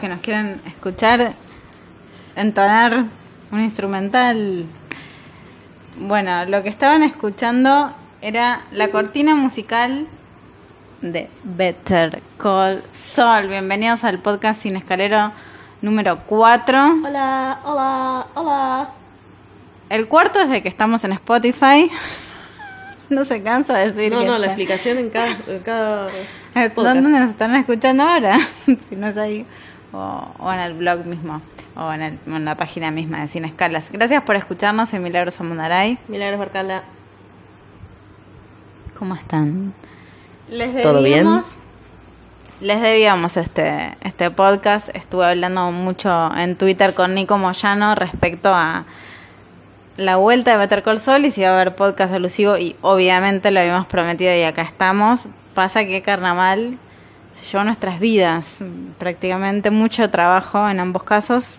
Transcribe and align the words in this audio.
que 0.00 0.08
nos 0.08 0.20
quieren 0.20 0.60
escuchar 0.66 1.32
entonar 2.34 3.04
un 3.52 3.60
instrumental. 3.62 4.64
Bueno, 5.98 6.46
lo 6.46 6.62
que 6.62 6.70
estaban 6.70 7.02
escuchando 7.02 7.92
era 8.22 8.62
la 8.72 8.88
cortina 8.88 9.34
musical 9.34 10.06
de 11.02 11.28
Better 11.44 12.22
Call 12.38 12.82
Saul. 12.92 13.48
Bienvenidos 13.48 14.02
al 14.04 14.20
podcast 14.20 14.62
Sin 14.62 14.76
Escalero 14.76 15.32
número 15.82 16.20
4. 16.24 16.78
Hola, 17.04 17.60
hola, 17.64 18.26
hola. 18.34 18.90
El 19.90 20.08
cuarto 20.08 20.40
es 20.40 20.48
de 20.48 20.62
que 20.62 20.68
estamos 20.70 21.04
en 21.04 21.12
Spotify. 21.12 21.90
No 23.10 23.24
se 23.24 23.42
cansa 23.42 23.76
de 23.76 23.90
decir 23.90 24.12
No, 24.12 24.20
que 24.20 24.26
no, 24.26 24.38
la 24.38 24.46
explicación 24.46 24.96
en 24.96 25.10
cada, 25.10 25.36
en 25.48 25.58
cada 25.64 26.06
podcast. 26.54 26.76
¿Dónde 26.76 27.08
nos 27.18 27.30
están 27.30 27.56
escuchando 27.56 28.04
ahora? 28.04 28.38
si 28.88 28.94
no 28.94 29.08
es 29.08 29.16
ahí. 29.16 29.44
O, 29.92 30.28
o 30.38 30.52
en 30.52 30.60
el 30.60 30.74
blog 30.74 31.04
mismo. 31.06 31.40
O 31.76 31.92
en, 31.92 32.02
el- 32.02 32.18
en 32.26 32.44
la 32.44 32.54
página 32.56 32.90
misma 32.90 33.20
de 33.20 33.28
Sin 33.28 33.44
Escalas. 33.44 33.90
Gracias 33.90 34.22
por 34.22 34.36
escucharnos. 34.36 34.88
Soy 34.90 34.98
Milagros 35.00 35.40
Amundaray. 35.40 35.98
Milagros 36.08 36.38
Barcala. 36.38 36.82
¿Cómo 38.98 39.14
están? 39.14 39.72
Les 40.48 40.82
¿Todo 40.82 41.02
bien? 41.02 41.24
debíamos- 41.24 41.56
Les 42.60 42.82
debíamos 42.82 43.36
este, 43.38 43.96
este 44.02 44.30
podcast. 44.30 44.90
Estuve 44.94 45.24
hablando 45.26 45.70
mucho 45.72 46.30
en 46.36 46.56
Twitter 46.56 46.92
con 46.92 47.14
Nico 47.14 47.38
Moyano 47.38 47.94
respecto 47.94 48.52
a 48.52 48.84
la 49.96 50.16
vuelta 50.16 50.52
de 50.52 50.58
Better 50.58 50.82
Call 50.82 50.98
Saul 50.98 51.24
y 51.24 51.30
si 51.30 51.40
va 51.42 51.48
a 51.48 51.52
haber 51.54 51.74
podcast 51.74 52.12
alusivo 52.12 52.58
y 52.58 52.76
obviamente 52.82 53.50
lo 53.50 53.60
habíamos 53.60 53.86
prometido 53.86 54.34
y 54.34 54.42
acá 54.42 54.60
estamos. 54.62 55.28
Pasa 55.54 55.84
que 55.86 56.02
Carnaval 56.02 56.78
se 57.34 57.44
llevó 57.44 57.64
nuestras 57.64 58.00
vidas, 58.00 58.58
prácticamente 58.98 59.70
mucho 59.70 60.10
trabajo 60.10 60.68
en 60.68 60.80
ambos 60.80 61.02
casos. 61.04 61.58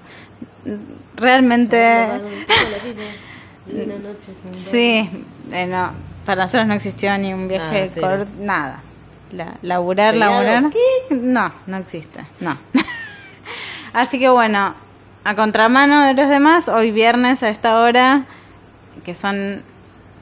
Realmente... 1.16 2.08
Sí, 4.54 5.08
eh, 5.52 5.68
no, 5.68 5.92
para 6.26 6.44
nosotros 6.44 6.68
no 6.68 6.74
existió 6.74 7.16
ni 7.18 7.34
un 7.34 7.48
viaje 7.48 7.92
corto, 8.00 8.28
nada. 8.40 8.82
La, 9.32 9.58
laburar, 9.62 10.16
laburar. 10.16 10.72
No, 11.12 11.54
no 11.68 11.78
existe, 11.78 12.26
no. 12.40 12.58
Así 13.94 14.20
que 14.20 14.30
bueno, 14.30 14.76
a 15.24 15.36
contramano 15.36 16.06
de 16.06 16.14
los 16.16 16.30
demás, 16.30 16.68
hoy 16.68 16.92
viernes 16.92 17.44
a 17.44 17.50
esta 17.50 17.80
hora, 17.80 18.26
que 19.06 19.16
son 19.16 19.64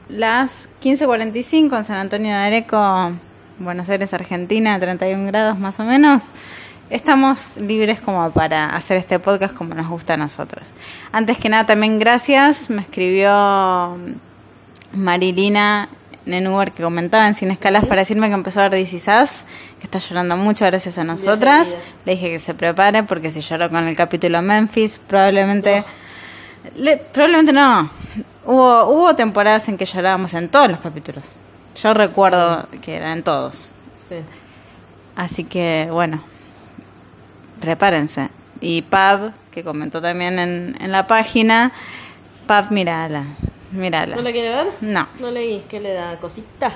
las 0.08 0.68
15.45 0.82 1.78
en 1.78 1.84
San 1.84 1.96
Antonio 1.96 2.30
de 2.30 2.36
Areco, 2.36 3.12
Buenos 3.60 3.88
Aires, 3.90 4.12
Argentina, 4.14 4.78
31 4.80 5.26
grados 5.26 5.58
más 5.58 5.78
o 5.80 5.84
menos. 5.84 6.28
Estamos 6.88 7.58
libres 7.58 8.00
como 8.00 8.30
para 8.32 8.66
hacer 8.74 8.96
este 8.96 9.18
podcast 9.18 9.54
como 9.54 9.74
nos 9.74 9.86
gusta 9.88 10.14
a 10.14 10.16
nosotros. 10.16 10.68
Antes 11.12 11.38
que 11.38 11.48
nada, 11.48 11.66
también 11.66 11.98
gracias. 11.98 12.70
Me 12.70 12.80
escribió 12.82 13.98
Marilina 14.92 15.88
Nenuber 16.26 16.72
que 16.72 16.82
comentaba 16.82 17.28
en 17.28 17.34
Sin 17.34 17.50
Escalas 17.50 17.84
para 17.86 18.00
decirme 18.00 18.28
que 18.28 18.34
empezó 18.34 18.60
a 18.62 18.68
ver 18.70 18.82
Us, 18.82 18.98
que 18.98 19.84
está 19.84 19.98
llorando 19.98 20.36
mucho 20.36 20.64
gracias 20.64 20.96
a 20.98 21.04
nosotras. 21.04 21.68
Bienvenida. 21.68 21.94
Le 22.06 22.12
dije 22.12 22.30
que 22.30 22.38
se 22.40 22.54
prepare 22.54 23.02
porque 23.02 23.30
si 23.30 23.40
lloró 23.40 23.68
con 23.70 23.86
el 23.86 23.94
capítulo 23.94 24.40
Memphis, 24.42 25.00
probablemente... 25.06 25.84
Le- 26.76 26.96
probablemente 26.96 27.52
no. 27.52 27.90
Hubo, 28.46 28.84
hubo 28.86 29.14
temporadas 29.14 29.68
en 29.68 29.76
que 29.76 29.84
llorábamos 29.84 30.32
en 30.34 30.48
todos 30.48 30.70
los 30.70 30.80
capítulos. 30.80 31.36
Yo 31.82 31.94
recuerdo 31.94 32.68
que 32.82 32.94
eran 32.96 33.22
todos. 33.22 33.70
Sí. 34.08 34.16
Así 35.16 35.44
que, 35.44 35.88
bueno, 35.90 36.22
prepárense. 37.60 38.28
Y 38.60 38.82
Pab, 38.82 39.32
que 39.50 39.64
comentó 39.64 40.02
también 40.02 40.38
en, 40.38 40.76
en 40.80 40.92
la 40.92 41.06
página, 41.06 41.72
Pab, 42.46 42.70
mírala, 42.70 43.24
mírala. 43.70 44.16
¿No 44.16 44.22
la 44.22 44.32
quiere 44.32 44.50
ver? 44.50 44.66
No, 44.80 45.08
No 45.18 45.30
leí. 45.30 45.64
¿Qué 45.68 45.80
le 45.80 45.92
da? 45.92 46.18
¿Cosita? 46.18 46.72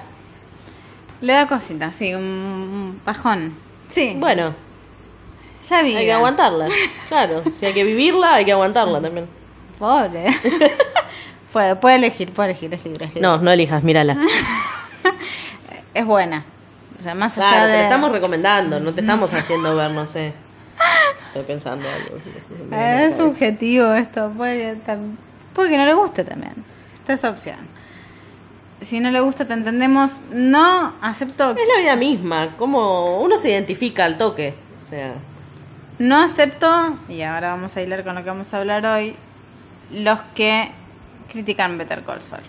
le 1.20 1.32
da 1.32 1.46
cosita, 1.46 1.90
sí, 1.90 2.12
un, 2.14 3.00
bajón. 3.04 3.54
Sí, 3.88 4.14
Bueno, 4.18 4.54
ya 5.70 5.82
vi. 5.82 5.96
hay 5.96 6.04
que 6.04 6.12
aguantarla. 6.12 6.68
Claro, 7.08 7.42
si 7.58 7.64
hay 7.64 7.72
que 7.72 7.82
vivirla, 7.84 8.34
hay 8.34 8.44
que 8.44 8.52
aguantarla 8.52 9.00
también. 9.00 9.26
Pobre. 9.78 10.26
puede, 11.52 11.76
puede 11.76 11.96
elegir, 11.96 12.30
puede 12.32 12.50
elegir, 12.50 12.74
es 12.74 12.84
libre. 12.84 13.10
No, 13.20 13.38
no 13.38 13.50
elijas, 13.50 13.82
mírala. 13.82 14.18
Es 15.94 16.04
buena. 16.04 16.44
O 16.98 17.02
sea, 17.02 17.14
más 17.14 17.38
allá 17.38 17.48
Claro, 17.48 17.66
te 17.66 17.72
de... 17.72 17.78
la 17.78 17.84
estamos 17.84 18.10
recomendando, 18.10 18.80
no 18.80 18.94
te 18.94 19.00
estamos 19.00 19.32
haciendo 19.32 19.76
ver, 19.76 19.90
no 19.92 20.06
sé. 20.06 20.34
Estoy 21.28 21.44
pensando 21.44 21.86
algo. 21.88 22.18
la 22.70 22.78
Eh, 22.78 23.06
es 23.06 23.16
subjetivo 23.16 23.92
esto, 23.92 24.32
puede, 24.36 24.76
puede 25.52 25.70
que 25.70 25.78
no 25.78 25.84
le 25.84 25.94
guste 25.94 26.24
también. 26.24 26.54
Esta 27.00 27.12
es 27.12 27.24
opción. 27.24 27.74
Si 28.80 29.00
no 29.00 29.10
le 29.10 29.20
gusta, 29.20 29.46
te 29.46 29.54
entendemos. 29.54 30.12
No 30.32 30.94
acepto, 31.00 31.50
Es 31.52 31.68
la 31.76 31.80
vida 31.80 31.96
misma, 31.96 32.56
como 32.56 33.20
uno 33.20 33.38
se 33.38 33.50
identifica 33.50 34.04
al 34.04 34.18
toque. 34.18 34.54
O 34.78 34.80
sea, 34.80 35.14
no 35.98 36.20
acepto, 36.20 36.98
y 37.08 37.22
ahora 37.22 37.50
vamos 37.50 37.76
a 37.76 37.82
hilar 37.82 38.04
con 38.04 38.16
lo 38.16 38.22
que 38.22 38.30
vamos 38.30 38.52
a 38.52 38.58
hablar 38.58 38.84
hoy, 38.84 39.16
los 39.90 40.20
que 40.34 40.70
critican 41.28 41.78
Better 41.78 42.02
Call 42.02 42.20
Saul. 42.20 42.42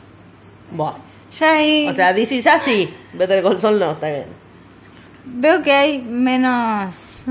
buah. 0.72 0.96
Ya 1.40 1.90
O 1.90 1.94
sea, 1.94 2.14
This 2.16 2.32
is 2.32 2.48
así. 2.48 2.94
Better 3.14 3.44
Call 3.44 3.60
Saul 3.60 3.80
no, 3.80 3.92
está 3.92 4.10
bien. 4.10 4.26
veo 5.26 5.62
que 5.62 5.72
hay 5.74 6.02
menos 6.02 7.26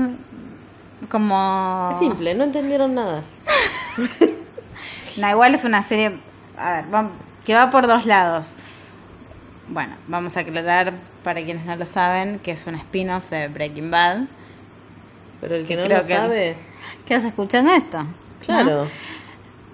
como... 1.09 1.89
Es 1.91 1.97
simple, 1.99 2.33
no 2.35 2.43
entendieron 2.43 2.93
nada. 2.95 3.23
No, 5.17 5.29
igual 5.29 5.55
es 5.55 5.63
una 5.63 5.81
serie 5.81 6.17
a 6.57 6.71
ver, 6.81 6.93
va- 6.93 7.09
que 7.45 7.55
va 7.55 7.69
por 7.71 7.87
dos 7.87 8.05
lados. 8.05 8.55
Bueno, 9.69 9.95
vamos 10.09 10.35
a 10.35 10.41
aclarar 10.41 10.93
para 11.23 11.41
quienes 11.41 11.65
no 11.65 11.73
lo 11.77 11.85
saben 11.85 12.39
que 12.39 12.51
es 12.51 12.67
un 12.67 12.75
spin-off 12.75 13.29
de 13.29 13.47
Breaking 13.47 13.89
Bad. 13.91 14.23
Pero 15.39 15.55
el 15.55 15.65
que 15.65 15.77
no 15.77 15.83
lo 15.83 16.01
que- 16.01 16.03
sabe, 16.15 16.57
¿Qué 17.05 17.15
haces 17.15 17.29
escuchando 17.29 17.71
esto? 17.73 18.05
¿No? 18.49 18.87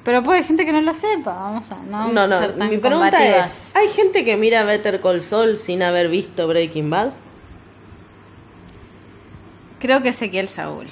Pero 0.04 0.24
puede 0.24 0.44
gente 0.44 0.66
que 0.66 0.72
no 0.74 0.82
lo 0.82 0.94
sepa. 0.94 1.34
Vamos 1.34 1.72
a 1.72 1.76
no, 1.76 2.08
No, 2.12 2.28
no, 2.28 2.40
ser 2.40 2.58
tan 2.58 2.70
mi 2.70 2.78
pregunta 2.78 3.12
combativas. 3.12 3.68
es, 3.70 3.76
¿hay 3.76 3.88
gente 3.90 4.26
que 4.26 4.36
mira 4.36 4.64
Better 4.64 5.00
Call 5.00 5.22
Saul 5.22 5.58
sin 5.58 5.84
haber 5.84 6.08
visto 6.10 6.48
Breaking 6.48 6.90
Bad? 6.90 7.12
Creo 9.80 10.02
que 10.02 10.10
Ezequiel 10.10 10.48
Saúl. 10.48 10.88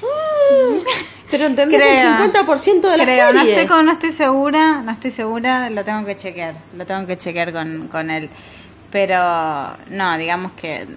Pero 1.30 1.46
entendés 1.46 1.80
Creo. 1.80 2.24
el 2.24 2.34
50% 2.34 2.82
de 2.90 2.98
la 2.98 3.04
Creo, 3.04 3.34
no 3.34 3.42
estoy, 3.42 3.66
con- 3.68 3.86
no 3.86 3.92
estoy 3.92 4.12
segura, 4.12 4.82
no 4.82 4.92
estoy 4.92 5.12
segura, 5.12 5.70
lo 5.70 5.84
tengo 5.86 6.04
que 6.06 6.18
chequear, 6.18 6.56
lo 6.76 6.86
tengo 6.88 7.06
que 7.06 7.18
chequear 7.18 7.54
con, 7.54 7.88
con 7.88 8.10
él. 8.10 8.30
Pero 8.92 9.18
no, 9.92 10.18
digamos 10.18 10.54
que 10.54 10.88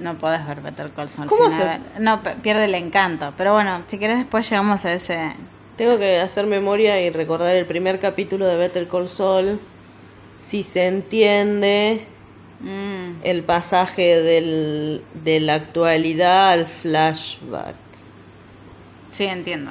no 0.00 0.14
podés 0.18 0.44
ver 0.48 0.60
Better 0.62 0.90
Call 0.90 1.08
Saul 1.08 1.28
¿Cómo 1.28 1.48
sin 1.50 1.60
haber- 1.60 1.80
No, 2.00 2.20
pierde 2.42 2.64
el 2.64 2.74
encanto. 2.74 3.32
Pero 3.36 3.52
bueno, 3.52 3.82
si 3.86 3.98
querés 3.98 4.18
después 4.18 4.48
llegamos 4.50 4.84
a 4.84 4.92
ese... 4.92 5.32
Tengo 5.78 5.96
que 5.98 6.18
hacer 6.20 6.46
memoria 6.46 7.00
y 7.00 7.08
recordar 7.10 7.54
el 7.56 7.64
primer 7.64 8.00
capítulo 8.00 8.44
de 8.46 8.56
Better 8.56 8.86
Call 8.88 9.08
Saul. 9.08 9.58
Si 10.42 10.62
se 10.62 10.86
entiende 10.86 12.04
Mm, 12.60 13.20
el 13.22 13.44
pasaje 13.44 14.20
del, 14.20 15.04
de 15.22 15.38
la 15.38 15.54
actualidad 15.54 16.50
al 16.50 16.66
flashback. 16.66 17.76
sí, 19.12 19.26
entiendo. 19.26 19.70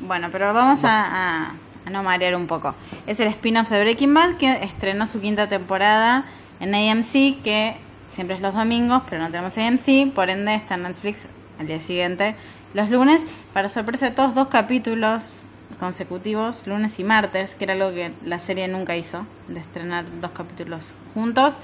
Bueno, 0.00 0.28
pero 0.30 0.52
vamos 0.52 0.84
a, 0.84 1.04
a- 1.48 1.54
a 1.86 1.90
no 1.90 2.02
marear 2.02 2.36
un 2.36 2.46
poco. 2.46 2.74
Es 3.06 3.20
el 3.20 3.28
spin-off 3.28 3.70
de 3.70 3.80
Breaking 3.80 4.12
Bad 4.12 4.36
que 4.36 4.52
estrenó 4.62 5.06
su 5.06 5.18
quinta 5.22 5.48
temporada 5.48 6.26
en 6.60 6.74
AMC, 6.74 7.40
que 7.42 7.76
siempre 8.10 8.36
es 8.36 8.42
los 8.42 8.52
domingos, 8.54 9.02
pero 9.08 9.22
no 9.22 9.30
tenemos 9.30 9.56
AMC, 9.56 10.12
por 10.14 10.28
ende 10.28 10.54
está 10.54 10.74
en 10.74 10.82
Netflix 10.82 11.26
al 11.58 11.68
día 11.68 11.80
siguiente, 11.80 12.34
los 12.74 12.88
lunes. 12.90 13.22
Para 13.52 13.68
sorpresa 13.68 14.06
de 14.06 14.12
todos, 14.12 14.34
dos 14.34 14.48
capítulos 14.48 15.42
consecutivos, 15.78 16.66
lunes 16.66 16.98
y 16.98 17.04
martes, 17.04 17.54
que 17.54 17.64
era 17.64 17.72
algo 17.74 17.90
que 17.92 18.12
la 18.24 18.38
serie 18.38 18.68
nunca 18.68 18.96
hizo, 18.96 19.26
de 19.48 19.60
estrenar 19.60 20.04
dos 20.20 20.30
capítulos 20.32 20.92
juntos. 21.14 21.58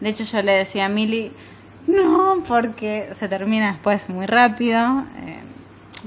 De 0.00 0.08
hecho, 0.10 0.24
yo 0.24 0.42
le 0.42 0.52
decía 0.52 0.86
a 0.86 0.88
Mili, 0.88 1.32
no, 1.86 2.42
porque 2.46 3.10
se 3.18 3.28
termina 3.28 3.72
después 3.72 4.08
muy 4.08 4.26
rápido. 4.26 5.04
eh, 5.24 5.38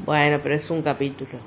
Bueno, 0.05 0.39
pero 0.43 0.55
es 0.55 0.69
un 0.69 0.81
capítulo. 0.81 1.39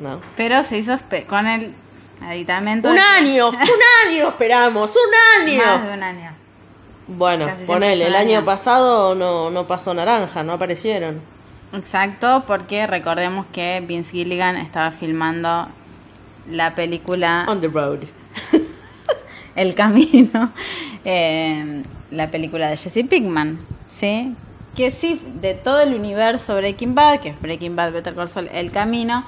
¿No? 0.00 0.20
Pero 0.36 0.62
se 0.62 0.78
hizo 0.78 0.96
con 1.28 1.46
el 1.46 1.74
aditamento. 2.22 2.88
¡Un 2.88 2.94
que- 2.96 3.00
año! 3.00 3.48
¡Un 3.50 3.58
año 4.08 4.28
esperamos! 4.28 4.94
¡Un 4.96 5.42
año! 5.48 5.62
Más 5.64 5.86
de 5.86 5.92
un 5.94 6.02
año. 6.02 6.30
Bueno, 7.06 7.46
ponele, 7.66 8.06
el 8.06 8.14
año 8.16 8.38
año. 8.38 8.46
pasado 8.46 9.14
no, 9.14 9.50
no 9.50 9.66
pasó 9.66 9.92
naranja, 9.92 10.42
no 10.42 10.54
aparecieron. 10.54 11.20
Exacto, 11.76 12.44
porque 12.46 12.86
recordemos 12.86 13.46
que 13.52 13.82
Vince 13.86 14.12
Gilligan 14.12 14.56
estaba 14.56 14.90
filmando 14.90 15.68
la 16.48 16.74
película 16.74 17.44
On 17.48 17.60
the 17.60 17.68
road. 17.68 18.00
El 19.56 19.74
Camino, 19.74 20.52
eh, 21.04 21.82
la 22.10 22.30
película 22.30 22.68
de 22.68 22.76
Jesse 22.76 23.06
Pinkman, 23.08 23.58
¿sí? 23.86 24.34
que 24.74 24.90
sí, 24.90 25.20
de 25.40 25.54
todo 25.54 25.80
el 25.80 25.94
universo 25.94 26.56
Breaking 26.56 26.94
Bad, 26.94 27.20
que 27.20 27.28
es 27.30 27.40
Breaking 27.40 27.76
Bad, 27.76 27.92
Better 27.92 28.14
Call 28.14 28.28
Saul, 28.28 28.48
El 28.52 28.72
Camino, 28.72 29.24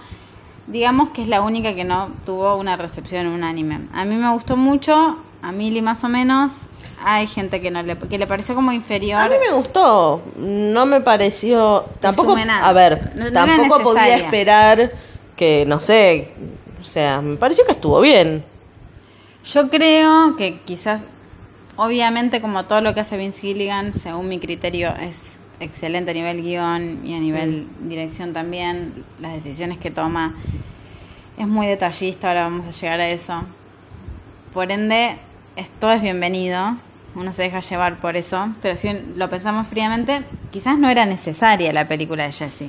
digamos 0.66 1.10
que 1.10 1.22
es 1.22 1.28
la 1.28 1.40
única 1.40 1.74
que 1.74 1.84
no 1.84 2.10
tuvo 2.24 2.56
una 2.56 2.76
recepción 2.76 3.26
unánime. 3.26 3.88
A 3.92 4.04
mí 4.04 4.16
me 4.16 4.30
gustó 4.32 4.56
mucho, 4.56 5.18
a 5.42 5.52
Milly 5.52 5.82
más 5.82 6.02
o 6.04 6.08
menos. 6.08 6.52
Hay 7.04 7.26
gente 7.26 7.60
que 7.60 7.70
no 7.70 7.82
le, 7.82 7.96
que 7.98 8.18
le 8.18 8.26
pareció 8.26 8.54
como 8.54 8.72
inferior. 8.72 9.20
A 9.20 9.28
mí 9.28 9.34
me 9.38 9.54
gustó, 9.54 10.22
no 10.36 10.86
me 10.86 11.00
pareció 11.00 11.84
tampoco 12.00 12.34
nada. 12.36 12.66
a 12.66 12.72
ver, 12.72 13.12
No- 13.14 13.22
no 13.24 13.26
era 13.28 13.46
tampoco 13.56 13.82
podía 13.82 14.16
esperar 14.16 14.92
que 15.36 15.64
no 15.66 15.78
sé, 15.78 16.32
o 16.80 16.84
sea, 16.84 17.20
me 17.20 17.36
pareció 17.36 17.64
que 17.66 17.72
estuvo 17.72 18.00
bien. 18.00 18.44
Yo 19.44 19.68
creo 19.68 20.34
que 20.36 20.60
quizás, 20.64 21.04
obviamente 21.76 22.40
como 22.40 22.64
todo 22.64 22.80
lo 22.80 22.94
que 22.94 23.00
hace 23.00 23.16
Vince 23.18 23.40
Gilligan, 23.42 23.92
según 23.92 24.28
mi 24.28 24.38
criterio, 24.40 24.94
es 24.96 25.34
excelente 25.60 26.10
a 26.10 26.14
nivel 26.14 26.42
guion 26.42 27.06
y 27.06 27.14
a 27.14 27.18
nivel 27.20 27.68
dirección 27.80 28.32
también. 28.32 29.04
Las 29.20 29.34
decisiones 29.34 29.78
que 29.78 29.90
toma 29.90 30.34
es 31.38 31.46
muy 31.46 31.66
detallista, 31.66 32.28
ahora 32.28 32.44
vamos 32.44 32.66
a 32.66 32.70
llegar 32.70 33.00
a 33.00 33.08
eso. 33.10 33.42
Por 34.54 34.72
ende, 34.72 35.18
esto 35.56 35.90
es 35.90 36.02
bienvenido, 36.02 36.76
uno 37.14 37.32
se 37.32 37.42
deja 37.42 37.60
llevar 37.60 37.98
por 38.00 38.16
eso, 38.16 38.48
pero 38.62 38.76
si 38.76 38.92
lo 39.14 39.28
pensamos 39.30 39.66
fríamente, 39.66 40.22
quizás 40.50 40.78
no 40.78 40.88
era 40.88 41.06
necesaria 41.06 41.72
la 41.72 41.88
película 41.88 42.24
de 42.24 42.32
Jesse. 42.32 42.68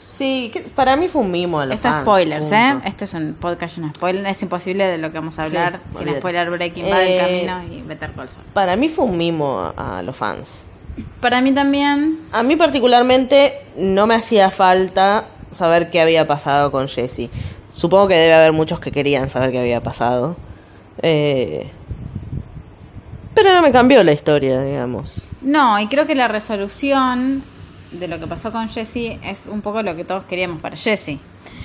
Sí, 0.00 0.50
que 0.52 0.60
para 0.74 0.96
mí 0.96 1.08
fue 1.08 1.20
un 1.20 1.30
mimo 1.30 1.60
a 1.60 1.66
los 1.66 1.76
Esto 1.76 1.88
es 1.88 1.94
spoilers, 1.96 2.50
¿eh? 2.52 2.74
Este 2.84 3.04
es 3.04 3.12
un 3.12 3.34
podcast 3.34 3.76
de 3.76 3.88
spoilers. 3.94 4.30
Es 4.30 4.42
imposible 4.42 4.84
de 4.84 4.96
lo 4.98 5.12
que 5.12 5.18
vamos 5.18 5.38
a 5.38 5.46
Sí, 5.48 5.56
hablar 5.56 5.80
sin 5.98 6.08
spoiler 6.16 6.48
Breaking 6.50 6.84
Bad, 6.88 7.02
El 7.02 7.08
Eh, 7.08 7.18
Camino 7.52 7.74
y 7.74 7.82
Better 7.82 8.12
Call 8.12 8.28
Saul. 8.30 8.46
Para 8.54 8.76
mí 8.76 8.88
fue 8.88 9.04
un 9.04 9.18
mimo 9.18 9.60
a, 9.76 9.98
a 9.98 10.02
los 10.02 10.16
fans. 10.16 10.64
Para 11.20 11.42
mí 11.42 11.52
también, 11.52 12.20
A 12.32 12.42
mí 12.42 12.56
particularmente 12.56 13.52
no 13.76 14.06
me 14.06 14.14
hacía 14.14 14.50
falta 14.50 15.26
saber 15.50 15.90
qué 15.90 16.00
había 16.00 16.26
pasado 16.26 16.70
con 16.72 16.88
Jesse. 16.88 17.28
Supongo 17.70 18.08
que 18.08 18.14
debe 18.14 18.32
haber 18.32 18.52
muchos 18.52 18.80
que 18.80 18.90
querían 18.92 19.28
saber 19.28 19.50
qué 19.50 19.58
había 19.58 19.82
pasado. 19.82 20.36
Eh, 21.02 21.70
pero 23.34 23.54
no 23.54 23.62
me 23.62 23.72
cambió 23.72 24.02
la 24.02 24.12
historia, 24.12 24.62
digamos. 24.62 25.20
no, 25.42 25.78
y 25.78 25.86
creo 25.88 26.06
que 26.06 26.14
la 26.14 26.28
resolución 26.28 27.42
de 27.92 28.08
lo 28.08 28.18
que 28.18 28.26
pasó 28.26 28.50
con 28.52 28.68
Jesse 28.68 29.18
es 29.22 29.46
un 29.46 29.62
poco 29.62 29.82
lo 29.82 29.94
que 29.94 30.04
todos 30.04 30.24
queríamos 30.24 30.60
para 30.60 30.76
Jesse. 30.76 31.18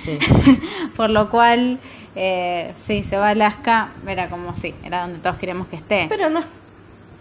Sí. 0.04 0.18
Por 0.96 1.10
lo 1.10 1.30
cual, 1.30 1.80
eh, 2.14 2.74
sí, 2.86 3.02
se 3.04 3.16
va 3.16 3.28
a 3.28 3.30
Alaska, 3.30 3.92
era 4.06 4.28
como, 4.28 4.56
sí, 4.56 4.74
era 4.84 5.02
donde 5.02 5.18
todos 5.18 5.36
queríamos 5.36 5.68
que 5.68 5.76
esté. 5.76 6.06
Pero 6.08 6.30
no 6.30 6.42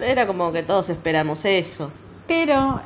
era 0.01 0.27
como 0.27 0.51
que 0.51 0.63
todos 0.63 0.89
esperamos 0.89 1.45
eso. 1.45 1.91
Pero 2.27 2.81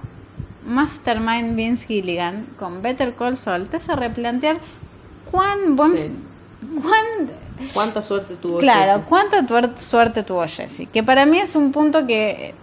Mastermind 0.66 1.56
Vince 1.56 1.86
Gilligan 1.88 2.48
con 2.58 2.82
Better 2.82 3.16
Call 3.16 3.38
Saul 3.38 3.68
te 3.68 3.78
hace 3.78 3.96
replantear 3.96 4.58
cuán 5.32 5.76
buen... 5.76 5.98
Sí. 5.98 6.12
Cuán 6.82 7.32
¿Cuánta 7.74 8.02
suerte 8.02 8.36
tuvo 8.36 8.60
Claro, 8.60 9.04
cuánta 9.08 9.46
suerte 9.78 10.24
tuvo 10.24 10.46
Jesse. 10.48 10.88
Que 10.92 11.04
para 11.04 11.26
mí 11.26 11.40
es 11.40 11.56
un 11.56 11.72
punto 11.72 12.06
que 12.06 12.54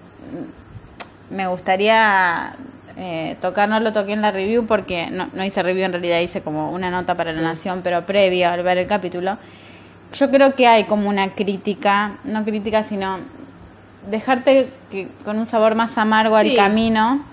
mm, 1.30 1.34
me 1.34 1.46
gustaría 1.46 2.56
eh, 2.96 3.36
tocar, 3.40 3.68
no 3.68 3.80
lo 3.80 3.92
toqué 3.92 4.12
en 4.12 4.22
la 4.22 4.30
review 4.30 4.66
porque 4.66 5.10
no, 5.10 5.28
no 5.32 5.44
hice 5.44 5.62
review, 5.62 5.86
en 5.86 5.92
realidad 5.92 6.20
hice 6.20 6.42
como 6.42 6.70
una 6.70 6.90
nota 6.90 7.16
para 7.16 7.32
la. 7.32 7.40
Nación, 7.40 7.80
pero 7.82 8.04
previa 8.04 8.52
al 8.52 8.62
ver 8.62 8.78
el 8.78 8.86
capítulo. 8.86 9.38
Yo 10.12 10.30
creo 10.30 10.54
que 10.54 10.66
hay 10.66 10.84
como 10.84 11.08
una 11.08 11.30
crítica, 11.30 12.18
no 12.24 12.44
crítica, 12.44 12.82
sino 12.82 13.18
dejarte 14.10 14.68
que, 14.90 15.08
con 15.24 15.38
un 15.38 15.46
sabor 15.46 15.74
más 15.74 15.96
amargo 15.96 16.36
al 16.36 16.54
camino. 16.54 17.24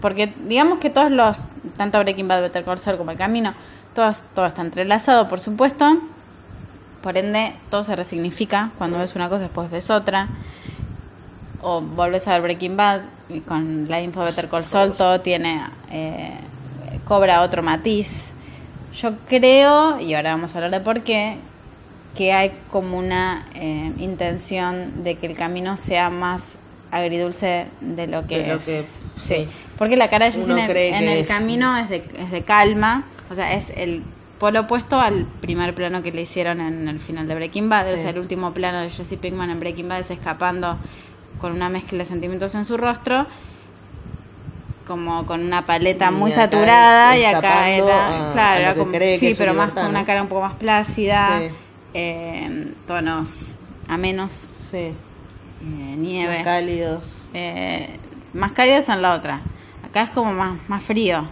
Porque 0.00 0.34
digamos 0.48 0.80
que 0.80 0.90
todos 0.90 1.12
los, 1.12 1.44
tanto 1.76 2.00
Breaking 2.00 2.26
Bad, 2.26 2.42
Better 2.42 2.64
Call 2.64 2.80
Saul 2.80 2.98
como 2.98 3.12
el 3.12 3.16
camino, 3.16 3.54
todos, 3.94 4.22
todo 4.34 4.46
está 4.46 4.62
entrelazado, 4.62 5.28
por 5.28 5.40
supuesto. 5.40 5.98
Por 7.02 7.16
ende, 7.18 7.54
todo 7.70 7.82
se 7.84 7.96
resignifica. 7.96 8.70
Cuando 8.78 8.98
ves 8.98 9.14
una 9.16 9.28
cosa, 9.28 9.42
después 9.44 9.70
ves 9.70 9.90
otra. 9.90 10.28
O 11.60 11.80
volvés 11.80 12.26
a 12.28 12.32
ver 12.32 12.42
Breaking 12.42 12.76
Bad 12.76 13.00
y 13.28 13.40
con 13.40 13.88
la 13.88 14.00
info 14.00 14.20
de 14.20 14.26
Better 14.30 14.48
Call 14.48 14.64
Saul, 14.64 14.92
todo 14.94 15.20
tiene. 15.20 15.62
eh, 15.90 16.34
cobra 17.04 17.42
otro 17.42 17.62
matiz. 17.62 18.32
Yo 18.94 19.12
creo, 19.26 19.98
y 20.00 20.14
ahora 20.14 20.34
vamos 20.34 20.52
a 20.54 20.58
hablar 20.58 20.70
de 20.70 20.80
por 20.80 21.00
qué, 21.02 21.38
que 22.16 22.32
hay 22.32 22.52
como 22.70 22.98
una 22.98 23.46
eh, 23.54 23.92
intención 23.98 25.02
de 25.02 25.16
que 25.16 25.26
el 25.26 25.36
camino 25.36 25.76
sea 25.76 26.10
más 26.10 26.56
agridulce 26.90 27.68
de 27.80 28.06
lo 28.06 28.26
que 28.26 28.38
De 28.42 28.46
lo 28.48 28.54
es. 28.56 28.64
que- 28.64 28.84
sí. 29.16 29.34
sí. 29.44 29.48
Porque 29.78 29.96
la 29.96 30.08
cara 30.10 30.26
de 30.26 30.32
Jesse 30.32 30.44
Uno 30.44 30.54
en 30.58 30.64
el, 30.64 30.70
cree 30.70 30.88
en 30.90 30.98
que 30.98 31.12
el 31.12 31.18
es- 31.20 31.28
camino 31.28 31.76
es 31.78 31.88
de, 31.88 32.04
es 32.18 32.30
de 32.30 32.42
calma. 32.42 33.04
O 33.32 33.34
sea, 33.34 33.54
es 33.54 33.70
el 33.76 34.02
polo 34.38 34.60
opuesto 34.60 35.00
al 35.00 35.24
primer 35.40 35.74
plano 35.74 36.02
que 36.02 36.12
le 36.12 36.20
hicieron 36.22 36.60
en 36.60 36.86
el 36.86 37.00
final 37.00 37.26
de 37.26 37.34
Breaking 37.34 37.70
Bad. 37.70 37.92
O 37.92 37.96
Sí. 37.96 38.02
sea, 38.02 38.10
el 38.10 38.18
último 38.18 38.52
plano 38.52 38.80
de 38.82 38.90
Jesse 38.90 39.16
Pinkman 39.18 39.48
en 39.50 39.58
Breaking 39.58 39.88
Bad 39.88 40.00
es 40.00 40.10
escapando 40.10 40.76
con 41.40 41.52
una 41.52 41.70
mezcla 41.70 41.98
de 41.98 42.04
sentimientos 42.04 42.54
en 42.54 42.66
su 42.66 42.76
rostro. 42.76 43.26
Como 44.86 45.24
con 45.26 45.40
una 45.42 45.64
paleta 45.64 46.10
muy 46.10 46.30
saturada 46.32 47.16
y 47.16 47.24
acá 47.24 47.70
era, 47.70 48.30
a- 48.30 48.32
claro, 48.32 48.60
era 48.60 48.74
como, 48.74 48.92
sí, 49.18 49.34
pero 49.38 49.54
más 49.54 49.70
con 49.70 49.86
una 49.86 50.04
cara 50.04 50.20
un 50.22 50.28
poco 50.28 50.42
más 50.42 50.54
plácida, 50.54 51.38
Sí. 51.38 51.54
eh, 51.94 52.74
tonos 52.86 53.54
a 53.88 53.96
menos, 53.96 54.50
Sí. 54.70 54.76
eh, 54.78 54.94
nieve, 55.62 56.34
Más 56.34 56.44
cálidos. 56.44 57.28
eh, 57.32 57.96
más 58.34 58.52
cálidos 58.52 58.88
en 58.88 59.00
la 59.02 59.12
otra. 59.14 59.40
Acá 59.84 60.02
es 60.02 60.10
como 60.10 60.34
más, 60.34 60.58
más 60.68 60.82
frío, 60.82 61.26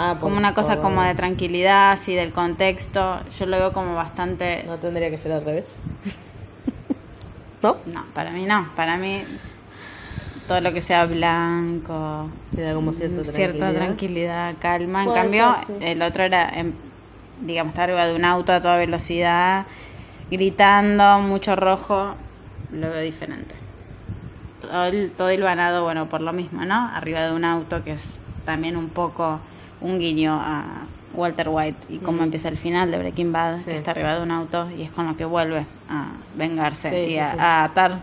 Ah, 0.00 0.12
por- 0.12 0.20
como 0.28 0.36
una 0.36 0.54
cosa 0.54 0.74
por- 0.74 0.82
como 0.84 1.02
de 1.02 1.14
tranquilidad, 1.16 1.90
así 1.92 2.14
del 2.14 2.32
contexto. 2.32 3.20
Yo 3.36 3.46
lo 3.46 3.58
veo 3.58 3.72
como 3.72 3.94
bastante. 3.96 4.62
No 4.64 4.76
tendría 4.78 5.10
que 5.10 5.18
ser 5.18 5.32
al 5.32 5.44
revés. 5.44 5.66
¿No? 7.62 7.78
No, 7.86 8.04
para 8.14 8.30
mí 8.30 8.46
no. 8.46 8.68
Para 8.76 8.96
mí 8.96 9.24
todo 10.46 10.60
lo 10.60 10.72
que 10.72 10.80
sea 10.80 11.04
blanco, 11.06 12.30
Queda 12.54 12.74
como 12.74 12.92
cierta 12.92 13.24
cierta 13.24 13.32
tranquilidad. 13.58 13.74
tranquilidad, 13.86 14.54
calma. 14.60 15.04
En 15.04 15.12
cambio, 15.12 15.56
ser, 15.66 15.66
sí. 15.78 15.84
el 15.84 16.02
otro 16.02 16.22
era, 16.22 16.48
en- 16.48 16.74
digamos, 17.40 17.72
estar 17.72 17.84
arriba 17.90 18.06
de 18.06 18.14
un 18.14 18.24
auto 18.24 18.52
a 18.52 18.60
toda 18.60 18.76
velocidad, 18.76 19.66
gritando, 20.30 21.18
mucho 21.20 21.56
rojo. 21.56 22.14
Lo 22.72 22.88
veo 22.90 23.00
diferente. 23.02 23.54
Todo 24.60 24.84
el, 24.86 25.10
todo 25.16 25.32
hilvanado, 25.32 25.82
bueno, 25.84 26.08
por 26.08 26.20
lo 26.20 26.32
mismo, 26.32 26.64
¿no? 26.64 26.88
Arriba 26.94 27.22
de 27.22 27.32
un 27.32 27.44
auto, 27.44 27.82
que 27.84 27.92
es 27.92 28.18
también 28.44 28.76
un 28.76 28.88
poco 28.88 29.40
un 29.80 29.98
guiño 29.98 30.34
a 30.34 30.86
Walter 31.14 31.48
White 31.50 31.78
y 31.88 31.98
cómo 31.98 32.18
Mm. 32.20 32.24
empieza 32.24 32.48
el 32.48 32.56
final 32.56 32.90
de 32.90 32.98
Breaking 32.98 33.32
Bad, 33.32 33.58
Sí. 33.58 33.64
que 33.66 33.76
está 33.76 33.90
arriba 33.92 34.14
de 34.16 34.22
un 34.22 34.30
auto 34.30 34.68
y 34.70 34.82
es 34.82 34.90
con 34.90 35.06
lo 35.06 35.16
que 35.16 35.24
vuelve 35.24 35.64
a 35.88 36.12
vengarse 36.36 36.90
Sí, 36.90 36.96
y 36.96 37.08
sí, 37.10 37.18
a, 37.18 37.64
atar 37.64 38.00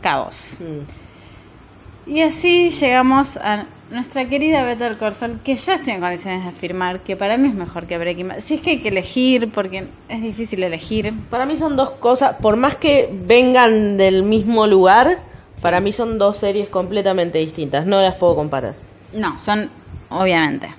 cabos. 0.00 0.60
Mm. 0.60 2.10
Y 2.10 2.20
así 2.22 2.70
llegamos 2.70 3.36
a 3.36 3.66
nuestra 3.90 4.26
querida 4.26 4.64
Better 4.64 4.96
Saul, 5.14 5.38
que 5.44 5.54
ya 5.54 5.74
estoy 5.74 5.92
en 5.92 6.00
condiciones 6.00 6.42
de 6.42 6.48
afirmar 6.48 7.00
que 7.00 7.14
para 7.16 7.36
mí 7.36 7.48
es 7.48 7.54
mejor 7.54 7.86
que 7.86 7.96
Breaking 7.98 8.28
Bad. 8.28 8.40
Si 8.40 8.54
es 8.54 8.60
que 8.60 8.70
hay 8.70 8.78
que 8.80 8.88
elegir, 8.88 9.50
porque 9.52 9.86
es 10.08 10.20
difícil 10.22 10.62
elegir. 10.64 11.12
Para 11.30 11.46
mí 11.46 11.56
son 11.56 11.76
dos 11.76 11.90
cosas, 11.92 12.36
por 12.40 12.56
más 12.56 12.74
que 12.74 13.08
vengan 13.26 13.96
del 13.98 14.24
mismo 14.24 14.66
lugar, 14.66 15.20
para 15.60 15.78
mí 15.80 15.92
son 15.92 16.18
dos 16.18 16.38
series 16.38 16.68
completamente 16.68 17.38
distintas, 17.38 17.86
no 17.86 18.00
las 18.00 18.14
puedo 18.16 18.34
comparar. 18.34 18.74
No, 19.14 19.38
son, 19.38 19.70
obviamente. 20.08 20.70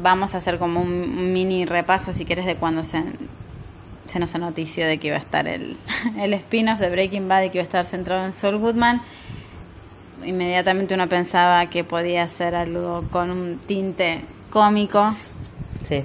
Vamos 0.00 0.34
a 0.34 0.38
hacer 0.38 0.58
como 0.58 0.80
un, 0.80 1.32
mini 1.32 1.64
repaso, 1.64 2.12
si 2.12 2.24
quieres, 2.24 2.46
de 2.46 2.56
cuando 2.56 2.84
se, 2.84 3.02
se 4.06 4.18
nos 4.18 4.34
notició 4.38 4.86
de 4.86 4.98
que 4.98 5.08
iba 5.08 5.16
a 5.16 5.20
estar 5.20 5.46
el, 5.48 5.76
el 6.18 6.34
spin-off 6.34 6.78
de 6.78 6.88
Breaking 6.90 7.28
Bad 7.28 7.44
y 7.44 7.50
que 7.50 7.58
iba 7.58 7.62
a 7.62 7.64
estar 7.64 7.84
centrado 7.84 8.24
en 8.24 8.32
Saul 8.32 8.58
Goodman. 8.58 9.02
Inmediatamente 10.24 10.94
uno 10.94 11.08
pensaba 11.08 11.66
que 11.70 11.84
podía 11.84 12.26
ser 12.28 12.54
algo 12.54 13.04
con 13.10 13.30
un 13.30 13.58
tinte 13.58 14.22
cómico. 14.50 15.12
Sí. 15.84 16.02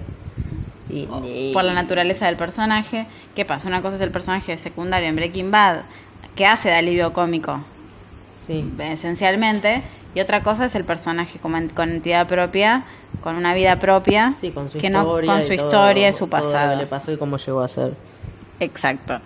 Y- 0.89 1.51
por 1.53 1.63
la 1.63 1.73
naturaleza 1.73 2.27
del 2.27 2.35
personaje. 2.35 3.07
¿Qué 3.35 3.45
pasa? 3.45 3.67
Una 3.67 3.81
cosa 3.81 3.95
es 3.95 4.01
el 4.01 4.11
personaje 4.11 4.57
secundario 4.57 5.09
en 5.09 5.15
Breaking 5.15 5.49
Bad, 5.49 5.81
que 6.35 6.45
hace 6.45 6.69
de 6.69 6.75
alivio 6.75 7.13
cómico, 7.13 7.61
Sí. 8.45 8.63
esencialmente, 8.79 9.81
y 10.15 10.19
otra 10.19 10.43
cosa 10.43 10.65
es 10.65 10.75
el 10.75 10.83
personaje 10.85 11.39
con, 11.39 11.55
en- 11.55 11.69
con 11.69 11.89
entidad 11.91 12.27
propia, 12.27 12.85
con 13.21 13.35
una 13.35 13.53
vida 13.53 13.79
propia, 13.79 14.35
Sí, 14.39 14.51
con 14.51 14.69
su 14.69 14.77
que 14.79 14.89
no- 14.89 14.99
historia. 15.01 15.31
con 15.31 15.39
y 15.39 15.41
su 15.41 15.47
todo- 15.55 15.65
historia 15.65 16.09
y 16.09 16.13
su 16.13 16.27
todo 16.27 16.37
lo 16.39 16.43
que 16.47 16.51
pasado. 16.53 16.75
le 16.77 16.85
pasó 16.87 17.11
y 17.11 17.17
cómo 17.17 17.37
llegó 17.37 17.61
a 17.61 17.67
ser. 17.67 17.93
Exacto. 18.59 19.19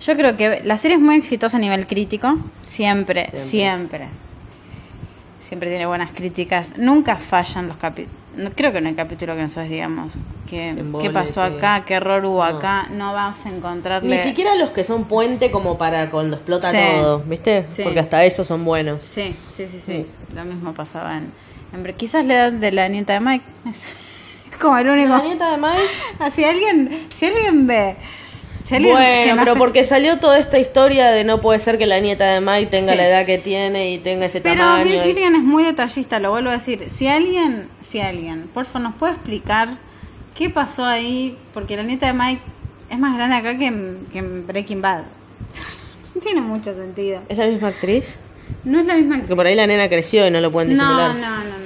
Yo 0.00 0.14
creo 0.16 0.36
que 0.36 0.60
la 0.64 0.76
serie 0.76 0.96
es 0.98 1.02
muy 1.02 1.16
exitosa 1.16 1.56
a 1.56 1.60
nivel 1.60 1.86
crítico, 1.86 2.36
siempre, 2.62 3.24
Siempre. 3.30 3.38
siempre. 3.48 4.08
Siempre, 5.40 5.70
tiene 5.70 5.86
buenas 5.86 6.10
críticas. 6.12 6.76
Nunca 6.76 7.16
fallan 7.16 7.68
los 7.68 7.76
capítulos. 7.76 8.20
No 8.36 8.50
creo 8.50 8.72
que 8.72 8.78
en 8.78 8.86
el 8.86 8.94
capítulo 8.94 9.34
que 9.34 9.42
nosotros 9.42 9.68
digamos 9.70 10.12
qué, 10.48 10.68
embole, 10.68 11.04
qué 11.06 11.10
pasó 11.12 11.42
acá, 11.42 11.84
qué 11.84 11.94
error 11.94 12.24
hubo 12.24 12.36
No. 12.38 12.42
acá, 12.44 12.86
no 12.90 13.12
vamos 13.12 13.44
a 13.44 13.48
encontrarle. 13.48 14.16
Ni 14.16 14.22
siquiera 14.22 14.54
los 14.54 14.70
que 14.70 14.84
son 14.84 15.04
puente 15.04 15.50
como 15.50 15.76
para 15.78 16.10
cuando 16.10 16.36
explota 16.36 16.70
Sí. 16.70 16.76
todo, 16.96 17.20
¿viste? 17.20 17.66
Sí. 17.70 17.82
Porque 17.82 18.00
hasta 18.00 18.24
esos 18.24 18.46
son 18.46 18.64
buenos. 18.64 19.04
Sí, 19.04 19.34
sí, 19.56 19.66
sí, 19.68 19.80
sí. 19.84 20.06
Lo 20.34 20.44
mismo 20.44 20.72
pasaba 20.74 21.16
en, 21.16 21.32
en 21.72 21.94
Quizás 21.94 22.24
la 22.24 22.34
edad 22.34 22.52
de 22.52 22.72
la 22.72 22.88
nieta 22.88 23.14
de 23.14 23.20
Mike. 23.20 23.44
Como 24.60 24.78
el 24.78 24.88
único. 24.88 25.08
La 25.10 25.22
nieta 25.22 25.50
de 25.50 25.56
Mike. 25.58 25.90
Ah, 26.20 26.30
si 26.30 26.44
alguien, 26.44 27.08
si 27.18 27.26
alguien 27.26 27.66
ve. 27.66 27.96
Bueno, 28.70 29.36
no 29.36 29.42
pero 29.44 29.56
porque 29.56 29.84
salió 29.84 30.18
toda 30.18 30.38
esta 30.38 30.58
historia 30.58 31.10
de 31.10 31.24
no 31.24 31.40
puede 31.40 31.60
ser 31.60 31.78
que 31.78 31.86
la 31.86 32.00
nieta 32.00 32.24
de 32.34 32.40
Mike 32.40 32.66
tenga 32.66 32.92
Sí. 32.92 32.98
la 32.98 33.08
edad 33.08 33.26
que 33.26 33.38
tiene 33.38 33.92
y 33.92 33.98
tenga 33.98 34.26
ese 34.26 34.40
Pero 34.40 34.56
tamaño. 34.60 34.84
Vince 34.84 34.98
y- 34.98 35.08
Gilligan 35.12 35.34
es 35.36 35.42
muy 35.42 35.62
detallista, 35.64 36.18
lo 36.18 36.30
vuelvo 36.30 36.50
a 36.50 36.54
decir. 36.54 36.88
Si 36.90 37.06
alguien, 37.06 37.68
si 37.80 38.00
alguien, 38.00 38.48
por 38.52 38.64
favor, 38.66 38.82
nos 38.88 38.94
puede 38.96 39.12
explicar 39.12 39.68
qué 40.34 40.50
pasó 40.50 40.84
ahí, 40.84 41.38
porque 41.54 41.76
la 41.76 41.82
nieta 41.84 42.06
de 42.08 42.12
Mike 42.12 42.42
es 42.90 42.98
más 42.98 43.16
grande 43.16 43.36
acá 43.36 43.56
que 43.56 43.66
en, 43.66 44.06
que 44.12 44.18
en 44.18 44.46
Breaking 44.46 44.82
Bad. 44.82 45.02
no 46.14 46.20
tiene 46.20 46.40
mucho 46.40 46.74
sentido. 46.74 47.22
¿Es 47.28 47.38
la 47.38 47.46
misma 47.46 47.68
actriz? 47.68 48.16
No 48.64 48.80
es 48.80 48.86
la 48.86 48.94
misma 48.94 49.22
Que 49.24 49.34
por 49.34 49.46
ahí 49.46 49.54
la 49.56 49.66
nena 49.66 49.88
creció 49.88 50.26
y 50.26 50.30
no 50.30 50.40
lo 50.40 50.50
pueden 50.52 50.76
No, 50.76 50.82
disimular. 50.84 51.14
no, 51.14 51.20
no, 51.44 51.44
no. 51.44 51.65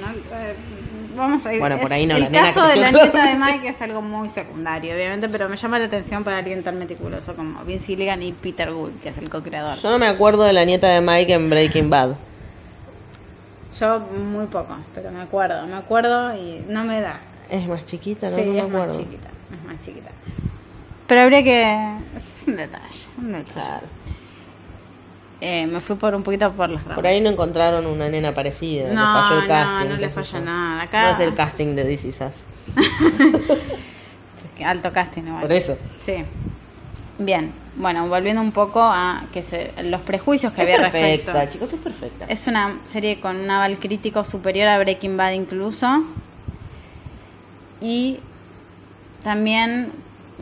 vamos 1.21 1.45
a 1.45 1.53
ir. 1.53 1.59
Bueno, 1.59 1.79
por 1.79 1.93
ahí 1.93 2.05
no, 2.05 2.15
El 2.15 2.23
la 2.23 2.29
nena 2.29 2.53
caso 2.53 2.67
de 2.67 2.75
la 2.75 2.91
nieta 2.91 3.25
de. 3.25 3.35
Mike 3.35 3.67
es 3.69 3.81
algo 3.81 4.01
muy 4.01 4.29
secundario, 4.29 4.93
obviamente, 4.93 5.29
pero 5.29 5.47
me 5.47 5.55
llama 5.55 5.79
la 5.79 5.85
atención 5.85 6.23
para 6.23 6.37
alguien 6.39 6.63
tan 6.63 6.77
meticuloso 6.77 7.35
como 7.35 7.63
Vince 7.63 7.85
Gilligan 7.85 8.21
y 8.21 8.33
Peter 8.33 8.71
Gould, 8.71 8.99
que 8.99 9.09
es 9.09 9.17
el 9.17 9.29
co-creador. 9.29 9.77
Yo 9.77 9.89
no 9.89 9.97
me 9.97 10.07
acuerdo 10.07 10.43
de 10.43 10.53
la 10.53 10.65
nieta 10.65 10.89
de 10.89 11.01
Mike 11.01 11.33
en 11.33 11.49
Breaking 11.49 11.89
Bad. 11.89 12.15
Yo 13.79 13.99
muy 13.99 14.47
poco, 14.47 14.75
pero 14.93 15.11
me 15.11 15.21
acuerdo, 15.21 15.65
me 15.65 15.75
acuerdo 15.75 16.35
y 16.35 16.63
no 16.67 16.83
me 16.83 16.99
da. 17.01 17.19
Es 17.49 17.67
más 17.67 17.85
chiquita, 17.85 18.29
¿no? 18.29 18.35
sí, 18.37 18.43
no 18.45 18.51
me 18.51 18.57
es 18.59 18.63
más 18.65 18.73
acuerdo. 18.73 18.99
chiquita, 18.99 19.29
es 19.53 19.65
más 19.65 19.79
chiquita. 19.85 20.11
Pero 21.07 21.21
habría 21.21 21.43
que... 21.43 21.61
Es 22.17 22.47
un 22.47 22.55
detalle, 22.57 23.07
un 23.17 23.31
detalle. 23.31 23.53
Claro. 23.53 23.87
Eh, 25.41 25.65
me 25.65 25.79
fui 25.79 25.95
por 25.95 26.13
un 26.13 26.21
poquito 26.21 26.51
por 26.51 26.69
las 26.69 26.83
ramas. 26.83 26.95
Por 26.95 27.07
ahí 27.07 27.19
no 27.19 27.29
encontraron 27.31 27.87
una 27.87 28.07
nena 28.09 28.31
parecida. 28.33 28.89
le 28.89 28.93
No, 28.93 29.01
falló 29.01 29.35
el 29.41 29.41
no, 29.41 29.47
casting. 29.47 29.89
no 29.89 29.95
qué 29.95 30.01
le 30.01 30.09
falla 30.09 30.39
nada. 30.39 30.81
Acá- 30.83 31.03
No 31.03 31.09
es 31.09 31.19
el 31.19 31.33
casting 31.33 31.75
de 31.75 31.93
Us. 31.95 32.45
Que 34.57 34.65
Alto 34.65 34.91
casting 34.91 35.23
igual. 35.23 35.41
Por 35.41 35.51
eso. 35.51 35.77
Sí. 35.97 36.23
Bien, 37.17 37.51
bueno, 37.75 38.07
volviendo 38.07 38.41
un 38.41 38.51
poco 38.51 38.81
a 38.81 39.23
que 39.31 39.41
se, 39.43 39.71
los 39.83 40.01
prejuicios 40.01 40.53
que 40.53 40.61
Es 40.61 40.67
había 40.67 40.77
perfecta, 40.91 41.33
respecto. 41.33 41.53
chicos, 41.53 41.73
es 41.73 41.79
perfecta. 41.79 42.25
Es 42.27 42.47
una 42.47 42.77
serie 42.85 43.19
con 43.19 43.35
un 43.37 43.49
aval 43.49 43.77
crítico 43.79 44.23
superior 44.23 44.67
a 44.67 44.77
Breaking 44.79 45.17
Bad 45.17 45.31
incluso. 45.33 46.03
Y 47.79 48.19
también 49.23 49.91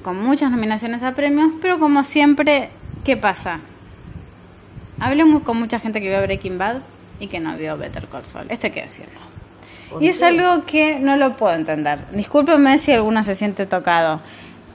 con 0.04 0.20
muchas 0.22 0.52
nominaciones 0.52 1.04
a 1.04 1.14
premios, 1.16 1.52
pero 1.62 1.80
como 1.80 2.04
siempre, 2.04 2.70
¿qué 3.04 3.18
pasa? 3.18 3.60
Hablé 5.00 5.24
con 5.44 5.58
mucha 5.58 5.80
gente 5.80 6.02
que 6.02 6.10
vio 6.10 6.22
Breaking 6.22 6.58
Bad 6.58 6.78
y 7.20 7.28
que 7.28 7.40
no 7.40 7.56
vio 7.58 7.78
Better 7.78 8.08
Call 8.08 8.26
Saul. 8.26 8.48
Esto 8.50 8.68
hay 8.68 8.74
que 8.74 8.82
decirlo. 8.84 9.20
¿Por 9.90 10.04
Y 10.04 10.08
es 10.08 10.22
algo 10.22 10.66
que 10.66 11.00
no 11.00 11.16
lo 11.16 11.36
puedo 11.36 11.56
entender. 11.56 12.00
Discúlpeme 12.14 12.78
si 12.78 12.92
alguno 12.92 13.24
se 13.24 13.36
siente 13.36 13.66
tocado. 13.66 14.22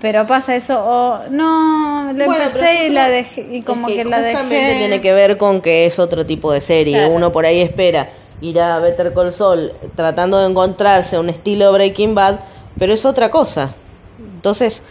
Pero 0.00 0.26
pasa 0.26 0.54
eso, 0.54 0.84
o 0.84 1.30
no, 1.30 2.12
la 2.12 2.26
Bueno, 2.26 2.44
empecé 2.44 2.86
y 2.86 2.90
la 2.90 3.08
dejé, 3.08 3.48
y 3.50 3.58
Es 3.60 3.64
como 3.64 3.86
que, 3.86 3.96
que 3.96 4.04
la 4.04 4.20
dejé. 4.20 4.76
tiene 4.78 5.00
que 5.00 5.14
ver 5.14 5.38
con 5.38 5.62
que 5.62 5.86
es 5.86 5.98
otro 5.98 6.26
tipo 6.26 6.52
de 6.52 6.60
serie. 6.60 6.94
Claro. 6.94 7.14
Uno 7.14 7.32
por 7.32 7.46
ahí 7.46 7.62
espera 7.62 8.10
ir 8.40 8.60
a 8.60 8.78
Better 8.80 9.14
Call 9.14 9.32
Saul 9.32 9.72
tratando 9.94 10.38
de 10.38 10.50
encontrarse 10.50 11.18
un 11.18 11.30
estilo 11.30 11.72
Breaking 11.72 12.14
Bad, 12.14 12.40
pero 12.78 12.92
es 12.92 13.06
otra 13.06 13.30
cosa. 13.30 13.74
Entonces, 14.18 14.82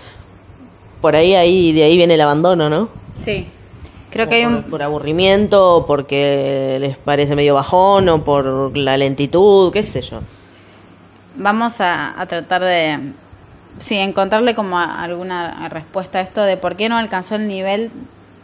por 1.01 1.15
ahí, 1.15 1.35
ahí 1.35 1.73
de 1.73 1.83
ahí 1.83 1.95
viene 1.95 2.15
el 2.15 2.21
abandono, 2.21 2.69
¿no? 2.69 2.89
Sí. 3.15 3.47
Creo 4.13 4.29
que 4.29 4.35
hay 4.35 4.43
por, 4.45 4.53
un. 4.53 4.63
por 4.63 4.83
aburrimiento, 4.83 5.83
porque 5.87 6.77
les 6.79 6.97
parece 6.97 7.35
medio 7.35 7.55
bajón, 7.55 8.07
o 8.09 8.23
por 8.23 8.77
la 8.77 8.95
lentitud, 8.97 9.73
qué 9.73 9.83
sé 9.83 10.01
yo. 10.01 10.21
Vamos 11.35 11.81
a, 11.81 12.19
a 12.19 12.25
tratar 12.27 12.61
de. 12.63 12.99
Sí, 13.79 13.97
encontrarle 13.97 14.53
como 14.53 14.77
a- 14.77 15.01
alguna 15.01 15.67
respuesta 15.69 16.19
a 16.19 16.21
esto 16.21 16.43
de 16.43 16.57
por 16.57 16.75
qué 16.75 16.89
no 16.89 16.97
alcanzó 16.97 17.35
el 17.35 17.47
nivel 17.47 17.91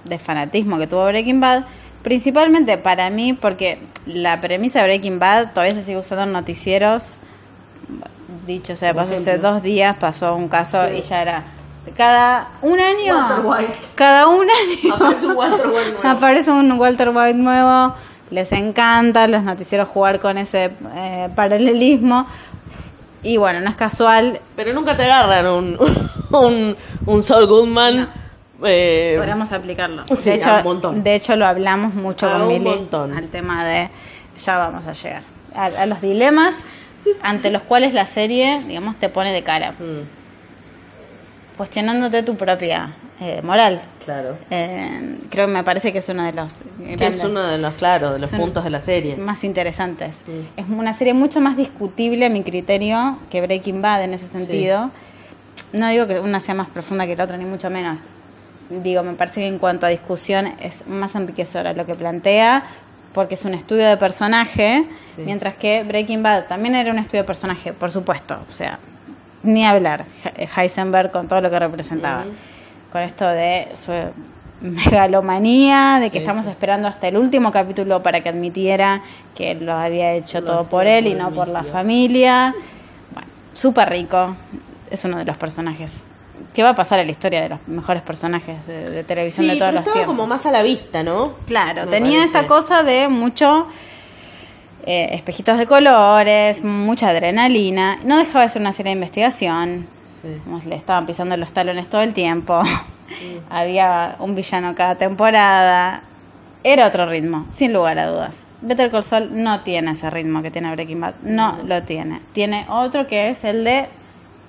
de 0.06 0.18
fanatismo 0.18 0.80
que 0.80 0.88
tuvo 0.88 1.06
Breaking 1.06 1.40
Bad. 1.40 1.66
Principalmente 2.02 2.78
para 2.78 3.10
mí, 3.10 3.34
porque 3.34 3.78
la 4.08 4.42
premisa 4.42 4.80
de 4.80 4.86
Breaking 4.86 5.20
Bad 5.20 5.54
todavía 5.54 5.76
se 5.76 5.84
sigue 5.84 5.98
usando 6.00 6.24
en 6.24 6.32
noticieros. 6.32 7.20
Dicho 8.48 8.76
sea, 8.76 8.94
paso 8.94 9.14
hace 9.14 9.38
dos 9.38 9.62
días 9.62 9.98
pasó 10.00 10.36
un 10.36 10.48
caso 10.48 10.80
Sí. 10.90 10.98
y 10.98 11.02
ya 11.02 11.22
era. 11.22 11.44
Cada 11.96 12.50
un 12.62 12.80
año. 12.80 13.16
Walter 13.16 13.46
White. 13.46 13.74
Cada 13.96 14.28
un 14.28 14.48
año. 14.50 14.96
Aparece 14.96 15.26
un 15.28 15.36
Walter 15.36 15.68
White 15.68 15.92
nuevo. 15.92 16.08
Aparece 16.10 16.52
un 16.52 16.72
Walter 16.74 17.10
White 17.10 17.34
nuevo. 17.38 17.96
Les 18.32 18.52
encanta 18.52 19.28
los 19.28 19.44
noticieros 19.44 19.90
jugar 19.90 20.20
con 20.20 20.38
ese 20.38 20.72
eh, 20.96 21.30
paralelismo. 21.36 22.28
Y 23.24 23.38
bueno, 23.38 23.60
no 23.60 23.70
es 23.70 23.76
casual. 23.76 24.40
Pero 24.56 24.74
nunca 24.74 24.96
te 24.96 25.04
agarran 25.04 25.48
un, 25.48 25.78
un, 26.32 26.78
un 27.06 27.24
Saul 27.24 27.48
Goodman. 27.48 28.10
eh, 28.64 29.16
Podríamos 29.18 29.52
aplicarlo. 29.52 30.04
Sí, 30.08 30.30
de, 30.30 30.36
hecho, 30.36 30.50
a 30.52 30.58
un 30.60 30.64
montón. 30.64 31.04
de 31.04 31.16
hecho, 31.16 31.36
lo 31.36 31.46
hablamos 31.48 31.94
mucho 31.96 32.28
A 32.30 32.40
con 32.40 32.64
montón. 32.64 33.14
al 33.18 33.28
tema 33.30 33.66
de. 33.68 33.90
Ya 34.44 34.58
vamos 34.58 34.86
a 34.88 34.94
llegar. 34.94 35.24
A, 35.56 35.66
a 35.66 35.86
los 35.88 36.00
dilemas 36.02 36.56
ante 37.24 37.50
los 37.50 37.64
cuales 37.64 37.94
la 37.94 38.06
serie, 38.06 38.62
digamos, 38.68 38.98
te 39.00 39.10
pone 39.10 39.34
de 39.34 39.42
cara. 39.44 39.72
mm, 39.72 40.19
Cuestionándote 41.60 42.24
tu 42.24 42.38
propia 42.38 42.94
eh, 43.20 43.42
moral. 43.44 43.82
claro. 44.06 44.38
Eh, 44.50 45.18
creo 45.30 45.48
que 45.48 45.52
me 45.52 45.62
parece 45.66 45.92
que 45.92 45.98
es 46.00 46.08
uno 46.08 46.24
de 46.24 46.32
los 46.32 46.56
grandes- 46.80 47.18
es 47.18 47.24
uno 47.26 47.42
de 47.42 47.58
los, 47.58 47.74
claro, 47.74 48.14
de 48.14 48.20
los 48.20 48.30
puntos 48.30 48.64
de 48.64 48.70
la 48.70 48.80
serie. 48.80 49.18
más 49.18 49.44
interesantes. 49.44 50.24
Sí. 50.26 50.48
Es 50.56 50.64
una 50.70 50.94
serie 50.94 51.14
mucho 51.14 51.42
más 51.42 51.58
discutible 51.58 52.28
a 52.28 52.30
mi 52.30 52.44
criterio 52.44 53.20
que 53.30 53.42
Breaking 53.42 53.82
Bad 53.82 54.04
en 54.06 54.14
ese 54.14 54.28
sentido. 54.28 54.90
No 55.74 55.90
digo 55.90 56.08
que 56.08 56.22
una 56.22 56.40
sea 56.40 56.56
más 56.56 56.70
profunda 56.70 57.06
que 57.06 57.18
la 57.18 57.26
otra, 57.26 57.36
ni 57.36 57.44
mucho 57.44 57.70
menos. 57.70 58.06
Digo, 58.70 59.04
me 59.04 59.12
parece 59.16 59.42
que 59.42 59.48
en 59.48 59.60
cuanto 59.60 59.86
a 59.86 59.90
discusión 59.90 60.54
es 60.62 60.88
más 60.88 61.14
enriquecedora 61.14 61.74
lo 61.74 61.86
que 61.86 61.94
plantea, 61.96 62.64
porque 63.14 63.34
es 63.34 63.44
un 63.44 63.54
estudio 63.54 63.86
de 63.86 63.98
personaje, 63.98 64.86
Sí. 65.14 65.24
mientras 65.26 65.56
que 65.56 65.84
Breaking 65.84 66.24
Bad 66.24 66.46
también 66.46 66.76
era 66.76 66.90
un 66.90 67.00
estudio 67.00 67.24
de 67.24 67.28
personaje, 67.28 67.74
por 67.74 67.92
supuesto. 67.92 68.40
O 68.50 68.54
sea, 68.54 68.80
ni 69.44 69.66
hablar. 69.66 70.06
He- 70.38 70.48
Heisenberg 70.56 71.12
con 71.12 71.28
todo 71.28 71.42
lo 71.42 71.50
que 71.50 71.60
representaba. 71.60 72.26
Con 72.92 73.02
esto 73.02 73.28
de 73.28 73.68
su 73.76 73.92
megalomanía, 74.62 76.00
de 76.00 76.08
que 76.10 76.18
Sí, 76.20 76.24
estamos 76.24 76.46
sí. 76.46 76.52
esperando 76.52 76.88
hasta 76.88 77.08
el 77.08 77.18
último 77.18 77.52
capítulo 77.52 78.02
para 78.04 78.22
que 78.22 78.30
admitiera 78.30 79.02
que 79.36 79.56
lo 79.56 79.74
había 79.74 80.14
hecho 80.14 80.44
todo 80.44 80.66
por 80.68 80.86
él 80.88 81.08
y 81.08 81.14
no 81.14 81.32
por 81.32 81.48
la 81.48 81.64
familia. 81.64 82.54
Bueno, 83.14 83.28
súper 83.54 83.90
rico. 83.90 84.36
Es 84.90 85.04
uno 85.06 85.18
de 85.18 85.26
los 85.26 85.38
personajes 85.38 85.92
que 86.54 86.64
va 86.64 86.70
a 86.70 86.76
pasar 86.76 87.00
a 87.00 87.04
la 87.04 87.12
historia 87.12 87.42
de 87.42 87.50
los 87.50 87.60
mejores 87.68 88.02
personajes 88.02 88.66
de, 88.66 88.90
de 88.90 89.04
televisión 89.04 89.46
Sí, 89.46 89.52
de 89.54 89.58
todos 89.60 89.70
pero 89.70 89.72
los 89.74 89.80
estaba 89.82 89.94
tiempos. 89.94 90.16
como 90.16 90.28
más 90.28 90.46
a 90.46 90.52
la 90.52 90.64
vista, 90.64 91.04
¿no? 91.04 91.34
Claro, 91.46 91.86
Me 91.86 91.92
tenía 91.92 92.20
parece. 92.22 92.26
esta 92.40 92.48
cosa 92.48 92.82
de 92.84 93.08
mucho 93.08 93.68
eh, 94.86 95.10
espejitos 95.12 95.58
de 95.58 95.66
colores, 95.66 96.64
mucha 96.64 97.10
adrenalina. 97.10 98.00
No 98.04 98.18
dejaba 98.18 98.44
de 98.44 98.50
ser 98.50 98.62
una 98.62 98.74
serie 98.74 98.92
de 98.92 98.96
investigación. 98.96 99.88
Sí. 100.22 100.40
Le 100.68 100.76
estaban 100.76 101.06
pisando 101.06 101.36
los 101.38 101.52
talones 101.52 101.90
todo 101.90 102.02
el 102.02 102.14
tiempo. 102.14 102.62
Había 103.50 104.16
un 104.20 104.36
villano 104.36 104.76
cada 104.76 104.96
temporada. 104.96 106.04
Era 106.64 106.88
otro 106.88 107.06
ritmo, 107.06 107.46
sin 107.52 107.74
lugar 107.74 108.00
a 108.00 108.08
dudas. 108.08 108.46
Better 108.62 108.92
Call 108.92 109.04
Saul 109.04 109.30
no 109.32 109.62
tiene 109.62 109.92
ese 109.92 110.10
ritmo 110.10 110.42
que 110.42 110.52
tiene 110.52 110.72
Breaking 110.74 111.00
Bad. 111.00 111.16
No 111.24 111.60
lo 111.66 111.84
tiene. 111.84 112.22
Tiene 112.34 112.66
otro 112.70 113.08
que 113.08 113.30
es 113.30 113.44
el 113.46 113.64
de 113.64 113.88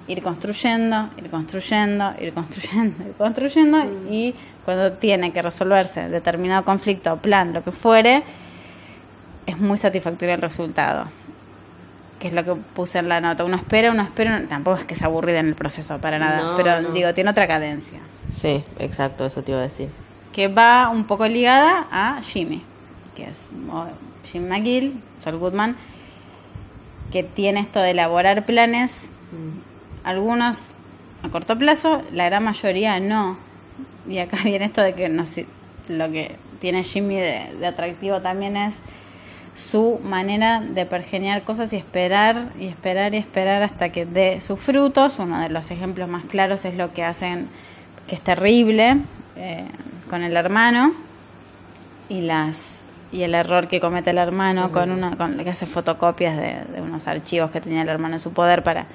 ir 0.09 0.23
construyendo, 0.23 1.11
ir 1.17 1.31
construyendo, 1.31 2.13
ir 2.21 2.33
construyendo, 2.33 3.05
ir 3.05 3.13
construyendo. 3.17 3.79
Y 4.11 4.35
cuando 4.65 4.93
tiene 4.95 5.33
que 5.33 5.41
resolverse 5.41 6.09
determinado 6.09 6.65
conflicto, 6.65 7.17
plan, 7.19 7.53
lo 7.53 7.63
que 7.63 7.71
fuere, 7.71 8.25
es 9.51 9.59
muy 9.59 9.77
satisfactorio 9.79 10.35
el 10.35 10.41
resultado 10.43 11.09
que 12.19 12.29
es 12.29 12.35
lo 12.35 12.45
que 12.45 12.53
puse 12.55 12.99
en 12.99 13.09
la 13.09 13.19
nota. 13.23 13.47
Uno 13.47 13.57
espera, 13.57 13.91
uno 13.91 14.03
espera, 14.03 14.37
uno- 14.37 14.47
tampoco 14.47 14.77
es 14.77 14.85
que 14.85 14.95
se 14.95 15.07
aburrida 15.07 15.39
en 15.41 15.47
el 15.49 15.55
proceso 15.55 15.99
para 16.03 16.19
nada, 16.19 16.43
No, 16.51 16.57
pero 16.57 16.83
no. 16.83 16.91
digo, 16.91 17.15
tiene 17.15 17.31
otra 17.31 17.47
cadencia, 17.49 17.99
Sí, 18.31 18.63
exacto, 18.79 19.25
eso 19.25 19.43
te 19.43 19.53
iba 19.53 19.61
a 19.61 19.65
decir. 19.65 19.89
que 20.35 20.49
va 20.49 20.91
un 20.91 21.05
poco 21.05 21.27
ligada 21.27 21.87
a 21.91 22.21
Jimmy, 22.23 22.63
que 23.15 23.25
es 23.25 23.39
Jim 24.31 24.47
McGill, 24.49 25.03
Saul 25.19 25.39
Goodman, 25.39 25.77
que 27.11 27.23
tiene 27.23 27.61
esto 27.61 27.81
de 27.81 27.93
elaborar 27.93 28.45
planes, 28.45 29.09
Mm. 29.33 30.07
algunos 30.07 30.73
a 31.23 31.29
corto 31.31 31.57
plazo, 31.57 32.03
la 32.13 32.27
gran 32.27 32.45
mayoría 32.45 33.01
no. 33.01 33.39
Y 34.09 34.19
acá 34.19 34.37
viene 34.45 34.67
esto 34.67 34.83
de 34.83 34.95
que 34.95 35.09
no 35.09 35.25
lo 35.89 36.11
que 36.13 36.37
tiene 36.61 36.85
Jimmy 36.85 37.17
de, 37.17 37.55
de 37.59 37.67
atractivo 37.67 38.21
también 38.21 38.57
es 38.59 38.75
su 39.55 40.01
manera 40.05 40.61
de 40.61 40.87
pergeniar 40.87 41.43
cosas 41.43 41.73
y 41.73 41.77
esperar 41.77 42.49
y 42.59 42.67
esperar 42.67 43.15
y 43.15 43.19
esperar 43.19 43.63
hasta 43.63 43.91
que 43.91 44.07
dé 44.07 44.41
sus 44.41 44.59
frutos. 44.61 45.19
Uno 45.19 45.41
de 45.41 45.49
los 45.49 45.71
ejemplos 45.71 46.09
más 46.09 46.25
claros 46.25 46.65
es 46.65 46.75
lo 46.77 46.93
que 46.93 47.05
hacen, 47.05 47.49
que 48.07 48.15
es 48.15 48.21
terrible, 48.23 48.99
eh, 49.37 49.67
con 50.09 50.23
el 50.23 50.37
hermano 50.37 50.93
y 52.09 52.23
las 52.23 52.79
y 53.13 53.23
el 53.23 53.35
error 53.35 53.67
que 53.67 53.81
comete 53.81 54.11
el 54.11 54.19
hermano 54.19 54.71
con 54.71 54.93
una 54.93 55.17
con 55.17 55.37
que 55.39 55.51
hace 55.51 55.67
fotocopias 55.67 56.37
de, 56.37 56.61
de 56.73 56.81
unos 56.81 57.09
archivos 57.09 57.51
que 57.51 57.61
tenía 57.61 57.83
el 57.83 57.89
hermano 57.89 58.15
en 58.15 58.21
su 58.21 58.33
poder 58.33 58.63
para 58.63 58.87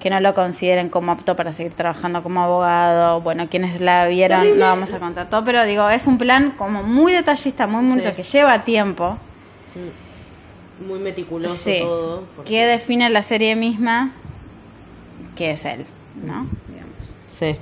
que 0.00 0.10
no 0.10 0.18
lo 0.20 0.34
consideren 0.34 0.88
como 0.88 1.12
apto 1.12 1.36
para 1.36 1.52
seguir 1.52 1.72
trabajando 1.72 2.22
como 2.24 2.42
abogado. 2.42 3.20
Bueno, 3.22 3.48
quienes 3.48 3.80
la 3.80 4.06
vieron 4.08 4.58
no 4.58 4.66
vamos 4.66 4.92
a 4.92 4.98
contar 4.98 5.28
todo, 5.30 5.44
pero 5.44 5.64
digo, 5.64 5.88
es 5.88 6.06
un 6.06 6.18
plan 6.18 6.50
como 6.58 6.82
muy 6.82 7.12
detallista, 7.12 7.66
muy 7.68 7.82
mucho, 7.84 8.10
Sí. 8.10 8.16
que 8.16 8.22
lleva 8.24 8.62
tiempo, 8.64 9.16
Muy 10.86 10.98
meticuloso 10.98 11.54
sí, 11.56 11.78
todo. 11.80 12.24
porque- 12.34 12.50
que 12.50 12.66
define 12.66 13.08
la 13.10 13.22
serie 13.22 13.56
misma, 13.56 14.12
que 15.34 15.52
es 15.52 15.64
él, 15.64 15.86
¿no? 16.22 16.46
Digamos. 16.68 17.16
Sí. 17.30 17.56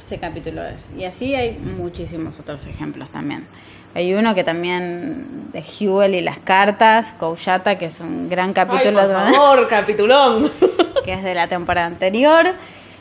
Ese 0.00 0.18
capítulo 0.18 0.64
es. 0.64 0.90
Y 0.96 1.04
así 1.04 1.34
hay 1.34 1.58
muchísimos 1.58 2.38
otros 2.40 2.66
ejemplos 2.66 3.10
también. 3.10 3.46
Hay 3.94 4.14
uno 4.14 4.34
que 4.36 4.44
también 4.44 5.48
de 5.52 5.62
Hewell 5.62 6.14
y 6.14 6.20
las 6.20 6.38
cartas, 6.38 7.12
Koushata, 7.18 7.76
que 7.78 7.86
es 7.86 7.98
un 8.00 8.28
gran 8.28 8.52
capítulo 8.52 9.00
Ay, 9.00 9.06
por 9.08 9.34
favor, 9.34 9.68
capitulón. 9.68 10.50
que 11.04 11.14
es 11.14 11.24
de 11.24 11.34
la 11.34 11.48
temporada 11.48 11.86
anterior. 11.88 12.46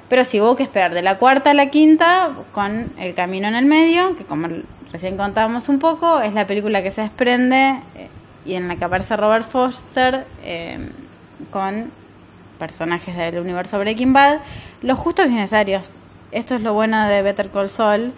Pero 0.07 0.23
sí 0.23 0.41
hubo 0.41 0.55
que 0.55 0.63
esperar 0.63 0.93
de 0.95 1.03
la 1.03 1.19
cuarta 1.19 1.51
a 1.51 1.53
la 1.53 1.69
quinta 1.69 2.31
con 2.51 2.91
El 2.97 3.13
Camino 3.13 3.47
en 3.47 3.53
el 3.55 3.65
Medio, 3.65 4.15
que 4.15 4.23
como 4.25 4.47
recién 4.91 5.17
contábamos 5.17 5.69
un 5.69 5.77
poco, 5.77 6.19
es 6.21 6.33
la 6.33 6.47
película 6.47 6.81
que 6.81 6.89
se 6.89 7.01
desprende 7.01 7.79
eh, 7.95 8.09
y 8.45 8.55
en 8.55 8.67
la 8.67 8.75
que 8.75 8.85
aparece 8.85 9.15
Robert 9.17 9.47
Foster 9.47 10.25
eh, 10.43 10.89
con 11.51 11.91
personajes 12.57 13.15
del 13.15 13.39
universo 13.39 13.79
Breaking 13.79 14.13
Bad, 14.13 14.39
los 14.81 14.99
justos 14.99 15.27
y 15.27 15.33
necesarios. 15.33 15.91
Esto 16.31 16.55
es 16.55 16.61
lo 16.61 16.73
bueno 16.73 17.07
de 17.07 17.21
Better 17.21 17.49
Call 17.49 17.69
Saul, 17.69 18.13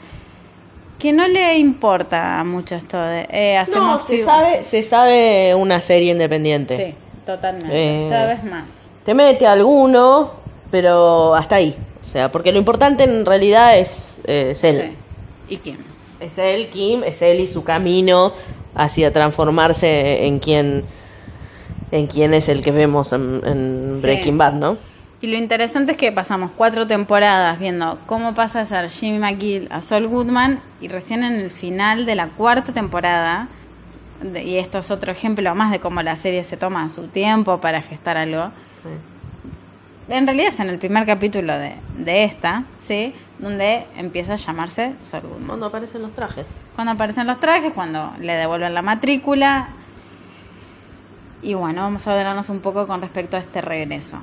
que 0.99 1.13
no 1.13 1.27
le 1.27 1.57
importa 1.57 2.43
mucho 2.43 2.75
esto 2.75 3.01
de 3.01 3.27
eh, 3.31 3.63
No, 3.73 3.97
se 3.99 4.23
sabe, 4.25 4.63
se 4.63 4.83
sabe 4.83 5.55
una 5.55 5.79
serie 5.81 6.11
independiente. 6.11 6.77
Sí, 6.77 6.95
totalmente. 7.25 8.05
Eh, 8.05 8.09
Cada 8.09 8.27
vez 8.27 8.43
más. 8.43 8.91
Te 9.05 9.13
mete 9.13 9.47
alguno, 9.47 10.33
pero 10.69 11.33
hasta 11.33 11.55
ahí. 11.55 11.75
O 12.01 12.03
sea, 12.03 12.31
porque 12.31 12.51
lo 12.51 12.57
importante 12.57 13.03
en 13.03 13.25
realidad 13.25 13.77
es, 13.77 14.19
eh, 14.25 14.49
es 14.51 14.63
él. 14.63 14.95
Sí. 15.47 15.55
¿Y 15.55 15.57
quién? 15.57 15.77
Es 16.19 16.37
él, 16.37 16.69
Kim, 16.69 17.03
es 17.03 17.21
él 17.21 17.39
y 17.39 17.47
su 17.47 17.63
camino 17.63 18.33
hacia 18.75 19.11
transformarse 19.11 20.25
en 20.25 20.39
quien, 20.39 20.83
en 21.91 22.07
quien 22.07 22.33
es 22.33 22.49
el 22.49 22.61
que 22.61 22.71
vemos 22.71 23.13
en, 23.13 23.41
en 23.45 23.91
Sí. 23.95 24.01
Breaking 24.01 24.37
Bad, 24.37 24.53
¿no? 24.53 24.77
Y 25.21 25.27
lo 25.27 25.37
interesante 25.37 25.91
es 25.91 25.97
que 25.99 26.11
pasamos 26.11 26.49
cuatro 26.57 26.87
temporadas 26.87 27.59
viendo 27.59 27.99
cómo 28.07 28.33
pasa 28.33 28.59
de 28.59 28.65
ser 28.65 28.89
Jimmy 28.89 29.19
McGill 29.19 29.67
a 29.69 29.83
Saul 29.83 30.07
Goodman 30.07 30.61
y 30.81 30.87
recién 30.87 31.23
en 31.23 31.33
el 31.33 31.51
final 31.51 32.07
de 32.07 32.15
la 32.15 32.29
cuarta 32.29 32.73
temporada, 32.73 33.47
y 34.43 34.55
esto 34.57 34.79
es 34.79 34.89
otro 34.89 35.11
ejemplo 35.11 35.53
más 35.53 35.69
de 35.71 35.79
cómo 35.79 36.01
la 36.01 36.15
serie 36.15 36.43
se 36.43 36.57
toma 36.57 36.89
su 36.89 37.07
tiempo 37.07 37.61
para 37.61 37.81
gestar 37.83 38.17
algo, 38.17 38.51
en 40.11 40.27
realidad 40.27 40.49
es 40.49 40.59
en 40.59 40.69
el 40.69 40.77
primer 40.77 41.05
capítulo 41.05 41.57
de, 41.57 41.75
de 41.97 42.23
esta, 42.25 42.65
¿sí? 42.79 43.13
Donde 43.39 43.85
empieza 43.95 44.33
a 44.33 44.35
llamarse 44.35 44.93
Goodman. 45.11 45.47
Cuando 45.47 45.65
aparecen 45.67 46.01
los 46.01 46.13
trajes. 46.13 46.47
Cuando 46.75 46.91
aparecen 46.93 47.25
los 47.27 47.39
trajes, 47.39 47.73
cuando 47.73 48.13
le 48.19 48.33
devuelven 48.33 48.73
la 48.73 48.81
matrícula. 48.81 49.69
Y 51.41 51.53
bueno, 51.55 51.81
vamos 51.81 52.07
a 52.07 52.17
hablarnos 52.17 52.49
un 52.49 52.59
poco 52.59 52.85
con 52.87 53.01
respecto 53.01 53.37
a 53.37 53.39
este 53.39 53.61
regreso. 53.61 54.21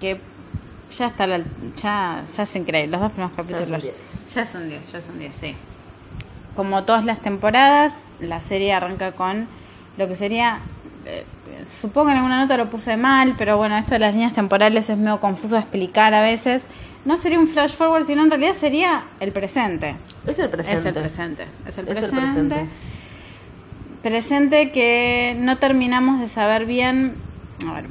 Que 0.00 0.18
ya 0.96 1.06
está, 1.06 1.26
la- 1.26 1.42
ya, 1.76 2.24
ya 2.34 2.42
es 2.42 2.56
increíble. 2.56 2.92
Los 2.92 3.00
dos 3.02 3.12
primeros 3.12 3.36
capítulos. 3.36 3.68
son 3.68 3.80
diez. 3.80 4.34
Ya 4.34 4.46
son 4.46 4.68
10, 4.68 4.92
ya 4.92 5.00
son 5.02 5.18
10, 5.18 5.34
sí. 5.34 5.54
Como 6.56 6.84
todas 6.84 7.04
las 7.04 7.20
temporadas, 7.20 8.04
la 8.20 8.40
serie 8.40 8.72
arranca 8.72 9.12
con 9.12 9.46
lo 9.98 10.08
que 10.08 10.16
sería. 10.16 10.60
Supongo 11.68 12.06
que 12.06 12.12
en 12.12 12.18
alguna 12.18 12.40
nota 12.42 12.56
lo 12.56 12.70
puse 12.70 12.96
mal, 12.96 13.34
pero 13.36 13.56
bueno, 13.56 13.76
esto 13.76 13.92
de 13.92 13.98
las 14.00 14.12
líneas 14.14 14.32
temporales 14.32 14.88
es 14.90 14.96
medio 14.96 15.20
confuso 15.20 15.54
de 15.54 15.60
explicar 15.60 16.14
a 16.14 16.20
veces. 16.22 16.62
No 17.04 17.16
sería 17.16 17.38
un 17.38 17.48
flash 17.48 17.74
forward, 17.74 18.04
sino 18.04 18.22
en 18.22 18.30
realidad 18.30 18.54
sería 18.58 19.04
el 19.20 19.32
presente. 19.32 19.96
Es 20.26 20.38
el 20.38 20.48
presente. 20.48 20.80
Es 20.80 20.86
el 20.86 20.92
presente. 20.94 21.42
Es 21.66 21.78
el 21.78 21.88
Es 21.88 21.96
el 21.98 22.10
presente. 22.10 22.68
presente. 24.02 24.70
Que 24.72 25.36
no 25.38 25.58
terminamos 25.58 26.20
de 26.20 26.28
saber 26.28 26.64
bien. 26.66 27.16
A 27.68 27.74
ver, 27.74 27.86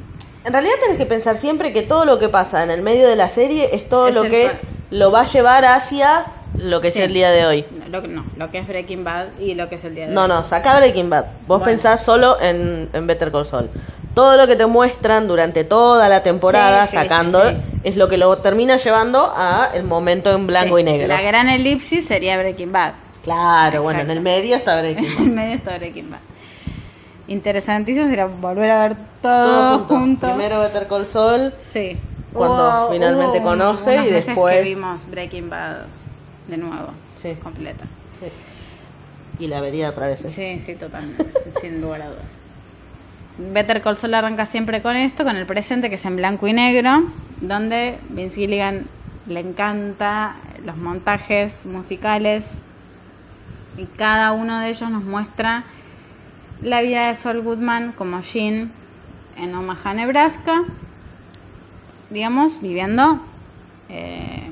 En 0.45 0.51
realidad 0.51 0.73
tenés 0.83 0.97
que 0.97 1.05
pensar 1.05 1.37
siempre 1.37 1.73
que 1.73 1.83
todo 1.83 2.05
lo 2.05 2.19
que 2.19 2.29
pasa 2.29 2.63
en 2.63 2.71
el 2.71 2.81
medio 2.81 3.07
de 3.07 3.15
la 3.15 3.29
serie 3.29 3.69
es 3.73 3.87
todo 3.87 4.07
Es 4.07 4.15
lo 4.15 4.23
que 4.23 4.51
lo 4.89 5.11
va 5.11 5.21
a 5.21 5.25
llevar 5.25 5.65
hacia 5.65 6.25
lo 6.57 6.81
que 6.81 6.91
Sí. 6.91 6.99
es 6.99 7.05
el 7.05 7.13
día 7.13 7.31
de 7.31 7.45
hoy. 7.45 7.65
lo, 7.89 8.01
no, 8.01 8.25
lo 8.37 8.51
que 8.51 8.59
es 8.59 8.67
Breaking 8.67 9.03
Bad 9.03 9.39
y 9.39 9.53
lo 9.55 9.69
que 9.69 9.75
es 9.75 9.83
el 9.85 9.95
día 9.95 10.07
de 10.07 10.13
No, 10.13 10.23
hoy. 10.23 10.27
no, 10.29 10.43
saca 10.43 10.77
Breaking 10.77 11.09
Bad. 11.09 11.25
Vos 11.47 11.59
Bueno. 11.59 11.65
pensás 11.65 12.03
solo 12.03 12.39
en, 12.41 12.89
en 12.93 13.07
Better 13.07 13.31
Call 13.31 13.45
Saul. 13.45 13.69
Todo 14.13 14.37
lo 14.37 14.45
que 14.45 14.55
te 14.55 14.65
muestran 14.67 15.27
durante 15.27 15.63
toda 15.63 16.07
la 16.09 16.21
temporada, 16.21 16.85
Sí, 16.85 16.95
sacando, 16.95 17.49
sí, 17.49 17.57
es 17.83 17.97
lo 17.97 18.07
que 18.07 18.17
lo 18.17 18.37
termina 18.37 18.77
llevando 18.77 19.33
a 19.35 19.69
el 19.73 19.83
momento 19.83 20.31
en 20.31 20.45
blanco 20.45 20.77
y 20.77 20.83
negro. 20.83 21.07
La 21.07 21.21
gran 21.21 21.49
elipsis 21.49 22.05
sería 22.05 22.37
Breaking 22.37 22.71
Bad. 22.71 22.93
Claro, 23.23 23.81
bueno, 23.81 24.01
en 24.01 24.11
el 24.11 24.21
medio 24.21 24.55
está 24.55 24.79
Breaking 24.79 25.03
Bad. 25.17 25.23
En 25.25 25.33
medio 25.35 25.55
está 25.55 25.77
Breaking 25.77 26.11
Bad. 26.11 26.19
Interesantísimo 27.27 28.07
sería 28.07 28.25
volver 28.25 28.69
a 28.69 28.79
ver 28.87 28.95
todo, 29.21 29.45
Todo 29.45 29.77
junto. 29.79 29.95
junto. 29.95 30.27
Primero 30.27 30.59
Better 30.59 30.87
Call 30.87 31.05
Saul. 31.05 31.53
Sí. 31.57 31.97
Cuando 32.33 32.89
finalmente 32.91 33.41
conoce 33.41 33.95
y 33.95 34.09
después- 34.09 34.57
que 34.57 34.61
vimos 34.63 35.09
Breaking 35.09 35.49
Bad 35.49 35.77
de 36.47 36.57
nuevo. 36.57 36.93
Sí. 37.15 37.35
Completa. 37.41 37.85
Sí. 38.19 38.27
Y 39.39 39.47
la 39.47 39.61
vería 39.61 39.89
otra 39.89 40.07
vez. 40.07 40.23
¿eh? 40.25 40.29
Sí, 40.29 40.65
sí, 40.65 40.75
totalmente, 40.75 41.25
sin 41.61 41.81
lugar 41.81 42.01
a 42.01 42.09
dudas. 42.09 42.43
Better 43.37 43.81
Call 43.81 43.97
Saul 43.97 44.13
arranca 44.13 44.45
siempre 44.45 44.81
con 44.81 44.95
esto, 44.95 45.23
con 45.23 45.35
el 45.35 45.45
presente 45.45 45.89
que 45.89 45.95
es 45.95 46.05
en 46.05 46.17
blanco 46.17 46.47
y 46.47 46.53
negro, 46.53 47.11
donde 47.41 47.97
Vince 48.09 48.35
Gilligan 48.35 48.85
le 49.25 49.39
encanta 49.39 50.35
los 50.63 50.77
montajes 50.77 51.65
musicales 51.65 52.51
y 53.77 53.85
cada 53.85 54.33
uno 54.33 54.59
de 54.59 54.69
ellos 54.69 54.89
nos 54.89 55.03
muestra 55.03 55.63
la 56.61 56.81
vida 56.81 57.07
de 57.07 57.15
Saul 57.15 57.41
Goodman 57.41 57.93
como 57.93 58.21
Jean 58.21 58.71
en 59.35 59.55
Omaha, 59.55 59.95
Nebraska, 59.95 60.63
digamos, 62.11 62.61
viviendo 62.61 63.19
eh, 63.89 64.49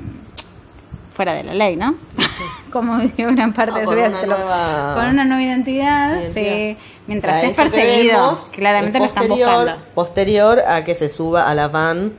fuera 1.22 1.34
de 1.36 1.44
la 1.44 1.54
ley, 1.54 1.76
¿no? 1.76 1.96
como 2.72 2.98
vivió 2.98 3.28
gran 3.36 3.54
parte 3.54 3.74
No, 3.74 3.80
de 3.80 3.86
su 3.86 3.92
vida. 3.94 4.26
nueva 4.26 4.96
con 4.96 5.06
una 5.06 5.24
nueva 5.24 5.44
identidad, 5.44 6.20
identidad. 6.20 6.72
sí. 6.74 6.78
Mientras 7.06 7.38
O 7.38 7.40
sea, 7.42 7.50
es 7.50 7.56
perseguido, 7.58 8.40
claramente 8.52 8.98
lo 9.00 9.06
están 9.06 9.28
buscando. 9.28 9.78
Posterior 9.94 10.60
a 10.68 10.84
que 10.84 10.96
se 10.96 11.10
suba 11.10 11.48
a 11.48 11.54
la 11.54 11.68
van 11.68 12.14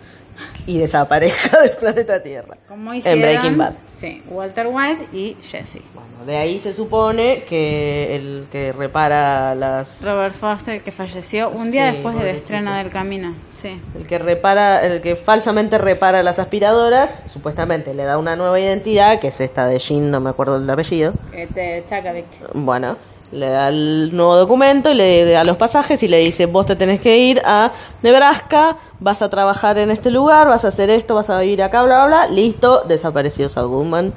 y 0.67 0.79
desaparezca 0.79 1.61
del 1.63 1.71
planeta 1.71 2.23
Tierra. 2.23 2.57
Como 2.69 2.93
en 2.93 2.99
hicieron, 2.99 3.21
Breaking 3.21 3.59
Bad. 3.59 3.73
Sí, 3.99 4.23
Walter 4.29 4.67
White 4.69 5.09
y 5.13 5.37
Jesse. 5.43 5.79
Bueno, 5.95 6.25
de 6.27 6.37
ahí 6.37 6.59
se 6.59 6.73
supone 6.73 7.45
que 7.49 8.17
el 8.17 8.47
que 8.51 8.73
repara 8.73 9.55
las 9.55 10.03
Robert 10.03 10.35
Foster, 10.35 10.83
que 10.83 10.91
falleció 10.91 11.51
un 11.51 11.71
día 11.71 11.89
Sí, 11.89 11.93
después 11.95 12.17
del 12.17 12.27
estreno 12.29 12.75
del 12.75 12.91
Camino. 12.91 13.35
Sí. 13.53 13.81
el 13.97 14.07
que 14.07 14.19
repara, 14.19 14.85
el 14.85 15.01
que 15.01 15.15
falsamente 15.15 15.79
repara 15.79 16.23
las 16.23 16.39
aspiradoras, 16.39 17.23
supuestamente 17.27 17.95
le 17.95 18.05
da 18.05 18.19
una 18.19 18.35
nueva 18.35 18.59
identidad, 18.59 19.21
que 19.21 19.29
es 19.29 19.41
esta 19.41 19.67
de 19.67 19.79
Jean, 19.79 20.11
no 20.11 20.21
me 20.21 20.31
acuerdo 20.31 20.59
del 20.59 20.69
apellido. 20.69 21.13
Este, 21.33 21.85
Chakavik. 21.89 22.27
Bueno, 22.55 22.97
le 23.33 23.49
da 23.49 23.69
el 23.69 24.11
nuevo 24.15 24.37
documento 24.37 24.91
y 24.91 24.95
le 24.95 25.25
da 25.25 25.43
los 25.45 25.57
pasajes 25.57 26.03
y 26.03 26.09
le 26.09 26.19
dice, 26.19 26.47
vos 26.47 26.67
te 26.67 26.77
tenés 26.77 27.01
que 27.01 27.17
ir 27.19 27.41
a 27.45 27.73
Nebraska, 28.03 28.77
vas 29.01 29.23
a 29.23 29.31
trabajar 29.31 29.79
en 29.79 29.91
este 29.91 30.11
lugar, 30.11 30.49
vas 30.49 30.65
a 30.65 30.69
hacer 30.69 30.91
esto, 30.91 31.15
vas 31.15 31.31
a 31.31 31.41
vivir 31.41 31.63
acá, 31.63 31.83
bla, 31.83 32.05
bla, 32.07 32.27
bla. 32.27 32.35
Listo, 32.35 32.83
desapareció 32.87 33.49
Saul 33.49 33.69
Goodman 33.69 34.13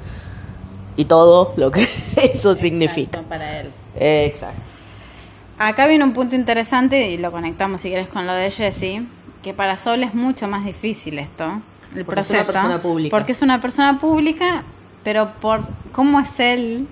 y 0.96 1.06
todo 1.06 1.54
lo 1.56 1.70
que 1.70 1.88
eso 2.16 2.54
significa. 2.54 3.20
Exacto, 3.20 3.28
para 3.28 3.60
él. 3.60 3.70
Exacto. 3.98 4.60
Acá 5.58 5.86
viene 5.86 6.04
un 6.04 6.12
punto 6.12 6.36
interesante 6.36 7.08
y 7.08 7.16
lo 7.16 7.32
conectamos 7.32 7.80
si 7.80 7.88
quieres 7.88 8.10
con 8.10 8.26
lo 8.26 8.34
de 8.34 8.50
Jesse, 8.50 9.02
que 9.42 9.54
para 9.54 9.78
Sol 9.78 10.02
es 10.02 10.14
mucho 10.14 10.46
más 10.48 10.66
difícil 10.66 11.18
esto, 11.18 11.62
el 11.94 12.04
Porque 12.04 12.20
es 12.20 12.28
una 12.30 12.36
proceso. 12.40 12.52
persona 12.52 12.82
pública. 12.82 13.16
Porque 13.16 13.32
es 13.32 13.40
una 13.40 13.60
persona 13.62 13.98
pública, 13.98 14.64
pero 15.02 15.32
por 15.40 15.60
cómo 15.92 16.20
es 16.20 16.38
él. 16.38 16.86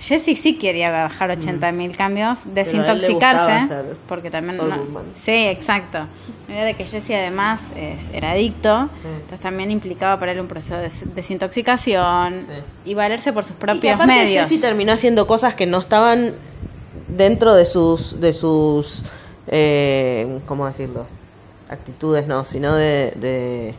Jesse 0.00 0.36
sí 0.40 0.56
quería 0.56 0.90
bajar 0.90 1.30
80 1.30 1.72
mil 1.72 1.96
cambios, 1.96 2.40
desintoxicarse, 2.54 3.68
porque 4.08 4.30
también... 4.30 4.56
No- 4.56 5.02
sí, 5.14 5.32
exacto. 5.32 6.06
La 6.46 6.54
idea 6.54 6.64
de 6.64 6.74
que 6.74 6.84
Jesse 6.84 7.10
además 7.10 7.60
es- 7.76 8.08
era 8.14 8.30
adicto, 8.32 8.88
Sí. 9.02 9.08
entonces 9.08 9.40
también 9.40 9.70
implicaba 9.72 10.18
para 10.20 10.32
él 10.32 10.40
un 10.40 10.46
proceso 10.46 10.76
de 10.76 10.82
des- 10.82 11.14
desintoxicación 11.14 12.46
Sí. 12.46 12.90
y 12.90 12.94
valerse 12.94 13.32
por 13.32 13.42
sus 13.42 13.52
Y 13.56 13.60
propios 13.60 13.94
aparte 13.96 14.12
medios. 14.12 14.48
Jesse 14.48 14.60
terminó 14.60 14.92
haciendo 14.92 15.26
cosas 15.26 15.54
que 15.56 15.66
no 15.66 15.78
estaban 15.78 16.34
dentro 17.08 17.54
de 17.54 17.64
sus, 17.64 18.20
de 18.20 18.32
sus, 18.32 19.02
eh, 19.48 20.40
¿cómo 20.46 20.66
decirlo? 20.66 21.06
Actitudes, 21.68 22.26
no, 22.26 22.44
sino 22.44 22.74
de, 22.74 23.12
de... 23.16 23.74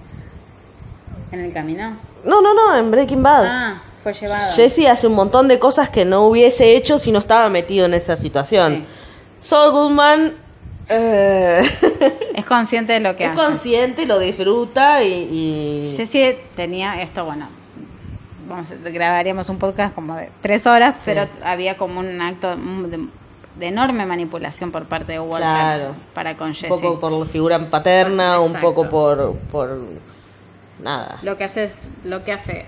¿En 1.31 1.39
el 1.39 1.53
camino? 1.53 1.95
No, 2.25 2.41
no, 2.41 2.53
no, 2.53 2.75
en 2.75 2.91
Breaking 2.91 3.23
Bad. 3.23 3.45
Ah, 3.45 3.81
fue. 4.03 4.13
Jesse 4.13 4.87
hace 4.87 5.07
un 5.07 5.13
montón 5.13 5.47
de 5.47 5.59
cosas 5.59 5.89
que 5.89 6.05
no 6.05 6.25
hubiese 6.27 6.75
hecho 6.75 6.99
si 6.99 7.11
no 7.11 7.19
estaba 7.19 7.49
metido 7.49 7.85
en 7.85 7.93
esa 7.93 8.15
situación. 8.17 8.85
Saul 9.39 9.71
Goodman 9.71 10.33
eh, 10.89 11.61
Es 12.35 12.45
consciente 12.45 12.93
de 12.93 12.99
lo 12.99 13.15
que 13.15 13.23
es 13.25 13.31
hace. 13.31 13.39
consciente, 13.39 14.05
lo 14.05 14.19
disfruta 14.19 15.03
y... 15.03 15.13
y- 15.91 15.93
Jesse 15.95 16.37
tenía 16.55 17.01
esto, 17.01 17.25
bueno, 17.25 17.47
vamos, 18.47 18.71
a- 18.71 18.89
grabaríamos 18.89 19.47
un 19.49 19.57
podcast 19.59 19.93
como 19.93 20.15
de 20.15 20.29
tres 20.41 20.65
horas, 20.65 20.95
Sí. 20.97 21.03
pero 21.05 21.27
había 21.43 21.77
como 21.77 21.99
un 21.99 22.21
acto 22.21 22.55
de, 22.55 23.07
de 23.57 23.67
enorme 23.67 24.05
manipulación 24.05 24.71
por 24.71 24.85
parte 24.85 25.11
de 25.13 25.19
Walter 25.19 25.41
Claro. 25.47 25.95
para 26.13 26.35
con 26.37 26.47
un 26.49 26.53
Jesse. 26.55 26.69
poco 26.69 26.99
por 26.99 27.11
la 27.11 27.25
figura 27.25 27.69
paterna, 27.69 28.39
un 28.39 28.53
poco 28.53 28.89
por, 28.89 29.35
por 29.51 29.77
nada. 30.81 31.19
Lo 31.21 31.37
que 31.37 31.43
hace 31.43 31.65
es, 31.65 31.77
lo 32.03 32.23
que 32.23 32.31
hace 32.33 32.65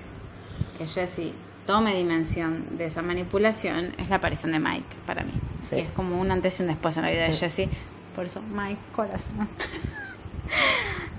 que 0.82 0.88
Jesse 0.88 1.32
tome 1.66 1.94
dimensión 1.96 2.78
de 2.78 2.86
esa 2.86 3.02
manipulación 3.02 3.94
es 3.98 4.10
la 4.10 4.16
aparición 4.18 4.52
de 4.52 4.60
Mike 4.60 4.96
para 5.06 5.24
mí, 5.24 5.32
Sí. 5.70 5.76
que 5.76 5.82
es 5.82 5.92
como 5.92 6.20
un 6.20 6.32
antes 6.32 6.60
y 6.60 6.64
un 6.64 6.70
después 6.70 6.98
en 6.98 7.04
la 7.04 7.10
vida 7.12 7.24
de. 7.28 7.34
Jesse. 7.34 7.70
Por 8.16 8.26
eso 8.26 8.42
Mike 8.42 8.80
corazón. 8.96 9.48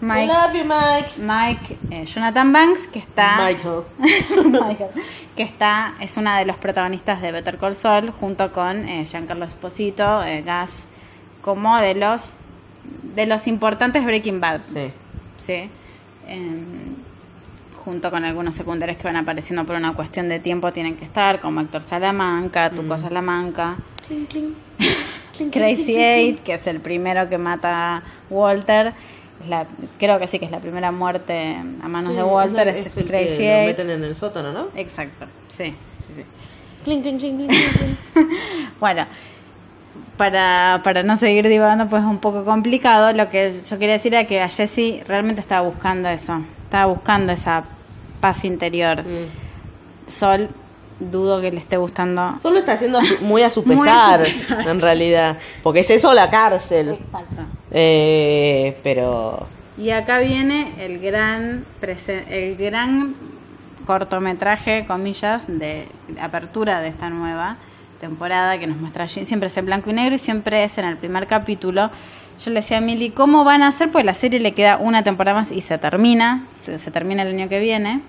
I 0.03 0.05
Mike, 0.05 0.27
love 0.27 0.53
you, 0.53 0.65
Mike. 0.65 1.11
Mike, 1.19 1.79
eh, 1.91 2.05
Jonathan 2.05 2.53
Banks 2.53 2.89
que 2.89 2.99
está 2.99 3.37
Michael. 3.47 3.83
Michael, 4.51 4.91
que 5.37 5.43
está, 5.45 5.95
es 6.01 6.17
una 6.17 6.39
de 6.39 6.45
los 6.45 6.57
protagonistas 6.57 7.23
de 7.23 7.31
Better 7.31 7.57
Call 7.57 7.77
Saul, 7.77 8.11
junto 8.11 8.51
con 8.53 8.89
eh, 8.89 9.05
Giancarlo 9.05 9.45
Esposito, 9.45 10.23
eh, 10.25 10.43
Gas, 10.43 10.71
como 11.41 11.79
de 11.79 11.95
los 11.95 12.35
de 13.15 13.27
los 13.27 13.47
importantes 13.47 14.05
Breaking 14.05 14.41
Bad, 14.41 14.61
Sí. 14.73 14.93
¿sí? 15.37 15.71
Junto 17.85 18.11
con 18.11 18.25
algunos 18.25 18.55
secundarios 18.55 18.97
que 18.99 19.05
van 19.05 19.17
apareciendo 19.17 19.65
por 19.65 19.75
una 19.77 19.93
cuestión 19.95 20.29
de 20.29 20.39
tiempo 20.39 20.73
tienen 20.73 20.95
que 20.97 21.05
estar, 21.05 21.41
como 21.41 21.61
Héctor 21.61 21.83
Salamanca, 21.83 22.71
Tuco 22.71 22.97
Mm. 22.97 23.01
Salamanca, 23.01 23.77
Clink, 24.07 24.29
clink. 24.29 25.53
Crazy 25.53 25.97
Eight, 25.97 26.43
que 26.43 26.55
es 26.55 26.67
el 26.67 26.81
primero 26.81 27.29
que 27.29 27.39
mata 27.39 27.97
a 27.97 28.03
Walter. 28.31 28.93
Es 29.43 29.49
la, 29.49 29.67
creo 29.99 30.19
que 30.21 30.27
sí 30.29 30.39
que 30.39 30.45
es 30.45 30.51
la 30.53 30.61
primera 30.61 30.93
muerte 30.93 31.57
a 31.83 31.89
manos 31.89 32.11
Sí, 32.13 32.17
de 32.17 32.23
Walter, 32.23 32.69
es, 32.69 32.87
es, 32.87 32.97
el 32.97 33.07
Crazy 33.07 33.37
que 33.39 33.43
lo 33.47 33.51
Eight. 33.53 33.67
meten 33.67 33.91
en 33.91 34.05
el 34.05 34.15
sótano, 34.15 34.53
¿no? 34.53 34.69
Exacto, 34.77 35.27
sí. 35.49 35.65
sí, 35.67 36.13
sí. 36.17 36.25
Clink, 36.85 37.03
clink, 37.03 37.19
clink, 37.19 37.37
clink, 37.39 37.51
clink. 37.51 38.29
Bueno, 38.81 39.07
para, 40.17 40.81
para 40.85 41.03
no 41.03 41.17
seguir 41.17 41.49
divagando, 41.49 41.89
pues 41.89 42.03
es 42.03 42.09
un 42.09 42.19
poco 42.19 42.45
complicado. 42.45 43.13
Lo 43.13 43.29
que 43.31 43.53
yo 43.69 43.79
quería 43.79 43.95
decir 43.95 44.15
era 44.15 44.25
que 44.27 44.41
a 44.41 44.49
Jesse 44.49 45.03
realmente 45.09 45.41
estaba 45.41 45.67
buscando 45.67 46.09
eso. 46.09 46.43
Estaba 46.73 46.87
buscando 46.87 47.35
esa 47.35 47.65
paz 48.19 48.47
interior. 48.47 49.03
Mm. 49.03 50.11
Sol, 50.11 50.49
dudo 50.99 51.43
que 51.43 51.51
le 51.51 51.59
esté 51.59 51.77
gustando. 51.77 52.39
Solo 52.41 52.61
está 52.61 52.73
haciendo 52.73 52.99
muy 53.21 53.43
a 53.43 53.51
su 53.51 53.63
Muy 53.63 53.87
a 53.87 54.25
su 54.25 54.39
pesar, 54.47 54.67
en 54.67 54.81
realidad. 54.81 55.37
Porque 55.63 55.81
es 55.81 55.91
eso 55.91 56.15
la 56.15 56.31
cárcel. 56.31 56.93
Exacto. 56.93 57.43
Eh, 57.73 58.79
pero. 58.83 59.47
Y 59.77 59.91
acá 59.91 60.21
viene 60.21 60.73
el 60.79 60.99
gran, 60.99 61.67
el 62.31 62.57
gran 62.57 63.17
cortometraje, 63.85 64.87
comillas, 64.87 65.45
de 65.49 65.89
apertura 66.23 66.81
de 66.81 66.89
esta 66.89 67.11
nueva 67.11 67.59
temporada 68.01 68.59
que 68.59 68.67
nos 68.67 68.79
muestra. 68.79 69.09
Siempre 69.09 69.49
es 69.49 69.57
en 69.59 69.67
blanco 69.67 69.91
y 69.91 69.93
negro 69.93 70.15
y 70.15 70.19
siempre 70.19 70.65
es 70.65 70.79
en 70.79 70.87
el 70.87 70.97
primer 70.97 71.27
capítulo. 71.27 71.91
Yo 72.41 72.51
le 72.51 72.61
decía 72.61 72.79
a 72.79 72.81
Mili, 72.81 73.11
¿cómo 73.11 73.45
van 73.45 73.63
a 73.63 73.69
hacer? 73.69 73.91
Pues 73.91 74.05
la 74.05 74.15
serie 74.15 74.41
le 74.41 74.53
queda 74.53 74.77
una 74.79 75.03
temporada 75.05 75.39
más 75.39 75.53
y 75.53 75.61
se 75.61 75.79
termina, 75.79 76.47
se, 76.55 76.79
se 76.79 76.91
termina 76.91 77.23
el 77.23 77.29
año 77.29 77.49
que 77.49 77.61
viene. 77.61 78.01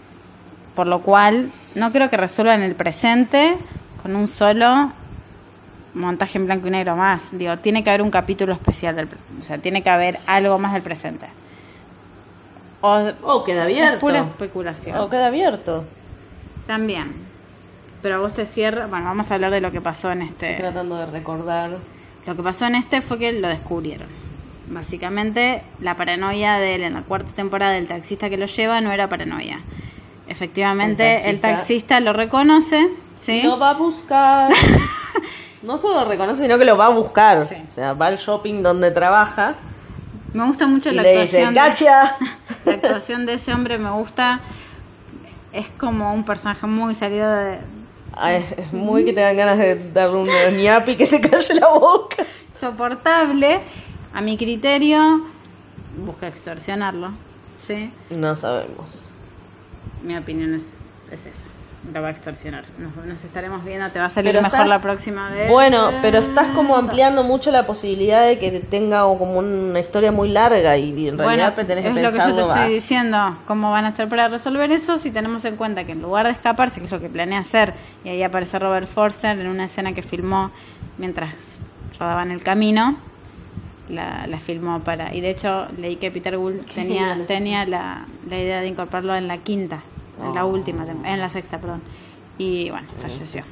Por 0.75 0.87
lo 0.87 1.01
cual, 1.01 1.51
no 1.75 1.91
creo 1.91 2.09
que 2.09 2.17
resuelvan 2.17 2.63
el 2.63 2.73
presente 2.75 3.57
con 4.01 4.15
un 4.15 4.27
solo 4.27 4.91
montaje 5.93 6.37
en 6.39 6.45
blanco 6.45 6.67
y 6.67 6.71
negro 6.71 6.95
más. 6.95 7.25
Digo, 7.31 7.57
tiene 7.59 7.83
que 7.83 7.91
haber 7.91 8.01
un 8.01 8.09
capítulo 8.09 8.53
especial, 8.53 8.95
del, 8.95 9.07
o 9.39 9.41
sea, 9.43 9.59
tiene 9.59 9.83
que 9.83 9.89
haber 9.91 10.17
algo 10.25 10.57
más 10.57 10.73
del 10.73 10.81
presente. 10.81 11.27
O 12.81 13.43
queda 13.45 13.59
es 13.59 13.63
abierto. 13.63 13.99
pura 13.99 14.19
especulación. 14.19 14.97
Oh, 14.97 15.09
queda 15.09 15.27
abierto. 15.27 15.85
También. 16.67 17.13
Pero 18.01 18.19
vos 18.19 18.33
te 18.33 18.45
cierra. 18.45 18.87
Bueno, 18.87 19.05
vamos 19.05 19.31
a 19.31 19.35
hablar 19.35 19.51
de 19.51 19.61
lo 19.61 19.71
que 19.71 19.79
pasó 19.79 20.11
en 20.11 20.23
Estoy 20.23 20.49
este. 20.49 20.61
tratando 20.61 20.97
de 20.97 21.05
recordar. 21.05 21.77
Lo 22.25 22.35
que 22.35 22.43
pasó 22.43 22.65
en 22.65 22.75
este 22.75 23.01
fue 23.01 23.17
que 23.17 23.31
lo 23.33 23.47
descubrieron. 23.47 24.07
Básicamente, 24.67 25.61
la 25.79 25.95
paranoia 25.95 26.55
de 26.55 26.75
él 26.75 26.83
en 26.83 26.93
la 26.93 27.01
cuarta 27.01 27.31
temporada 27.33 27.73
del 27.73 27.87
taxista 27.87 28.29
que 28.29 28.37
lo 28.37 28.45
lleva 28.45 28.79
no 28.81 28.91
era 28.91 29.09
paranoia. 29.09 29.59
Efectivamente, 30.27 31.23
El 31.29 31.35
el 31.35 31.41
taxista- 31.41 31.99
lo 31.99 32.13
reconoce, 32.13 32.89
¿sí? 33.15 33.41
Lo 33.43 33.59
va 33.59 33.71
a 33.71 33.73
buscar. 33.73 34.51
no 35.63 35.77
solo 35.77 35.95
lo 36.01 36.05
reconoce, 36.09 36.43
sino 36.43 36.57
que 36.57 36.65
lo 36.65 36.77
va 36.77 36.85
a 36.85 36.89
buscar. 36.89 37.47
Sí. 37.49 37.55
O 37.67 37.69
sea, 37.69 37.93
va 37.93 38.07
al 38.07 38.17
shopping 38.17 38.63
donde 38.63 38.89
trabaja 38.91 39.55
Me 40.33 40.45
gusta 40.45 40.65
mucho 40.65 40.89
y 40.89 40.95
la 40.95 41.03
le 41.03 41.21
dice, 41.21 41.43
actuación. 41.43 41.53
de- 41.53 41.59
¡Gacha! 41.59 42.17
La 42.65 42.71
actuación 42.73 43.25
de 43.25 43.33
ese 43.33 43.53
hombre 43.53 43.77
me 43.77 43.91
gusta. 43.91 44.39
Es 45.51 45.67
como 45.77 46.13
un 46.13 46.23
personaje 46.23 46.65
muy 46.67 46.95
salido 46.95 47.29
de. 47.31 47.59
Ay, 48.15 48.45
es 48.57 48.71
muy 48.73 49.05
que 49.05 49.13
te 49.13 49.21
dan 49.21 49.35
ganas 49.35 49.57
de 49.57 49.91
darle 49.91 50.17
un 50.19 50.57
ñapi 50.57 50.95
que 50.95 51.05
se 51.05 51.19
calle 51.21 51.55
la 51.55 51.69
boca. 51.69 52.25
soportable. 52.53 53.59
A 54.13 54.21
mi 54.21 54.37
criterio, 54.37 55.25
busca 56.05 56.27
extorsionarlo. 56.27 57.13
¿Sí? 57.57 57.91
No 58.09 58.35
sabemos. 58.35 59.09
Mi 60.03 60.15
opinión 60.17 60.53
es, 60.53 60.67
es 61.11 61.25
esa. 61.25 61.41
Lo 61.91 62.01
va 62.01 62.07
a 62.07 62.11
extorsionar. 62.11 62.63
Nos, 62.77 62.95
nos 63.05 63.23
estaremos 63.25 63.65
viendo. 63.65 63.89
Te 63.91 63.99
va 63.99 64.05
a 64.05 64.09
salir 64.09 64.31
Pero 64.31 64.41
mejor 64.41 64.55
estás- 64.59 64.69
la 64.69 64.79
próxima 64.79 65.29
vez. 65.31 65.49
Bueno, 65.49 65.91
pero 66.01 66.19
estás 66.19 66.47
como 66.55 66.77
ampliando 66.77 67.23
mucho 67.23 67.51
la 67.51 67.65
posibilidad 67.65 68.25
de 68.25 68.39
que 68.39 68.51
tenga 68.61 69.01
como 69.01 69.39
una 69.39 69.79
historia 69.81 70.11
muy 70.13 70.29
larga 70.29 70.77
y 70.77 71.09
en 71.09 71.17
realidad 71.17 71.53
Bueno, 71.53 71.67
tenés 71.67 71.85
es 71.85 71.93
que 71.93 72.01
lo 72.01 72.11
que 72.13 72.17
yo 72.19 72.35
te 72.35 72.41
va. 72.43 72.55
estoy 72.61 72.73
diciendo. 72.73 73.37
¿Cómo 73.45 73.69
van 73.71 73.83
a 73.83 73.89
hacer 73.89 74.07
para 74.07 74.29
resolver 74.29 74.71
eso? 74.71 74.97
Si 74.97 75.11
tenemos 75.11 75.43
en 75.43 75.57
cuenta 75.57 75.83
que 75.83 75.91
en 75.91 76.01
lugar 76.01 76.25
de 76.25 76.31
escaparse, 76.31 76.79
que 76.79 76.85
es 76.85 76.91
lo 76.91 77.01
que 77.01 77.09
planea 77.09 77.39
hacer, 77.39 77.73
y 78.05 78.09
ahí 78.09 78.23
aparece 78.23 78.59
Robert 78.59 78.87
Forster 78.87 79.37
en 79.37 79.47
una 79.47 79.65
escena 79.65 79.91
que 79.93 80.03
filmó 80.03 80.51
mientras 80.97 81.59
rodaban 81.99 82.31
el 82.31 82.41
camino, 82.43 82.95
la, 83.89 84.25
la 84.27 84.39
filmó 84.39 84.79
para. 84.79 85.13
Y 85.13 85.19
de 85.19 85.31
hecho, 85.31 85.67
leí 85.77 85.97
que 85.97 86.09
Peter 86.11 86.37
Gould 86.37 86.65
Qué 86.65 86.75
tenía, 86.75 86.99
genial 87.09 87.21
es 87.21 87.27
tenía 87.27 87.65
la, 87.65 88.05
la 88.29 88.37
idea 88.39 88.61
de 88.61 88.67
incorporarlo 88.67 89.15
en 89.15 89.27
la 89.27 89.39
quinta, 89.39 89.83
en 90.21 90.35
la 90.35 90.45
Oh. 90.45 90.49
última, 90.49 90.85
en 91.05 91.19
la 91.19 91.29
sexta, 91.29 91.59
perdón. 91.59 91.81
Y 92.37 92.69
bueno, 92.69 92.87
falleció. 93.01 93.43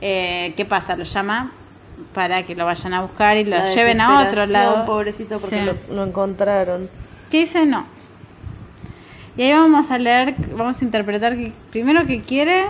Eh, 0.00 0.52
¿Qué 0.56 0.64
pasa? 0.64 0.96
Lo 0.96 1.04
llama 1.04 1.52
para 2.12 2.42
que 2.42 2.54
lo 2.54 2.64
vayan 2.66 2.92
a 2.94 3.02
buscar 3.02 3.36
y 3.38 3.44
lo 3.44 3.56
La 3.56 3.72
lleven 3.72 4.00
a 4.00 4.22
otro 4.28 4.44
lado. 4.46 4.84
Pobrecito, 4.84 5.38
porque 5.40 5.58
Sí. 5.60 5.64
lo, 5.64 5.94
lo 5.94 6.04
encontraron. 6.04 6.90
¿Qué 7.30 7.40
dice 7.40 7.64
no? 7.66 7.86
Y 9.36 9.42
ahí 9.42 9.52
vamos 9.52 9.90
a 9.90 9.98
leer, 9.98 10.34
vamos 10.56 10.80
a 10.80 10.84
interpretar 10.84 11.36
que 11.36 11.52
primero 11.70 12.06
que 12.06 12.20
quiere 12.20 12.66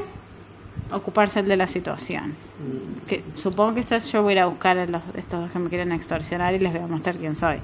ocuparse 0.92 1.40
él 1.40 1.49
de 1.49 1.57
la 1.57 1.66
situación. 1.66 2.35
Que 3.07 3.23
supongo 3.35 3.75
que 3.75 3.81
esto 3.81 3.95
es 3.97 4.11
yo 4.11 4.23
voy 4.23 4.33
a 4.33 4.37
ir 4.37 4.40
a 4.42 4.47
buscar 4.47 4.79
a 4.79 4.87
los, 4.87 5.03
estos 5.14 5.40
dos 5.40 5.51
que 5.53 5.59
me 5.59 5.69
quieren 5.69 5.92
extorsionar 5.92 6.55
y 6.55 6.59
les 6.59 6.73
voy 6.73 6.83
a 6.83 6.87
mostrar 6.87 7.16
quién 7.16 7.37
soy. 7.37 7.59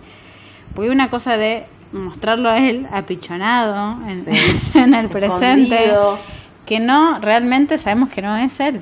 Porque 0.75 0.89
hay 0.91 0.95
una 0.95 1.11
cosa 1.11 1.37
de 1.37 1.67
mostrarlo 1.93 2.49
a 2.51 2.59
él 2.59 2.87
apichonado 2.91 3.99
en, 4.09 4.25
Sí. 4.25 4.61
en 4.79 4.95
el 4.95 5.09
presente, 5.09 5.75
Escondido. 5.75 6.19
que 6.67 6.81
no, 6.81 7.19
realmente 7.21 7.79
sabemos 7.79 8.09
que 8.09 8.23
no 8.23 8.37
es 8.37 8.59
él. 8.61 8.81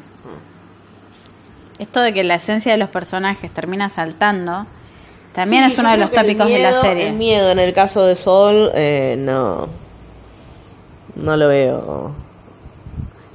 Esto 1.79 2.01
de 2.01 2.13
que 2.13 2.23
la 2.25 2.35
esencia 2.35 2.73
de 2.73 2.79
los 2.79 2.91
personajes 2.91 3.51
termina 3.53 3.89
saltando, 3.89 4.67
también 5.33 5.65
Sí, 5.65 5.73
es 5.73 5.79
uno 5.79 5.91
de 5.91 5.97
los 5.97 6.11
tópicos 6.11 6.47
de 6.49 6.59
la 6.59 6.75
serie. 6.75 7.09
El 7.09 7.15
miedo 7.15 7.51
en 7.51 7.59
el 7.59 7.73
caso 7.73 8.05
de 8.05 8.17
Sol, 8.17 8.71
eh, 8.75 9.17
no. 9.19 9.69
No 11.15 11.37
lo 11.37 11.49
veo. 11.49 12.15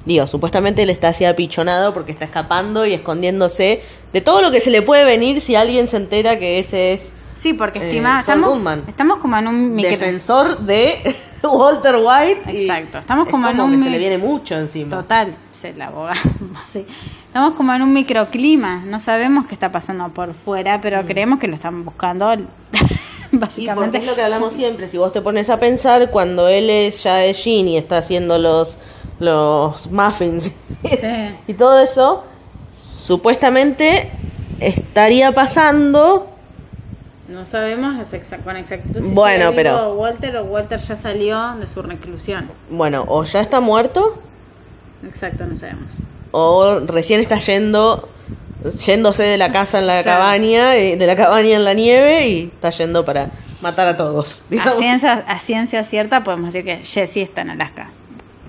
Digo, 0.05 0.27
supuestamente 0.27 0.83
él 0.83 0.91
está 0.91 1.09
así 1.09 1.25
apichonado 1.25 1.93
porque 1.93 2.11
está 2.11 2.25
escapando 2.25 2.85
y 2.85 2.93
escondiéndose 2.93 3.81
de 4.13 4.21
todo 4.21 4.41
lo 4.41 4.51
que 4.51 4.59
se 4.59 4.69
le 4.69 4.83
puede 4.83 5.03
venir 5.03 5.41
si 5.41 5.55
alguien 5.55 5.87
se 5.87 5.97
entera 5.97 6.37
que 6.37 6.59
ese 6.59 6.93
es 6.93 7.13
Sí, 7.45 7.53
porque 7.53 7.77
Eh, 7.77 7.89
estima, 7.89 8.21
estamos, 8.21 8.49
Goodman. 8.49 8.85
estamos 8.87 9.19
como 9.19 9.37
en 9.37 9.47
un 9.47 9.75
micro... 9.75 9.91
defensor 9.91 10.57
de 10.61 10.95
Walter 11.43 11.97
White. 11.97 12.41
Exacto, 12.47 12.97
estamos 12.97 13.27
es 13.27 13.31
como 13.31 13.47
en 13.47 13.61
un 13.61 13.77
que 13.77 13.83
se 13.83 13.89
le 13.91 13.99
viene 13.99 14.17
mucho 14.17 14.55
encima. 14.55 14.89
Total, 14.89 15.35
se 15.53 15.71
la 15.75 15.91
sí. 16.65 16.87
Estamos 17.27 17.53
como 17.53 17.71
en 17.75 17.83
un 17.83 17.93
microclima, 17.93 18.81
no 18.87 18.99
sabemos 18.99 19.45
qué 19.45 19.53
está 19.53 19.71
pasando 19.71 20.09
por 20.09 20.33
fuera, 20.33 20.81
pero 20.81 21.05
creemos 21.05 21.37
que 21.37 21.47
lo 21.47 21.53
están 21.53 21.85
buscando 21.85 22.33
básicamente. 23.31 23.99
es 23.99 24.07
lo 24.07 24.15
que 24.15 24.23
hablamos 24.23 24.51
siempre, 24.51 24.87
si 24.87 24.97
vos 24.97 25.11
te 25.11 25.21
pones 25.21 25.51
a 25.51 25.59
pensar, 25.59 26.09
cuando 26.09 26.47
él 26.47 26.71
es 26.71 27.03
ya 27.03 27.23
es 27.25 27.37
Gin 27.37 27.67
y 27.67 27.77
está 27.77 27.99
haciendo 27.99 28.39
los, 28.39 28.79
los 29.19 29.91
muffins 29.91 30.51
Sí. 30.83 30.97
y 31.47 31.53
todo 31.53 31.77
eso, 31.79 32.23
supuestamente 32.71 34.09
estaría 34.59 35.31
pasando. 35.31 36.31
No 37.27 37.45
sabemos 37.45 38.07
con 38.43 38.55
exactitud 38.55 39.01
si 39.01 39.09
Bueno, 39.09 39.49
sigue 39.49 39.63
vivo 39.63 39.75
pero- 39.77 39.93
Walter 39.95 40.37
o 40.37 40.43
Walter 40.43 40.79
ya 40.79 40.95
salió 40.95 41.55
de 41.55 41.65
su 41.67 41.81
reclusión. 41.81 42.49
Bueno, 42.69 43.03
o 43.07 43.23
ya 43.23 43.41
está 43.41 43.59
muerto 43.61 44.21
Exacto, 45.03 45.45
no 45.45 45.55
sabemos. 45.55 46.01
o 46.31 46.79
recién 46.85 47.21
está 47.21 47.37
yendo 47.39 48.09
yéndose 48.85 49.23
de 49.23 49.37
la 49.37 49.51
casa 49.51 49.77
en 49.79 49.87
la 49.87 50.01
Claro. 50.03 50.21
cabaña, 50.21 50.75
eh, 50.75 50.97
de 50.97 51.07
la 51.07 51.15
cabaña 51.15 51.55
en 51.55 51.63
la 51.65 51.73
nieve 51.73 52.27
y 52.27 52.43
está 52.45 52.71
yendo 52.71 53.05
para 53.05 53.29
matar 53.61 53.87
a 53.87 53.97
todos. 53.97 54.41
A 54.63 54.71
ciencia, 54.73 55.23
a 55.27 55.39
ciencia 55.39 55.83
cierta 55.83 56.23
podemos 56.23 56.51
decir 56.53 56.65
que 56.65 56.83
Jessie 56.83 57.21
está 57.23 57.41
en 57.41 57.51
Alaska. 57.51 57.89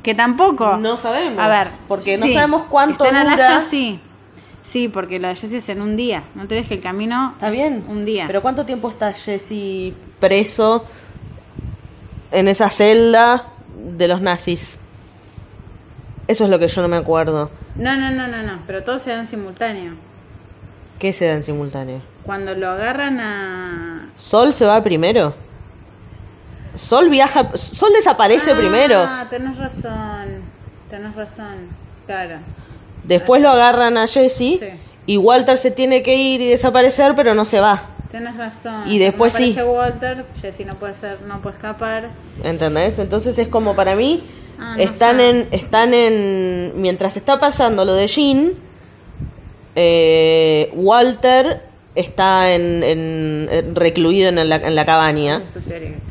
Que 0.02 0.14
tampoco. 0.14 0.76
No 0.78 0.96
sabemos. 0.96 1.38
A 1.42 1.48
ver. 1.48 1.68
Porque 1.88 2.16
no 2.16 2.26
sabemos 2.28 2.62
cuánto 2.70 3.04
está 3.04 3.22
en 3.22 3.28
dura. 3.30 3.46
Alaska, 3.48 3.70
sí. 3.70 4.00
Sí, 4.66 4.88
porque 4.88 5.20
lo 5.20 5.28
de 5.28 5.36
Jessie 5.36 5.58
es 5.58 5.68
en 5.68 5.80
un 5.80 5.96
día. 5.96 6.24
No 6.34 6.48
te 6.48 6.56
ves 6.56 6.68
que 6.68 6.74
el 6.74 6.80
camino. 6.80 7.32
Está 7.34 7.50
bien. 7.50 7.84
Un 7.88 8.04
día. 8.04 8.24
Pero 8.26 8.42
¿cuánto 8.42 8.66
tiempo 8.66 8.90
está 8.90 9.12
Jesse 9.12 9.94
preso 10.18 10.84
en 12.32 12.48
esa 12.48 12.68
celda 12.68 13.46
de 13.96 14.08
los 14.08 14.20
nazis? 14.20 14.78
Eso 16.26 16.44
es 16.44 16.50
lo 16.50 16.58
que 16.58 16.66
yo 16.66 16.82
no 16.82 16.88
me 16.88 16.96
acuerdo. 16.96 17.50
No, 17.76 17.96
no, 17.96 18.10
no, 18.10 18.26
no, 18.26 18.42
no. 18.42 18.62
Pero 18.66 18.82
todo 18.82 18.98
se 18.98 19.10
da 19.10 19.20
en 19.20 19.28
simultáneo. 19.28 19.94
¿Qué 20.98 21.12
se 21.12 21.26
da 21.26 21.34
en 21.34 21.44
simultáneo? 21.44 22.02
Cuando 22.24 22.54
lo 22.54 22.68
agarran 22.68 23.20
a. 23.20 24.10
¿Sol 24.16 24.52
se 24.52 24.64
va 24.64 24.82
primero? 24.82 25.34
Sol 26.74 27.08
viaja. 27.08 27.56
Sol 27.56 27.90
desaparece 27.94 28.52
primero. 28.56 28.98
Ah, 29.06 29.26
tenés 29.30 29.56
razón. 29.56 30.42
Tenés 30.90 31.14
razón. 31.14 31.68
Claro. 32.06 32.38
Después 33.06 33.40
lo 33.42 33.48
agarran 33.50 33.96
a 33.96 34.06
Jesse. 34.06 34.36
Sí. 34.38 34.60
Y 35.06 35.16
Walter 35.18 35.56
se 35.56 35.70
tiene 35.70 36.02
que 36.02 36.16
ir 36.16 36.40
y 36.40 36.48
desaparecer, 36.48 37.14
pero 37.14 37.34
no 37.34 37.44
se 37.44 37.60
va. 37.60 37.90
Tenés 38.10 38.36
razón. 38.36 38.88
Y 38.90 38.98
después 38.98 39.32
Cuando 39.32 39.52
sí. 39.54 39.60
Walter, 39.62 40.24
Jessie 40.40 40.64
no 40.64 40.72
puede 40.74 40.94
ser, 40.94 41.20
no 41.22 41.40
puede 41.42 41.56
escapar. 41.56 42.10
¿Entendés? 42.42 42.98
Entonces 42.98 43.38
es 43.38 43.48
como 43.48 43.74
para 43.76 43.94
mí. 43.94 44.24
Ah, 44.58 44.74
no 44.76 44.82
están 44.82 45.18
sé. 45.18 45.30
en. 45.30 45.48
Están 45.52 45.94
en. 45.94 46.72
Mientras 46.76 47.16
está 47.16 47.38
pasando 47.38 47.84
lo 47.84 47.94
de 47.94 48.06
Jean. 48.06 48.52
eh, 49.74 50.70
Walter 50.74 51.62
está 51.94 52.52
en, 52.52 53.48
recluido 53.74 54.28
en 54.28 54.48
la, 54.48 54.56
en 54.56 54.74
la 54.74 54.84
cabaña. 54.84 55.42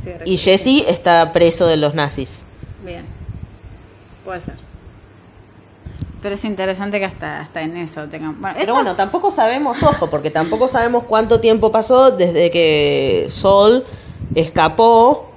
Sí, 0.04 0.12
Y. 0.26 0.38
Jesse 0.38 0.86
está 0.88 1.32
preso 1.32 1.68
de 1.68 1.78
los 1.78 1.94
nazis. 1.96 2.44
Bien. 2.86 3.06
Puede 4.24 4.40
ser. 4.40 4.56
Pero 6.26 6.34
es 6.34 6.44
interesante 6.44 6.98
que 6.98 7.06
hasta, 7.06 7.40
hasta 7.42 7.62
en 7.62 7.78
eso 7.78 8.08
tengan. 8.10 8.42
Bueno, 8.42 8.56
Pero 8.58 8.64
eso- 8.64 8.74
bueno, 8.74 8.96
tampoco 8.96 9.30
sabemos, 9.30 9.84
ojo, 9.84 10.10
porque 10.10 10.32
tampoco 10.32 10.68
sabemos 10.68 11.04
cuánto 11.04 11.40
tiempo 11.40 11.72
pasó 11.72 12.10
desde 12.10 12.50
que 12.50 13.28
Sol 13.30 13.86
escapó 14.34 15.30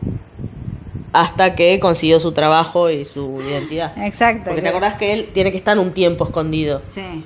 hasta 1.13 1.55
que 1.55 1.79
consiguió 1.79 2.19
su 2.21 2.33
trabajo 2.33 2.89
y 2.89 3.05
su 3.05 3.39
identidad. 3.43 3.93
Exacto. 3.99 4.45
Porque 4.47 4.63
te 4.63 4.69
acordás 4.71 4.95
que 4.95 5.13
él 5.13 5.29
tiene 5.35 5.51
que 5.53 5.59
estar 5.59 5.79
un 5.79 5.93
tiempo 5.93 6.25
escondido. 6.25 6.81
Sí. 6.87 7.23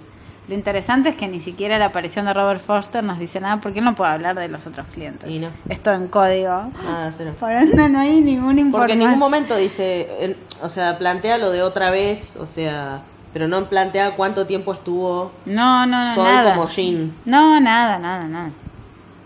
Lo 0.48 0.56
interesante 0.56 1.10
es 1.10 1.14
que 1.14 1.28
ni 1.28 1.40
siquiera 1.40 1.78
la 1.78 1.84
aparición 1.86 2.26
de 2.26 2.32
Robert 2.34 2.60
Foster 2.66 3.04
nos 3.04 3.20
dice 3.20 3.38
nada 3.38 3.60
porque 3.60 3.78
él 3.78 3.84
no 3.84 3.94
puede 3.94 4.10
hablar 4.10 4.34
de 4.34 4.48
los 4.48 4.66
otros 4.66 4.88
clientes. 4.88 5.30
Y 5.30 5.38
no. 5.38 5.50
Esto 5.68 5.92
en 5.92 6.08
código. 6.08 6.50
Nada, 6.82 7.12
cero. 7.16 7.32
Por 7.38 7.52
ende 7.52 7.88
no 7.88 8.00
hay 8.00 8.20
ninguna 8.20 8.60
información. 8.60 8.72
Porque 8.72 8.92
en 8.94 8.98
ningún 8.98 9.20
momento 9.20 9.56
dice, 9.56 10.36
o 10.60 10.68
sea, 10.68 10.98
plantea 10.98 11.38
lo 11.38 11.52
de 11.52 11.62
otra 11.62 11.90
vez, 11.90 12.34
o 12.34 12.46
sea, 12.46 13.02
pero 13.32 13.48
no 13.48 13.68
plantea 13.68 14.14
cuánto 14.16 14.46
tiempo 14.46 14.72
estuvo 14.74 15.32
No, 15.46 15.86
no, 15.86 16.08
no, 16.08 16.14
Sol 16.14 16.24
nada. 16.24 16.54
como 16.54 16.68
Jean. 16.68 17.14
No, 17.24 17.58
nada, 17.60 17.98
nada, 17.98 18.24
nada. 18.28 18.50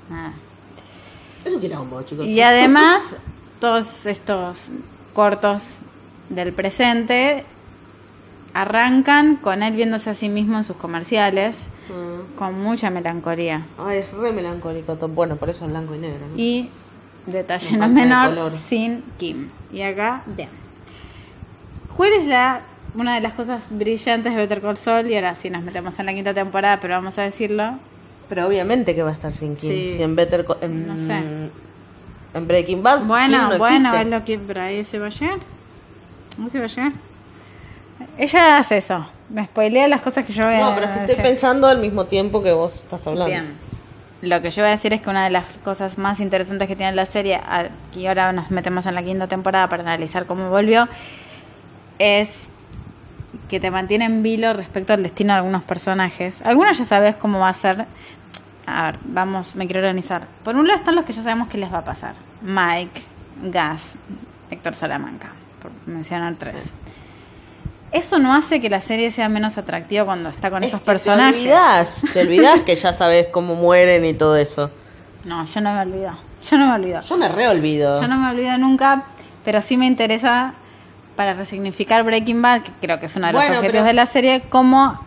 Nada. 0.09 0.33
Es 1.45 1.53
un 1.55 1.61
quilombo, 1.61 2.03
chicos. 2.03 2.27
Y 2.27 2.41
además, 2.41 3.17
todos 3.61 4.07
estos 4.07 4.71
cortos 5.15 5.79
del 6.29 6.53
presente 6.53 7.45
arrancan 8.55 9.37
con 9.37 9.63
él 9.63 9.75
viéndose 9.75 10.11
a 10.11 10.15
sí 10.15 10.29
mismo 10.29 10.57
en 10.57 10.65
sus 10.65 10.77
comerciales 10.77 11.69
Mm. 11.89 12.37
con 12.37 12.61
mucha 12.61 12.91
melancolía. 12.91 13.65
Ay, 13.79 13.99
es 13.99 14.13
re 14.13 14.33
melancólico. 14.33 14.97
Bueno, 15.09 15.37
por 15.37 15.51
eso 15.51 15.65
es 15.67 15.71
blanco 15.71 15.95
y 15.95 15.99
negro. 15.99 16.27
¿no? 16.27 16.37
Y 16.37 16.69
detalle 17.27 17.77
no 17.77 17.87
de 17.89 17.95
menor, 17.95 18.51
sin 18.51 19.03
Kim. 19.19 19.51
Y 19.73 19.83
acá, 19.83 20.23
bien. 20.27 20.49
¿Cuál 21.97 22.13
es 22.15 22.27
la, 22.27 22.63
una 22.97 23.15
de 23.15 23.21
las 23.21 23.35
cosas 23.35 23.65
brillantes 23.71 24.33
de 24.33 24.39
Better 24.39 24.61
Call 24.61 24.77
Saul? 24.77 25.11
Y 25.11 25.15
ahora 25.15 25.35
sí 25.35 25.51
nos 25.51 25.63
metemos 25.63 25.99
en 25.99 26.07
la 26.07 26.15
quinta 26.15 26.35
temporada, 26.35 26.81
pero 26.81 26.95
vamos 26.95 27.19
a 27.19 27.23
decirlo. 27.23 27.79
Pero 28.29 28.47
obviamente 28.47 28.95
que 28.95 29.03
va 29.03 29.11
a 29.11 29.15
estar 29.15 29.33
sin 29.33 29.55
Kim. 29.55 29.71
Sí. 29.71 29.93
Si 29.97 30.03
en 30.03 30.17
Better 30.17 30.45
Co- 30.45 30.59
en, 30.61 30.87
No 30.87 30.99
sé. 30.99 31.15
en 32.35 32.47
Breaking 32.49 32.83
Bad. 32.83 33.05
Bueno, 33.05 33.51
no 33.51 33.59
bueno, 33.59 33.77
existe. 33.91 34.01
es 34.01 34.07
lo 34.09 34.25
que. 34.25 34.39
Pero 34.39 34.63
ahí 34.63 34.85
se 34.85 34.99
va 34.99 35.07
a 35.07 35.11
llegar. 35.11 35.39
¿No 36.39 36.49
se 36.49 36.59
va 36.59 36.65
a 36.65 36.69
llegar? 36.69 36.93
Ella 38.19 38.59
hace 38.59 38.79
eso. 38.79 39.07
Me 39.29 39.45
spoilea 39.45 39.89
las 39.89 40.03
cosas 40.03 40.25
que 40.25 40.33
yo 40.33 40.47
a 40.47 40.57
No, 40.59 40.75
pero 40.75 40.87
es 40.87 40.99
que 40.99 41.05
estoy 41.13 41.23
pensando 41.25 41.67
al 41.67 41.79
mismo 41.81 42.05
tiempo 42.07 42.43
que 42.43 42.53
vos 42.53 42.75
estás 42.77 43.07
hablando. 43.07 43.27
Bien. 43.31 43.55
Lo 44.23 44.41
que 44.41 44.51
yo 44.51 44.63
voy 44.63 44.69
a 44.69 44.73
decir 44.73 44.93
es 44.93 45.01
que 45.03 45.11
una 45.11 45.25
de 45.25 45.31
las 45.31 45.45
cosas 45.65 45.99
más 45.99 46.21
interesantes 46.21 46.67
que 46.69 46.75
tiene 46.77 46.93
la 46.95 47.07
serie, 47.07 47.39
aquí 47.47 48.07
ahora 48.07 48.33
nos 48.33 48.51
metemos 48.51 48.87
en 48.87 48.95
la 48.95 49.03
quinta 49.03 49.29
temporada 49.29 49.69
para 49.69 49.83
analizar 49.83 50.27
cómo 50.27 50.49
volvió, 50.49 50.89
es 51.99 52.49
que 53.49 53.61
te 53.61 53.71
mantiene 53.71 54.05
en 54.05 54.23
vilo 54.23 54.53
respecto 54.53 54.93
al 54.93 55.03
destino 55.03 55.33
de 55.33 55.39
algunos 55.39 55.65
personajes. 55.65 56.43
Algunos 56.43 56.79
ya 56.79 56.85
sabes 56.85 57.17
cómo 57.17 57.41
va 57.41 57.49
a 57.49 57.55
ser. 57.55 57.87
A 58.67 58.87
ver, 58.87 58.99
vamos, 59.05 59.55
me 59.55 59.67
quiero 59.67 59.81
organizar. 59.81 60.27
Por 60.43 60.57
un 60.57 60.67
lado 60.67 60.79
están 60.79 60.95
los 60.97 61.05
que 61.05 61.13
ya 61.13 61.23
sabemos 61.23 61.49
que 61.49 61.59
les 61.59 61.73
va 61.73 61.79
a 61.79 61.85
pasar. 61.85 62.15
Mike, 62.43 63.03
Gas, 63.43 63.97
Héctor 64.51 64.75
Salamanca, 64.75 65.33
por 65.63 65.71
mencionar 65.87 66.35
tres. 66.39 66.73
Eso 67.93 68.19
no 68.19 68.35
hace 68.35 68.61
que 68.61 68.69
la 68.69 68.81
serie 68.81 69.11
sea 69.11 69.29
menos 69.29 69.57
atractiva 69.59 70.05
cuando 70.05 70.29
está 70.29 70.51
con 70.51 70.63
Es 70.63 70.71
esos 70.71 70.81
personajes. 70.81 71.35
Te 71.35 71.41
olvidás, 71.41 72.05
te 72.13 72.21
olvidás 72.21 72.63
que 72.63 72.75
ya 72.75 72.93
sabes 72.93 73.29
cómo 73.29 73.55
mueren 73.55 74.05
y 74.05 74.13
todo 74.13 74.37
eso. 74.37 74.71
No, 75.25 75.45
yo 75.47 75.61
no 75.61 75.73
me 75.73 75.81
olvido. 75.81 76.19
Yo 76.43 76.59
no 76.59 76.69
me 76.69 76.75
olvido. 76.75 77.03
Yo 77.03 77.17
me 77.17 77.29
reolvido. 77.29 78.01
Yo 78.01 78.09
no 78.09 78.17
me 78.19 78.31
olvido 78.31 78.59
nunca, 78.59 79.05
pero 79.45 79.63
sí 79.63 79.77
me 79.77 79.87
interesa 79.87 80.55
para 81.17 81.35
resignificar 81.35 82.05
Breaking 82.05 82.43
Bad, 82.43 82.63
que 82.63 82.73
creo 82.81 83.01
que 83.01 83.07
es 83.07 83.17
uno 83.17 83.27
de 83.27 83.33
los 83.33 83.41
Bueno, 83.43 83.57
objetivos 83.59 83.73
pero- 83.73 83.87
de 83.87 83.93
la 83.95 84.07
serie, 84.07 84.43
cómo 84.49 85.05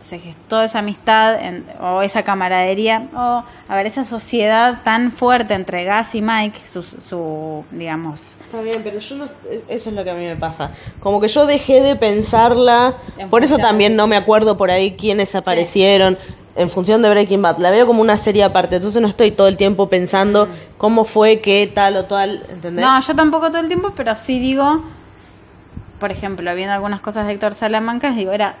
se 0.00 0.20
gestó 0.20 0.62
esa 0.62 0.78
amistad 0.80 1.42
en- 1.42 1.64
o 1.80 2.00
esa 2.02 2.22
camaradería 2.22 3.08
o, 3.16 3.42
a 3.68 3.74
ver, 3.74 3.86
esa 3.86 4.04
sociedad 4.04 4.82
tan 4.84 5.10
fuerte 5.10 5.54
entre 5.54 5.82
Gas 5.84 6.14
y 6.14 6.22
Mike, 6.22 6.60
su, 6.64 6.82
su 6.84 7.64
digamos, 7.72 8.36
Está 8.44 8.60
bien, 8.60 8.82
pero 8.84 9.00
yo 9.00 9.16
no. 9.16 9.24
Eso 9.68 9.88
es 9.90 9.96
lo 9.96 10.04
que 10.04 10.10
a 10.10 10.14
mí 10.14 10.24
me 10.24 10.36
pasa. 10.36 10.70
Como 11.00 11.20
que 11.20 11.26
yo 11.26 11.46
dejé 11.46 11.80
de 11.80 11.96
pensarla. 11.96 12.94
En 13.18 13.30
Por 13.30 13.42
eso 13.42 13.58
también 13.58 13.96
no 13.96 14.06
me 14.06 14.16
acuerdo 14.16 14.56
por 14.56 14.70
ahí 14.70 14.92
quiénes 14.96 15.34
aparecieron. 15.34 16.16
En 16.54 16.70
función 16.70 17.02
de 17.02 17.10
Breaking 17.10 17.42
Bad. 17.42 17.58
La 17.58 17.70
veo 17.70 17.86
como 17.86 18.00
una 18.00 18.16
serie 18.16 18.42
aparte. 18.44 18.76
Entonces 18.76 19.02
no 19.02 19.08
estoy 19.08 19.30
todo 19.30 19.46
el 19.48 19.56
tiempo 19.58 19.88
pensando 19.90 20.48
cómo 20.78 21.04
fue, 21.04 21.40
qué 21.40 21.70
tal 21.74 21.96
o 21.96 22.04
tal. 22.06 22.46
¿Entendés? 22.48 22.82
No, 22.84 22.98
yo 22.98 23.14
tampoco 23.14 23.48
todo 23.48 23.60
el 23.60 23.66
tiempo, 23.68 23.92
pero 23.94 24.14
sí 24.16 24.38
digo, 24.38 24.82
por 25.98 26.10
ejemplo, 26.10 26.54
viendo 26.54 26.74
algunas 26.74 27.00
cosas 27.00 27.26
de 27.26 27.32
Héctor 27.32 27.54
Salamanca, 27.54 28.10
digo, 28.10 28.32
era, 28.32 28.54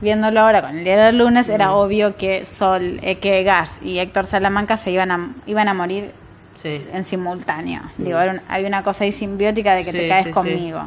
viéndolo 0.00 0.40
ahora 0.40 0.62
con 0.62 0.78
el 0.78 0.84
día 0.84 0.96
del 1.06 1.18
lunes, 1.18 1.48
era 1.48 1.72
obvio 1.72 2.16
que 2.16 2.46
Sol, 2.46 2.98
eh, 3.02 3.16
que 3.18 3.42
Gas 3.42 3.80
y 3.82 3.98
Héctor 3.98 4.26
Salamanca 4.26 4.76
se 4.76 4.90
iban 4.90 5.10
a, 5.10 5.30
iban 5.46 5.68
a 5.68 5.74
morir 5.74 6.12
Sí. 6.54 6.84
en 6.92 7.04
simultáneo. 7.04 7.82
Digo, 7.98 8.18
era 8.18 8.32
un- 8.32 8.40
hay 8.48 8.64
una 8.64 8.82
cosa 8.82 9.04
ahí 9.04 9.12
simbiótica 9.12 9.74
de 9.74 9.84
que 9.84 9.92
te 9.92 10.08
caes 10.08 10.26
sí, 10.26 10.30
conmigo. 10.32 10.80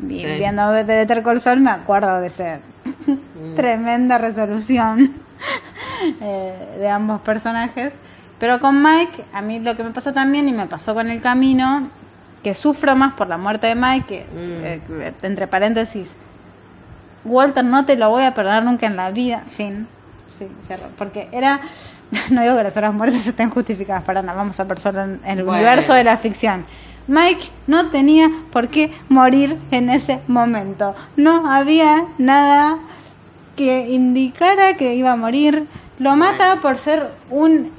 Sí. 0.00 0.24
Viendo 0.38 0.70
Better 0.70 1.22
Call 1.24 1.40
Saul 1.40 1.60
me 1.60 1.70
acuerdo 1.70 2.20
de 2.20 2.28
esa 2.28 2.60
Mm. 2.84 3.54
tremenda 3.56 4.16
resolución 4.18 5.12
eh, 6.20 6.76
de 6.78 6.88
ambos 6.88 7.20
personajes. 7.20 7.92
Pero 8.38 8.60
con 8.60 8.80
Mike, 8.82 9.24
a 9.32 9.40
mí 9.42 9.58
lo 9.58 9.74
que 9.74 9.82
me 9.82 9.90
pasa 9.90 10.12
también, 10.12 10.48
y 10.48 10.52
me 10.52 10.66
pasó 10.66 10.94
con 10.94 11.10
el 11.10 11.20
camino, 11.20 11.90
que 12.42 12.54
sufro 12.54 12.94
más 12.96 13.14
por 13.14 13.28
la 13.28 13.36
muerte 13.38 13.66
de 13.66 13.74
Mike, 13.74 14.06
que, 14.06 14.20
Mm. 14.24 15.00
eh, 15.00 15.12
entre 15.22 15.46
paréntesis, 15.46 16.14
Walter, 17.24 17.64
no 17.64 17.84
te 17.84 17.96
lo 17.96 18.10
voy 18.10 18.22
a 18.24 18.32
perdonar 18.34 18.62
nunca 18.64 18.86
en 18.86 18.96
la 18.96 19.10
vida. 19.10 19.42
Fin. 19.50 19.86
Sí, 20.28 20.46
cierro. 20.66 20.88
Porque 20.96 21.28
era. 21.32 21.60
No 22.30 22.40
digo 22.40 22.56
que 22.56 22.62
las 22.62 22.74
horas 22.76 22.94
muertes 22.94 23.26
estén 23.26 23.50
justificadas 23.50 24.02
para 24.02 24.22
nada. 24.22 24.38
Vamos 24.38 24.58
a 24.58 24.66
pensar 24.66 24.94
en, 24.94 25.20
en 25.24 25.38
el 25.40 25.44
Bueno. 25.44 25.60
universo 25.60 25.92
de 25.92 26.04
la 26.04 26.16
ficción. 26.16 26.64
Mike 27.06 27.50
no 27.66 27.90
tenía 27.90 28.30
por 28.50 28.68
qué 28.68 28.92
morir 29.10 29.58
en 29.70 29.90
ese 29.90 30.20
momento. 30.26 30.94
No 31.16 31.50
había 31.50 32.04
nada 32.16 32.78
que 33.56 33.88
indicara 33.90 34.74
que 34.74 34.94
iba 34.94 35.12
a 35.12 35.16
morir. 35.16 35.66
Lo 35.98 36.16
mata 36.16 36.60
por 36.62 36.78
ser 36.78 37.10
un. 37.30 37.70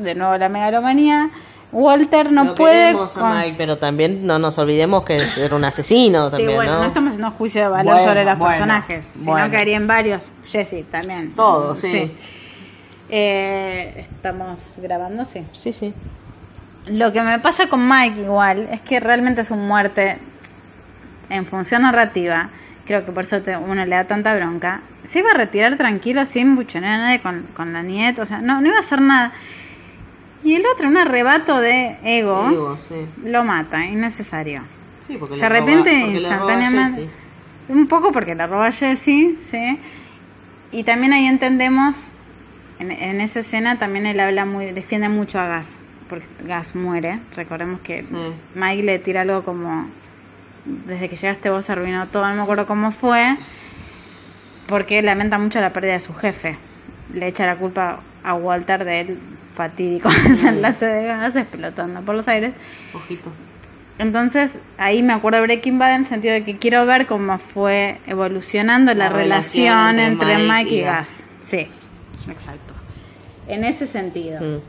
De 0.00 0.14
nuevo, 0.14 0.36
la 0.36 0.48
megalomanía. 0.48 1.30
Walter 1.72 2.30
no 2.32 2.44
Lo 2.44 2.54
puede. 2.54 2.86
queremos 2.86 3.16
a 3.16 3.20
con- 3.20 3.36
Mike, 3.38 3.54
pero 3.58 3.76
también 3.78 4.26
no 4.26 4.38
nos 4.38 4.56
olvidemos 4.58 5.04
que 5.04 5.20
era 5.36 5.54
un 5.56 5.64
asesino 5.64 6.26
Sí, 6.26 6.30
también, 6.36 6.54
bueno, 6.56 6.72
no? 6.74 6.78
¿no? 6.80 6.86
estamos 6.86 7.08
haciendo 7.12 7.30
juicio 7.32 7.60
de 7.62 7.68
valor 7.68 7.94
Bueno, 7.94 8.08
sobre 8.08 8.24
los 8.24 8.38
bueno, 8.38 8.50
personajes, 8.52 9.04
sino 9.06 9.32
bueno. 9.32 9.50
que 9.50 9.56
harían 9.56 9.86
varios. 9.86 10.30
Jesse 10.44 10.84
también. 10.90 11.34
Todos, 11.34 11.80
sí. 11.80 12.10
Eh, 13.08 13.94
estamos 13.98 14.58
grabando, 14.78 15.26
sí. 15.26 15.44
Sí, 15.52 15.72
sí. 15.72 15.92
Lo 16.86 17.12
que 17.12 17.20
me 17.20 17.38
pasa 17.40 17.66
con 17.68 17.88
Mike 17.88 18.20
igual 18.20 18.68
es 18.70 18.80
que 18.80 19.00
realmente 19.00 19.40
es 19.42 19.50
un 19.50 19.66
muerte 19.66 20.18
en 21.28 21.46
función 21.46 21.82
narrativa. 21.82 22.50
Creo 22.86 23.04
que 23.04 23.10
por 23.12 23.24
eso 23.24 23.42
te- 23.42 23.56
uno 23.56 23.84
le 23.84 23.96
da 23.96 24.04
tanta 24.06 24.34
bronca. 24.36 24.82
Se 25.02 25.18
iba 25.18 25.30
a 25.30 25.34
retirar 25.34 25.76
tranquilo 25.76 26.24
sin 26.26 26.54
buchonear 26.54 26.94
a 26.94 26.98
nadie 26.98 27.20
con, 27.20 27.42
con 27.54 27.72
la 27.72 27.82
nieta. 27.82 28.22
O 28.22 28.26
sea, 28.26 28.38
no, 28.40 28.60
no 28.60 28.68
iba 28.68 28.76
a 28.76 28.80
hacer 28.80 29.00
nada. 29.00 29.32
Y 30.44 30.54
el 30.54 30.64
otro, 30.72 30.88
un 30.88 30.96
arrebato 30.96 31.60
de 31.60 31.96
ego, 32.04 32.76
sí. 32.78 32.94
lo 33.24 33.42
mata, 33.44 33.84
innecesario. 33.84 34.62
Sí, 35.00 35.16
porque 35.18 35.36
Se 35.36 35.42
le 35.42 35.48
roba- 35.48 35.56
arrepiente 35.56 35.90
porque 35.90 36.06
le 36.06 36.06
roba 36.06 36.12
a 36.12 36.14
instantáneamente. 36.38 37.10
Un 37.68 37.86
poco 37.88 38.12
porque 38.12 38.34
la 38.34 38.46
roba 38.46 38.70
Jesse, 38.70 39.36
¿sí? 39.40 39.78
Y 40.72 40.84
también 40.84 41.12
ahí 41.12 41.26
entendemos, 41.26 42.12
en, 42.78 42.92
en 42.92 43.20
esa 43.20 43.40
escena 43.40 43.78
también 43.78 44.06
él 44.06 44.20
habla 44.20 44.44
muy, 44.44 44.66
defiende 44.72 45.08
mucho 45.08 45.40
a 45.40 45.46
Gas, 45.46 45.82
porque 46.08 46.26
Gas 46.44 46.74
muere. 46.76 47.18
Recordemos 47.34 47.80
que 47.80 48.02
Sí. 48.02 48.14
Mike 48.54 48.82
le 48.82 48.98
tira 49.00 49.22
algo 49.22 49.42
como, 49.42 49.88
desde 50.64 51.08
que 51.08 51.16
llegaste 51.16 51.50
vos 51.50 51.64
se 51.64 51.72
arruinó 51.72 52.06
todo, 52.08 52.26
no 52.28 52.34
me 52.34 52.42
acuerdo 52.42 52.66
cómo 52.66 52.90
fue, 52.92 53.36
porque 54.66 55.02
lamenta 55.02 55.38
mucho 55.38 55.60
la 55.60 55.72
pérdida 55.72 55.92
de 55.94 56.00
su 56.00 56.14
jefe. 56.14 56.58
Le 57.12 57.28
echa 57.28 57.46
la 57.46 57.56
culpa 57.56 58.00
a 58.24 58.34
Walter 58.34 58.84
del 58.84 59.18
fatídico 59.56 60.08
desenlace 60.28 60.86
de 60.86 61.06
Gas 61.06 61.34
explotando 61.34 62.02
por 62.02 62.14
los 62.14 62.28
aires. 62.28 62.52
Ojito. 62.94 63.32
Entonces, 63.98 64.58
ahí 64.76 65.02
me 65.02 65.14
acuerdo 65.14 65.38
de 65.38 65.46
Breaking 65.46 65.78
Bad 65.78 65.94
en 65.94 66.00
el 66.02 66.06
sentido 66.06 66.34
de 66.34 66.44
que 66.44 66.58
quiero 66.58 66.84
ver 66.84 67.06
cómo 67.06 67.38
fue 67.38 67.98
evolucionando 68.06 68.92
la, 68.92 69.08
La 69.08 69.16
relación, 69.16 69.98
entre, 69.98 70.38
Mike 70.38 70.74
y 70.74 70.78
y 70.78 70.82
Gas. 70.82 71.26
Sí, 71.40 71.60
exacto. 72.28 72.74
En 73.48 73.64
ese 73.64 73.86
sentido. 73.86 74.40
Mm. 74.40 74.60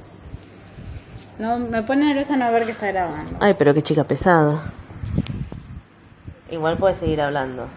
No, 1.40 1.60
me 1.60 1.84
pone 1.84 2.06
nerviosa 2.06 2.38
no 2.38 2.52
ver 2.52 2.66
que 2.66 2.72
está 2.72 2.88
grabando. 2.88 3.38
Ay, 3.42 3.54
pero 3.58 3.74
qué 3.74 3.84
chica 3.84 4.06
pesada. 4.06 4.72
Igual 6.50 6.78
puedes 6.78 6.98
seguir 6.98 7.20
hablando. 7.20 7.68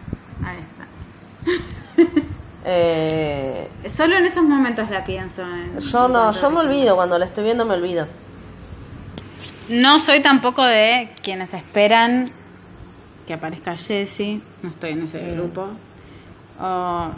Eh, 2.65 3.69
Solo 3.93 4.17
en 4.17 4.25
esos 4.25 4.43
momentos 4.43 4.89
la 4.89 5.03
pienso. 5.03 5.41
en- 5.41 5.79
yo 5.79 6.07
no, 6.07 6.31
yo 6.31 6.49
me 6.51 6.59
olvido, 6.59 6.95
cuando 6.95 7.17
la 7.17 7.25
estoy 7.25 7.43
viendo 7.45 7.65
me 7.65 7.73
olvido. 7.75 8.07
No 9.69 9.99
soy 9.99 10.19
tampoco 10.21 10.63
de 10.63 11.11
quienes 11.23 11.53
esperan 11.53 12.31
que 13.25 13.33
aparezca 13.33 13.75
Jesse. 13.77 14.41
No 14.61 14.69
estoy 14.69 14.91
en 14.91 15.03
ese 15.03 15.21
Mm. 15.21 15.35
grupo. 15.35 15.67
O 16.59 17.09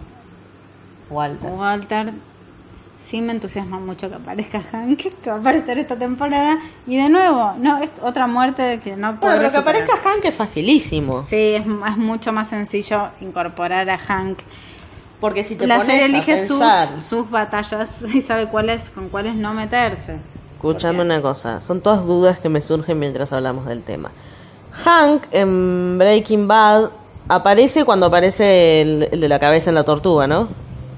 Walter. 1.09 1.49
Walter. 1.51 2.13
Sí 3.05 3.21
me 3.21 3.33
entusiasma 3.33 3.79
mucho 3.79 4.07
que 4.09 4.15
aparezca 4.15 4.61
Hank, 4.61 4.97
que 5.23 5.29
va 5.29 5.35
a 5.35 5.39
aparecer 5.39 5.77
esta 5.77 5.97
temporada. 5.97 6.57
Y 6.87 6.95
de 6.95 7.09
nuevo, 7.09 7.53
no, 7.59 7.79
es 7.83 7.89
otra 8.01 8.27
muerte 8.27 8.79
que 8.81 8.95
no 8.95 9.15
Bueno, 9.15 9.19
podré 9.19 9.37
pero 9.39 9.51
que 9.51 9.57
aparezca 9.57 9.97
Hank 9.97 10.23
es 10.25 10.35
facilísimo. 10.35 11.23
Sí, 11.23 11.35
es, 11.55 11.61
es 11.65 11.97
mucho 11.97 12.31
más 12.31 12.47
sencillo 12.47 13.09
incorporar 13.19 13.89
a 13.89 13.97
Hank. 13.97 14.39
Porque 15.23 15.45
si 15.45 15.55
te 15.55 15.65
La 15.67 15.77
pones 15.77 15.89
serie 15.93 16.05
elige 16.07 16.37
sus, 16.37 16.59
pensar- 16.59 17.01
sus 17.01 17.29
batallas 17.29 17.95
y 18.13 18.19
sabe 18.19 18.47
cuáles 18.47 18.89
con 18.89 19.07
cuáles 19.07 19.35
no 19.35 19.53
meterse. 19.53 20.17
Escúchame 20.57 21.01
una 21.01 21.21
cosa, 21.21 21.61
son 21.61 21.79
todas 21.79 22.05
dudas 22.05 22.39
que 22.39 22.49
me 22.49 22.61
surgen 22.61 22.99
mientras 22.99 23.31
hablamos 23.31 23.65
del 23.65 23.83
tema. 23.83 24.11
Hank 24.73 25.23
en 25.31 25.97
Breaking 25.97 26.49
Bad 26.49 26.89
aparece 27.29 27.85
cuando 27.85 28.07
aparece 28.07 28.81
el, 28.81 29.07
el 29.13 29.21
de 29.21 29.29
la 29.29 29.39
cabeza 29.39 29.69
en 29.69 29.75
la 29.75 29.85
tortuga, 29.85 30.27
¿no? 30.27 30.49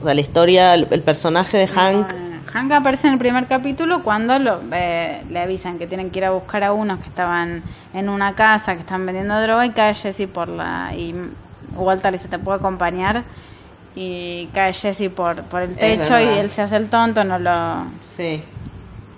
O 0.01 0.05
sea, 0.05 0.15
la 0.15 0.21
historia, 0.21 0.73
el, 0.73 0.87
el 0.89 1.01
personaje 1.03 1.57
de 1.59 1.67
Hank. 1.67 2.07
No, 2.11 2.17
no, 2.17 2.29
no. 2.37 2.51
Hank 2.51 2.71
aparece 2.71 3.05
en 3.05 3.13
el 3.13 3.19
primer 3.19 3.45
capítulo 3.45 4.01
cuando 4.01 4.39
lo, 4.39 4.59
eh, 4.71 5.21
le 5.29 5.39
avisan 5.39 5.77
que 5.77 5.85
tienen 5.85 6.09
que 6.09 6.17
ir 6.17 6.25
a 6.25 6.31
buscar 6.31 6.63
a 6.63 6.73
unos 6.73 6.97
que 6.99 7.09
estaban 7.09 7.61
en 7.93 8.09
una 8.09 8.33
casa, 8.33 8.73
que 8.73 8.79
están 8.81 9.05
vendiendo 9.05 9.39
droga 9.39 9.67
y 9.67 9.69
cae 9.69 9.93
Jesse 9.93 10.27
por 10.27 10.47
la... 10.47 10.93
Y 10.97 11.13
Walter 11.75 12.11
le 12.11 12.17
dice, 12.17 12.27
¿te 12.29 12.39
puedo 12.39 12.57
acompañar? 12.57 13.23
Y 13.95 14.47
cae 14.53 14.73
Jesse 14.73 15.09
por, 15.09 15.43
por 15.43 15.61
el 15.61 15.75
techo 15.75 16.19
y 16.19 16.23
él 16.37 16.49
se 16.49 16.61
hace 16.63 16.75
el 16.75 16.89
tonto, 16.89 17.23
no 17.23 17.39
lo... 17.39 17.85
Sí, 18.17 18.43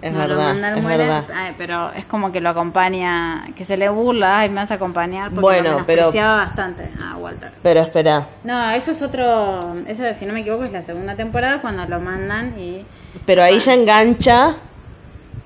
es 0.02 0.12
no 0.14 0.20
lo 0.28 0.36
verdad. 0.36 0.44
manda 0.50 0.68
al 0.68 0.78
es 0.78 0.84
muere, 0.84 0.98
verdad. 1.08 1.26
ay, 1.34 1.56
pero 1.58 1.92
es 1.94 2.06
como 2.06 2.32
que 2.32 2.40
lo 2.42 2.50
acompaña, 2.50 3.48
que 3.56 3.66
se 3.66 3.76
le 3.76 3.90
burla, 3.90 4.40
ay, 4.42 4.50
me 4.50 4.56
vas 4.58 4.70
a 4.70 4.76
acompañar, 4.76 5.30
porque 5.30 5.42
Bueno, 5.42 5.80
lo 5.80 5.86
pero- 5.88 6.12
bastante 6.14 6.92
a 7.04 7.18
Walter. 7.18 7.52
Pero 7.64 7.80
espera, 7.82 8.28
No, 8.44 8.70
eso 8.72 8.92
es 8.92 9.02
otro, 9.02 9.74
eso 9.88 10.04
si 10.14 10.28
no 10.28 10.34
me 10.34 10.42
equivoco 10.42 10.66
es 10.66 10.72
la 10.72 10.84
segunda 10.84 11.16
temporada 11.16 11.60
cuando 11.60 11.84
lo 11.86 12.00
mandan 12.00 12.54
y 12.60 12.86
pero 13.26 13.42
ahí 13.42 13.58
ya 13.58 13.74
engancha 13.74 14.56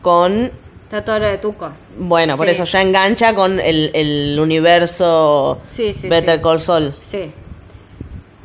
con. 0.02 0.52
está 0.84 1.04
todo 1.06 1.20
lo 1.20 1.28
de 1.28 1.38
Tuco. 1.38 1.72
Bueno, 1.98 2.36
por 2.36 2.48
Sí. 2.48 2.52
eso 2.54 2.66
ya 2.66 2.82
engancha 2.82 3.34
con 3.34 3.62
el, 3.62 3.92
el 3.94 4.38
universo 4.38 5.62
Sí, 5.70 5.94
sí, 5.94 6.10
Better. 6.10 6.42
Call 6.42 6.60
Saul. 6.60 6.94
Sí. 7.00 7.32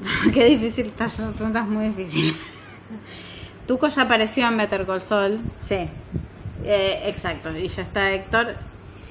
Qué 0.34 0.44
difícil, 0.46 0.86
estas 0.86 1.12
son 1.12 1.32
preguntas 1.34 1.66
muy 1.66 1.88
difíciles. 1.88 2.34
Tuco 3.66 3.88
ya 3.88 4.02
apareció 4.02 4.46
en 4.46 4.56
Better 4.56 4.86
Call 4.86 5.02
Saul, 5.02 5.40
sí. 5.60 5.88
Eh, 6.64 7.02
exacto, 7.06 7.56
y 7.56 7.68
ya 7.68 7.82
está 7.82 8.10
Héctor 8.12 8.54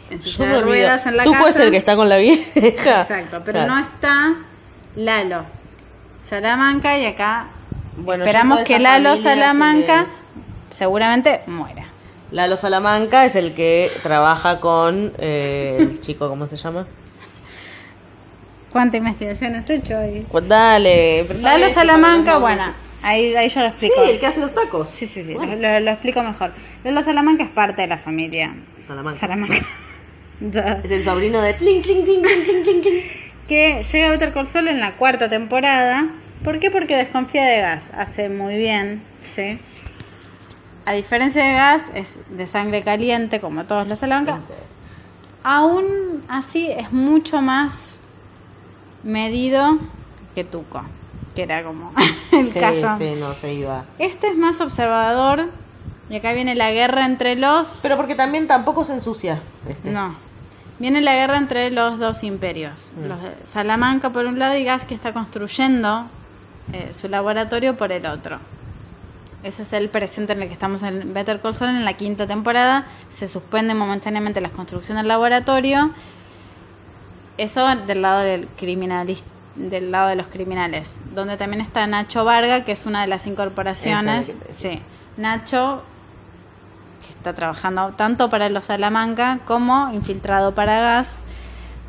en 0.09 0.21
silla 0.21 0.45
de 0.45 0.51
olvido. 0.53 0.65
ruedas 0.67 1.05
en 1.07 1.17
la 1.17 1.23
Tuco 1.23 1.37
casa. 1.37 1.49
es 1.49 1.59
el 1.59 1.71
que 1.71 1.77
está 1.77 1.95
con 1.95 2.07
la 2.09 2.17
vieja. 2.17 2.49
Exacto, 2.55 3.41
pero 3.45 3.59
Claro. 3.59 3.73
no 3.75 3.79
está 3.79 4.35
Lalo. 4.95 5.45
Salamanca 6.27 6.97
y 6.97 7.05
acá 7.05 7.47
Bueno, 7.97 8.23
esperamos 8.25 8.59
que 8.61 8.79
Lalo 8.79 9.15
se 9.17 9.23
Salamanca 9.23 10.07
seguramente 10.69 11.41
muera. 11.47 11.87
Lalo 12.31 12.57
Salamanca 12.57 13.25
es 13.25 13.35
el 13.35 13.53
que 13.53 13.91
trabaja 14.03 14.59
con 14.59 15.13
eh, 15.17 15.77
el 15.79 15.99
chico, 16.01 16.27
¿cómo 16.29 16.47
se 16.47 16.57
llama? 16.57 16.87
¿Cuánta 18.75 18.97
investigación 18.97 19.55
has 19.55 19.69
hecho 19.69 19.97
ahí? 19.97 20.27
Pues 20.29 20.45
dale. 20.49 21.23
Lalo 21.41 21.69
Salamanca, 21.69 22.39
bueno, 22.39 22.61
ahí, 23.03 23.33
ahí 23.33 23.47
yo 23.47 23.61
lo 23.61 23.67
explico. 23.67 23.95
Sí, 24.03 24.11
el 24.11 24.19
que 24.19 24.25
hace 24.25 24.41
los 24.41 24.53
tacos. 24.53 24.89
Sí, 24.89 25.07
sí, 25.07 25.23
sí, 25.23 25.33
Bueno, 25.33 25.55
lo, 25.55 25.79
lo 25.79 25.91
explico 25.91 26.21
mejor. 26.21 26.51
Lalo 26.83 27.01
Salamanca 27.01 27.45
es 27.45 27.51
parte 27.51 27.83
de 27.83 27.87
la 27.87 27.97
familia 27.97 28.53
Salamanca. 28.85 29.21
Salamanca. 29.21 29.55
Es 30.83 30.91
el 30.91 31.05
sobrino 31.05 31.41
de 31.41 31.53
Tling, 31.53 31.81
Tling, 31.83 32.03
Tling, 32.03 32.21
Tling, 32.21 32.43
Tling, 32.43 32.63
Tling, 32.63 32.81
Tling. 32.81 33.03
que 33.47 33.81
llega 33.89 34.07
a 34.07 34.09
Better 34.09 34.33
Call 34.33 34.47
Saul 34.47 34.67
en 34.67 34.81
la 34.81 34.97
cuarta 34.97 35.29
temporada. 35.29 36.09
¿Por 36.43 36.59
qué? 36.59 36.69
Porque 36.69 36.97
desconfía 36.97 37.45
de 37.45 37.61
Gas. 37.61 37.91
Hace 37.97 38.27
muy 38.27 38.57
bien, 38.57 39.01
¿sí? 39.37 39.57
A 40.85 40.91
diferencia 40.91 41.45
de 41.45 41.53
Gas, 41.53 41.81
es 41.93 42.17
de 42.29 42.45
sangre 42.45 42.81
caliente, 42.81 43.39
como 43.39 43.63
todos 43.63 43.87
los 43.87 43.99
Salamanca. 43.99 44.41
Aún 45.43 46.25
así 46.27 46.69
es 46.69 46.91
mucho 46.91 47.41
más 47.41 48.01
medido 49.05 49.77
que 50.35 50.43
Tuco, 50.43 50.83
que 51.33 51.43
era 51.43 51.63
como 51.63 51.93
el 52.33 52.51
Sí, 52.51 52.59
caso. 52.59 52.97
sí, 52.97 53.15
no, 53.17 53.33
se 53.35 53.53
iba. 53.53 53.85
Este 53.99 54.27
es 54.27 54.37
más 54.37 54.59
observador. 54.59 55.49
Y 56.09 56.17
acá 56.17 56.33
viene 56.33 56.53
la 56.53 56.69
guerra 56.71 57.05
entre 57.05 57.35
los... 57.35 57.79
Pero 57.81 57.97
porque 57.97 58.13
también 58.13 58.45
tampoco 58.45 58.83
se 58.83 58.93
ensucia. 58.93 59.41
Este. 59.67 59.89
No. 59.89 60.15
Viene 60.77 61.01
la 61.01 61.15
guerra 61.15 61.37
entre 61.37 61.71
los 61.71 61.97
dos 61.97 62.23
imperios. 62.23 62.91
Mm. 62.95 63.05
Los 63.07 63.23
de 63.23 63.31
Salamanca 63.49 64.11
por 64.11 64.25
un 64.25 64.37
lado 64.37 64.55
y 64.57 64.63
Gas 64.63 64.83
que 64.83 64.93
está 64.93 65.13
construyendo 65.13 66.05
eh, 66.73 66.93
su 66.93 67.07
laboratorio 67.07 67.75
por 67.77 67.91
el 67.91 68.05
otro. 68.05 68.39
Ese 69.41 69.61
es 69.63 69.73
el 69.73 69.89
presente 69.89 70.33
en 70.33 70.41
el 70.41 70.47
que 70.47 70.53
estamos 70.53 70.83
en 70.83 71.13
Better 71.13 71.39
Call 71.41 71.53
Saul 71.53 71.71
en 71.71 71.85
la 71.85 71.93
quinta 71.93 72.27
temporada. 72.27 72.85
Se 73.09 73.27
suspende 73.27 73.73
momentáneamente 73.73 74.41
la 74.41 74.49
construcción 74.49 74.97
del 74.97 75.07
laboratorio. 75.07 75.91
Eso 77.37 77.65
del 77.87 78.01
lado 78.01 78.21
del 78.21 78.47
criminalista 78.57 79.27
del 79.55 79.89
lado 79.89 80.09
de 80.09 80.15
los 80.15 80.27
criminales, 80.27 80.97
donde 81.13 81.37
también 81.37 81.61
está 81.61 81.87
Nacho 81.87 82.25
Varga, 82.25 82.65
que 82.65 82.73
es 82.73 82.85
una 82.85 82.99
de 83.01 83.07
las 83.07 83.25
incorporaciones. 83.25 84.35
Sí, 84.49 84.81
Nacho, 85.15 85.81
que 87.05 87.11
está 87.11 87.33
trabajando 87.33 87.93
tanto 87.95 88.29
para 88.29 88.49
los 88.49 88.65
Salamanca 88.65 89.39
como 89.45 89.93
infiltrado 89.93 90.53
para 90.53 90.79
Gas. 90.81 91.21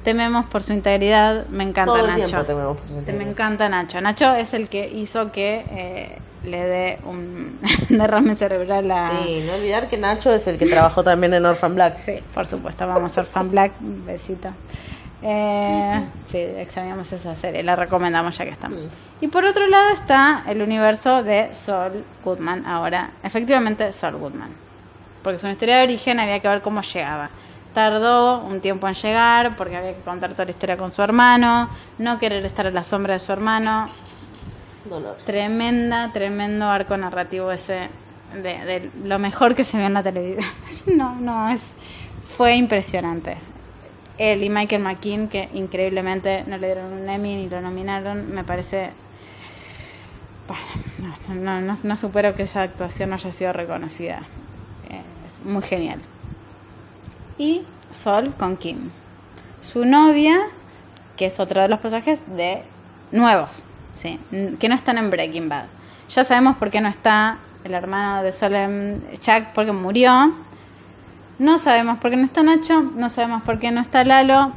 Tememos 0.05 0.47
por 0.47 0.63
su 0.63 0.73
integridad, 0.73 1.47
me 1.49 1.65
encanta 1.65 1.93
Todo 1.95 2.07
el 2.07 2.13
Nacho. 2.13 2.27
tiempo 2.27 2.45
tememos 2.45 2.77
por 2.77 2.89
su 2.89 2.95
Te- 3.03 3.13
Me 3.15 3.29
encanta 3.29 3.69
Nacho. 3.69 4.01
Nacho 4.01 4.33
es 4.37 4.55
el 4.55 4.69
que 4.69 4.89
hizo 4.89 5.33
que 5.33 5.65
eh, 5.69 6.19
le 6.45 6.65
dé 6.65 6.99
un 7.05 7.59
derrame 7.89 8.37
cerebral 8.37 8.89
a... 8.93 9.11
Sí, 9.25 9.43
no 9.45 9.55
olvidar 9.55 9.89
que 9.89 9.97
Nacho 9.97 10.33
es 10.33 10.47
el 10.47 10.57
que 10.59 10.67
trabajó 10.67 11.03
también 11.03 11.35
en 11.35 11.45
Orphan 11.45 11.75
Black. 11.75 11.99
Sí, 11.99 12.21
por 12.33 12.47
supuesto, 12.47 12.87
vamos 12.87 13.19
a 13.19 13.25
fan 13.25 13.51
black, 13.51 13.73
besito. 13.81 14.51
Eh, 15.23 16.05
sí, 16.27 16.39
extrañamos 16.39 17.11
esa 17.11 17.35
serie, 17.37 17.63
la 17.63 17.75
recomendamos 17.75 18.37
ya 18.37 18.45
que 18.45 18.51
estamos. 18.51 18.83
Sí. 18.83 18.89
Y 19.23 19.29
por 19.29 19.45
otro 19.45 19.67
lado 19.67 19.91
está 19.91 20.45
el 20.47 20.61
universo 20.61 21.23
de 21.23 21.55
Saul 21.55 22.05
Goodman, 22.25 22.67
ahora, 22.67 23.13
efectivamente 23.23 23.93
Saul 23.93 24.17
Goodman. 24.17 24.51
Porque 25.23 25.39
su 25.39 25.49
historia 25.49 25.79
de 25.79 25.85
origen 25.85 26.21
había 26.21 26.39
que 26.41 26.49
ver 26.49 26.61
cómo 26.61 26.83
llegaba. 26.83 27.31
Tardó 27.75 28.39
un 28.41 28.61
tiempo 28.61 28.89
en 28.89 28.95
llegar 28.95 29.57
porque 29.57 29.77
había 29.77 29.95
que 29.95 30.03
contar 30.03 30.33
toda 30.33 30.45
la 30.45 30.51
historia 30.51 30.77
con 30.77 30.93
su 30.93 31.03
hermano, 31.03 31.69
no 31.99 32.19
querer 32.19 32.45
estar 32.45 32.67
a 32.67 32.71
la 32.71 32.85
sombra 32.85 33.15
de 33.15 33.21
su 33.21 33.33
hermano. 33.33 33.87
Dolor. 34.85 35.17
Tremenda, 35.25 36.13
tremendo 36.13 36.67
arco 36.67 36.97
narrativo 36.97 37.51
ese 37.51 37.89
de, 38.35 38.65
de 38.65 38.91
lo 39.05 39.19
mejor 39.19 39.55
que 39.55 39.65
se 39.65 39.77
vio 39.77 39.87
en 39.87 39.95
la 39.95 40.03
televisión. 40.03 40.45
No, 40.97 41.17
no, 41.17 41.49
es, 41.49 41.61
fue 42.37 42.55
impresionante. 42.55 43.39
Él 44.19 44.43
y 44.43 44.51
Michael 44.51 44.83
McKean, 44.83 45.29
que 45.29 45.49
increíblemente 45.53 46.45
no 46.47 46.57
le 46.59 46.67
dieron 46.69 46.93
un 46.93 47.09
Emmy 47.09 47.37
ni 47.37 47.49
lo 47.49 47.61
nominaron, 47.61 48.33
me 48.33 48.45
parece... 48.45 48.91
Bueno, 50.47 51.43
no, 51.43 51.61
no, 51.61 51.77
no, 51.83 51.97
supero 51.97 52.35
que 52.35 52.45
esa 52.45 52.63
actuación 52.63 53.13
haya 53.13 53.33
sido 53.33 53.53
reconocida. 53.53 54.23
Eh, 54.89 55.03
es 55.27 55.45
muy 55.45 55.63
genial. 55.63 56.01
Y 57.37 57.65
Sol 57.91 58.33
con 58.39 58.57
Kim. 58.57 58.91
Su 59.61 59.85
novia, 59.85 60.39
que 61.17 61.27
es 61.27 61.41
otro 61.41 61.63
de 61.63 61.69
los 61.69 61.81
personajes 61.81 62.21
de 62.37 62.63
nuevos, 63.11 63.65
¿sí? 63.97 64.21
que 64.61 64.69
no 64.69 64.75
están 64.77 64.99
en 64.99 65.11
Breaking 65.11 65.49
Bad. 65.49 65.67
Ya 66.09 66.23
sabemos 66.23 66.57
por 66.57 66.71
qué 66.71 66.81
no 66.81 66.89
está 66.89 67.39
el 67.65 67.75
hermano 67.75 68.23
de 68.23 68.31
Sol 68.33 68.55
en 68.55 69.05
Chuck, 69.19 69.49
porque 69.55 69.73
murió. 69.73 70.35
No 71.39 71.59
sabemos 71.59 71.99
por 71.99 72.11
qué 72.11 72.17
no 72.17 72.25
está 72.25 72.43
Nacho, 72.43 72.83
no 72.83 73.09
sabemos 73.09 73.43
por 73.43 73.59
qué 73.59 73.71
no 73.71 73.81
está 73.81 74.05
Lalo. 74.05 74.53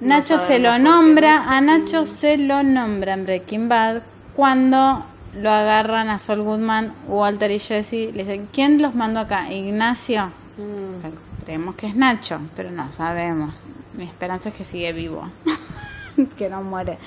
No 0.00 0.08
Nacho 0.08 0.38
se 0.38 0.58
lo 0.58 0.78
nombra, 0.78 1.44
no 1.44 1.50
a 1.50 1.60
Nacho 1.60 2.06
se 2.06 2.36
lo 2.38 2.62
nombra 2.62 3.14
en 3.14 3.24
Breaking 3.24 3.68
Bad 3.68 4.02
cuando 4.34 5.06
lo 5.34 5.50
agarran 5.50 6.08
a 6.08 6.18
Sol 6.18 6.42
Goodman, 6.42 6.92
Walter 7.06 7.50
y 7.50 7.58
Jesse. 7.58 8.12
Le 8.12 8.24
dicen, 8.24 8.48
¿quién 8.52 8.82
los 8.82 8.94
mandó 8.94 9.20
acá? 9.20 9.50
Ignacio. 9.50 10.26
Mm. 10.56 11.44
Creemos 11.44 11.76
que 11.76 11.86
es 11.86 11.94
Nacho, 11.94 12.40
pero 12.56 12.70
no 12.70 12.90
sabemos. 12.90 13.62
Mi 13.94 14.04
esperanza 14.04 14.48
es 14.48 14.54
que 14.54 14.64
sigue 14.64 14.92
vivo, 14.92 15.30
que 16.36 16.50
no 16.50 16.62
muere. 16.62 16.98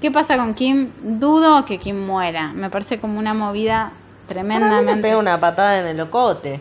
¿Qué 0.00 0.10
pasa 0.10 0.36
con 0.36 0.54
Kim? 0.54 0.90
Dudo 1.02 1.64
que 1.64 1.78
Kim 1.78 2.06
muera. 2.06 2.52
Me 2.52 2.70
parece 2.70 3.00
como 3.00 3.18
una 3.18 3.34
movida 3.34 3.86
mí 3.86 4.34
me 4.34 4.34
tremendamente. 4.34 5.02
pega 5.02 5.18
una 5.18 5.40
patada 5.40 5.80
en 5.80 5.86
el 5.86 5.96
locote. 5.96 6.60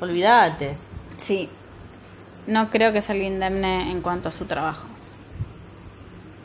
Olvídate. 0.00 0.76
Sí. 1.18 1.48
No 2.46 2.70
creo 2.70 2.92
que 2.92 3.00
salga 3.00 3.24
indemne 3.24 3.90
en 3.90 4.00
cuanto 4.02 4.28
a 4.28 4.32
su 4.32 4.44
trabajo. 4.44 4.86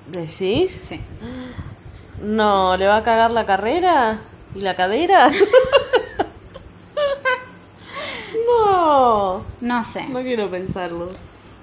¿Decís? 0.07 0.71
Sí. 0.71 0.99
No, 2.21 2.75
¿le 2.77 2.87
va 2.87 2.97
a 2.97 3.03
cagar 3.03 3.31
la 3.31 3.45
carrera? 3.45 4.19
¿Y 4.55 4.61
la 4.61 4.75
cadera? 4.75 5.29
no. 8.47 9.43
No 9.61 9.83
sé. 9.83 10.07
No 10.09 10.21
quiero 10.21 10.49
pensarlo. 10.49 11.09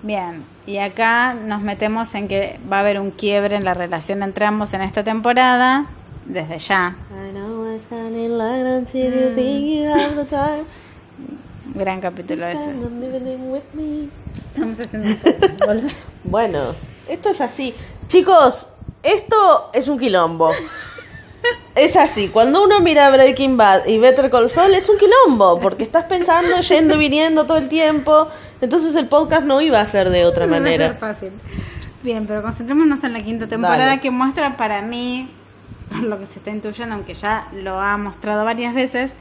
Bien. 0.02 0.44
Y 0.66 0.78
acá 0.78 1.34
nos 1.34 1.60
metemos 1.62 2.14
en 2.14 2.28
que 2.28 2.60
va 2.70 2.76
a 2.78 2.80
haber 2.80 3.00
un 3.00 3.10
quiebre 3.10 3.56
en 3.56 3.64
la 3.64 3.74
relación 3.74 4.22
entre 4.22 4.46
ambos 4.46 4.72
en 4.74 4.82
esta 4.82 5.02
temporada. 5.02 5.86
Desde 6.26 6.58
ya. 6.58 6.96
I 7.10 7.32
know 7.32 7.58
Gran 11.74 12.00
capítulo 12.00 12.46
ese. 12.46 12.70
Estamos 14.54 14.80
haciendo 14.80 15.08
un 15.08 15.92
Bueno, 16.24 16.74
esto 17.08 17.30
es 17.30 17.40
así. 17.40 17.74
Chicos, 18.06 18.68
esto 19.02 19.70
es 19.72 19.88
un 19.88 19.98
quilombo. 19.98 20.50
Es 21.74 21.94
así, 21.94 22.28
cuando 22.28 22.64
uno 22.64 22.80
mira 22.80 23.08
Breaking 23.10 23.56
Bad 23.56 23.86
y 23.86 23.98
Better 23.98 24.28
Call 24.30 24.50
Saul 24.50 24.74
es 24.74 24.88
un 24.88 24.96
quilombo, 24.98 25.60
porque 25.60 25.84
estás 25.84 26.06
pensando, 26.06 26.60
yendo 26.60 26.96
y 26.96 26.98
viniendo 26.98 27.44
todo 27.44 27.58
el 27.58 27.68
tiempo, 27.68 28.28
entonces 28.60 28.96
el 28.96 29.06
podcast 29.06 29.44
no 29.44 29.60
iba 29.60 29.80
a 29.80 29.86
ser 29.86 30.10
de 30.10 30.24
otra 30.26 30.46
No 30.46 30.52
va 30.52 30.58
a 30.58 30.60
ser 30.62 30.70
manera. 30.78 30.94
fácil. 30.94 31.30
Bien, 32.02 32.26
pero 32.26 32.42
concentrémonos 32.42 33.04
en 33.04 33.12
la 33.12 33.22
quinta 33.22 33.46
temporada 33.46 33.86
Dale. 33.86 34.00
que 34.00 34.10
muestra 34.10 34.56
para 34.56 34.82
mí, 34.82 35.30
por 35.88 36.02
lo 36.02 36.18
que 36.18 36.26
se 36.26 36.40
está 36.40 36.50
intuyendo, 36.50 36.96
aunque 36.96 37.14
ya 37.14 37.46
lo 37.52 37.78
ha 37.78 37.96
mostrado 37.96 38.44
varias 38.44 38.74
veces, 38.74 39.12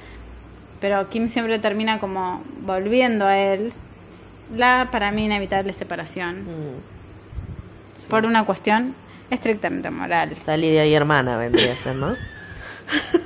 pero 0.79 1.09
Kim 1.09 1.27
siempre 1.27 1.59
termina 1.59 1.99
como 1.99 2.43
volviendo 2.61 3.25
a 3.25 3.37
él, 3.37 3.73
la 4.55 4.89
para 4.91 5.11
mí 5.11 5.25
inevitable 5.25 5.73
separación, 5.73 6.43
Mm, 6.43 8.09
por 8.09 8.25
una 8.25 8.45
cuestión 8.45 8.95
estrictamente 9.29 9.89
moral. 9.89 10.29
Salí 10.45 10.71
de 10.71 10.81
ahí 10.81 10.93
hermana, 10.93 11.37
vendría 11.37 11.73
a 11.73 11.77
ser, 11.77 11.95
¿no? 11.95 12.15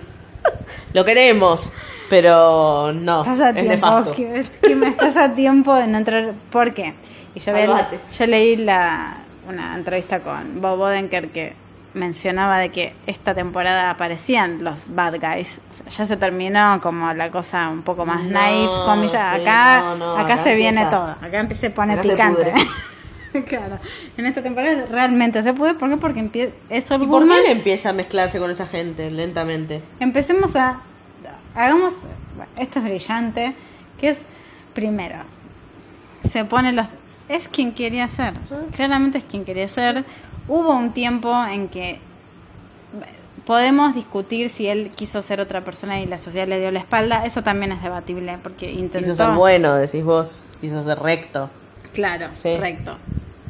Lo 0.93 1.05
queremos, 1.05 1.71
pero 2.09 2.91
no, 2.93 3.21
Estás 3.21 3.39
a 3.39 3.53
tiempo. 3.53 4.11
Kim, 4.13 4.27
Kim, 4.61 4.83
estás 4.83 5.15
a 5.17 5.33
tiempo 5.33 5.73
de 5.75 5.87
no 5.87 5.97
entrar. 5.99 6.33
¿Por 6.51 6.73
qué? 6.73 6.93
Y 7.33 7.39
yo, 7.39 7.53
vi- 7.53 7.61
yo 8.17 8.27
leí 8.27 8.55
la, 8.57 9.15
una 9.47 9.75
entrevista 9.75 10.19
con 10.19 10.61
Bob 10.61 10.81
Odenkirk 10.81 11.31
que 11.31 11.53
mencionaba 11.93 12.57
de 12.59 12.69
que 12.69 12.95
esta 13.05 13.33
temporada 13.35 13.89
aparecían 13.89 14.63
los 14.63 14.93
bad 14.95 15.15
guys. 15.19 15.59
O 15.69 15.73
sea, 15.73 15.89
ya 15.89 16.05
se 16.05 16.17
terminó 16.17 16.79
como 16.81 17.13
la 17.13 17.29
cosa 17.31 17.69
un 17.69 17.81
poco 17.81 18.05
más 18.05 18.23
No, 18.23 18.29
naif, 18.31 18.69
comillas. 18.85 19.35
sí, 19.35 19.41
acá, 19.41 19.81
no, 19.81 19.95
no, 19.97 20.11
acá, 20.17 20.33
acá 20.35 20.43
se 20.43 20.55
viene 20.55 20.81
empieza. 20.81 20.89
todo. 21.17 21.27
Acá 21.27 21.39
empieza, 21.39 21.61
se 21.61 21.69
pone 21.69 21.93
Acá 21.93 22.01
picante. 22.03 22.53
claro. 23.47 23.77
En 24.17 24.25
esta 24.25 24.41
temporada 24.41 24.85
realmente 24.89 25.43
se 25.43 25.53
puede. 25.53 25.73
¿Por 25.73 25.89
qué? 25.89 25.97
Porque 25.97 26.19
empie- 26.21 26.53
es 26.69 26.85
¿Y 26.91 26.97
por 27.07 27.27
qué 27.27 27.39
él 27.39 27.45
empieza 27.47 27.89
a 27.89 27.93
mezclarse 27.93 28.39
con 28.39 28.49
esa 28.51 28.67
gente 28.67 29.09
lentamente? 29.11 29.81
Empecemos 29.99 30.55
a. 30.55 30.79
Hagamos. 31.55 31.93
bueno, 32.35 32.51
esto 32.57 32.79
es 32.79 32.85
brillante. 32.85 33.53
Que 33.99 34.09
es. 34.11 34.19
Primero. 34.73 35.17
Se 36.29 36.45
pone 36.45 36.71
los. 36.71 36.87
Es 37.27 37.47
quien 37.47 37.73
quería 37.73 38.07
ser. 38.07 38.33
Claramente 38.75 39.17
es 39.17 39.23
quien 39.25 39.43
quería 39.45 39.67
ser. 39.67 40.03
Hubo 40.47 40.73
un 40.75 40.91
tiempo 40.93 41.33
en 41.45 41.67
que. 41.67 41.99
Podemos 43.45 43.95
discutir 43.95 44.49
si 44.51 44.67
él 44.67 44.91
quiso 44.95 45.21
ser 45.23 45.41
otra 45.41 45.63
persona 45.63 45.99
y 45.99 46.05
la 46.05 46.17
sociedad 46.19 46.47
le 46.47 46.59
dio 46.59 46.69
la 46.71 46.79
espalda. 46.79 47.25
Eso 47.25 47.41
también 47.43 47.71
es 47.71 47.81
debatible. 47.81 48.37
Porque 48.43 48.71
intentó. 48.71 48.99
Quiso 48.99 49.15
ser 49.15 49.35
bueno, 49.35 49.75
decís 49.75 50.03
vos. 50.03 50.43
Quiso 50.61 50.83
ser 50.83 50.99
recto. 50.99 51.49
Claro, 51.93 52.27
Sí. 52.31 52.53
correcto. 52.55 52.97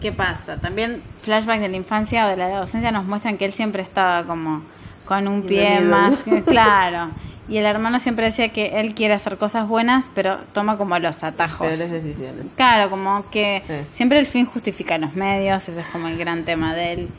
¿Qué 0.01 0.11
pasa? 0.11 0.57
También 0.57 1.03
flashbacks 1.21 1.61
de 1.61 1.69
la 1.69 1.77
infancia 1.77 2.25
o 2.25 2.29
de 2.29 2.37
la 2.37 2.45
adolescencia 2.47 2.91
nos 2.91 3.05
muestran 3.05 3.37
que 3.37 3.45
él 3.45 3.51
siempre 3.51 3.83
estaba 3.83 4.23
como 4.25 4.63
con 5.05 5.27
un 5.27 5.43
pie 5.43 5.79
Bienvenido. 5.79 5.91
más 5.91 6.43
claro. 6.45 7.11
Y 7.49 7.57
el 7.57 7.65
hermano 7.65 7.99
siempre 7.99 8.25
decía 8.25 8.49
que 8.49 8.79
él 8.79 8.93
quiere 8.93 9.13
hacer 9.13 9.37
cosas 9.37 9.67
buenas, 9.67 10.09
pero 10.13 10.37
toma 10.53 10.77
como 10.77 10.97
los 10.99 11.23
atajos. 11.23 11.67
Peores 11.67 11.89
decisiones. 11.91 12.45
Claro, 12.55 12.89
como 12.89 13.29
que 13.29 13.63
Sí. 13.67 13.73
siempre 13.91 14.19
el 14.19 14.25
fin 14.27 14.45
justifica 14.45 14.97
los 14.97 15.15
medios, 15.15 15.67
ese 15.67 15.81
es 15.81 15.87
como 15.87 16.07
el 16.07 16.17
gran 16.17 16.43
tema 16.45 16.73
de 16.75 16.93
él. 16.93 17.09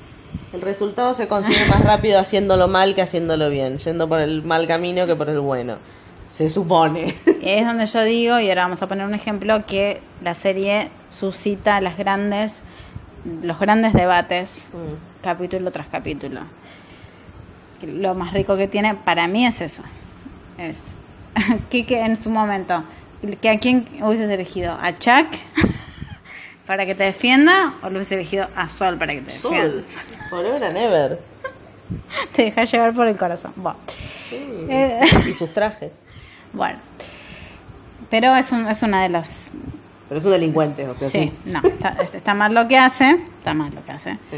El 0.52 0.62
resultado 0.62 1.14
se 1.14 1.28
consigue 1.28 1.64
más 1.66 1.82
rápido 1.84 2.18
haciéndolo 2.18 2.68
mal 2.68 2.94
que 2.94 3.02
haciéndolo 3.02 3.50
bien. 3.50 3.78
Yendo 3.78 4.08
por 4.08 4.20
el 4.20 4.42
mal 4.42 4.66
camino 4.66 5.06
que 5.06 5.16
por 5.16 5.28
el 5.28 5.40
bueno. 5.40 5.76
Se 6.30 6.48
supone. 6.48 7.14
Y 7.42 7.48
ahí 7.48 7.58
es 7.58 7.66
donde 7.66 7.84
yo 7.84 8.02
digo, 8.04 8.40
y 8.40 8.48
ahora 8.48 8.62
vamos 8.62 8.80
a 8.80 8.88
poner 8.88 9.04
un 9.06 9.14
ejemplo, 9.14 9.66
que 9.66 10.00
la 10.22 10.32
serie 10.34 10.88
suscita 11.10 11.78
las 11.82 11.98
grandes, 11.98 12.52
los 13.42 13.58
grandes 13.58 13.92
debates 13.92 14.70
Mm. 14.72 15.22
capítulo 15.22 15.70
tras 15.72 15.88
capítulo. 15.88 16.40
Lo 17.86 18.14
más 18.14 18.32
rico 18.32 18.56
que 18.56 18.68
tiene 18.68 18.94
para 18.94 19.26
mí 19.26 19.44
es 19.44 19.60
eso. 19.60 19.82
Es 20.58 20.92
que, 21.70 21.84
que 21.86 22.00
en 22.00 22.20
su 22.20 22.30
momento, 22.30 22.84
que 23.40 23.48
¿a 23.50 23.58
quién 23.58 23.86
hubieses 24.02 24.30
elegido? 24.30 24.76
¿A 24.80 24.98
Chuck 24.98 25.26
para 26.66 26.86
que 26.86 26.94
te 26.94 27.04
defienda 27.04 27.74
o 27.82 27.86
lo 27.88 27.96
hubieses 27.96 28.12
elegido 28.12 28.48
a 28.56 28.68
Sol 28.68 28.98
para 28.98 29.12
que 29.14 29.20
te 29.22 29.32
defienda? 29.32 29.60
Sol. 29.62 29.84
Forever 30.30 30.64
and 30.64 30.76
ever. 30.76 31.20
Te 32.32 32.44
dejas 32.44 32.72
llevar 32.72 32.94
por 32.94 33.06
el 33.06 33.16
corazón. 33.16 33.52
Bueno, 33.56 33.78
Sí. 34.30 34.36
Eh. 34.70 35.00
Y 35.28 35.32
sus 35.34 35.52
trajes. 35.52 35.92
bueno. 36.52 36.78
Pero 38.08 38.34
es, 38.36 38.50
un, 38.52 38.66
es 38.68 38.82
una 38.82 39.02
de 39.02 39.08
los... 39.10 39.50
Pero 40.08 40.18
es 40.20 40.24
un 40.26 40.32
delincuente, 40.32 40.86
o 40.86 40.94
sea, 40.94 41.08
Sí, 41.08 41.32
sí. 41.44 41.50
no, 41.50 41.60
está, 41.66 41.96
está 42.14 42.34
mal 42.34 42.52
lo 42.54 42.66
que 42.68 42.76
hace, 42.78 43.10
está 43.38 43.52
mal 43.54 43.74
lo 43.74 43.82
que 43.84 43.92
hace. 43.92 44.12
Sí. 44.30 44.36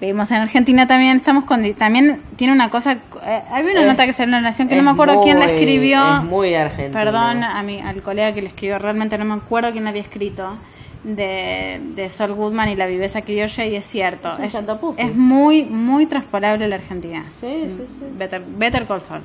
Vivimos 0.00 0.30
en 0.30 0.38
Argentina 0.38 0.86
también, 0.86 1.18
estamos 1.18 1.44
con... 1.44 1.74
También 1.74 2.22
tiene 2.36 2.54
una 2.54 2.70
cosa... 2.70 2.92
eh, 3.22 3.42
había 3.50 3.72
una 3.72 3.80
Es- 3.82 3.86
nota 3.88 4.06
que 4.06 4.12
salió 4.14 4.34
en 4.36 4.42
la 4.42 4.48
Nación 4.48 4.68
que 4.68 4.76
no 4.76 4.82
me 4.82 4.90
acuerdo 4.92 5.20
quién 5.20 5.38
la 5.38 5.44
escribió. 5.46 6.16
Es 6.18 6.24
muy 6.24 6.54
argentino. 6.54 6.98
Perdón 6.98 7.44
a 7.44 7.62
mi, 7.62 7.80
al 7.80 8.00
colega 8.02 8.32
que 8.32 8.40
le 8.40 8.48
escribió, 8.48 8.78
realmente 8.78 9.18
no 9.18 9.24
me 9.26 9.34
acuerdo 9.34 9.72
quién 9.72 9.84
la 9.84 9.90
había 9.90 10.02
escrito. 10.02 10.56
De, 11.02 11.80
de 11.94 12.10
Sol 12.10 12.34
Goodman 12.34 12.68
y 12.68 12.76
la 12.76 12.86
viveza 12.86 13.22
criolla, 13.22 13.64
y 13.64 13.74
es 13.74 13.86
cierto. 13.86 14.36
Es 14.38 15.14
muy, 15.14 15.62
muy 15.64 16.04
transpolable 16.04 16.68
la 16.68 16.76
Argentina. 16.76 17.22
Sí, 17.24 17.64
sí, 17.68 17.86
sí. 17.88 18.04
Better, 18.18 18.42
better 18.46 18.86
Call 18.86 19.00
Saul. 19.00 19.22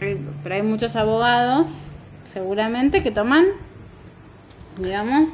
Pero 0.00 0.54
hay 0.54 0.62
muchos 0.62 0.96
abogados, 0.96 1.68
seguramente, 2.32 3.02
que 3.02 3.10
toman, 3.10 3.44
digamos, 4.78 5.28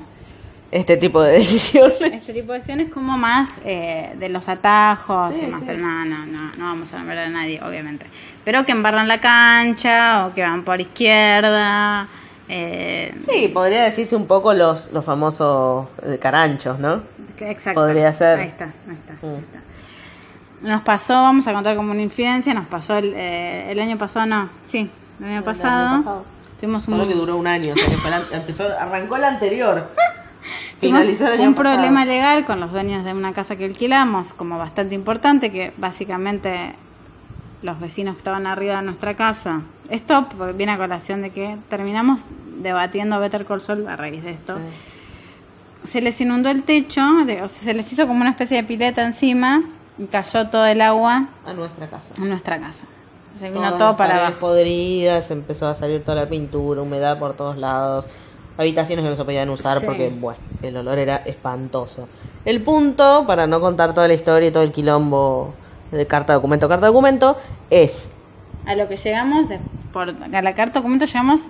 Este 0.71 0.97
tipo 0.99 1.23
de 1.23 1.33
decisiones. 1.39 2.01
este 2.13 2.33
tipo 2.35 2.53
de 2.53 2.59
decisiones 2.59 2.91
como 2.93 3.17
más 3.17 3.61
eh, 3.65 4.15
de 4.19 4.29
los 4.29 4.49
atajos 4.49 5.35
Sí, 5.35 5.43
y 5.47 5.51
más. 5.51 5.61
sí, 5.61 5.67
pero 5.69 5.81
no, 5.81 6.05
no, 6.05 6.27
no, 6.27 6.41
no 6.59 6.65
vamos 6.67 6.93
a 6.93 6.99
nombrar 6.99 7.19
a 7.19 7.29
nadie, 7.31 7.61
obviamente. 7.63 8.07
Pero 8.45 8.65
que 8.67 8.73
embarran 8.73 9.09
la 9.09 9.21
cancha 9.21 10.27
o 10.27 10.35
que 10.35 10.43
van 10.43 10.65
por 10.65 10.81
izquierda. 10.81 12.09
Eh, 12.51 13.15
Sí, 13.31 13.49
podría 13.49 13.85
decirse 13.85 14.15
un 14.17 14.27
poco 14.27 14.53
los, 14.55 14.93
los 14.93 15.05
famosos 15.05 15.89
eh, 16.03 16.19
caranchos, 16.19 16.79
¿no? 16.79 17.03
Exacto. 17.41 17.81
podría 17.81 18.13
ser. 18.13 18.41
Ahí 18.41 18.49
está, 18.49 18.65
ahí 18.89 18.97
está, 18.97 19.13
ahí 19.15 19.19
Mm. 19.31 19.35
está. 19.39 19.63
Nos 20.61 20.83
pasó, 20.83 21.15
vamos 21.15 21.47
a 21.47 21.53
contar 21.53 21.77
como 21.77 21.93
una 21.93 22.03
infidencia, 22.03 22.53
nos 22.53 22.67
pasó 22.67 22.97
el, 22.99 23.15
eh, 23.15 23.71
el 23.71 23.79
año 23.79 23.97
pasado, 23.97 24.27
no, 24.27 24.51
sí, 24.65 24.91
el 25.21 25.25
año 25.27 25.39
El 25.39 25.45
pasado. 25.45 25.89
año 25.89 25.99
pasado. 25.99 26.25
Tuvimos 26.59 26.89
un, 26.89 26.95
Solo 26.95 27.07
que 27.09 27.15
duró 27.15 27.37
un 27.37 27.47
año, 27.47 27.75
o 27.75 27.77
sea 27.77 27.87
que 28.29 28.37
empezó, 28.37 28.65
arrancó 28.79 29.17
el 29.17 29.25
anterior. 29.25 29.89
un 31.41 31.55
problema 31.55 32.05
legal 32.05 32.45
con 32.45 32.61
los 32.61 32.71
dueños 32.73 33.05
de 33.05 33.13
una 33.13 33.33
casa 33.33 33.57
que 33.57 33.65
alquilamos, 33.65 34.33
como 34.33 34.59
bastante 34.59 34.95
importante, 34.95 35.51
que 35.51 35.73
básicamente 35.77 36.75
los 37.63 37.81
vecinos 37.81 38.15
que 38.15 38.19
estaban 38.19 38.47
arriba 38.47 38.77
de 38.77 38.83
nuestra 38.83 39.17
casa. 39.17 39.63
Esto 39.91 40.27
viene 40.55 40.73
a 40.73 40.77
colación 40.79 41.23
de 41.23 41.31
que 41.31 41.57
terminamos 41.69 42.27
debatiendo 42.63 43.19
Better 43.19 43.45
Call 43.47 43.61
Saul 43.61 43.89
a 43.89 43.97
raíz 43.97 44.23
de 44.23 44.31
esto. 44.33 44.57
Sí. 44.57 45.89
Se 45.89 46.01
les 46.01 46.21
inundó 46.21 46.51
el 46.51 46.63
techo, 46.65 47.03
de- 47.25 47.43
o 47.43 47.49
sea, 47.49 47.65
se 47.65 47.75
les 47.75 47.91
hizo 47.93 48.07
como 48.07 48.21
una 48.21 48.31
especie 48.31 48.57
de 48.59 48.65
pileta 48.65 49.05
encima 49.05 49.63
y 49.97 50.05
cayó 50.07 50.49
todo 50.49 50.67
el 50.67 50.81
agua 50.81 51.29
A 51.47 51.53
nuestra 51.53 51.89
casa. 51.89 52.05
en 52.17 52.29
nuestra 52.29 52.61
casa. 52.61 52.85
Se 53.39 53.49
vino 53.49 53.61
Todas 53.61 53.79
todo 53.79 53.89
las 53.91 53.97
para 53.97 54.17
abajo. 54.27 54.41
podridas, 54.41 55.31
empezó 55.31 55.69
a 55.69 55.75
salir 55.75 56.03
toda 56.05 56.17
la 56.23 56.29
pintura, 56.29 56.83
humedad 56.83 57.19
por 57.19 57.35
todos 57.35 57.57
lados, 57.57 58.09
habitaciones 58.59 59.05
que 59.05 59.11
no 59.11 59.17
se 59.17 59.25
podían 59.25 59.49
usar 59.49 59.81
Sí. 59.81 59.87
porque, 59.87 60.09
bueno, 60.11 60.39
el 60.63 60.77
olor 60.77 60.99
era 60.99 61.17
espantoso. 61.25 62.09
El 62.45 62.63
punto, 62.63 63.25
para 63.27 63.47
no 63.47 63.61
contar 63.61 63.95
toda 63.95 64.09
la 64.09 64.15
historia 64.15 64.49
y 64.49 64.51
todo 64.53 64.63
el 64.65 64.73
quilombo 64.73 65.55
de 65.93 66.07
carta 66.07 66.35
documento, 66.35 66.69
carta 66.69 66.87
documento, 66.89 67.39
es 67.71 68.11
A 68.67 68.75
lo 68.75 68.87
que 68.89 68.97
llegamos, 68.97 69.49
de, 69.49 69.59
por, 69.93 70.11
a 70.11 70.43
la 70.43 70.55
carta 70.55 70.81
documento 70.81 71.07
llegamos 71.07 71.43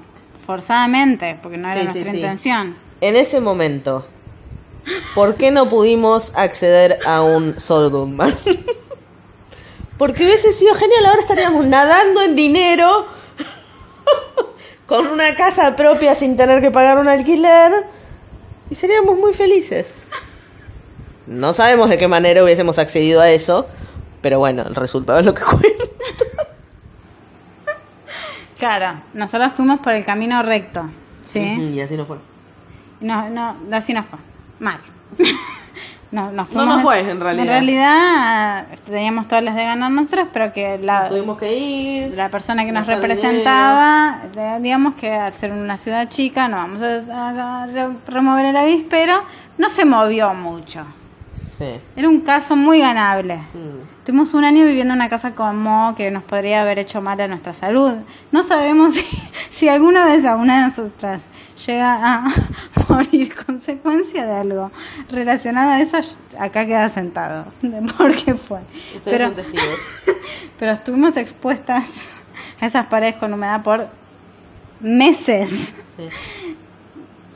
forzadamente, 0.47 1.39
porque 1.43 1.57
no 1.59 1.69
era 1.69 1.81
Sí, 1.81 1.87
nuestra 1.89 2.11
sí, 2.13 2.17
intención. 2.19 2.77
en 3.01 3.17
ese 3.17 3.41
momento, 3.41 4.07
¿por 5.15 5.35
qué 5.37 5.51
no 5.51 5.69
pudimos 5.69 6.33
acceder 6.37 6.99
a 7.07 7.23
un 7.23 7.59
Sol 7.59 7.91
Goodman? 7.91 8.35
Porque 9.99 10.25
hubiese 10.25 10.53
sido 10.53 10.75
genial, 10.77 11.07
ahora 11.07 11.21
estaríamos 11.21 11.67
nadando 11.67 12.23
en 12.23 12.37
dinero, 12.37 13.07
con 14.89 15.07
una 15.07 15.37
casa 15.37 15.77
propia 15.77 16.15
sin 16.15 16.37
tener 16.37 16.63
que 16.63 16.71
pagar 16.71 16.99
un 16.99 17.09
alquiler, 17.09 17.85
y 18.71 18.75
seríamos 18.75 19.19
muy 19.19 19.35
felices. 19.35 20.05
No 21.27 21.53
sabemos 21.53 21.91
de 21.91 21.99
qué 21.99 22.09
manera 22.09 22.43
hubiésemos 22.43 22.79
accedido 22.79 23.21
a 23.21 23.31
eso, 23.31 23.69
pero 24.23 24.39
bueno, 24.39 24.63
el 24.63 24.75
resultado 24.75 25.19
es 25.19 25.27
lo 25.27 25.35
que 25.35 25.43
cuenta. 25.43 25.85
Claro, 28.59 29.01
nosotros 29.13 29.53
fuimos 29.55 29.79
por 29.81 29.93
el 29.93 30.05
camino 30.05 30.43
recto, 30.43 30.91
¿sí? 31.23 31.39
Y 31.39 31.81
así 31.81 31.95
no 31.95 32.07
fue. 32.07 32.17
No, 33.01 33.29
no, 33.29 33.57
así 33.71 33.93
no 33.93 34.03
fue. 34.05 34.19
Mal. 34.59 34.81
No, 36.11 36.33
nos 36.33 36.51
No 36.53 36.81
fue, 36.81 37.01
en 37.01 37.21
realidad. 37.21 37.45
En 37.45 37.49
realidad 37.49 38.67
teníamos 38.87 39.29
todas 39.29 39.45
las 39.45 39.55
de 39.55 39.65
ganar 39.65 39.91
nosotros, 39.91 40.29
pero 40.33 40.53
que 40.53 40.79
la, 40.79 41.09
Tuvimos 41.09 41.37
que 41.39 41.57
ir. 41.57 42.15
la 42.15 42.29
persona 42.31 42.65
que 42.65 42.73
nos 42.73 42.87
representaba, 42.87 44.21
de- 44.33 44.61
digamos 44.61 44.95
que 44.95 45.13
al 45.13 45.33
ser 45.33 45.53
una 45.53 45.77
ciudad 45.77 46.09
chica, 46.09 46.49
no 46.49 46.57
vamos 46.57 46.81
a, 46.83 47.63
a 47.63 47.67
re- 47.67 47.97
remover 48.07 48.47
el 48.47 48.57
avispero, 48.57 49.23
no 49.59 49.69
se 49.71 49.85
movió 49.85 50.33
mucho. 50.35 50.85
Sí. 51.59 51.81
Era 51.97 52.09
un 52.09 52.21
caso 52.21 52.55
muy 52.57 52.81
ganable. 52.81 53.37
Mm. 53.53 53.98
Tuvimos 54.09 54.33
un 54.33 54.43
año 54.43 54.65
viviendo 54.65 54.95
en 54.95 55.01
una 55.01 55.11
casa 55.11 55.35
con 55.35 55.59
Mo 55.59 55.93
que 55.95 56.11
nos 56.11 56.23
podría 56.23 56.63
haber 56.63 56.79
hecho 56.79 57.03
mal 57.03 57.21
a 57.21 57.29
nuestra 57.29 57.53
salud. 57.53 57.93
No 58.33 58.43
sabemos 58.43 58.95
si, 58.95 59.05
si 59.51 59.69
alguna 59.69 60.07
vez 60.07 60.25
a 60.25 60.37
una 60.37 60.61
de 60.61 60.63
nosotras 60.63 61.25
llega 61.67 61.99
a 62.03 62.35
morir 62.89 63.35
consecuencia 63.35 64.25
de 64.27 64.33
algo 64.33 64.71
relacionado 65.11 65.73
a 65.73 65.81
eso. 65.83 65.99
Acá 66.39 66.65
queda 66.65 66.89
sentado 66.89 67.53
de 67.61 67.83
por 67.83 68.17
qué 68.17 68.33
fue. 68.33 68.61
Ustedes 68.97 69.03
Pero, 69.05 69.27
son 69.27 69.35
testigos. 69.35 69.79
pero 70.59 70.73
estuvimos 70.73 71.15
expuestas 71.19 71.85
a 72.63 72.65
esas 72.65 72.87
paredes 72.87 73.17
con 73.17 73.35
humedad 73.35 73.63
por 73.63 73.89
meses. 74.81 75.75
Sí. 75.99 76.09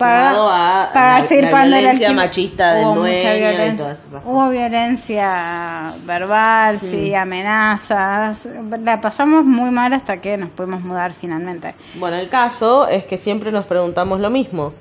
Paga- 0.02 0.30
Sumado 0.30 0.50
a 0.50 0.90
para 0.92 1.18
la, 1.20 1.28
seguir 1.28 1.44
la 1.44 1.50
el 1.62 1.68
violencia 1.68 1.90
alquiler. 2.08 2.14
machista 2.16 2.74
del 2.74 2.84
Hubo 2.86 3.06
y 3.06 3.20
todas 3.20 3.92
esas 3.92 3.98
cosas. 3.98 4.22
Hubo 4.24 4.48
violencia 4.50 5.92
verbal, 6.04 6.80
sí, 6.80 7.14
amenazas. 7.14 8.46
La 8.82 9.00
pasamos 9.00 9.44
muy 9.44 9.70
mal 9.70 9.92
hasta 9.92 10.20
que 10.20 10.36
nos 10.36 10.48
pudimos 10.50 10.82
mudar 10.82 11.12
finalmente. 11.12 11.74
Bueno, 11.94 12.16
el 12.16 12.28
caso 12.28 12.86
es 12.88 13.06
que 13.06 13.18
siempre 13.18 13.52
nos 13.52 13.66
preguntamos 13.66 14.20
lo 14.20 14.30
mismo. 14.30 14.72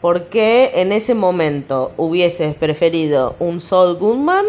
¿Por 0.00 0.24
qué 0.30 0.72
en 0.76 0.90
ese 0.92 1.14
momento 1.14 1.92
hubieses 1.96 2.54
preferido 2.56 3.36
un 3.38 3.60
Saul 3.60 3.96
Goodman 3.98 4.44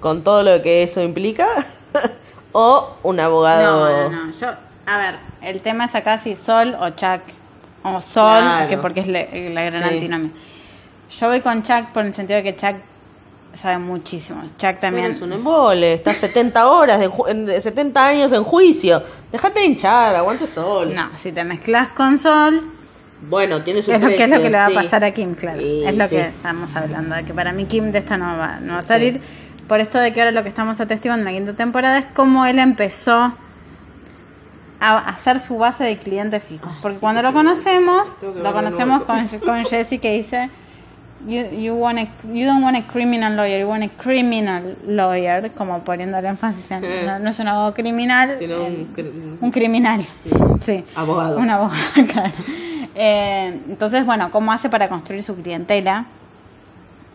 con 0.00 0.22
todo 0.24 0.42
lo 0.42 0.62
que 0.62 0.82
eso 0.82 1.02
implica? 1.02 1.48
¿O 2.52 2.90
un 3.02 3.18
abogado? 3.20 3.88
No, 3.88 4.10
no, 4.10 4.26
no. 4.26 4.32
Yo, 4.32 4.48
a 4.86 4.98
ver, 4.98 5.16
el 5.42 5.60
tema 5.62 5.86
es 5.86 5.94
acá 5.94 6.18
si 6.18 6.36
Sol 6.36 6.76
o 6.80 6.90
Chuck. 6.90 7.22
O 7.84 8.00
Sol, 8.00 8.40
Claro. 8.42 8.68
que 8.68 8.78
porque 8.78 9.00
es 9.00 9.08
le- 9.08 9.50
la 9.50 9.62
gran 9.62 9.82
Sí. 9.82 9.94
antinomia. 9.94 10.30
Yo 11.18 11.28
voy 11.28 11.40
con 11.40 11.62
Chuck 11.62 11.86
por 11.92 12.04
el 12.04 12.14
sentido 12.14 12.38
de 12.38 12.42
que 12.44 12.56
Chuck 12.56 12.76
sabe 13.54 13.78
muchísimo. 13.78 14.42
Chuck 14.44 14.56
Pero 14.58 14.78
también. 14.80 15.10
es 15.10 15.20
un 15.20 15.32
embole, 15.32 15.94
está 15.94 16.14
70 16.14 16.68
horas, 16.70 16.98
de 17.00 17.08
ju- 17.10 17.28
en- 17.28 17.60
70 17.60 18.06
años 18.06 18.32
en 18.32 18.44
juicio. 18.44 19.02
Déjate 19.30 19.60
de 19.60 19.66
hinchar, 19.66 20.14
aguante 20.14 20.46
sol. 20.46 20.94
No, 20.94 21.10
si 21.16 21.32
te 21.32 21.44
mezclas 21.44 21.90
con 21.90 22.18
Sol, 22.18 22.62
Bueno, 23.28 23.62
tiene 23.62 23.82
su 23.82 23.92
es 23.92 24.00
lo 24.00 24.08
que 24.08 24.24
es 24.24 24.30
lo 24.30 24.40
que 24.42 24.50
le 24.50 24.56
va 24.56 24.66
a 24.66 24.70
pasar 24.70 25.04
a 25.04 25.10
Kim, 25.12 25.34
claro. 25.34 25.60
Sí, 25.60 25.82
es 25.86 25.96
lo 25.96 26.08
que 26.08 26.20
estamos 26.22 26.74
hablando, 26.74 27.14
de 27.14 27.24
que 27.24 27.32
para 27.34 27.52
mí 27.52 27.66
Kim 27.66 27.92
de 27.92 27.98
esta 27.98 28.16
no 28.16 28.36
va, 28.36 28.58
no 28.60 28.72
va 28.74 28.78
a 28.80 28.82
salir. 28.82 29.20
Por 29.68 29.78
esto 29.80 29.98
de 29.98 30.12
que 30.12 30.20
ahora 30.20 30.32
lo 30.32 30.42
que 30.42 30.48
estamos 30.48 30.80
atestiguando 30.80 31.20
en 31.28 31.32
la 31.34 31.38
quinta 31.38 31.52
temporada 31.56 31.98
es 31.98 32.06
cómo 32.14 32.46
él 32.46 32.58
empezó 32.58 33.32
a 34.90 34.98
hacer 35.10 35.38
su 35.40 35.58
base 35.58 35.84
de 35.84 35.96
clientes 35.98 36.42
fijos. 36.42 36.68
Ay, 36.72 36.78
Porque 36.82 36.98
cuando 36.98 37.22
lo 37.22 37.32
conocemos, 37.32 38.18
lo 38.22 38.52
conocemos 38.52 39.02
con, 39.04 39.26
con 39.46 39.64
Jesse 39.64 39.98
que 40.00 40.12
dice 40.18 40.50
You, 41.24 41.44
you, 41.56 41.74
want 41.74 42.00
a- 42.00 42.08
you 42.32 42.44
don't 42.46 42.64
want 42.64 42.76
a 42.76 42.82
criminal 42.92 43.36
lawyer, 43.36 43.60
you 43.60 43.68
want 43.68 43.84
a 43.84 43.88
criminal 44.02 44.76
lawyer, 44.88 45.52
como 45.52 45.78
poniendo 45.84 46.18
el 46.18 46.24
énfasis 46.24 46.68
en, 46.72 46.82
Eh. 46.84 47.04
no, 47.06 47.20
no 47.20 47.30
es 47.30 47.38
un 47.38 47.46
abogado 47.46 47.74
criminal, 47.74 48.34
Sino 48.40 48.56
un 48.64 48.72
eh, 48.72 48.86
cri- 48.96 49.38
un 49.40 49.50
criminal. 49.52 50.04
Sí. 50.58 50.84
Abogado. 50.96 51.38
Un 51.38 51.48
abogado, 51.48 51.80
claro. 52.12 52.32
Eh, 52.96 53.60
entonces, 53.68 54.04
bueno, 54.04 54.32
¿cómo 54.32 54.50
hace 54.52 54.68
para 54.68 54.88
construir 54.88 55.22
su 55.22 55.36
clientela? 55.36 56.06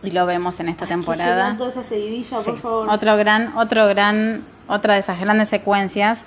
Y 0.02 0.12
lo 0.12 0.24
vemos 0.24 0.58
en 0.60 0.70
esta 0.70 0.86
temporada. 0.86 1.54
toda 1.58 1.68
esa 1.70 1.84
seguidilla, 1.84 2.38
Sí. 2.38 2.44
por 2.46 2.58
favor. 2.60 2.88
Otro 2.88 3.14
gran, 3.18 3.54
otro 3.58 3.86
gran, 3.88 4.42
otra 4.68 4.94
de 4.94 5.00
esas 5.00 5.20
grandes 5.20 5.50
secuencias 5.50 6.22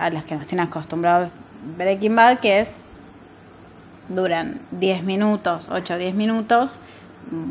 a 0.00 0.10
las 0.10 0.24
que 0.24 0.34
nos 0.34 0.46
tiene 0.46 0.62
acostumbrado 0.62 1.30
Breaking 1.76 2.16
Bad, 2.16 2.40
que 2.40 2.60
es 2.60 2.80
duran 4.08 4.60
10 4.72 5.04
minutos, 5.04 5.68
8 5.70 5.94
o 5.94 5.98
10 5.98 6.14
minutos, 6.14 6.78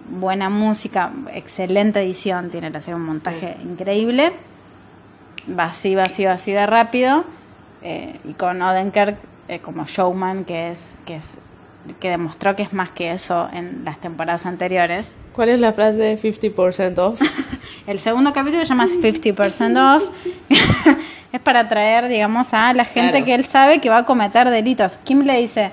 buena 0.09 0.49
música, 0.49 1.11
excelente 1.31 2.01
edición, 2.01 2.49
tiene 2.49 2.71
que 2.71 2.77
hacer 2.77 2.95
un 2.95 3.03
montaje 3.03 3.55
increíble, 3.63 4.33
va 5.57 5.65
así, 5.65 5.95
va 5.95 6.03
así, 6.03 6.25
va 6.25 6.33
así 6.33 6.51
de 6.51 6.65
rápido, 6.65 7.23
eh, 7.81 8.19
y 8.25 8.33
con 8.33 8.61
Odenkirk 8.61 9.17
eh, 9.47 9.59
como 9.59 9.85
showman, 9.85 10.43
que 10.43 10.71
es, 10.71 10.97
que 11.05 11.17
es 11.17 11.25
que 11.99 12.09
demostró 12.09 12.55
que 12.55 12.63
es 12.63 12.73
más 12.73 12.89
que 12.91 13.11
eso 13.11 13.49
en 13.53 13.83
las 13.85 13.99
temporadas 13.99 14.45
anteriores. 14.45 15.17
¿Cuál 15.33 15.49
es 15.49 15.59
la 15.59 15.73
frase 15.73 15.97
de 15.99 16.17
50% 16.17 16.97
off? 16.99 17.21
El 17.87 17.99
segundo 17.99 18.33
capítulo 18.33 18.63
se 18.63 18.69
llama 18.69 18.87
50% 18.87 19.95
off. 19.97 20.03
es 21.31 21.39
para 21.41 21.61
atraer, 21.61 22.07
digamos, 22.07 22.53
a 22.53 22.73
la 22.73 22.85
gente 22.85 23.11
Claro. 23.11 23.25
que 23.25 23.35
él 23.35 23.45
sabe 23.45 23.79
que 23.79 23.89
va 23.89 23.99
a 23.99 24.05
cometer 24.05 24.49
delitos. 24.49 24.93
Kim 25.03 25.21
le 25.23 25.37
dice, 25.39 25.71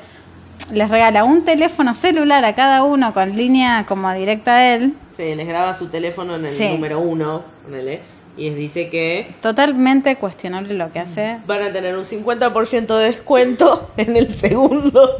les 0.72 0.88
regala 0.90 1.24
un 1.24 1.44
teléfono 1.44 1.94
celular 1.94 2.44
a 2.44 2.54
cada 2.54 2.82
uno 2.84 3.12
con 3.14 3.34
línea 3.36 3.84
como 3.86 4.12
directa 4.12 4.56
a 4.56 4.74
él. 4.74 4.94
Se 5.16 5.34
les 5.34 5.46
graba 5.46 5.74
su 5.74 5.88
teléfono 5.88 6.36
en 6.36 6.44
el 6.46 6.50
Sí. 6.50 6.68
número 6.68 7.00
uno, 7.00 7.42
ponele, 7.64 8.00
y 8.36 8.50
les 8.50 8.58
dice 8.58 8.90
que 8.90 9.34
Totalmente 9.40 10.16
cuestionable 10.16 10.74
lo 10.74 10.92
que 10.92 10.98
hace. 10.98 11.38
van 11.46 11.62
a 11.62 11.72
tener 11.72 11.96
un 11.96 12.04
50% 12.04 12.98
de 12.98 13.04
descuento 13.12 13.90
en 13.96 14.14
el 14.16 14.34
segundo. 14.36 15.18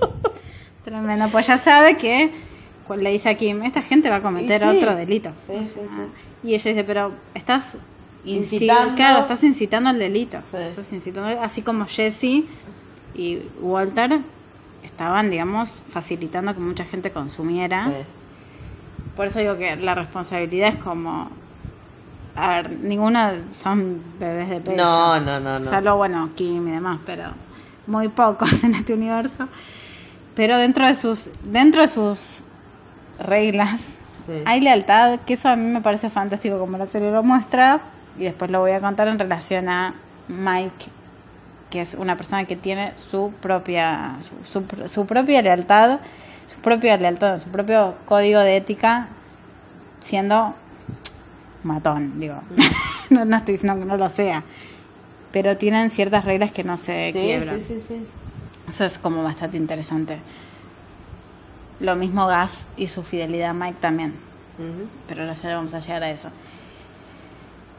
Tremendo. 0.87 1.29
Pues 1.31 1.49
ya 1.49 1.59
sabe 1.59 1.97
que 1.97 2.31
cuando 2.87 3.03
le 3.03 3.11
dice 3.11 3.29
a 3.29 3.35
Kim, 3.35 3.63
esta 3.65 3.83
gente 3.83 4.09
va 4.09 4.17
a 4.17 4.23
cometer 4.23 4.61
sí. 4.63 4.67
otro 4.69 4.95
delito. 4.95 5.33
Sí, 5.47 5.59
sí, 5.65 5.73
sí. 5.75 5.81
Ah, 5.91 6.07
Y 6.43 6.55
ella 6.55 6.71
dice, 6.71 6.85
pero 6.85 7.13
estás 7.35 7.77
Incitando. 8.27 8.95
Claro, 8.97 9.21
estás 9.21 9.45
incitando 9.45 9.91
al 9.91 9.99
delito. 9.99 10.39
Sí. 10.51 10.57
Estás 10.57 10.93
incitando, 10.93 11.41
así 11.41 11.63
como 11.63 11.87
Jesse 11.87 12.45
y 13.15 13.43
Walter 13.61 14.21
estaban, 14.83 15.31
digamos, 15.31 15.83
facilitando 15.91 16.55
que 16.55 16.61
mucha 16.61 16.85
gente 16.85 17.11
consumiera. 17.11 17.87
Sí. 17.87 18.05
Por 19.15 19.27
eso 19.27 19.39
digo 19.39 19.57
que 19.57 19.77
la 19.77 19.95
responsabilidad 19.95 20.69
es 20.69 20.77
como... 20.77 21.31
A 22.35 22.49
ver, 22.49 22.71
ninguno 22.71 23.31
son 23.63 24.03
bebés 24.19 24.51
de 24.51 24.61
pecho. 24.61 24.77
No, 24.77 25.19
no, 25.21 25.41
no, 25.41 25.59
no. 25.59 25.65
Salvo, 25.65 25.97
bueno, 25.97 26.31
Kim 26.35 26.69
y 26.69 26.71
demás, 26.73 27.01
pero 27.07 27.31
muy 27.87 28.09
pocos 28.09 28.63
en 28.65 28.75
este 28.75 28.93
universo. 28.93 29.49
Pero 30.37 30.57
dentro 30.59 30.87
de 30.87 30.95
sus, 30.95 31.29
dentro 31.43 31.83
de 31.83 31.89
sus 31.89 32.43
reglas 33.19 33.81
Sí. 34.27 34.33
hay 34.45 34.61
lealtad, 34.61 35.21
que 35.21 35.35
eso 35.35 35.49
a 35.49 35.55
mí 35.57 35.65
me 35.71 35.81
parece 35.81 36.11
fantástico 36.11 36.59
como 36.59 36.77
la 36.79 36.87
serie 36.87 37.11
lo 37.13 37.23
muestra. 37.23 37.81
Y 38.19 38.25
después 38.25 38.51
lo 38.51 38.61
voy 38.61 38.73
a 38.73 38.81
contar 38.81 39.09
en 39.09 39.19
relación 39.19 39.69
a 39.69 39.95
Mike 40.29 40.87
que 41.71 41.81
es 41.81 41.95
una 41.95 42.17
persona 42.17 42.45
que 42.45 42.55
tiene 42.57 42.93
su 42.97 43.33
propia, 43.41 44.17
su, 44.21 44.33
su- 44.45 44.89
su 44.89 45.05
propia 45.07 45.43
lealtad, 45.43 45.99
su 46.47 46.57
propia 46.61 46.97
lealtad, 46.97 47.41
su 47.41 47.49
propio 47.49 47.97
código 48.05 48.39
de 48.41 48.57
ética, 48.57 49.09
siendo 50.01 50.55
matón, 51.65 52.19
digo. 52.21 52.41
no, 53.11 53.25
no 53.25 53.37
estoy 53.37 53.53
diciendo 53.55 53.79
que 53.81 53.85
no 53.85 53.97
lo 53.97 54.09
sea, 54.09 54.45
pero 55.33 55.57
tienen 55.57 55.91
ciertas 55.91 56.25
reglas 56.25 56.51
que 56.53 56.63
no 56.65 56.77
se 56.77 57.13
Sí, 57.13 57.19
quiebran. 57.21 57.61
sí, 57.61 57.81
sí, 57.81 57.81
sí. 57.81 58.07
Eso 58.69 58.85
es 58.85 58.99
como 58.99 59.23
bastante 59.23 59.57
interesante. 59.57 60.19
Lo 61.81 61.95
mismo 61.95 62.27
Gas 62.27 62.67
y 62.77 62.89
su 62.89 63.03
fidelidad 63.03 63.51
a 63.51 63.55
Mike 63.55 63.79
también. 63.81 64.15
Pero 65.09 65.23
ahora 65.23 65.35
ya 65.35 65.57
vamos 65.57 65.75
a 65.75 65.79
llegar 65.81 66.03
a 66.03 66.11
eso. 66.11 66.31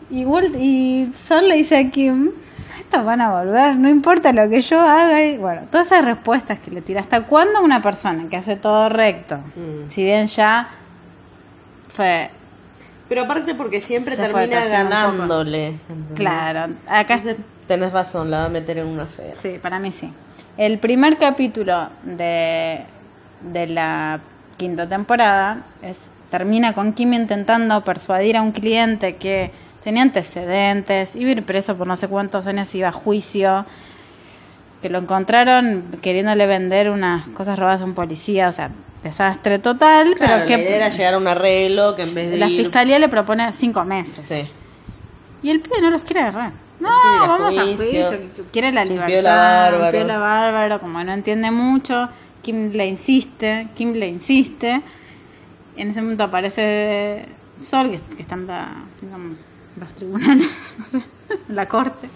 Y, 0.09 0.23
Walt, 0.23 0.55
y 0.55 1.11
Sol 1.17 1.49
le 1.49 1.55
dice 1.55 1.77
a 1.77 1.89
Kim, 1.89 2.31
estos 2.79 3.03
van 3.03 3.19
a 3.19 3.43
volver, 3.43 3.75
no 3.75 3.89
importa 3.89 4.31
lo 4.31 4.47
que 4.49 4.61
yo 4.61 4.79
haga. 4.79 5.25
Y, 5.25 5.37
bueno, 5.37 5.63
todas 5.69 5.87
esas 5.87 6.05
respuestas 6.05 6.59
que 6.59 6.71
le 6.71 6.81
tira. 6.81 7.01
¿Hasta 7.01 7.23
cuándo 7.25 7.61
una 7.61 7.81
persona 7.81 8.29
que 8.29 8.37
hace 8.37 8.55
todo 8.55 8.89
recto? 8.89 9.37
Mm. 9.37 9.89
Si 9.89 10.05
bien 10.05 10.27
ya 10.27 10.69
fue... 11.89 12.29
Pero 13.09 13.23
aparte 13.23 13.55
porque 13.55 13.81
siempre 13.81 14.15
Se 14.15 14.21
termina 14.21 14.65
ganándole. 14.65 15.79
Claro, 16.13 16.73
acá 16.87 17.15
Entonces, 17.15 17.37
tenés 17.65 17.93
razón, 17.93 18.29
la 18.29 18.39
va 18.39 18.45
a 18.45 18.49
meter 18.49 18.77
en 18.77 18.87
una 18.87 19.05
fea. 19.05 19.33
Sí, 19.33 19.59
para 19.61 19.79
mí 19.79 19.91
sí. 19.91 20.11
El 20.57 20.79
primer 20.79 21.17
capítulo 21.17 21.89
de, 22.03 22.83
de 23.41 23.67
la 23.67 24.19
quinta 24.57 24.87
temporada 24.89 25.63
es, 25.83 25.97
termina 26.31 26.73
con 26.73 26.93
Kim 26.93 27.13
intentando 27.13 27.83
persuadir 27.83 28.37
a 28.37 28.41
un 28.41 28.51
cliente 28.51 29.17
que 29.17 29.51
tenía 29.83 30.01
antecedentes, 30.01 31.15
iba 31.15 31.29
a 31.29 31.33
ir 31.33 31.43
preso 31.45 31.77
por 31.77 31.85
no 31.87 31.95
sé 31.95 32.07
cuántos 32.07 32.47
años, 32.47 32.73
iba 32.75 32.89
a 32.89 32.91
juicio, 32.91 33.65
que 34.81 34.89
lo 34.89 34.97
encontraron 34.99 35.85
queriéndole 36.01 36.45
vender 36.47 36.89
unas 36.89 37.27
cosas 37.29 37.57
robadas 37.57 37.81
a 37.81 37.85
un 37.85 37.93
policía, 37.93 38.47
o 38.49 38.51
sea, 38.51 38.71
desastre 39.03 39.59
total, 39.59 40.15
Claro, 40.15 40.43
pero 40.43 40.47
que 40.47 40.63
idea 40.63 40.75
era 40.75 40.89
llegar 40.89 41.13
a 41.13 41.17
un 41.19 41.27
arreglo 41.27 41.95
que 41.95 42.01
en 42.03 42.13
vez 42.15 42.31
de 42.31 42.37
la 42.37 42.47
ir- 42.47 42.57
fiscalía 42.57 42.97
le 42.99 43.07
propone 43.09 43.53
cinco 43.53 43.83
meses. 43.85 44.25
Sí. 44.25 44.49
Y 45.43 45.51
el 45.51 45.61
pibe 45.61 45.81
no 45.81 45.91
los 45.91 46.03
quiere 46.03 46.21
agarrar. 46.21 46.51
No, 46.79 46.89
quiere 47.01 47.15
ir 47.17 47.23
a 47.23 47.27
vamos 47.27 47.57
a 47.57 47.61
juicio. 47.63 48.07
juicio. 48.07 48.45
Quiere 48.51 48.71
la 48.71 48.85
libertad. 48.85 49.07
piola 49.07 49.35
bárbaro. 49.35 49.97
piola 49.97 50.17
bárbaro, 50.19 50.79
como 50.81 51.03
no 51.03 51.11
entiende 51.13 51.51
mucho. 51.51 52.09
Kim 52.41 52.71
le 52.71 52.85
insiste, 52.87 53.67
Kim 53.75 53.93
le 53.93 54.07
insiste. 54.07 54.81
En 55.75 55.89
ese 55.91 56.01
momento 56.01 56.23
aparece 56.23 57.23
Sol, 57.61 57.89
que, 57.89 57.99
que 58.15 58.21
está 58.21 58.35
en 58.35 58.47
la, 58.47 58.69
digamos, 59.01 59.45
los 59.79 59.93
tribunales, 59.95 60.75
no 60.93 60.99
sé, 60.99 61.05
en 61.49 61.55
la 61.55 61.67
corte. 61.67 62.09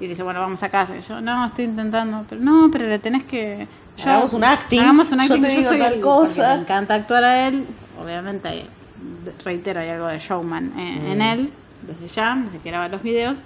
Y 0.00 0.06
dice, 0.06 0.22
bueno, 0.22 0.40
vamos 0.40 0.62
a 0.62 0.68
casa. 0.68 0.96
Y 0.96 1.00
yo, 1.00 1.20
no, 1.20 1.44
estoy 1.46 1.64
intentando. 1.64 2.24
Pero 2.28 2.40
no, 2.40 2.68
pero 2.70 2.86
le 2.86 2.98
tenés 3.00 3.24
que... 3.24 3.66
yo- 3.96 4.04
Hagamos 4.10 4.32
un 4.32 4.44
acting. 4.44 4.80
Hagamos 4.80 5.10
un 5.10 5.18
Yo 5.18 5.24
acting. 5.24 5.42
te 5.42 5.48
digo 5.48 5.68
soy 5.68 5.78
tal 5.80 5.92
el- 5.94 6.00
cosa. 6.00 6.54
Me 6.54 6.60
encanta 6.62 6.94
actuar 6.94 7.24
a 7.24 7.48
él. 7.48 7.66
Obviamente, 8.00 8.64
reitero, 9.44 9.80
hay 9.80 9.88
algo 9.90 10.06
de 10.06 10.18
showman 10.20 10.72
en, 10.78 11.06
en 11.06 11.18
Mm. 11.18 11.22
él, 11.22 11.52
desde 11.82 12.14
ya, 12.14 12.36
desde 12.44 12.58
que 12.58 12.70
graba 12.70 12.88
los 12.88 13.02
videos. 13.02 13.42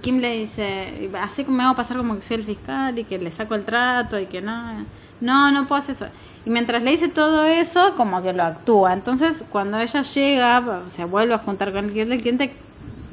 Kim 0.00 0.18
le 0.18 0.36
dice, 0.38 1.10
así 1.20 1.44
me 1.44 1.62
hago 1.62 1.76
pasar 1.76 1.96
como 1.96 2.16
que 2.16 2.20
soy 2.22 2.38
el 2.38 2.44
fiscal 2.44 2.98
y 2.98 3.04
que 3.04 3.18
le 3.18 3.30
saco 3.30 3.54
el 3.54 3.64
trato 3.64 4.18
y 4.18 4.26
que 4.26 4.40
no, 4.42 4.84
no, 5.20 5.50
no 5.52 5.66
puedo 5.68 5.80
hacer 5.80 5.94
eso. 5.94 6.06
Y 6.44 6.50
mientras 6.50 6.82
le 6.82 6.90
dice 6.90 7.08
todo 7.08 7.44
eso, 7.44 7.94
como 7.96 8.20
que 8.22 8.32
lo 8.32 8.42
actúa. 8.42 8.92
Entonces, 8.92 9.44
cuando 9.50 9.78
ella 9.78 10.02
llega, 10.02 10.82
se 10.86 11.04
vuelve 11.04 11.34
a 11.34 11.38
juntar 11.38 11.72
con 11.72 11.84
el 11.84 11.90
cliente, 11.92 12.14
el 12.14 12.20
cliente 12.20 12.52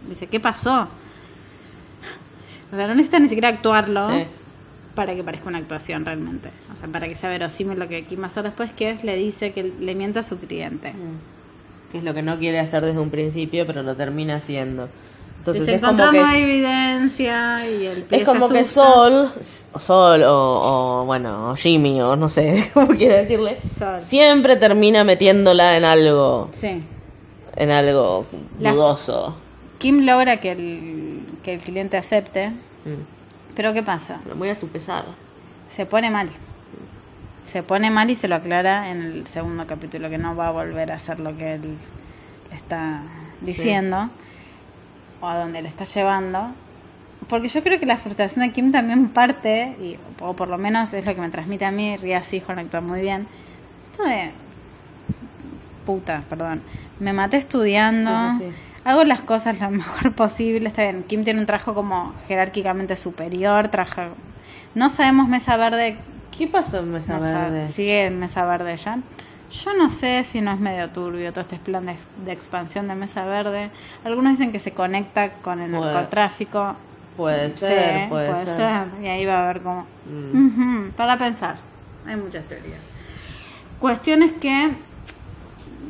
dice, 0.10 0.28
¿qué 0.28 0.40
pasó? 0.40 0.88
O 2.72 2.76
sea, 2.76 2.88
no 2.88 2.96
necesita 2.96 3.20
ni 3.20 3.28
siquiera 3.28 3.50
actuarlo 3.50 4.10
Sí. 4.10 4.26
para 4.96 5.14
que 5.16 5.24
parezca 5.24 5.50
una 5.50 5.60
actuación 5.60 6.06
realmente. 6.06 6.50
O 6.74 6.76
sea, 6.76 6.88
para 6.88 7.08
que 7.08 7.14
sea 7.16 7.30
verosímil 7.30 7.78
lo 7.78 7.88
que 7.88 8.04
Kim 8.06 8.20
va 8.22 8.26
a 8.26 8.28
hacer 8.28 8.44
después, 8.44 8.72
que 8.72 8.90
es 8.90 9.04
le 9.04 9.16
dice 9.16 9.52
que 9.54 9.72
le 9.80 9.94
mienta 9.96 10.22
a 10.22 10.24
su 10.24 10.40
cliente. 10.40 10.94
Que 11.92 12.00
es 12.00 12.04
lo 12.04 12.16
que 12.16 12.24
no 12.24 12.40
quiere 12.40 12.60
hacer 12.60 12.84
desde 12.84 13.00
un 13.00 13.12
principio, 13.12 13.68
pero 13.68 13.84
lo 13.84 13.96
termina 13.96 14.38
haciendo. 14.38 14.90
Entonces 15.46 15.68
es 15.68 15.82
como 15.82 16.10
que 16.10 16.20
evidencia 16.42 17.70
y 17.70 17.86
el 17.86 18.04
pibe 18.04 18.22
es 18.22 18.24
se 18.24 18.26
como 18.26 18.48
que. 18.50 18.64
Sol, 18.64 19.30
Sol 19.78 20.24
o, 20.24 21.02
o, 21.02 21.06
bueno, 21.06 21.54
Jimmy 21.58 22.00
o 22.02 22.16
no 22.16 22.30
sé 22.30 22.70
cómo 22.74 22.88
quiere 22.96 23.18
decirle, 23.20 23.60
Sol. 23.78 24.00
siempre 24.02 24.56
termina 24.56 25.04
metiéndola 25.04 25.76
en 25.76 25.84
algo, 25.84 26.48
Sí. 26.54 26.82
en 27.58 27.72
algo 27.72 28.26
La- 28.60 28.72
dudoso. 28.72 29.36
Kim 29.80 30.06
logra 30.06 30.38
que 30.38 30.52
el, 30.54 31.26
que 31.44 31.56
el 31.56 31.60
cliente 31.60 31.98
acepte, 31.98 32.50
Mm. 32.86 33.04
pero 33.56 33.74
¿qué 33.74 33.84
pasa? 33.84 34.22
Pero 34.24 34.36
muy 34.38 34.50
a 34.50 34.56
su 34.56 34.70
pesar. 34.70 35.04
Se 35.68 35.86
pone 35.86 36.10
mal. 36.10 36.30
Se 37.44 37.64
pone 37.64 37.92
mal 37.92 38.10
y 38.10 38.16
se 38.16 38.28
lo 38.30 38.36
aclara 38.36 38.90
en 38.92 39.02
el 39.02 39.28
segundo 39.28 39.68
capítulo, 39.68 40.10
que 40.10 40.18
no 40.18 40.36
va 40.38 40.48
a 40.48 40.52
volver 40.52 40.92
a 40.92 40.96
hacer 40.96 41.20
lo 41.20 41.36
que 41.38 41.56
él 41.56 41.76
le 42.50 42.56
está 42.56 43.04
diciendo 43.42 44.10
o 45.24 45.28
a 45.28 45.38
donde 45.38 45.62
le 45.62 45.70
está 45.70 45.86
llevando. 45.86 46.52
Porque 47.30 47.48
yo 47.48 47.64
creo 47.64 47.80
que 47.80 47.86
la 47.86 47.96
frustración 47.96 48.46
de 48.46 48.52
Kim 48.52 48.74
también 48.74 49.08
parte, 49.08 49.78
y, 49.82 49.98
o 50.20 50.36
por 50.36 50.50
lo 50.50 50.58
menos 50.58 50.94
es 50.94 51.06
lo 51.06 51.16
que 51.16 51.22
me 51.22 51.30
transmite 51.30 51.64
a 51.64 51.72
mí, 51.72 51.96
Ria 51.96 52.22
Sihorn 52.24 52.60
actúa 52.60 52.82
muy 52.82 53.00
bien. 53.00 53.26
Esto 53.92 54.04
de. 54.04 54.32
Puta, 55.86 56.24
perdón. 56.30 56.62
Me 57.00 57.14
maté 57.14 57.38
estudiando. 57.38 58.12
Sí, 58.38 58.38
sí, 58.40 58.52
sí. 58.52 58.56
Hago 58.84 59.06
las 59.06 59.22
cosas 59.22 59.60
lo 59.62 59.70
mejor 59.82 60.12
posible. 60.14 60.68
Está 60.68 60.84
bien. 60.84 61.04
Kim 61.04 61.24
tiene 61.24 61.40
un 61.40 61.46
trabajo 61.46 61.74
como 61.74 62.14
jerárquicamente 62.28 62.98
superior. 62.98 63.70
Trabaja. 63.70 64.10
No 64.76 64.90
sabemos 64.90 65.30
Mesa 65.30 65.56
Verde. 65.56 65.96
¿Qué 66.38 66.48
pasó 66.48 66.80
en 66.80 66.92
Mesa 66.92 67.14
no 67.16 67.22
Verde? 67.22 67.68
sigue 67.70 68.08
en 68.08 68.20
Mesa 68.20 68.44
Verde 68.44 68.76
ya. 68.76 69.00
Yo 69.54 69.74
no 69.78 69.90
sé 69.90 70.24
si 70.24 70.42
no 70.42 70.52
es 70.52 70.60
medio 70.60 70.90
turbio 70.90 71.32
todo 71.32 71.42
este 71.42 71.58
plan 71.58 71.86
de, 71.86 71.96
de 72.26 72.32
expansión 72.32 72.88
de 72.88 72.96
Mesa 72.96 73.24
Verde. 73.26 73.70
Algunos 74.04 74.32
dicen 74.32 74.52
que 74.52 74.60
se 74.60 74.72
conecta 74.74 75.34
con 75.34 75.60
el 75.62 75.72
Puede- 75.72 75.94
narcotráfico. 75.94 76.76
Puede 77.16 77.52
Sí, 77.52 77.60
ser, 77.60 78.10
puede, 78.10 78.46
ser. 78.48 78.88
Y 79.04 79.08
ahí 79.08 79.26
va 79.26 79.38
a 79.40 79.44
haber 79.50 79.62
como... 79.62 79.86
Mm. 80.08 80.90
Para 80.98 81.18
pensar. 81.20 81.58
Hay 82.08 82.16
muchas 82.16 82.46
teorías. 82.46 82.80
Cuestiones 83.80 84.32
que 84.34 84.72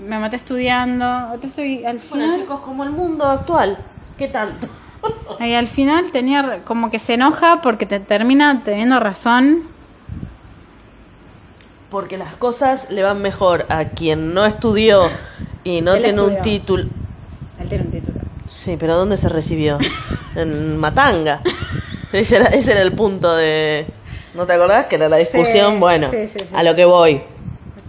me 0.06 0.20
maté 0.20 0.36
estudiando. 0.36 1.06
Ahora 1.06 1.40
estoy 1.42 1.86
al 1.86 2.00
Bueno, 2.10 2.26
final. 2.26 2.42
chicos, 2.42 2.60
como 2.62 2.84
el 2.84 2.90
mundo 2.92 3.24
actual, 3.26 3.78
¿qué 4.18 4.28
tanto? 4.28 4.68
Y 5.40 5.54
al 5.54 5.68
final 5.68 6.12
tenía 6.12 6.64
como 6.66 6.90
que 6.90 7.00
se 7.00 7.14
enoja 7.14 7.62
porque 7.62 7.86
te 7.86 8.00
termina 8.02 8.62
teniendo 8.66 9.00
razón. 9.00 9.64
Porque 11.94 12.18
las 12.18 12.36
cosas 12.38 12.90
le 12.90 13.04
van 13.04 13.22
mejor 13.22 13.68
a 13.70 13.90
quien 13.90 14.34
no 14.34 14.48
estudió 14.48 15.12
y 15.64 15.82
no 15.82 15.94
Él 15.94 16.02
tiene 16.02 16.22
un 16.24 16.42
título. 16.42 16.86
Él 17.60 17.70
tiene 17.70 17.84
un 17.84 17.92
título. 17.92 18.20
Sí, 18.50 18.78
pero 18.80 18.98
¿dónde 18.98 19.16
se 19.16 19.30
recibió? 19.30 19.78
en 20.36 20.76
Matanga. 20.78 21.42
Ese 22.12 22.38
era, 22.38 22.48
ese 22.48 22.72
era 22.72 22.82
el 22.82 22.94
punto 22.94 23.36
de... 23.36 23.86
¿No 24.34 24.48
te 24.48 24.54
acordás? 24.54 24.88
Que 24.88 24.96
era 24.96 25.08
la 25.08 25.18
discusión. 25.18 25.74
Sí, 25.74 25.80
bueno, 25.80 26.10
sí, 26.10 26.30
sí, 26.34 26.40
sí. 26.40 26.46
a 26.52 26.64
lo 26.64 26.76
que 26.76 26.86
voy. 26.86 27.22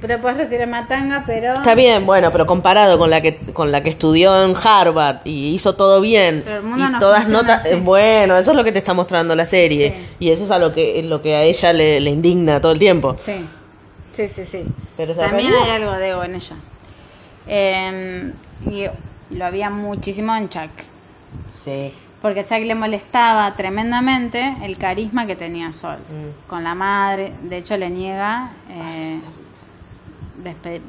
Te 0.07 0.19
puedes 0.19 0.37
recibir 0.37 0.61
en 0.61 0.71
Matanga, 0.71 1.25
pero. 1.27 1.55
Está 1.55 1.75
bien, 1.75 2.05
bueno, 2.05 2.31
pero 2.31 2.45
comparado 2.45 2.99
con 2.99 3.09
la 3.09 3.23
que 3.23 3.39
con 3.55 3.73
la 3.73 3.83
que 3.83 3.89
estudió 3.89 4.45
en 4.45 4.55
Harvard 4.55 5.21
y 5.25 5.55
hizo 5.55 5.77
todo 5.77 6.03
bien 6.03 6.43
Pero 6.45 6.59
el 6.59 6.63
mundo 6.63 6.85
y 6.87 6.93
no 6.93 6.99
todas 6.99 7.29
notas, 7.31 7.65
así. 7.65 7.77
bueno, 7.77 8.37
eso 8.37 8.51
es 8.51 8.57
lo 8.59 8.65
que 8.65 8.73
te 8.73 8.81
está 8.81 8.93
mostrando 8.93 9.35
la 9.35 9.47
serie 9.47 9.95
y 10.21 10.29
eso 10.29 10.45
es 10.45 10.51
a 10.51 10.59
lo 10.59 10.75
que 10.75 11.03
lo 11.03 11.23
que 11.23 11.37
a 11.37 11.43
ella 11.45 11.73
le, 11.73 12.01
le 12.01 12.11
indigna 12.11 12.61
todo 12.61 12.73
el 12.73 12.79
tiempo. 12.79 13.17
Sí, 13.19 13.47
sí, 14.17 14.29
sí, 14.29 14.45
sí. 14.47 14.65
Pero 14.97 15.15
También 15.15 15.51
realidad. 15.51 15.63
hay 15.75 15.83
algo 15.83 15.93
de 15.93 16.09
ego 16.11 16.25
en 16.25 16.35
ella. 16.37 16.57
Eh, 17.47 18.33
y 18.71 18.87
lo 19.37 19.45
había 19.45 19.71
muchísimo 19.71 20.35
en 20.35 20.49
Chuck. 20.49 20.71
Sí. 21.49 21.93
Porque 22.23 22.41
a 22.41 22.45
Chuck 22.45 22.61
le 22.65 22.75
molestaba 22.75 23.55
tremendamente 23.55 24.57
el 24.63 24.79
carisma 24.79 25.27
que 25.27 25.37
tenía 25.37 25.73
Sol. 25.73 25.99
Mm. 25.99 26.49
Con 26.49 26.65
la 26.65 26.75
madre, 26.75 27.33
de 27.43 27.57
hecho 27.59 27.77
le 27.77 27.91
niega. 27.91 28.51
eh, 28.71 29.19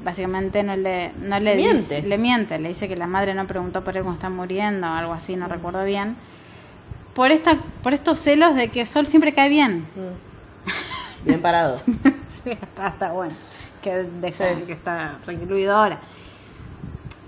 básicamente 0.03 0.63
no 0.63 0.75
le, 0.75 1.11
no 1.21 1.39
le 1.39 1.55
Miente. 1.55 1.95
dice- 1.95 2.01
le 2.07 2.17
miente, 2.17 2.59
le 2.59 2.69
dice 2.69 2.87
que 2.89 2.95
la 2.97 3.07
madre 3.07 3.33
no 3.33 3.47
preguntó 3.47 3.83
por 3.83 3.95
él 3.95 4.03
cuando 4.03 4.17
está 4.17 4.29
muriendo 4.29 4.85
o 4.87 4.89
algo 4.91 5.13
así, 5.13 5.35
Mm. 5.35 5.39
no 5.39 5.47
recuerdo 5.47 5.83
bien. 5.85 6.17
Por 7.13 7.31
esta, 7.31 7.57
por 7.81 7.93
estos 7.93 8.19
celos 8.19 8.55
de 8.55 8.67
que 8.69 8.85
Sol 8.85 9.05
siempre 9.05 9.33
cae 9.33 9.47
bien. 9.49 9.87
Mm. 9.95 10.65
Bien 11.25 11.41
parado. 11.41 11.81
Sí, 12.27 12.49
está, 12.51 12.87
está 12.87 13.11
bueno. 13.11 13.33
Que 13.81 13.91
deja 14.19 14.55
que 14.65 14.73
está 14.73 15.19
recluido 15.27 15.75
ahora. 15.75 15.99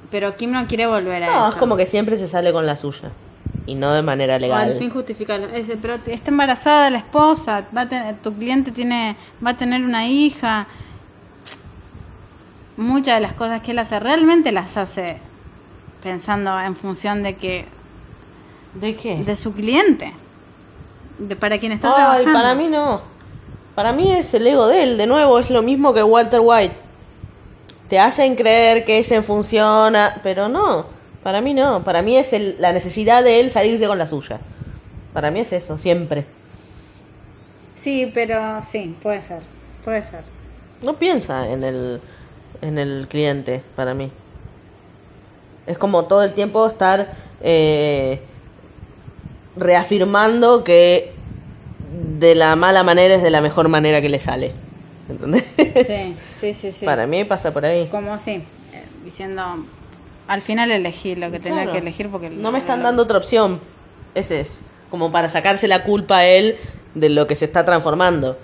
Pero 0.10 0.36
Kim 0.36 0.52
no 0.52 0.66
quiere 0.68 0.88
volver 0.88 1.24
a 1.24 1.28
No, 1.28 1.40
eso. 1.42 1.50
es 1.50 1.56
como 1.56 1.78
que 1.78 1.86
siempre 1.86 2.18
se 2.18 2.28
sale 2.28 2.52
con 2.52 2.66
la 2.66 2.76
suya 2.76 3.12
y 3.66 3.76
no 3.76 3.92
de 3.92 4.02
manera 4.02 4.36
O 4.36 4.40
legal. 4.40 4.72
al 4.72 4.78
fin 4.78 4.90
justificarlo. 4.90 5.48
Pero 5.82 5.96
está 6.06 6.30
embarazada 6.32 6.90
la 6.90 6.98
esposa, 7.00 7.66
va 7.76 7.82
a 7.82 7.90
tener, 7.90 8.16
tu 8.18 8.34
cliente 8.34 8.72
tiene, 8.72 9.16
va 9.46 9.52
a 9.52 9.58
tener 9.58 9.84
una 9.84 10.08
hija. 10.08 10.68
Muchas 12.76 13.16
de 13.16 13.22
las 13.22 13.34
cosas 13.34 13.62
que 13.62 13.72
él 13.72 13.80
hace 13.80 14.00
realmente 14.00 14.52
las 14.52 14.78
hace 14.78 15.18
pensando 16.04 16.60
en 16.60 16.76
función 16.76 17.24
de 17.24 17.36
que 17.36 17.66
¿De 18.76 18.96
qué? 18.96 19.24
de 19.24 19.36
su 19.36 19.54
cliente. 19.54 20.14
de- 21.20 21.36
para 21.36 21.58
quien 21.58 21.72
está 21.72 21.90
Ay, 21.90 21.96
trabajando. 22.24 22.34
para 22.34 22.56
mí 22.56 22.68
no. 22.68 23.02
Para 23.78 23.94
mí 23.94 24.12
es 24.12 24.34
el 24.34 24.48
ego 24.48 24.66
de 24.66 24.82
él, 24.82 24.98
de 24.98 25.06
nuevo, 25.06 25.38
es 25.38 25.52
lo 25.52 25.62
mismo 25.62 25.94
que 25.94 26.02
Walter 26.02 26.40
White. 26.44 26.74
Te 27.90 28.00
hacen 28.00 28.34
creer 28.36 28.84
que 28.86 28.98
ese 28.98 29.22
funciona, 29.22 30.20
pero 30.24 30.50
no. 30.50 30.88
Para 31.22 31.42
mí 31.42 31.54
no. 31.54 31.84
Para 31.84 32.02
mí 32.02 32.18
es 32.18 32.34
el- 32.34 32.56
la 32.60 32.74
necesidad 32.74 33.24
de 33.24 33.40
él 33.40 33.52
salirse 33.52 33.86
con 33.86 34.00
la 34.00 34.08
suya. 34.08 34.40
Para 35.14 35.30
mí 35.30 35.42
es 35.42 35.54
eso, 35.54 35.78
siempre. 35.78 36.26
Sí, 37.80 38.10
pero 38.12 38.64
sí, 38.64 38.96
puede 39.00 39.22
ser. 39.22 39.44
Puede 39.86 40.02
ser. 40.02 40.24
No 40.82 40.98
piensa 40.98 41.48
en 41.48 41.64
el, 41.64 42.02
en 42.64 42.80
el 42.80 43.06
cliente, 43.08 43.62
para 43.76 43.94
mí. 43.94 44.12
Es 45.68 45.78
como 45.78 46.06
todo 46.06 46.24
el 46.24 46.34
tiempo 46.34 46.66
estar 46.66 47.12
eh, 47.42 48.22
reafirmando 49.56 50.64
que 50.64 51.14
de 52.20 52.36
la 52.36 52.56
mala 52.56 52.84
manera 52.84 53.16
es 53.16 53.24
de 53.24 53.30
la 53.30 53.42
mejor 53.42 53.68
manera 53.70 54.02
que 54.02 54.10
le 54.10 54.20
sale. 54.20 54.54
¿Entendés? 55.10 55.46
Sí, 55.56 56.16
sí, 56.36 56.54
sí, 56.54 56.72
sí. 56.72 56.86
Para 56.86 57.08
mí 57.08 57.24
pasa 57.24 57.54
por 57.54 57.66
ahí. 57.66 57.88
Como 57.88 58.20
sí, 58.20 58.44
eh, 58.74 58.84
diciendo, 59.06 59.66
al 60.28 60.42
final 60.42 60.72
elegí 60.72 61.16
lo 61.16 61.32
que 61.32 61.40
tenía 61.40 61.60
Claro. 61.64 61.72
que 61.74 61.78
elegir 61.80 62.10
porque... 62.10 62.30
No 62.30 62.52
me 62.52 62.60
están 62.60 62.84
dando 62.84 63.04
otra 63.04 63.18
opción. 63.18 63.62
Ese 64.16 64.42
es. 64.42 64.62
Como 64.90 65.12
para 65.12 65.30
sacarse 65.30 65.68
la 65.68 65.84
culpa 65.84 66.18
a 66.18 66.26
él 66.28 66.58
de 66.96 67.10
lo 67.10 67.28
que 67.28 67.36
se 67.36 67.46
está 67.46 67.64
transformando. 67.66 68.38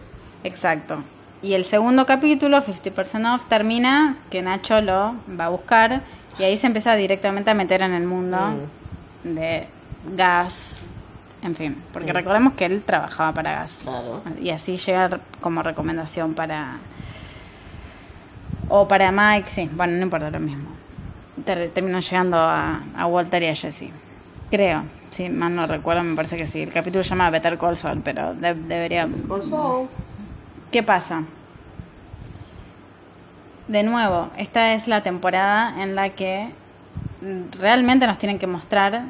Exacto. 0.43 1.03
Y 1.41 1.53
el 1.53 1.65
segundo 1.65 2.05
capítulo, 2.05 2.61
50% 2.61 3.36
off, 3.36 3.45
termina 3.47 4.17
que 4.30 4.41
Nacho 4.41 4.80
lo 4.82 5.15
va 5.38 5.45
a 5.45 5.49
buscar 5.49 6.01
y 6.39 6.43
ahí 6.43 6.55
se 6.55 6.67
empieza 6.67 6.95
directamente 6.95 7.49
a 7.49 7.53
meter 7.53 7.82
en 7.82 7.93
el 7.93 8.03
mundo 8.03 8.38
Mm. 9.26 9.34
de 9.36 9.67
gas, 10.15 10.80
en 11.44 11.56
fin, 11.56 11.84
porque 11.91 12.14
recordemos 12.14 12.54
que 12.54 12.66
él 12.66 12.84
trabajaba 12.84 13.34
para 13.34 13.52
gas. 13.52 13.78
Claro. 13.82 14.22
Y 14.41 14.50
así 14.50 14.78
llega 14.78 15.20
como 15.41 15.62
recomendación 15.64 16.34
para... 16.34 16.78
O 18.70 18.88
para 18.88 19.12
Mike, 19.12 19.50
sí, 19.50 19.70
bueno, 19.74 19.98
no 19.98 20.04
importa 20.04 20.32
lo 20.32 20.39
mismo. 20.39 20.70
Ter- 21.46 21.70
terminó 21.72 22.00
llegando 22.00 22.38
a, 22.38 22.82
a 22.96 23.06
Walter 23.06 23.44
y 23.44 23.48
a 23.48 23.56
Jesse. 23.56 23.89
Creo, 24.50 24.84
sí, 25.10 25.30
mal 25.30 25.56
no 25.56 25.68
recuerdo, 25.68 26.04
me 26.04 26.16
parece 26.16 26.38
que 26.38 26.48
sí. 26.48 26.62
El 26.62 26.72
capítulo 26.72 27.04
se 27.04 27.10
llama 27.10 27.30
Better 27.30 27.58
Call 27.58 27.76
Saul, 27.76 28.02
pero 28.04 28.34
de- 28.34 28.54
debería... 28.54 29.08
¿Qué 30.72 30.82
pasa? 30.82 31.24
De 33.68 33.84
nuevo, 33.84 34.30
esta 34.38 34.74
es 34.74 34.88
la 34.88 35.02
temporada 35.02 35.82
en 35.84 35.96
la 35.96 36.10
que 36.10 36.50
realmente 37.60 38.06
nos 38.08 38.18
tienen 38.18 38.38
que 38.39 38.48
mostrar 38.48 39.04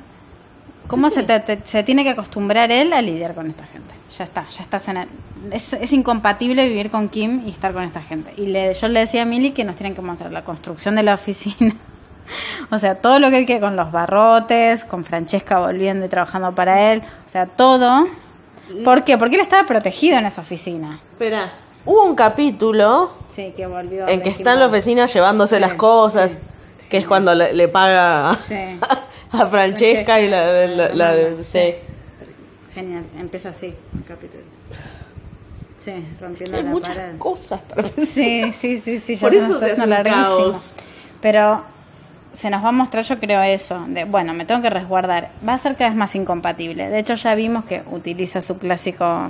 cómo 0.88 1.10
Sí, 1.10 1.16
se, 1.16 1.22
sí. 1.22 1.28
te- 1.28 1.40
te- 1.40 1.62
se 1.66 1.84
tiene 1.84 2.04
que 2.04 2.12
acostumbrar 2.12 2.72
él 2.72 2.94
a 2.94 3.02
lidiar 3.02 3.34
con 3.36 3.48
esta 3.50 3.66
gente. 3.66 3.94
Ya 4.18 4.24
está, 4.26 4.46
ya 4.50 4.62
estás 4.62 4.88
en 4.88 4.98
el- 4.98 5.08
es, 5.52 5.74
es 5.74 5.92
incompatible 5.94 6.68
vivir 6.68 6.90
con 6.92 7.10
Kim 7.10 7.44
y 7.46 7.50
estar 7.52 7.74
con 7.74 7.84
esta 7.84 8.02
gente. 8.02 8.34
Y 8.38 8.46
le, 8.48 8.74
yo 8.74 8.88
le 8.88 9.00
decía 9.02 9.24
a 9.24 9.26
Milly 9.26 9.52
que 9.52 9.64
nos 9.64 9.76
tienen 9.76 9.96
que 9.96 10.02
mostrar 10.02 10.32
la 10.32 10.44
construcción 10.44 10.96
de 10.96 11.04
la 11.04 11.14
oficina. 11.16 11.76
O 12.72 12.80
sea, 12.80 12.96
todo 12.96 13.20
lo 13.20 13.30
que 13.30 13.38
él 13.38 13.46
quiere 13.46 13.60
con 13.60 13.76
los 13.76 13.92
barrotes, 13.92 14.86
con 14.86 15.04
Francesca 15.04 15.60
volviendo 15.60 16.06
y 16.06 16.10
trabajando 16.10 16.56
para 16.56 16.94
él. 16.94 17.04
O 17.26 17.30
sea, 17.30 17.48
todo. 17.48 18.06
¿Por 18.86 19.04
qué? 19.04 19.18
Porque 19.18 19.36
él 19.36 19.42
estaba 19.42 19.68
protegido 19.68 20.18
en 20.18 20.26
esa 20.26 20.40
oficina. 20.40 21.02
Espera, 21.12 21.52
hubo 21.86 22.06
un 22.06 22.16
capítulo 22.16 23.12
Sí, 23.28 23.54
que 23.58 23.68
volvió. 23.68 24.08
en 24.08 24.22
que 24.22 24.30
está 24.30 24.54
en 24.54 24.60
la 24.60 24.68
oficina 24.68 25.06
llevándose 25.06 25.56
Sí, 25.56 25.62
las 25.62 25.74
cosas, 25.74 26.40
que 26.90 26.98
es 26.98 27.06
cuando 27.08 27.36
le, 27.36 27.52
le 27.52 27.68
paga 27.68 28.40
Sí. 28.48 28.56
a 29.34 29.48
Francesca 29.48 30.22
y 30.22 30.30
la, 30.30 30.68
la, 30.68 30.90
la- 30.94 31.44
sí. 31.44 31.76
Genial, 32.74 33.04
empieza 33.20 33.50
así 33.50 33.68
el 33.68 34.04
capítulo. 34.08 34.44
Sí, 35.78 35.94
rompiendo 36.22 36.58
Hay 36.58 36.64
la 36.64 36.70
muchas 36.70 36.98
pared. 36.98 37.18
cosas 37.18 37.60
para 37.62 37.84
pensar. 37.84 38.06
Sí, 38.06 38.54
sí, 38.54 38.80
sí, 38.80 39.00
sí, 39.00 39.16
ya 39.16 39.22
Por 39.22 39.36
eso 39.36 39.62
es 39.66 39.78
un 39.78 39.90
caos. 40.04 40.76
Pero 41.22 41.62
se 42.34 42.50
nos 42.50 42.64
va 42.64 42.70
a 42.70 42.72
mostrar, 42.72 43.04
yo 43.04 43.20
creo, 43.20 43.42
eso. 43.44 43.84
De, 43.90 44.06
bueno, 44.06 44.34
me 44.34 44.46
tengo 44.46 44.62
que 44.62 44.70
resguardar. 44.70 45.32
Va 45.48 45.54
a 45.54 45.58
ser 45.58 45.76
cada 45.76 45.90
vez 45.90 45.98
más 45.98 46.16
incompatible. 46.16 46.90
De 46.90 47.00
hecho, 47.00 47.16
ya 47.16 47.36
vimos 47.36 47.66
que 47.66 47.84
utiliza 47.92 48.42
su 48.42 48.58
clásico 48.58 49.30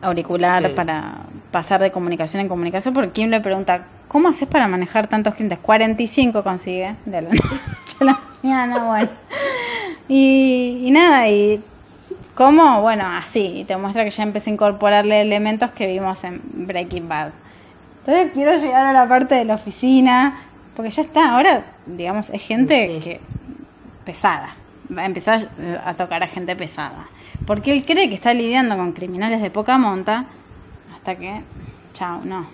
auricular 0.00 0.66
Sí. 0.66 0.72
para 0.74 1.14
pasar 1.50 1.80
de 1.80 1.92
comunicación 1.92 2.40
en 2.40 2.48
comunicación, 2.48 2.92
porque 2.94 3.10
Kim 3.10 3.30
le 3.30 3.40
pregunta, 3.40 3.84
¿cómo 4.08 4.28
haces 4.28 4.48
para 4.48 4.66
manejar 4.68 5.06
tantos 5.06 5.34
clientes? 5.34 5.58
45 5.60 6.42
consigue 6.42 6.96
de 7.04 7.22
la 7.22 7.28
noche 7.28 7.42
a 8.02 8.04
la 8.04 8.20
mañana, 8.42 8.84
bueno. 8.84 9.10
Y, 10.08 10.82
y 10.84 10.90
nada, 10.90 11.28
y 11.28 11.62
¿cómo? 12.34 12.82
Bueno, 12.82 13.04
así, 13.06 13.60
y 13.60 13.64
te 13.64 13.76
muestra 13.76 14.04
que 14.04 14.10
ya 14.10 14.22
empecé 14.22 14.50
a 14.50 14.52
incorporarle 14.52 15.20
elementos 15.22 15.70
que 15.70 15.86
vimos 15.86 16.22
en 16.24 16.40
Breaking 16.44 17.08
Bad. 17.08 17.32
Entonces 18.00 18.32
quiero 18.32 18.56
llegar 18.56 18.84
a 18.86 18.92
la 18.92 19.08
parte 19.08 19.34
de 19.36 19.44
la 19.44 19.54
oficina, 19.54 20.36
porque 20.74 20.90
ya 20.90 21.02
está, 21.02 21.34
ahora, 21.34 21.64
digamos, 21.86 22.30
es 22.30 22.42
gente 22.46 22.88
Sí. 23.00 23.00
que 23.04 23.20
pesada. 24.04 24.56
Va 24.96 25.02
a 25.02 25.06
empezar 25.06 25.48
a 25.84 25.94
tocar 25.94 26.22
a 26.22 26.26
gente 26.26 26.56
pesada. 26.56 27.06
Porque 27.46 27.72
él 27.72 27.84
cree 27.86 28.08
que 28.08 28.14
está 28.14 28.34
lidiando 28.34 28.76
con 28.76 28.92
criminales 28.92 29.40
de 29.40 29.50
poca 29.50 29.78
monta, 29.78 30.26
hasta 30.94 31.14
que, 31.16 31.42
chao, 31.94 32.20
no. 32.24 32.46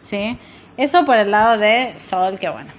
¿Sí? 0.00 0.36
Eso 0.76 1.04
por 1.04 1.16
el 1.16 1.30
lado 1.30 1.58
de 1.58 1.94
Sol, 1.98 2.38
que 2.38 2.48
bueno. 2.48 2.70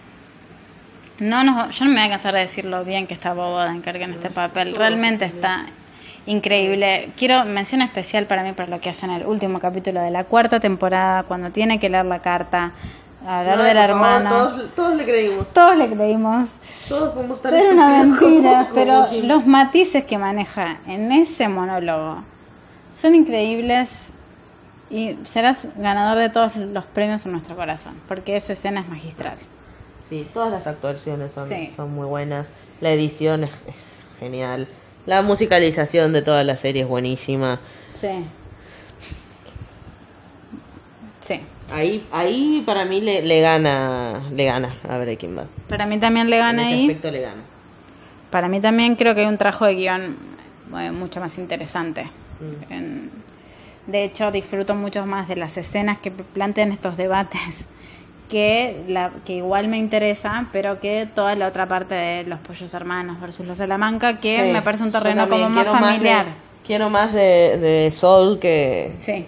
No 1.19 1.43
nos, 1.43 1.77
yo 1.77 1.85
no 1.85 1.91
me 1.91 1.97
voy 1.97 2.07
a 2.07 2.09
cansar 2.11 2.33
de 2.33 2.41
decirlo 2.41 2.85
bien 2.85 3.05
que 3.07 3.13
está 3.13 3.33
Bob 3.33 3.53
Odenkirk 3.53 4.01
en 4.01 4.13
este 4.13 4.29
papel. 4.29 4.75
Realmente 4.75 5.25
está 5.25 5.65
increíble. 6.25 7.11
Quiero 7.17 7.43
mención 7.45 7.81
especial 7.81 8.25
para 8.25 8.43
mí 8.43 8.53
por 8.53 8.69
lo 8.69 8.79
que 8.79 8.89
hace 8.89 9.05
en 9.05 9.11
el 9.11 9.25
último 9.25 9.59
capítulo 9.59 10.01
de 10.01 10.11
la 10.11 10.23
cuarta 10.23 10.59
temporada, 10.59 11.23
cuando 11.23 11.51
tiene 11.51 11.79
que 11.79 11.89
leer 11.89 12.05
la 12.05 12.19
carta, 12.19 12.71
hablar 13.27 13.57
No, 13.57 13.63
del 13.63 13.77
hermano. 13.77 14.29
Todos, 14.29 14.75
todos 14.75 14.95
le 14.95 15.03
creímos. 15.03 15.47
Todos 15.53 15.77
le 15.77 15.89
creímos. 15.89 16.57
Todos 16.87 17.13
fuimos 17.13 17.41
tan 17.41 17.53
Era 17.53 17.73
una 17.73 18.03
mentira, 18.03 18.67
como 18.69 18.75
pero 18.75 19.07
los 19.23 19.45
matices 19.45 20.03
que 20.05 20.17
maneja 20.17 20.77
en 20.87 21.11
ese 21.11 21.49
monólogo 21.49 22.23
son 22.93 23.15
increíbles 23.15 24.13
y 24.89 25.17
serás 25.23 25.67
ganador 25.75 26.17
de 26.17 26.29
todos 26.29 26.55
los 26.55 26.85
premios 26.85 27.25
en 27.25 27.33
nuestro 27.33 27.55
corazón, 27.55 27.95
porque 28.07 28.35
esa 28.35 28.53
escena 28.53 28.81
es 28.81 28.87
magistral. 28.87 29.37
Sí, 30.09 30.27
todas 30.33 30.51
las 30.51 30.65
actuaciones 30.67 31.31
son, 31.31 31.47
Sí. 31.47 31.71
son 31.75 31.93
muy 31.93 32.07
buenas. 32.07 32.47
La 32.81 32.91
edición 32.91 33.43
es, 33.43 33.51
es 33.67 33.75
genial. 34.19 34.67
La 35.05 35.21
musicalización 35.21 36.13
de 36.13 36.21
toda 36.21 36.43
la 36.43 36.57
serie 36.57 36.81
es 36.83 36.87
buenísima. 36.87 37.59
Sí. 37.93 38.25
Sí. 41.21 41.41
Ahí, 41.71 42.05
ahí 42.11 42.63
para 42.65 42.85
mí 42.85 43.01
le, 43.01 43.21
le 43.21 43.41
gana 43.41 44.23
le 44.31 44.45
gana 44.45 44.77
a 44.87 44.97
Breaking 44.97 45.35
Bad. 45.35 45.45
Para 45.67 45.85
mí 45.85 45.99
también 45.99 46.29
le 46.29 46.37
gana 46.37 46.63
en 46.63 46.67
ese 46.67 46.75
ahí. 46.77 46.81
aspecto 46.85 47.11
le 47.11 47.21
gana. 47.21 47.41
Para 48.31 48.47
mí 48.47 48.59
también 48.59 48.95
creo 48.95 49.13
que 49.13 49.21
hay 49.21 49.27
un 49.27 49.37
trabajo 49.37 49.65
de 49.65 49.75
guion 49.75 50.17
eh, 50.79 50.91
mucho 50.91 51.19
más 51.19 51.37
interesante. 51.37 52.05
Mm. 52.39 52.73
En- 52.73 53.11
de 53.87 54.03
hecho, 54.03 54.31
disfruto 54.31 54.75
mucho 54.75 55.05
más 55.07 55.27
de 55.27 55.35
las 55.35 55.57
escenas 55.57 55.97
que 55.97 56.11
plantean 56.11 56.71
estos 56.71 56.95
debates 56.95 57.39
que, 58.29 58.83
la, 58.87 59.11
que 59.25 59.33
igual 59.37 59.67
me 59.67 59.77
interesa, 59.77 60.45
pero 60.53 60.79
que 60.79 61.07
toda 61.13 61.35
la 61.35 61.47
otra 61.47 61.67
parte 61.67 61.95
de 61.95 62.23
los 62.25 62.39
pollos 62.39 62.73
hermanos 62.73 63.19
versus 63.19 63.45
los 63.45 63.57
Salamanca, 63.57 64.19
que 64.19 64.45
Sí, 64.45 64.51
me 64.53 64.61
parece 64.61 64.83
un 64.83 64.91
terreno 64.91 65.27
como 65.27 65.49
más 65.49 65.67
familiar. 65.67 66.25
de- 66.27 66.31
quiero 66.65 66.89
más 66.89 67.11
de, 67.11 67.57
de 67.57 67.91
Soul 67.91 68.39
que... 68.39 68.95
Sí. 68.99 69.25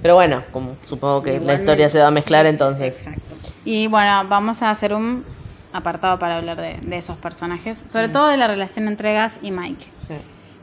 Pero 0.00 0.14
bueno, 0.14 0.42
como 0.52 0.76
supongo 0.86 1.22
que 1.22 1.40
la 1.40 1.54
historia 1.54 1.88
se 1.88 1.98
va 1.98 2.06
a 2.08 2.10
mezclar 2.10 2.46
entonces. 2.46 2.98
Exacto. 3.06 3.34
Y 3.64 3.86
bueno, 3.88 4.24
vamos 4.28 4.62
a 4.62 4.70
hacer 4.70 4.92
un 4.94 5.24
apartado 5.72 6.18
para 6.18 6.36
hablar 6.36 6.60
de, 6.60 6.76
de 6.86 6.96
esos 6.98 7.16
personajes, 7.16 7.84
sobre 7.90 8.08
todo 8.08 8.28
de 8.28 8.36
la 8.36 8.46
relación 8.46 8.86
entre 8.86 9.14
Gas 9.14 9.38
y 9.42 9.50
Mike. 9.50 9.86
Sí. 10.06 10.14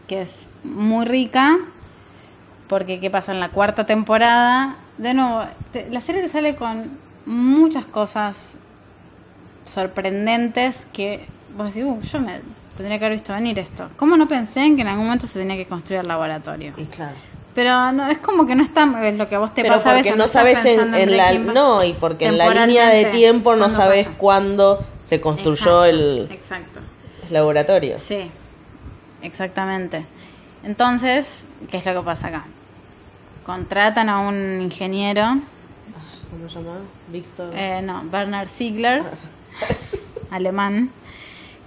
que 0.08 0.22
es 0.22 0.48
muy 0.64 1.06
rica, 1.06 1.58
porque 2.68 3.00
¿qué 3.00 3.10
pasa 3.10 3.32
en 3.34 3.40
la 3.40 3.50
cuarta 3.50 3.86
temporada? 3.86 4.76
De 4.98 5.14
nuevo, 5.14 5.44
te- 5.74 5.90
la 5.90 6.00
serie 6.02 6.22
te 6.22 6.30
sale 6.30 6.56
con 6.56 6.98
muchas 7.26 7.86
cosas 7.86 8.56
sorprendentes 9.66 10.88
que 10.94 11.26
vos 11.56 11.74
decís, 11.74 11.84
"Uh, 11.90 12.02
yo 12.02 12.20
me 12.20 12.42
tendría 12.78 13.00
que 13.00 13.06
haber 13.06 13.18
visto 13.18 13.34
venir 13.34 13.60
esto. 13.60 13.90
¿Cómo 13.98 14.18
no 14.18 14.28
pensé 14.28 14.62
en 14.66 14.76
que 14.76 14.82
en 14.82 14.88
algún 14.88 15.06
momento 15.06 15.28
se 15.28 15.40
tenía 15.40 15.56
que 15.56 15.66
construir 15.68 16.02
el 16.02 16.08
laboratorio? 16.08 16.74
Y 16.78 16.86
claro. 16.86 17.14
Pero 17.54 17.92
no, 17.92 18.08
es 18.10 18.18
como 18.20 18.46
que 18.48 18.56
no 18.56 18.64
está 18.64 18.90
es 19.04 19.16
lo 19.18 19.28
que 19.28 19.36
a 19.36 19.40
vos 19.40 19.54
te 19.54 19.62
Pero 19.62 19.76
pasa 19.76 19.92
a 19.92 19.94
porque 19.96 20.10
veces. 20.10 20.18
no 20.18 20.28
sabes 20.28 20.66
en, 20.66 21.18
la 21.18 21.34
no 21.34 21.84
y 21.84 21.94
porque 21.94 22.26
en 22.28 22.38
la 22.38 22.50
línea 22.50 22.88
de 22.90 23.06
tiempo 23.06 23.52
no 23.56 23.66
¿cuándo 23.66 23.76
sabes 23.78 24.06
pasa? 24.08 24.18
cuándo 24.18 24.86
se 25.06 25.20
construyó 25.20 25.84
Exacto, 25.86 25.86
el 25.86 26.32
Exacto. 26.32 26.80
laboratorio. 27.30 28.00
Sí, 28.00 28.32
exactamente. 29.22 30.06
Entonces, 30.64 31.46
¿qué 31.70 31.78
es 31.78 31.86
lo 31.86 31.94
que 31.94 32.06
pasa 32.06 32.28
acá? 32.28 32.46
Contratan 33.46 34.08
a 34.08 34.20
un 34.20 34.62
ingeniero, 34.62 35.40
¿Cómo 36.32 36.50
se 36.50 36.56
llama? 36.56 36.80
Víctor. 37.10 37.52
eh, 37.54 37.82
no, 37.84 38.04
Bernard 38.06 38.48
Ziegler, 38.48 39.04
alemán, 40.32 40.90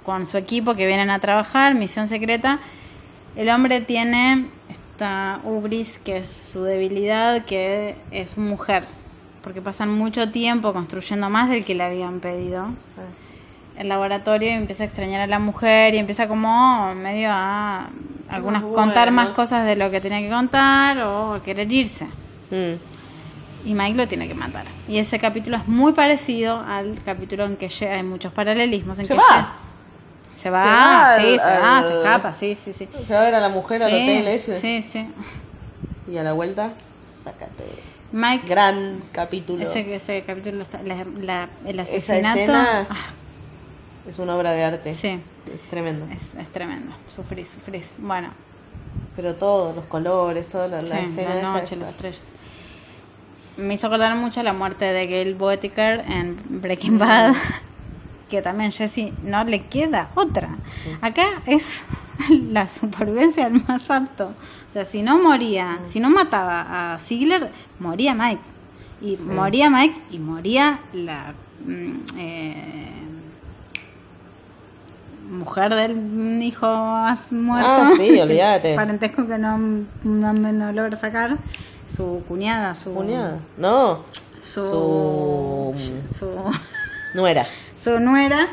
con 0.02 0.26
su 0.26 0.38
equipo 0.38 0.74
que 0.74 0.86
vienen 0.86 1.10
a 1.10 1.18
trabajar, 1.20 1.74
misión 1.74 2.08
secreta, 2.08 2.60
El 3.36 3.50
hombre 3.50 3.80
tiene 3.80 4.46
esta 4.70 5.40
ubris, 5.44 5.98
que 5.98 6.18
es 6.18 6.28
su 6.28 6.62
debilidad, 6.62 7.44
que 7.44 7.96
es 8.10 8.38
mujer, 8.38 8.84
porque 9.42 9.60
pasan 9.60 9.90
mucho 9.90 10.30
tiempo 10.30 10.72
construyendo 10.72 11.28
más 11.28 11.50
del 11.50 11.64
que 11.64 11.74
le 11.74 11.84
habían 11.84 12.20
pedido 12.20 12.68
el 13.76 13.88
laboratorio 13.88 14.48
y 14.48 14.52
empieza 14.52 14.84
a 14.84 14.86
extrañar 14.86 15.20
a 15.20 15.26
la 15.26 15.38
mujer 15.38 15.94
y 15.94 15.98
empieza 15.98 16.28
como 16.28 16.94
medio 16.94 17.28
a 17.32 17.90
algunas 18.28 18.62
contar 18.62 19.10
más 19.10 19.30
cosas 19.30 19.66
de 19.66 19.76
lo 19.76 19.90
que 19.90 20.00
tenía 20.00 20.20
que 20.20 20.30
contar 20.30 20.98
o 21.00 21.34
a 21.34 21.42
querer 21.42 21.70
irse. 21.72 22.06
Mm. 22.50 22.74
Y 23.64 23.74
Mike 23.74 23.94
lo 23.96 24.06
tiene 24.06 24.28
que 24.28 24.34
matar. 24.34 24.64
Y 24.88 24.98
ese 24.98 25.18
capítulo 25.18 25.56
es 25.56 25.66
muy 25.66 25.92
parecido 25.92 26.60
al 26.60 27.00
capítulo 27.04 27.44
en 27.44 27.56
que 27.56 27.68
llega, 27.68 27.94
hay 27.94 28.02
muchos 28.02 28.32
paralelismos 28.32 28.98
en 28.98 29.06
Se 29.06 29.14
que 29.14 29.18
va. 29.18 29.54
Se 30.34 30.50
va, 30.50 30.62
Se 30.62 30.70
va 30.70 31.16
sí, 31.16 31.32
al- 31.32 31.38
se 31.38 31.60
va, 31.60 31.78
al- 31.78 31.84
se 31.84 31.94
escapa, 31.98 32.32
sí, 32.32 32.58
sí, 32.62 32.72
sí. 32.74 32.88
Se 33.06 33.14
va 33.14 33.20
a 33.20 33.24
ver 33.24 33.34
a 33.36 33.40
la 33.40 33.48
mujer 33.48 33.82
al 33.82 33.90
Sí, 33.90 33.96
hotel 33.96 34.28
ese. 34.28 34.60
sí, 34.60 34.82
sí. 34.82 35.08
Y 36.10 36.18
a 36.18 36.22
la 36.22 36.32
vuelta, 36.34 36.72
sácate. 37.22 37.64
Mike, 38.12 38.46
Gran 38.46 39.02
capítulo. 39.12 39.62
ese, 39.62 39.94
ese 39.94 40.22
capítulo, 40.26 40.62
está- 40.62 40.82
la- 40.82 41.06
la- 41.20 41.48
el 41.66 41.80
Esa 41.80 41.82
asesinato, 41.96 42.38
escena 42.40 42.86
ah, 42.90 42.96
es 44.08 44.18
una 44.18 44.36
obra 44.36 44.50
de 44.52 44.62
arte. 44.64 44.92
sí, 44.92 45.18
Es 45.52 45.68
tremendo. 45.70 46.06
es, 46.14 46.34
es 46.38 46.48
tremendo, 46.50 46.94
sufrís, 47.14 47.48
sufrís. 47.48 47.96
Bueno, 47.98 48.28
Pero 49.16 49.36
todos 49.36 49.74
los 49.74 49.84
colores, 49.86 50.48
toda 50.48 50.66
la, 50.68 50.82
la 50.82 50.98
Sí, 50.98 51.04
escena 51.06 51.30
la 51.30 51.40
esa 51.40 51.52
noche, 51.52 51.74
es- 51.74 51.80
las 51.80 51.88
estrellas. 51.90 52.22
Me 53.56 53.74
hizo 53.74 53.86
acordar 53.86 54.16
mucho 54.16 54.42
la 54.42 54.52
muerte 54.52 54.84
de 54.84 55.06
Gail 55.06 55.34
Boetiker 55.34 56.04
en 56.08 56.40
Breaking 56.60 56.98
Bad, 56.98 57.34
que 58.28 58.42
también 58.42 58.72
Jesse 58.72 59.12
no 59.22 59.44
le 59.44 59.62
queda 59.66 60.10
otra. 60.14 60.56
Acá 61.00 61.42
es 61.46 61.84
la 62.30 62.68
supervivencia 62.68 63.48
del 63.48 63.62
más 63.64 63.90
apto. 63.90 64.34
O 64.70 64.72
sea, 64.72 64.84
si 64.84 65.02
no 65.02 65.22
moría, 65.22 65.78
si 65.86 66.00
no 66.00 66.10
mataba 66.10 66.94
a 66.94 66.98
Ziegler, 66.98 67.52
moría 67.78 68.14
Mike. 68.14 68.42
Y 69.00 69.16
moría 69.18 69.70
Mike 69.70 70.00
y 70.10 70.18
moría 70.18 70.80
la 70.92 71.34
mm, 71.66 72.18
eh, 72.18 72.94
mujer 75.30 75.74
del 75.74 76.42
hijo 76.42 76.66
muerto. 77.30 77.68
Ah, 77.70 77.92
sí, 77.96 78.18
olvídate. 78.20 78.74
Parentesco 78.74 79.26
que 79.26 79.38
no, 79.38 79.58
no, 79.58 80.32
no 80.32 80.72
logro 80.72 80.96
sacar. 80.96 81.38
Su 81.94 82.22
cuñada, 82.26 82.74
su. 82.74 82.92
Cuñada. 82.94 83.38
No. 83.56 84.02
Su. 84.40 85.74
Su- 85.76 86.16
Su, 86.18 86.30
Nuera. 87.14 87.46
su 87.76 87.98
nuera. 88.00 88.48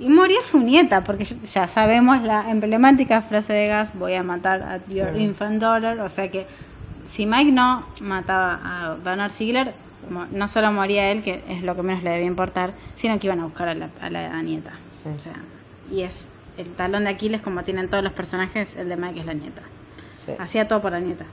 Y 0.00 0.08
moría 0.08 0.42
su 0.42 0.58
nieta, 0.58 1.04
porque 1.04 1.24
ya- 1.24 1.68
sabemos 1.68 2.22
la 2.22 2.50
emblemática 2.50 3.22
frase 3.22 3.52
de 3.52 3.66
Gas: 3.68 3.92
Voy 3.94 4.14
a 4.14 4.22
matar 4.22 4.62
a 4.62 4.80
your 4.92 5.12
Mm. 5.12 5.20
infant 5.20 5.60
daughter. 5.60 6.00
O 6.00 6.08
sea 6.08 6.30
que 6.30 6.46
si 7.04 7.26
Mike 7.26 7.52
no 7.52 7.86
mataba 8.00 8.60
a 8.64 8.94
Bernard 8.94 9.32
Ziegler, 9.32 9.74
no 10.32 10.48
solo 10.48 10.72
moría 10.72 11.10
él, 11.10 11.22
que 11.22 11.44
es 11.48 11.62
lo 11.62 11.76
que 11.76 11.82
menos 11.82 12.02
le 12.02 12.10
debía 12.10 12.26
importar, 12.26 12.72
sino 12.96 13.18
que 13.18 13.26
iban 13.28 13.40
a 13.40 13.44
buscar 13.44 13.68
a 13.68 13.74
la, 13.74 13.88
a 14.00 14.10
la 14.10 14.42
nieta. 14.42 14.72
Sí. 15.02 15.08
O 15.16 15.20
sea, 15.20 15.34
y 15.90 16.02
es 16.02 16.26
el 16.58 16.66
talón 16.74 17.04
de 17.04 17.10
Aquiles, 17.10 17.40
como 17.40 17.62
tienen 17.62 17.88
todos 17.88 18.02
los 18.02 18.12
personajes, 18.12 18.76
el 18.76 18.88
de 18.88 18.96
Mike 18.96 19.20
es 19.20 19.26
la 19.26 19.34
nieta. 19.34 19.62
Sí. 20.26 20.32
Hacía 20.38 20.66
todo 20.68 20.80
por 20.80 20.92
la 20.92 21.00
nieta. 21.00 21.24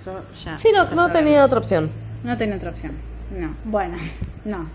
Eso 0.00 0.22
ya. 0.44 0.56
Sí, 0.56 0.68
no, 0.74 0.84
no 0.90 1.10
tenía 1.10 1.44
otra 1.44 1.58
opción. 1.58 1.90
No 2.24 2.36
tenía 2.36 2.56
otra 2.56 2.70
opción. 2.70 2.92
No. 3.36 3.54
Bueno, 3.64 3.96
no. 4.44 4.68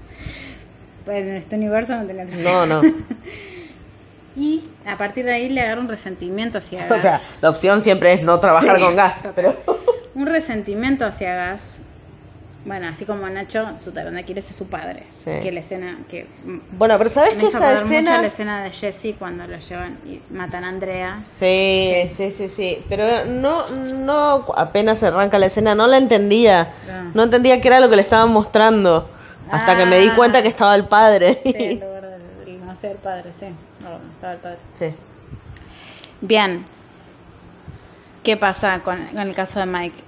Pero 1.06 1.28
en 1.30 1.36
este 1.36 1.56
universo 1.56 1.96
no 1.98 2.06
tenía 2.06 2.24
otra 2.24 2.36
opción. 2.38 2.70
No, 2.70 2.82
no. 2.82 2.96
Y 4.36 4.64
a 4.88 4.98
partir 4.98 5.26
de 5.26 5.32
ahí 5.34 5.48
le 5.50 5.62
agarra 5.62 5.80
un 5.80 5.88
resentimiento 5.88 6.58
hacia 6.58 6.86
O 6.88 6.90
Gas. 6.90 7.02
sea, 7.04 7.22
la 7.42 7.50
opción 7.52 7.84
siempre 7.84 8.14
es 8.14 8.24
no 8.26 8.40
trabajar 8.40 8.78
Sí. 8.78 8.82
con 8.84 8.96
gas, 8.96 9.14
pero... 9.36 9.56
Un 10.16 10.26
resentimiento 10.26 11.06
hacia 11.06 11.36
Gas. 11.36 11.80
Bueno, 12.66 12.88
así 12.88 13.04
como 13.06 13.28
Nacho, 13.28 13.72
su 13.84 13.92
talón 13.92 14.14
de 14.14 14.22
Aquiles 14.22 14.50
es 14.50 14.56
su 14.56 14.68
padre. 14.68 15.04
Sí. 15.10 15.32
Que 15.42 15.52
la 15.52 15.60
escena. 15.60 16.00
que 16.08 16.28
Bueno, 16.72 16.98
pero 16.98 17.10
¿sabes 17.10 17.36
que 17.36 17.46
esa 17.48 17.58
acordar 17.58 17.74
mucho 17.84 17.94
escena... 17.94 18.22
la 18.22 18.28
escena 18.28 18.64
de 18.64 18.72
Jesse 18.72 19.16
cuando 19.20 19.46
lo 19.48 19.58
llevan 19.60 19.98
y 20.06 20.22
matan 20.30 20.64
a 20.64 20.70
Andrea. 20.70 21.20
Sí, 21.20 22.06
sí, 22.08 22.32
sí, 22.32 22.48
sí, 22.48 22.86
Pero 22.88 23.26
no, 23.26 23.64
no, 23.96 24.46
apenas 24.56 25.04
arranca 25.04 25.38
la 25.40 25.48
escena, 25.48 25.76
no 25.76 25.88
la 25.88 25.98
entendía. 25.98 26.72
Ah. 26.90 27.12
No 27.14 27.24
entendía 27.24 27.60
qué 27.60 27.68
era 27.68 27.82
lo 27.82 27.90
que 27.90 27.98
le 27.98 28.02
estaban 28.02 28.32
mostrando. 28.32 29.10
Hasta 29.52 29.76
que 29.76 29.86
me 29.86 29.98
di 30.00 30.08
Ah. 30.08 30.16
cuenta 30.16 30.42
que 30.42 30.48
estaba 30.48 30.74
el 30.76 30.86
padre. 30.86 31.42
Sí, 31.44 31.52
en 31.56 31.80
lugar 31.82 32.02
del 32.08 32.46
del 32.46 32.66
no 32.66 32.76
ser 32.78 32.96
padre, 32.96 33.32
sí. 33.38 33.48
No, 33.82 33.90
estaba 34.14 34.34
el 34.34 34.40
padre. 34.40 34.58
Sí. 34.80 34.96
Bien. 36.22 36.66
¿Qué 38.24 38.38
pasa 38.38 38.80
con, 38.80 38.98
con 39.08 39.20
el 39.20 39.36
caso 39.36 39.60
de 39.60 39.66
Mike? 39.66 40.02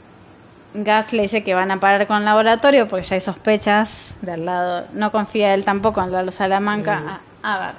Gas 0.84 1.14
le 1.14 1.24
dice 1.24 1.44
que 1.44 1.54
van 1.54 1.72
a 1.72 1.80
parar 1.80 2.06
con 2.08 2.18
el 2.18 2.26
laboratorio 2.26 2.88
porque 2.88 3.06
ya 3.06 3.16
hay 3.16 3.22
sospechas 3.22 4.14
del 4.22 4.46
lado. 4.46 4.86
No 4.94 5.12
confía 5.12 5.54
él 5.54 5.64
tampoco 5.64 6.02
en 6.04 6.12
Lalo 6.12 6.32
Salamanca. 6.32 7.22
A, 7.44 7.54
a 7.54 7.60
ver, 7.60 7.76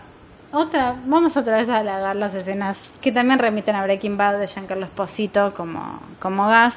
otra, 0.52 0.94
vamos 1.06 1.36
otra 1.36 1.56
vez 1.56 1.68
a 1.68 1.78
halagar 1.78 2.16
las 2.16 2.32
escenas 2.34 2.78
que 3.00 3.12
también 3.12 3.38
remiten 3.38 3.76
a 3.76 3.82
Breaking 3.82 4.16
Bad 4.16 4.38
de 4.38 4.46
Giancarlo 4.48 4.84
Esposito 4.86 5.52
como, 5.54 6.00
como 6.20 6.46
Gas. 6.48 6.74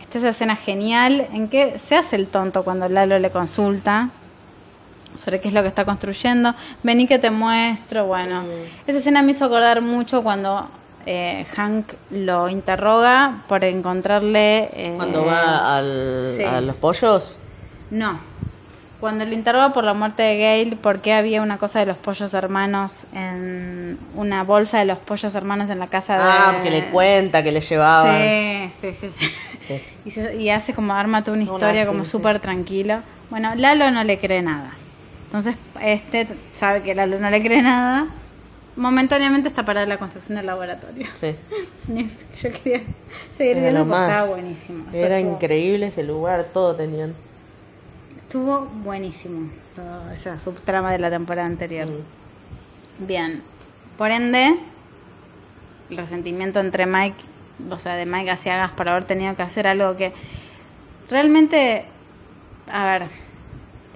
Esta 0.00 0.18
es 0.18 0.24
escena 0.24 0.54
genial 0.56 1.26
en 1.32 1.48
que 1.48 1.78
se 1.78 1.96
hace 1.96 2.16
el 2.16 2.28
tonto 2.28 2.62
cuando 2.64 2.88
Lalo 2.88 3.18
le 3.18 3.30
consulta 3.30 4.10
sobre 5.16 5.40
qué 5.40 5.48
es 5.48 5.54
lo 5.54 5.62
que 5.62 5.68
está 5.68 5.84
construyendo. 5.84 6.54
Vení 6.82 7.06
que 7.06 7.18
te 7.18 7.30
muestro. 7.30 8.06
Bueno, 8.06 8.42
Mm. 8.42 8.46
esa 8.88 8.98
escena 8.98 9.22
me 9.22 9.30
hizo 9.30 9.44
acordar 9.44 9.80
mucho 9.80 10.22
cuando 10.22 10.68
eh, 11.06 11.44
Hank 11.54 11.92
lo 12.10 12.48
interroga 12.48 13.42
por 13.48 13.64
encontrarle. 13.64 14.70
eh, 14.72 14.92
Cuando 14.96 15.24
va 15.24 15.76
al, 15.76 16.34
sí. 16.36 16.42
a 16.44 16.60
los 16.60 16.76
pollos. 16.76 17.38
No. 17.90 18.18
Cuando 19.00 19.26
lo 19.26 19.34
interroga 19.34 19.72
por 19.72 19.84
la 19.84 19.92
muerte 19.92 20.22
de 20.22 20.38
Gail, 20.38 20.76
porque 20.80 21.12
había 21.12 21.42
una 21.42 21.58
cosa 21.58 21.80
de 21.80 21.86
los 21.86 21.98
pollos 21.98 22.32
hermanos 22.32 23.04
en 23.12 23.98
una 24.14 24.44
bolsa 24.44 24.78
de 24.78 24.86
los 24.86 24.98
pollos 24.98 25.34
hermanos 25.34 25.68
en 25.68 25.78
la 25.78 25.88
casa 25.88 26.16
de. 26.16 26.22
Ah, 26.24 26.60
que 26.62 26.70
le 26.70 26.86
cuenta, 26.86 27.42
que 27.42 27.52
le 27.52 27.60
llevaba. 27.60 28.16
Sí, 28.16 28.70
sí, 28.80 28.94
sí. 28.94 29.10
sí. 29.10 29.30
Sí. 29.68 29.82
Y, 30.06 30.10
se- 30.10 30.36
y 30.36 30.48
hace 30.50 30.72
como 30.74 30.94
arma 30.94 31.22
toda 31.24 31.34
una 31.36 31.44
historia 31.44 31.86
como 31.86 32.04
súper 32.04 32.38
tranquilo. 32.38 33.00
Bueno, 33.30 33.54
Lalo 33.54 33.90
no 33.90 34.04
le 34.04 34.18
cree 34.18 34.40
nada. 34.42 34.74
Entonces, 35.26 35.56
este 35.82 36.28
sabe 36.54 36.82
que 36.82 36.94
Lalo 36.94 37.18
no 37.18 37.28
le 37.30 37.42
cree 37.42 37.60
nada. 37.62 38.06
Momentáneamente 38.76 39.48
está 39.48 39.64
parada 39.64 39.86
la 39.86 39.98
construcción 39.98 40.36
del 40.36 40.46
laboratorio. 40.46 41.06
Sí. 41.14 41.36
Yo 42.42 42.50
quería 42.50 42.82
seguir 43.32 43.58
Era 43.58 43.70
viendo 43.70 43.86
porque 43.88 44.02
estaba 44.04 44.26
buenísimo. 44.28 44.84
Eso 44.92 45.06
Era 45.06 45.18
estuvo- 45.18 45.34
increíble 45.34 45.86
ese 45.86 46.02
lugar, 46.02 46.44
todo 46.52 46.74
tenían. 46.74 47.14
Estuvo 48.18 48.62
buenísimo. 48.62 49.50
Toda 49.76 50.12
esa 50.12 50.40
subtrama 50.40 50.90
de 50.90 50.98
la 50.98 51.10
temporada 51.10 51.46
anterior. 51.46 51.86
Mm. 51.86 53.06
Bien. 53.06 53.42
Por 53.96 54.10
ende, 54.10 54.56
el 55.90 55.96
resentimiento 55.96 56.58
entre 56.58 56.86
Mike, 56.86 57.22
o 57.70 57.78
sea, 57.78 57.94
de 57.94 58.06
Mike 58.06 58.32
hacia 58.32 58.56
Gas 58.56 58.72
por 58.72 58.88
haber 58.88 59.04
tenido 59.04 59.36
que 59.36 59.42
hacer 59.42 59.68
algo 59.68 59.94
que 59.96 60.12
realmente, 61.08 61.84
a 62.68 62.86
ver, 62.86 63.08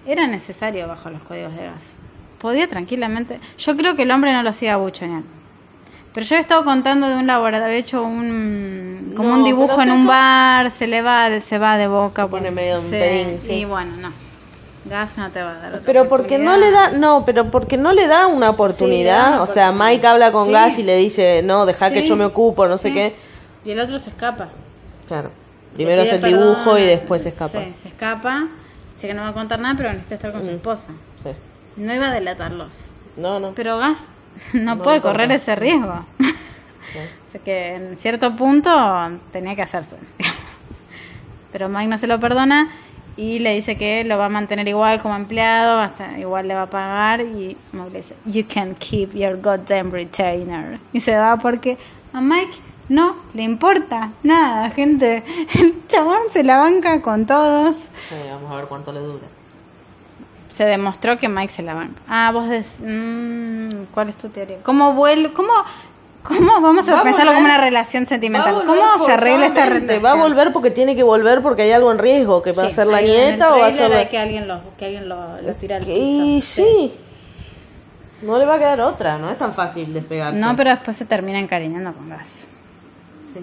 era 0.07 0.29
necesario 0.29 0.87
bajo 0.87 1.11
los 1.11 1.23
códigos 1.25 1.55
de 1.57 1.65
Gas. 1.65 1.99
Podía 2.41 2.69
tranquilamente. 2.69 3.41
Yo 3.59 3.77
creo 3.77 3.97
que 3.97 4.03
el 4.03 4.11
hombre 4.11 4.33
no 4.33 4.43
lo 4.43 4.51
hacía 4.51 4.77
buchonear. 4.77 5.23
Pero 6.15 6.27
yo 6.27 6.37
he 6.37 6.39
estado 6.39 6.65
contando 6.65 7.09
de 7.09 7.17
un 7.17 7.27
laboratorio, 7.27 7.67
había 7.67 7.79
hecho 7.79 8.03
un 8.03 9.13
como 9.17 9.31
No, 9.31 9.35
un 9.37 9.45
dibujo 9.45 9.81
en 9.83 9.91
un 9.91 10.07
bar, 10.07 10.71
se 10.71 10.87
le 10.87 11.03
va, 11.03 11.29
de- 11.31 11.41
se 11.41 11.59
va 11.59 11.77
de 11.77 11.87
boca. 11.89 12.23
Se 12.25 12.29
pone 12.29 12.51
medio 12.51 12.79
un 12.79 12.85
sí, 12.85 12.91
pedín, 12.91 13.39
sí. 13.43 13.53
Y 13.53 13.65
bueno, 13.65 13.97
no. 14.01 14.13
Gas 14.85 15.19
no 15.19 15.29
te 15.31 15.43
va 15.43 15.51
a 15.51 15.55
dar 15.59 15.73
otra 15.75 15.83
Pero 15.85 16.09
porque 16.09 16.39
no 16.39 16.57
le 16.57 16.71
da, 16.71 16.93
no, 16.93 17.25
pero 17.27 17.51
porque 17.51 17.77
no 17.77 17.93
le 17.93 18.07
da 18.07 18.27
una 18.27 18.51
oportunidad. 18.51 19.35
una 19.35 19.43
o 19.43 19.47
sea. 19.47 19.71
Mike 19.73 20.07
habla 20.07 20.33
con 20.33 20.47
Sí. 20.47 20.53
Gas 20.53 20.79
y 20.79 20.83
le 20.83 20.97
dice, 20.97 21.43
no, 21.45 21.67
deja 21.67 21.91
que 21.91 22.07
yo 22.07 22.17
me 22.17 22.25
ocupo, 22.25 22.67
no 22.69 22.79
sé 22.79 22.93
qué. 22.93 23.15
Y 23.65 23.73
el 23.73 23.81
otro 23.81 23.99
se 23.99 24.11
escapa. 24.11 24.49
Claro. 25.07 25.31
Primero 25.75 26.03
hace 26.03 26.17
el 26.17 26.23
dibujo 26.23 26.79
y 26.79 26.83
después 26.85 27.23
se 27.23 27.29
escapa. 27.29 27.61
Sí, 27.61 27.75
se 27.83 27.89
escapa. 27.89 28.47
Dice 28.95 29.09
que 29.09 29.15
no 29.15 29.23
va 29.23 29.29
a 29.29 29.35
contar 29.35 29.61
nada, 29.61 29.75
pero 29.77 29.91
necesita 29.91 30.15
estar 30.15 30.33
con 30.33 30.43
su 30.45 30.51
Mm. 30.51 30.55
esposa. 30.55 30.89
Sí. 31.23 31.31
No 31.79 31.95
iba 31.95 32.09
a 32.09 32.13
delatarlos. 32.13 32.91
No, 33.17 33.41
no. 33.41 33.53
Pero 33.55 33.79
Gas 33.79 34.13
no, 34.53 34.77
No 34.77 34.83
puede 34.83 35.01
correr 35.01 35.31
ese 35.33 35.57
riesgo. 35.57 36.05
Sí. 36.19 36.35
O 37.29 37.31
sea 37.31 37.43
que 37.43 37.75
en 37.75 37.99
cierto 37.99 38.35
punto 38.35 38.71
tenía 39.31 39.55
que 39.55 39.61
hacerse. 39.61 39.99
Pero 41.53 41.69
Mike 41.69 41.89
no 41.89 41.99
se 41.99 42.07
lo 42.07 42.19
perdona 42.19 42.71
y 43.19 43.41
le 43.41 43.55
dice 43.55 43.77
que 43.77 44.03
lo 44.05 44.17
va 44.17 44.27
a 44.27 44.29
mantener 44.31 44.67
igual 44.67 45.03
como 45.03 45.15
empleado, 45.15 45.79
hasta 45.79 46.19
igual 46.19 46.49
le 46.49 46.55
va 46.55 46.63
a 46.63 46.71
pagar 46.71 47.21
y 47.21 47.59
Mike 47.73 47.91
le 47.91 47.99
dice, 47.99 48.15
You 48.25 48.45
can 48.47 48.75
keep 48.77 49.13
your 49.13 49.39
goddamn 49.43 49.93
retainer. 49.93 50.81
Y 50.95 51.01
se 51.01 51.17
va 51.19 51.37
porque 51.37 51.77
a 52.15 52.23
Mike 52.23 52.57
no 52.89 53.17
le 53.35 53.43
importa 53.43 54.13
nada, 54.23 54.71
gente. 54.71 55.23
El 55.59 55.87
chabón 55.89 56.31
se 56.31 56.43
la 56.43 56.57
banca 56.57 57.03
con 57.03 57.27
todos. 57.27 57.77
Sí, 58.09 58.15
vamos 58.31 58.51
a 58.51 58.57
ver 58.57 58.65
cuánto 58.65 58.93
le 58.93 59.01
dura. 59.01 59.27
Se 60.49 60.65
demostró 60.65 61.19
que 61.19 61.29
Mike 61.29 61.53
se 61.53 61.63
la 61.63 61.75
banca. 61.75 62.01
Ah, 62.09 62.31
vos 62.33 62.49
decís, 62.49 62.81
mm, 62.81 63.69
¿cuál 63.93 64.09
es 64.09 64.17
tu 64.17 64.29
teoría? 64.29 64.59
¿Cómo 64.63 64.95
vuelve? 64.95 65.33
¿Cómo 65.33 65.53
¿Cómo 66.25 66.61
vamos 66.61 66.87
a 66.89 66.93
Va 66.97 67.03
pensarlo 67.05 67.31
volver- 67.33 67.35
como 67.37 67.47
una 67.47 67.59
relación 67.59 68.07
sentimental? 68.07 68.63
¿Cómo 68.67 69.07
se 69.07 69.13
arregla 69.13 69.47
esta 69.47 69.67
relación? 69.67 70.05
Va 70.05 70.11
a 70.11 70.15
volver 70.15 70.53
porque 70.53 70.71
tiene 70.71 70.95
que 70.97 71.03
volver 71.03 71.43
porque 71.43 71.63
hay 71.63 71.73
algo 71.73 71.91
en 71.93 71.99
riesgo, 71.99 72.43
que 72.43 72.53
va 72.53 72.65
a 72.65 72.67
Sí, 72.67 72.73
ser 72.73 72.87
la 72.89 73.01
nieta 73.01 73.55
o 73.55 73.59
va 73.61 73.67
a 73.69 73.71
ser 73.73 73.91
la... 73.91 74.09
que 74.09 74.19
alguien 74.19 74.47
lo, 74.49 74.61
que 74.77 74.85
alguien 74.87 75.09
lo, 75.09 75.41
lo 75.41 75.53
tira 75.55 75.77
al 75.77 75.85
piso. 75.85 76.01
Y 76.01 76.41
sí. 76.43 76.95
No 78.21 78.37
le 78.37 78.45
va 78.45 78.57
a 78.57 78.59
quedar 78.59 78.81
otra, 78.81 79.17
no 79.17 79.31
es 79.31 79.39
tan 79.39 79.55
fácil 79.55 79.95
despegarse. 79.95 80.39
No, 80.41 80.55
pero 80.57 80.71
después 80.71 80.97
se 80.97 81.05
termina 81.05 81.39
encariñando 81.39 81.95
con 81.95 82.11
Gas. 82.11 82.49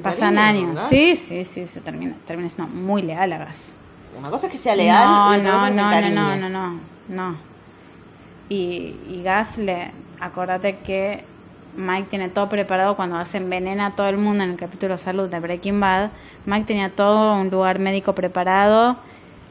Pasan 0.03 0.37
años. 0.37 0.79
Sí, 0.81 1.15
sí, 1.15 1.45
sí, 1.45 1.65
se 1.65 1.79
termina, 1.79 2.13
termina 2.27 2.49
siendo 2.49 2.71
muy 2.73 3.01
leal 3.01 3.31
a 3.33 3.37
Gas. 3.37 3.77
Una 4.17 4.29
cosa 4.29 4.47
es 4.47 4.51
que 4.53 4.57
sea 4.57 4.75
leal 4.75 5.07
No, 5.07 5.37
y 5.37 5.41
no, 5.41 5.69
no, 5.69 6.01
no, 6.01 6.09
no, 6.09 6.35
no, 6.37 6.49
no, 6.49 6.79
no. 7.09 7.35
Y, 8.49 8.95
y 9.09 9.21
Gas 9.23 9.57
le, 9.57 9.91
acordate 10.19 10.77
que 10.77 11.23
Mike 11.75 12.07
tiene 12.09 12.29
todo 12.29 12.47
preparado 12.47 12.95
cuando 12.95 13.23
se 13.25 13.37
envenena 13.37 13.87
a 13.87 13.95
todo 13.95 14.07
el 14.07 14.17
mundo 14.17 14.43
en 14.43 14.51
el 14.51 14.55
capítulo 14.57 14.97
salud 14.97 15.29
de 15.29 15.39
Breaking 15.39 15.79
Bad. 15.79 16.11
Mike 16.45 16.65
tenía 16.65 16.95
todo 16.95 17.35
un 17.35 17.49
lugar 17.49 17.79
médico 17.79 18.13
preparado. 18.15 18.97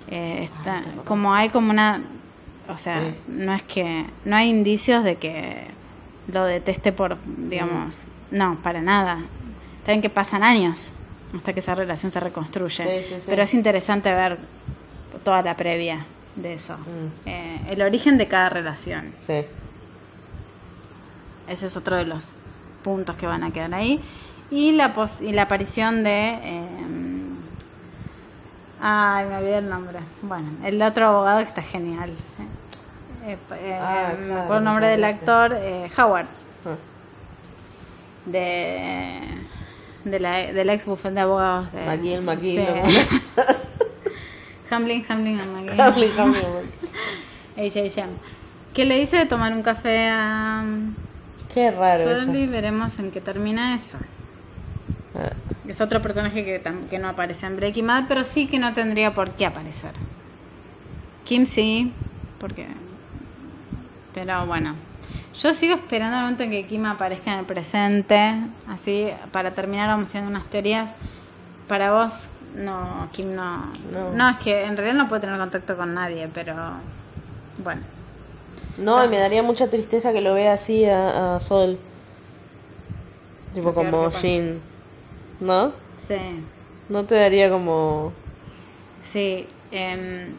Eh, 0.09 0.45
está, 0.45 0.79
Ah, 0.79 1.03
como 1.05 1.35
hay 1.35 1.49
como 1.51 1.71
una, 1.71 2.03
o 2.69 2.79
sea, 2.79 3.01
Sí. 3.01 3.15
no 3.29 3.53
es 3.53 3.63
que 3.63 4.07
no 4.25 4.37
hay 4.37 4.49
indicios 4.49 5.05
de 5.05 5.17
que 5.17 5.67
lo 6.29 6.45
deteste 6.45 6.93
por, 6.93 7.19
digamos, 7.27 8.05
no, 8.31 8.57
para 8.63 8.81
nada. 8.81 9.19
También 9.85 10.01
que 10.01 10.09
pasan 10.11 10.43
años 10.43 10.93
hasta 11.37 11.53
que 11.53 11.61
esa 11.61 11.75
relación 11.75 12.11
se 12.11 12.21
reconstruye. 12.21 12.83
Sí, 13.03 13.09
sí, 13.15 13.21
sí. 13.21 13.27
Pero 13.29 13.43
es 13.43 13.55
interesante 13.55 14.13
ver 14.13 14.39
toda 15.25 15.43
la 15.43 15.57
previa 15.57 16.05
de 16.37 16.55
eso. 16.55 16.77
Mm. 16.79 17.29
Eh, 17.29 17.61
el 17.71 17.83
origen 17.83 18.19
de 18.19 18.29
cada 18.29 18.49
relación. 18.51 19.13
Sí. 19.19 19.45
Ese 21.49 21.67
es 21.67 21.77
otro 21.77 21.97
de 21.97 22.05
los 22.05 22.35
puntos 22.83 23.17
que 23.17 23.27
van 23.27 23.43
a 23.45 23.51
quedar 23.53 23.75
ahí. 23.75 24.01
Y 24.51 24.73
la, 24.73 24.93
pos- 24.95 25.21
y 25.21 25.33
la 25.33 25.43
aparición 25.43 26.05
de... 26.05 26.39
eh, 26.43 26.69
ay, 28.81 29.27
me 29.27 29.37
olvidé 29.37 29.59
el 29.59 29.69
nombre. 29.69 29.99
Bueno, 30.23 30.51
el 30.65 30.81
otro 30.83 31.07
abogado 31.07 31.39
que 31.39 31.45
está 31.45 31.63
genial. 31.63 32.11
Eh, 33.27 33.37
eh, 33.53 33.79
Ah, 33.81 34.13
me 34.19 34.35
acuerdo 34.35 34.59
el 34.59 34.65
nombre 34.65 34.87
del 34.89 35.05
actor, 35.05 35.57
Howard, 35.99 36.27
Ah. 36.67 36.77
de, 38.27 39.21
de 40.05 40.21
la, 40.21 40.53
del 40.53 40.71
ex 40.71 40.87
bufete 40.87 41.15
de 41.15 41.21
abogados. 41.21 41.73
De, 41.73 41.85
McGill, 41.87 42.23
McGill, 42.23 42.67
sí. 42.67 43.17
Hamlin, 44.71 45.05
Hamlin, 45.09 45.41
and 45.41 45.53
McGill. 45.57 45.81
Hamlin, 45.81 46.11
Hamlin. 46.19 46.45
H.H.M. 47.57 48.13
Que 48.75 48.85
le 48.85 48.99
dice 48.99 49.17
de 49.17 49.27
tomar 49.27 49.53
un 49.53 49.63
café 49.63 50.09
a 50.11 50.65
Qué 51.55 51.71
raro 51.71 52.11
eso. 52.11 52.33
Veremos 52.33 52.99
en 52.99 53.13
qué 53.13 53.21
termina 53.21 53.77
eso. 53.77 53.99
Ah, 55.15 55.31
Es 55.69 55.81
otro 55.81 56.03
personaje 56.03 56.45
que, 56.45 56.61
que 56.91 56.99
no 56.99 57.09
aparece 57.09 57.47
en 57.47 57.55
Breaking 57.55 57.87
Bad, 57.87 58.07
pero 58.09 58.25
sí 58.25 58.49
que 58.49 58.59
no 58.59 58.75
tendría 58.75 59.15
por 59.15 59.31
qué 59.31 59.47
aparecer. 59.47 59.93
Kim 61.25 61.47
sí, 61.47 61.93
porque... 62.41 62.67
Pero 64.13 64.45
bueno, 64.47 64.75
yo 65.39 65.55
sigo 65.55 65.75
esperando 65.75 66.17
el 66.17 66.23
momento 66.23 66.43
en 66.45 66.51
que 66.51 66.67
Kim 66.67 66.87
aparezca 66.87 67.33
en 67.33 67.41
el 67.41 67.45
presente, 67.45 68.35
así, 68.69 69.09
para 69.33 69.53
terminar 69.53 69.89
vamos 69.89 70.09
haciendo 70.09 70.31
unas 70.31 70.47
teorías. 70.47 70.95
Para 71.69 71.93
vos, 71.93 72.29
no, 72.55 73.09
Kim 73.13 73.35
no... 73.35 73.73
No. 73.93 74.13
No, 74.13 74.29
es 74.31 74.39
que 74.39 74.65
en 74.65 74.77
realidad 74.77 74.97
no 74.97 75.09
puede 75.09 75.23
tener 75.23 75.39
contacto 75.39 75.77
con 75.77 75.95
nadie, 75.95 76.29
pero... 76.33 76.55
Bueno. 77.59 77.83
No, 78.79 79.05
y 79.05 79.09
me 79.09 79.19
daría 79.19 79.43
mucha 79.43 79.69
tristeza 79.71 80.13
que 80.13 80.21
lo 80.21 80.35
vea 80.35 80.55
así 80.55 80.85
a, 80.85 81.37
a 81.37 81.41
Sol. 81.41 81.79
Tipo 83.55 83.73
como. 83.73 84.11
Jin. 84.11 84.61
¿No? 85.41 85.73
Sí. 85.97 86.17
¿No 86.89 87.05
te 87.05 87.15
daría 87.15 87.51
como... 87.51 88.13
Sí, 89.05 89.47
em, 89.71 90.35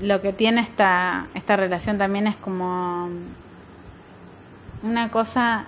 lo 0.00 0.20
que 0.22 0.32
tiene 0.32 0.62
esta, 0.62 1.26
esta 1.34 1.56
relación 1.56 1.98
también 1.98 2.26
es 2.26 2.36
como 2.36 3.10
una 4.82 5.10
cosa 5.10 5.66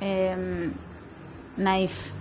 eh, 0.00 0.70
naif. 1.56 2.12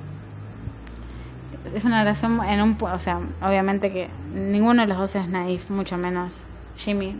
Es 1.73 1.83
una 1.83 2.03
relación 2.03 2.43
en 2.43 2.61
un... 2.61 2.77
O 2.79 2.99
sea, 2.99 3.19
obviamente 3.41 3.89
que 3.89 4.09
ninguno 4.33 4.83
de 4.83 4.87
los 4.87 4.97
dos 4.97 5.15
es 5.15 5.27
naif, 5.27 5.69
mucho 5.69 5.97
menos 5.97 6.43
Jimmy. 6.75 7.15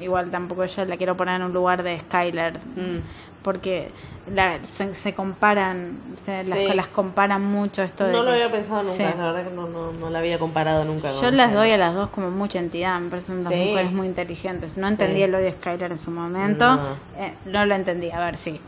Igual 0.00 0.30
tampoco 0.30 0.64
yo 0.64 0.84
la 0.84 0.96
quiero 0.96 1.16
poner 1.16 1.36
en 1.36 1.42
un 1.42 1.52
lugar 1.52 1.82
de 1.82 1.98
Skyler. 1.98 2.58
Mm. 2.58 3.00
Porque 3.42 3.90
la- 4.32 4.64
se, 4.64 4.94
se 4.94 5.14
comparan, 5.14 5.98
se- 6.24 6.44
las, 6.44 6.58
Sí. 6.58 6.68
las 6.74 6.88
comparan 6.88 7.42
mucho 7.42 7.82
esto 7.82 8.04
de 8.04 8.12
No 8.12 8.22
lo 8.22 8.30
había 8.32 8.50
pensado 8.50 8.82
nunca, 8.82 8.94
Sí. 8.96 9.02
la 9.16 9.24
verdad 9.32 9.44
que 9.48 9.54
no, 9.54 9.66
no, 9.68 9.92
no 9.92 10.10
la 10.10 10.18
había 10.18 10.38
comparado 10.38 10.84
nunca. 10.84 11.12
Yo 11.12 11.30
las 11.30 11.52
doy 11.52 11.70
a 11.70 11.78
las 11.78 11.94
dos 11.94 12.10
como 12.10 12.30
mucha 12.30 12.58
entidad, 12.58 13.00
me 13.00 13.10
parecen 13.10 13.42
dos 13.44 13.52
Sí. 13.52 13.58
mujeres 13.70 13.92
muy 13.92 14.06
inteligentes. 14.06 14.76
No 14.76 14.86
entendí 14.88 15.22
el 15.22 15.34
odio 15.34 15.44
de 15.46 15.52
Skyler 15.52 15.92
en 15.92 15.98
su 15.98 16.10
momento, 16.10 16.76
No. 16.76 16.82
eh, 17.18 17.34
no 17.46 17.64
lo 17.64 17.74
entendí, 17.74 18.10
a 18.10 18.18
ver, 18.20 18.36
sí. 18.36 18.60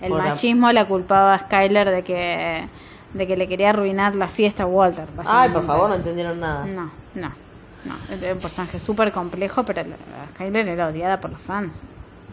El 0.00 0.10
Por 0.10 0.18
la- 0.22 0.30
machismo 0.30 0.70
la 0.72 0.84
culpaba 0.86 1.34
a 1.34 1.38
Skyler 1.40 1.90
de 1.90 2.04
que, 2.04 2.68
de 3.12 3.26
que 3.26 3.36
le 3.36 3.48
quería 3.48 3.70
arruinar 3.70 4.14
la 4.16 4.28
fiesta 4.28 4.62
a 4.62 4.66
Walter. 4.66 5.06
Ay, 5.26 5.48
por 5.50 5.64
favor, 5.66 5.88
no 5.90 5.96
entendieron 5.96 6.38
nada. 6.40 6.64
No, 6.66 6.90
no, 7.14 7.32
no. 7.84 7.94
Es 8.14 8.22
un 8.32 8.38
personaje 8.38 8.78
súper 8.78 9.12
complejo, 9.12 9.64
pero 9.64 9.82
la- 9.82 9.88
la 9.88 10.28
Skyler 10.30 10.68
era 10.68 10.88
odiada 10.88 11.20
por 11.20 11.30
los 11.30 11.40
fans, 11.40 11.80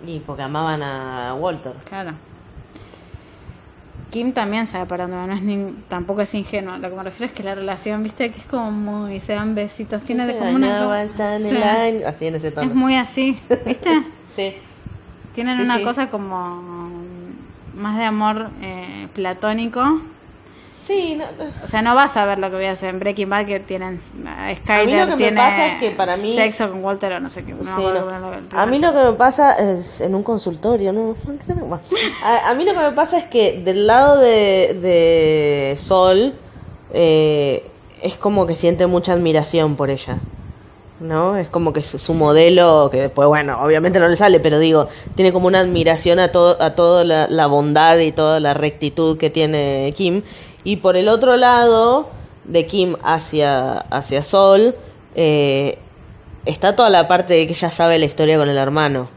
Y 0.05 0.19
porque 0.19 0.43
amaban 0.43 0.81
a 0.83 1.33
Walter. 1.35 1.73
claro. 1.87 2.11
Kim 4.09 4.31
también 4.31 4.65
sabe 4.67 4.85
para 4.85 5.03
dónde 5.03 5.17
va, 5.17 5.27
no 5.27 5.33
es 5.33 5.73
tampoco 5.89 6.21
es 6.21 6.33
ingenuo. 6.33 6.77
Lo 6.77 6.89
que 6.89 6.95
me 6.95 7.03
refiero 7.03 7.25
es 7.25 7.33
que 7.33 7.43
la 7.43 7.55
relación, 7.55 8.03
viste, 8.03 8.31
que 8.31 8.39
es 8.39 8.47
como 8.47 8.71
muy, 8.71 9.19
se 9.19 9.33
dan 9.33 9.53
besitos, 9.53 10.01
tiene 10.03 10.25
de 10.25 10.33
Se 10.33 10.39
como 10.39 10.51
una... 10.51 11.03
está 11.03 11.35
en 11.35 11.41
Sí. 11.43 12.03
Así 12.05 12.27
en 12.27 12.35
ese 12.35 12.51
tono. 12.51 12.69
Es 12.69 12.75
muy 12.75 12.95
así, 12.95 13.37
¿viste? 13.65 14.03
Sí. 14.35 14.53
Tienen 15.35 15.57
Sí, 15.57 15.63
una 15.63 15.77
sí. 15.77 15.83
cosa 15.83 16.09
como 16.09 16.61
más 17.75 17.97
de 17.97 18.05
amor 18.05 18.49
eh, 18.61 19.07
platónico. 19.13 19.99
Sí, 20.87 21.17
no, 21.17 21.25
O 21.63 21.67
sea, 21.67 21.81
no 21.81 21.95
vas 21.95 22.15
a 22.15 22.25
ver 22.25 22.39
lo 22.39 22.49
que 22.49 22.55
voy 22.55 22.65
a 22.65 22.71
hacer 22.71 22.89
en 22.89 22.99
Breaking 22.99 23.29
Bad 23.29 23.45
que 23.45 23.59
tienen 23.59 23.99
a 24.25 24.55
Skyler 24.55 24.99
lo 25.01 25.05
que 25.05 25.11
me 25.11 25.17
tiene 25.17 25.37
pasa 25.41 25.67
es 25.67 25.79
que 25.79 25.91
para 25.91 26.15
mí- 26.15 26.33
sexo 26.33 26.69
con 26.71 26.81
Walter 26.83 27.11
o 27.11 27.19
no 27.19 27.29
sé 27.29 27.43
qué. 27.43 27.53
no 27.53 27.63
Sí, 27.63 27.83
A 28.53 28.65
mí 28.65 28.79
lo 28.79 28.93
que 28.93 29.03
me 29.03 29.13
pasa 29.13 29.51
es 29.53 29.99
en 29.99 30.15
un 30.15 30.23
consultorio, 30.23 30.93
¿no? 30.93 31.13
A, 32.23 32.49
a 32.49 32.53
mí 32.55 32.63
lo 32.63 32.71
que 32.71 32.79
me 32.79 32.91
pasa 32.93 33.17
es 33.17 33.25
que 33.25 33.61
del 33.63 33.85
lado 33.85 34.17
de, 34.17 34.77
de 34.81 35.75
Sol 35.77 36.33
eh, 36.93 37.69
es 38.01 38.15
como 38.17 38.45
que 38.47 38.55
siente 38.55 38.87
mucha 38.87 39.11
admiración 39.13 39.75
por 39.75 39.89
ella. 39.89 40.19
¿No? 40.99 41.37
Es 41.37 41.47
como 41.47 41.73
que 41.73 41.83
su, 41.83 41.99
su 41.99 42.15
modelo, 42.15 42.89
que 42.91 43.01
después, 43.01 43.27
bueno, 43.27 43.61
obviamente 43.61 43.99
no 43.99 44.07
le 44.07 44.15
sale, 44.15 44.39
pero 44.39 44.57
digo, 44.57 44.87
tiene 45.13 45.31
como 45.31 45.45
una 45.45 45.59
admiración 45.59 46.17
a, 46.17 46.31
todo 46.31 46.59
a 46.59 46.73
toda 46.73 47.03
la, 47.03 47.27
la 47.27 47.45
bondad 47.45 47.99
y 47.99 48.11
toda 48.11 48.39
la 48.39 48.55
rectitud 48.55 49.15
que 49.19 49.29
tiene 49.29 49.93
Kim. 49.95 50.23
Y 50.67 50.75
por 50.77 50.97
el 50.97 51.07
otro 51.07 51.37
lado, 51.37 52.09
de 52.43 52.65
Kim 52.65 52.97
hacia, 53.01 53.77
hacia 53.79 54.21
Sol, 54.21 54.75
eh, 55.15 55.77
está 56.45 56.75
toda 56.75 56.89
la 56.89 57.07
parte 57.07 57.35
de 57.35 57.47
que 57.47 57.53
ella 57.53 57.71
sabe 57.71 57.97
la 57.97 58.03
historia 58.05 58.37
con 58.37 58.49
el 58.49 58.57
hermano 58.57 59.09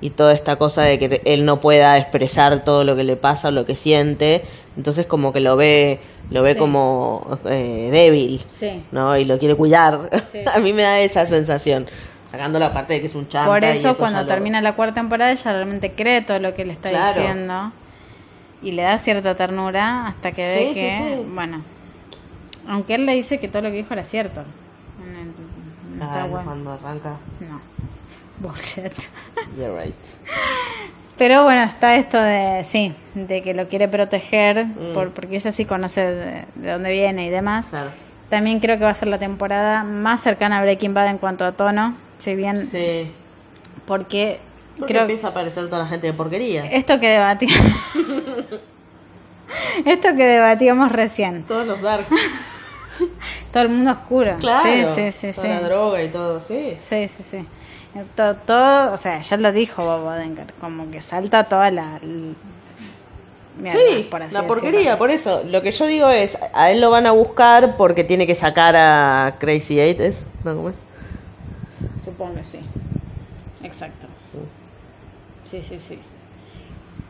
y 0.00 0.10
toda 0.10 0.32
esta 0.32 0.54
cosa 0.54 0.82
de 0.82 1.00
que 1.00 1.20
él 1.24 1.44
no 1.44 1.58
pueda 1.58 1.98
expresar 1.98 2.62
todo 2.64 2.84
lo 2.84 2.94
que 2.94 3.02
le 3.02 3.16
pasa 3.16 3.48
o 3.48 3.50
lo 3.50 3.64
que 3.66 3.74
siente 3.76 4.44
entonces 4.76 5.06
como 5.06 5.32
que 5.32 5.38
lo 5.40 5.56
ve 5.56 5.98
lo 6.30 6.42
ve 6.42 6.54
Sí. 6.54 6.58
como 6.58 7.38
eh, 7.44 7.88
débil 7.92 8.44
Sí. 8.48 8.82
no 8.92 9.16
y 9.16 9.24
lo 9.24 9.38
quiere 9.38 9.54
cuidar 9.56 10.10
Sí. 10.32 10.40
a 10.52 10.58
mí 10.58 10.72
me 10.72 10.82
da 10.82 10.98
esa 11.00 11.26
sensación 11.26 11.86
sacando 12.30 12.58
la 12.58 12.72
parte 12.72 12.94
de 12.94 13.00
que 13.00 13.06
es 13.06 13.14
un 13.14 13.28
chanta 13.28 13.48
Por 13.50 13.62
y 13.62 13.66
eso, 13.66 13.94
cuando 13.96 14.20
lo- 14.22 14.26
termina 14.26 14.60
la 14.60 14.74
cuarta 14.74 14.94
temporada 14.94 15.30
ella 15.32 15.52
realmente 15.52 15.92
cree 15.92 16.22
todo 16.22 16.38
lo 16.40 16.54
que 16.54 16.64
le 16.64 16.72
está 16.72 16.90
Claro. 16.90 17.14
diciendo 17.20 17.72
y 18.64 18.72
le 18.72 18.82
da 18.82 18.98
cierta 18.98 19.34
ternura 19.34 20.08
hasta 20.08 20.32
que 20.32 20.42
ve 20.42 20.68
Sí, 20.68 20.74
que, 20.74 21.16
sí. 21.22 21.28
bueno, 21.34 21.62
aunque 22.66 22.94
él 22.96 23.06
le 23.06 23.14
dice 23.14 23.38
que 23.38 23.46
todo 23.48 23.62
lo 23.62 23.70
que 23.70 23.76
dijo 23.76 23.92
era 23.94 24.04
cierto. 24.04 24.42
En 25.02 25.16
el- 25.16 26.24
en 26.24 26.30
cuando 26.30 26.72
arranca 26.72 27.16
No. 27.40 27.60
Bullshit. 28.38 28.92
you're 29.56 29.78
right 29.80 29.94
Pero 31.16 31.44
bueno, 31.44 31.62
está 31.62 31.94
esto 31.94 32.20
de, 32.20 32.64
sí, 32.64 32.92
de 33.14 33.42
que 33.42 33.54
lo 33.54 33.68
quiere 33.68 33.86
proteger, 33.86 34.66
Mm. 34.66 34.94
por, 34.94 35.10
porque 35.12 35.36
ella 35.36 35.52
sí 35.52 35.64
conoce 35.64 36.00
de, 36.00 36.44
de 36.56 36.70
dónde 36.72 36.90
viene 36.90 37.26
y 37.26 37.30
demás. 37.30 37.66
claro 37.70 37.90
También 38.30 38.58
creo 38.58 38.76
que 38.78 38.84
va 38.84 38.90
a 38.90 38.94
ser 38.94 39.06
la 39.08 39.18
temporada 39.18 39.84
más 39.84 40.20
cercana 40.22 40.58
a 40.58 40.62
Breaking 40.62 40.92
Bad 40.94 41.08
en 41.10 41.18
cuanto 41.18 41.44
a 41.44 41.52
tono, 41.52 41.94
si 42.18 42.34
bien, 42.34 42.56
sí 42.66 43.10
porque 43.86 44.40
porque 44.78 44.92
creo 44.92 45.02
empieza 45.02 45.28
a 45.28 45.30
aparecer 45.30 45.66
toda 45.68 45.82
la 45.82 45.88
gente 45.88 46.06
de 46.06 46.12
porquería 46.12 46.64
esto 46.66 46.98
que 47.00 47.08
debatíamos, 47.08 47.72
esto 49.84 50.08
que 50.16 50.24
debatíamos 50.24 50.90
recién, 50.92 51.42
todos 51.44 51.66
los 51.66 51.80
darks 51.80 52.08
todo 53.52 53.62
el 53.62 53.68
mundo 53.70 53.92
oscuro. 53.92 54.36
claro 54.38 54.94
Sí, 54.94 55.10
sí, 55.12 55.12
sí, 55.12 55.32
toda 55.32 55.46
sí. 55.46 55.52
la 55.52 55.60
droga 55.68 56.02
y 56.02 56.08
todo 56.08 56.40
sí 56.40 56.76
Sí, 56.88 57.08
sí, 57.08 57.22
sí. 57.22 57.46
Todo, 58.16 58.34
todo, 58.34 58.92
o 58.92 58.98
sea, 58.98 59.20
ya 59.20 59.36
lo 59.36 59.52
dijo 59.52 59.84
Bob 59.84 60.04
Odenkirk, 60.06 60.58
como 60.58 60.90
que 60.90 61.00
salta 61.00 61.44
toda 61.44 61.70
la... 61.70 61.98
l- 62.02 62.34
mierda, 63.56 63.78
Sí, 63.78 64.08
por 64.10 64.20
así 64.20 64.34
la 64.34 64.40
decirlo. 64.42 64.46
porquería, 64.62 64.98
por 64.98 65.10
eso. 65.12 65.44
Lo 65.44 65.62
que 65.62 65.70
yo 65.70 65.86
digo 65.86 66.08
es, 66.08 66.36
a 66.54 66.72
él 66.72 66.80
lo 66.80 66.90
van 66.90 67.06
a 67.06 67.12
buscar 67.12 67.76
porque 67.76 68.02
tiene 68.02 68.26
que 68.26 68.34
sacar 68.34 68.74
a 68.74 69.36
Crazy 69.38 69.78
Eight, 69.78 70.00
¿es? 70.00 70.26
¿No? 70.42 70.56
¿Cómo 70.56 70.70
es? 70.70 70.78
Supongo 72.04 72.34
que 72.34 72.42
sí. 72.42 72.58
Exacto. 73.62 74.08
Sí, 75.62 75.62
sí, 75.62 75.78
sí. 75.88 75.98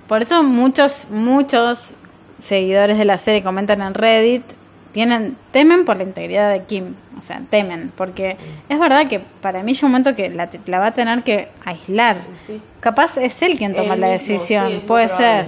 Por 0.08 0.22
eso 0.22 0.42
muchos, 0.42 1.08
muchos 1.10 1.94
seguidores 2.42 2.98
de 2.98 3.04
la 3.04 3.16
serie 3.18 3.42
comentan 3.42 3.80
en 3.80 3.94
Reddit, 3.94 4.44
tienen, 4.92 5.36
temen 5.50 5.84
por 5.84 5.96
la 5.96 6.02
integridad 6.02 6.50
de 6.52 6.64
Kim. 6.64 6.94
O 7.18 7.22
sea, 7.22 7.40
temen. 7.48 7.90
Porque 7.96 8.36
es 8.68 8.78
verdad 8.78 9.06
que 9.08 9.20
para 9.20 9.62
mí 9.62 9.72
llega 9.72 9.86
un 9.86 9.92
momento 9.92 10.14
que 10.14 10.28
la, 10.30 10.50
la 10.66 10.78
va 10.78 10.86
a 10.88 10.92
tener 10.92 11.22
que 11.22 11.48
aislar. 11.64 12.18
Sí. 12.46 12.60
Capaz 12.80 13.16
es 13.16 13.40
él 13.42 13.56
quien 13.56 13.74
toma 13.74 13.94
Él 13.94 14.00
la 14.00 14.08
mismo, 14.08 14.32
decisión, 14.34 14.68
sí, 14.68 14.74
es 14.76 14.82
puede 14.82 15.08
ser. 15.08 15.46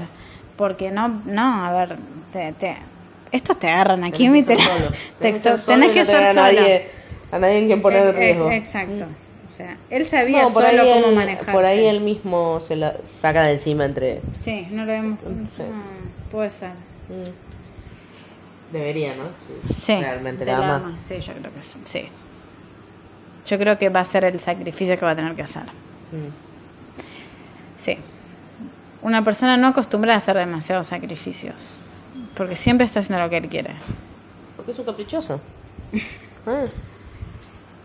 Porque 0.56 0.90
no, 0.90 1.22
no, 1.26 1.64
a 1.66 1.72
ver, 1.72 1.96
te, 2.32 2.52
te- 2.52 2.78
estos 3.32 3.58
te 3.58 3.68
agarran 3.68 4.04
aquí 4.04 4.26
y 4.26 4.42
te, 4.44 4.56
Tenés 5.18 5.36
que 5.36 5.40
ser 5.42 5.58
solo. 5.60 5.78
Tenés 5.80 5.90
que 5.94 6.04
ser 6.06 6.24
a 6.24 6.32
nadie, 6.32 6.88
a 7.30 7.38
nadie 7.38 7.58
en 7.58 7.66
quien 7.66 7.82
poner 7.82 8.02
en 8.04 8.08
Ex- 8.08 8.18
riesgo. 8.18 8.50
Exacto. 8.50 9.04
Sea, 9.56 9.78
él 9.90 10.04
sabía 10.04 10.42
No, 10.42 10.52
por 10.52 10.64
solo 10.66 10.82
ahí, 10.82 10.88
cómo 10.92 11.08
él, 11.08 11.14
manejarse. 11.16 11.52
por 11.52 11.64
ahí 11.64 11.86
él 11.86 12.00
mismo 12.00 12.60
se 12.60 12.76
la 12.76 12.96
saca 13.04 13.44
de 13.44 13.52
encima 13.52 13.84
entre... 13.84 14.20
Sí, 14.32 14.66
no 14.70 14.84
lo 14.84 14.92
vemos. 14.92 15.18
Sí. 15.54 15.62
Ah, 15.62 15.82
puede 16.30 16.50
ser. 16.50 16.70
Mm. 17.08 18.72
Debería, 18.72 19.14
¿no? 19.14 19.24
Sí. 19.74 19.94
Realmente 20.00 20.44
de 20.44 20.52
la 20.52 20.58
ama. 20.58 20.76
ama. 20.76 20.98
Sí, 21.06 21.20
yo 21.20 21.32
creo 21.34 21.54
que 21.54 21.62
sí. 21.62 21.78
sí. 21.84 22.08
Yo 23.46 23.58
creo 23.58 23.78
que 23.78 23.88
va 23.88 24.00
a 24.00 24.04
ser 24.04 24.24
el 24.24 24.40
sacrificio 24.40 24.98
que 24.98 25.04
va 25.04 25.12
a 25.12 25.16
tener 25.16 25.34
que 25.34 25.42
hacer. 25.42 25.62
Mm. 25.62 26.30
Sí. 27.76 27.98
Una 29.02 29.22
persona 29.22 29.56
no 29.56 29.68
acostumbra 29.68 30.14
a 30.14 30.16
hacer 30.16 30.36
demasiados 30.36 30.88
sacrificios. 30.88 31.78
Porque 32.36 32.56
siempre 32.56 32.84
está 32.84 33.00
haciendo 33.00 33.22
lo 33.22 33.30
que 33.30 33.36
él 33.36 33.48
quiere. 33.48 33.70
Porque 34.56 34.72
es 34.72 34.78
un 34.78 34.84
caprichoso. 34.84 35.40
Ah, 36.48 36.64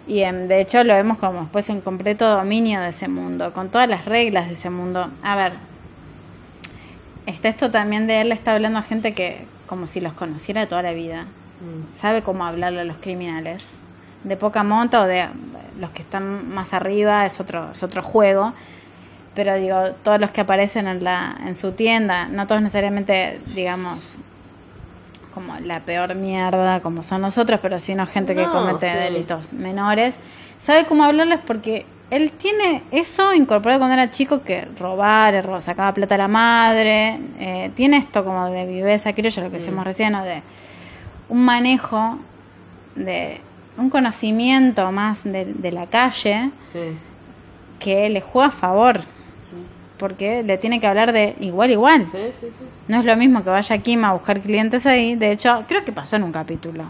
Y 0.08 0.22
em, 0.22 0.48
de 0.48 0.62
hecho 0.62 0.84
lo 0.84 0.94
vemos 0.94 1.18
como 1.18 1.42
después 1.42 1.70
en 1.70 1.82
completo 1.82 2.30
dominio 2.30 2.82
de 2.82 2.90
ese 2.90 3.08
mundo, 3.08 3.54
con 3.54 3.70
todas 3.70 3.88
las 3.88 4.06
reglas 4.06 4.48
de 4.48 4.54
ese 4.54 4.70
mundo. 4.70 5.10
A 5.24 5.36
ver, 5.36 5.54
está 7.26 7.50
esto 7.50 7.72
también 7.72 8.08
de 8.08 8.22
él, 8.22 8.32
está 8.32 8.54
hablando 8.54 8.80
a 8.80 8.84
gente 8.84 9.14
que 9.14 9.46
como 9.68 9.88
si 9.88 10.02
los 10.02 10.14
conociera 10.14 10.62
de 10.62 10.68
toda 10.68 10.82
la 10.82 10.92
vida. 10.92 11.24
mm. 11.24 11.94
Sabe 11.94 12.24
cómo 12.24 12.46
hablarle 12.46 12.82
a 12.82 12.84
los 12.84 12.98
criminales. 12.98 13.80
De 14.24 14.38
poca 14.38 14.64
monta 14.64 15.02
o 15.02 15.06
de 15.06 15.28
los 15.80 15.92
que 15.92 16.02
están 16.02 16.54
más 16.54 16.74
arriba 16.74 17.26
es 17.26 17.40
otro, 17.40 17.72
es 17.72 17.82
otro 17.82 18.04
juego. 18.04 18.54
Pero 19.34 19.56
digo, 19.56 19.94
todos 20.04 20.20
los 20.20 20.32
que 20.32 20.42
aparecen 20.42 20.88
en, 20.88 21.04
la, 21.04 21.38
en 21.46 21.56
su 21.56 21.72
tienda, 21.72 22.26
no 22.26 22.48
todos 22.48 22.62
necesariamente, 22.62 23.40
digamos, 23.56 24.20
como 25.34 25.58
la 25.60 25.80
peor 25.82 26.16
mierda 26.16 26.80
como 26.82 27.04
son 27.04 27.22
nosotros, 27.22 27.60
pero 27.62 27.80
sino 27.80 28.06
gente 28.06 28.36
que 28.36 28.46
comete 28.46 28.90
sí. 28.92 28.98
delitos 28.98 29.54
menores. 29.54 30.16
Sabe 30.60 30.86
cómo 30.86 31.04
hablarles 31.04 31.40
porque 31.46 31.86
él 32.10 32.32
tiene 32.34 32.84
eso 32.92 33.34
incorporado 33.34 33.80
cuando 33.80 33.94
era 33.94 34.10
chico 34.12 34.42
que 34.44 34.66
robar, 34.78 35.44
ro- 35.46 35.62
sacaba 35.62 35.94
plata 35.94 36.16
a 36.16 36.18
la 36.18 36.28
madre, 36.28 37.20
eh, 37.40 37.72
tiene 37.76 37.98
esto 37.98 38.24
como 38.26 38.50
de 38.50 38.66
viveza 38.66 39.14
criolla, 39.14 39.44
lo 39.44 39.50
que 39.50 39.56
Mm. 39.56 39.60
decíamos 39.60 39.86
recién, 39.86 40.12
¿no? 40.14 40.24
de 40.24 40.44
un 41.30 41.46
manejo, 41.46 42.18
de 42.96 43.40
un 43.78 43.90
conocimiento 43.90 44.92
más 44.92 45.24
de, 45.24 45.46
de 45.46 45.72
la 45.72 45.88
calle 45.88 46.52
Sí. 46.74 46.98
que 47.80 48.10
le 48.10 48.20
juega 48.22 48.50
a 48.50 48.52
favor, 48.52 49.00
porque 50.02 50.42
le 50.42 50.58
tiene 50.58 50.80
que 50.80 50.88
hablar 50.88 51.14
de 51.14 51.36
igual 51.42 51.70
igual. 51.70 52.08
Sí, 52.12 52.32
sí, 52.40 52.48
sí. 52.50 52.66
No 52.88 53.02
es 53.02 53.06
lo 53.06 53.16
mismo 53.16 53.44
que 53.44 53.52
vaya 53.52 53.78
Kim 53.78 54.04
a 54.04 54.14
buscar 54.14 54.42
clientes 54.42 54.88
ahí. 54.88 55.16
De 55.16 55.30
hecho, 55.30 55.64
creo 55.68 55.86
que 55.86 55.92
pasó 55.92 56.16
en 56.16 56.24
un 56.24 56.32
capítulo. 56.32 56.86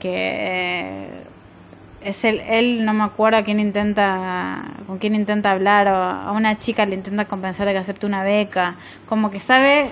Que 0.00 0.14
eh, 0.14 1.08
es 2.00 2.24
el, 2.24 2.40
él, 2.40 2.86
no 2.86 2.94
me 2.94 3.04
acuerdo 3.04 3.36
a 3.36 3.42
quién 3.42 3.60
intenta, 3.60 4.64
con 4.86 4.96
quién 4.96 5.14
intenta 5.14 5.50
hablar, 5.50 5.88
o 5.88 5.94
a 5.94 6.32
una 6.32 6.58
chica 6.58 6.86
le 6.86 6.94
intenta 6.94 7.26
convencer 7.26 7.66
de 7.66 7.72
que 7.72 7.78
acepte 7.80 8.06
una 8.06 8.24
beca. 8.24 8.76
Como 9.04 9.30
que 9.30 9.40
sabe, 9.40 9.90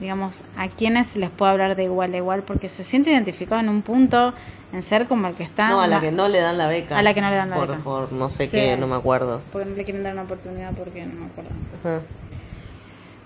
digamos, 0.00 0.44
a 0.56 0.68
quiénes 0.68 1.16
les 1.16 1.30
puede 1.30 1.50
hablar 1.52 1.74
de 1.76 1.84
igual 1.84 2.14
a 2.14 2.16
igual, 2.16 2.42
porque 2.42 2.68
se 2.68 2.84
siente 2.84 3.10
identificado 3.10 3.60
en 3.60 3.68
un 3.68 3.82
punto 3.82 4.32
en 4.72 4.82
ser 4.82 5.06
como 5.06 5.26
el 5.28 5.34
que 5.34 5.42
está. 5.44 5.68
No, 5.70 5.80
a 5.80 5.86
la 5.86 6.00
que 6.00 6.12
no 6.12 6.28
le 6.28 6.40
dan 6.40 6.56
la 6.58 6.68
beca. 6.68 6.96
A 6.98 7.02
la 7.02 7.14
que 7.14 7.20
no 7.20 7.30
le 7.30 7.36
dan 7.36 7.50
la 7.50 7.56
por, 7.56 7.68
beca. 7.68 7.80
Por 7.82 8.12
no 8.12 8.28
sé 8.28 8.46
Sí. 8.46 8.52
qué, 8.52 8.76
no 8.76 8.86
me 8.86 8.94
acuerdo. 8.96 9.40
Porque 9.52 9.68
no 9.68 9.74
le 9.76 9.84
quieren 9.84 10.02
dar 10.02 10.12
una 10.12 10.22
oportunidad, 10.22 10.72
porque 10.74 11.04
no 11.06 11.14
me 11.20 11.26
acuerdo. 11.26 11.50
Ajá. 11.82 12.00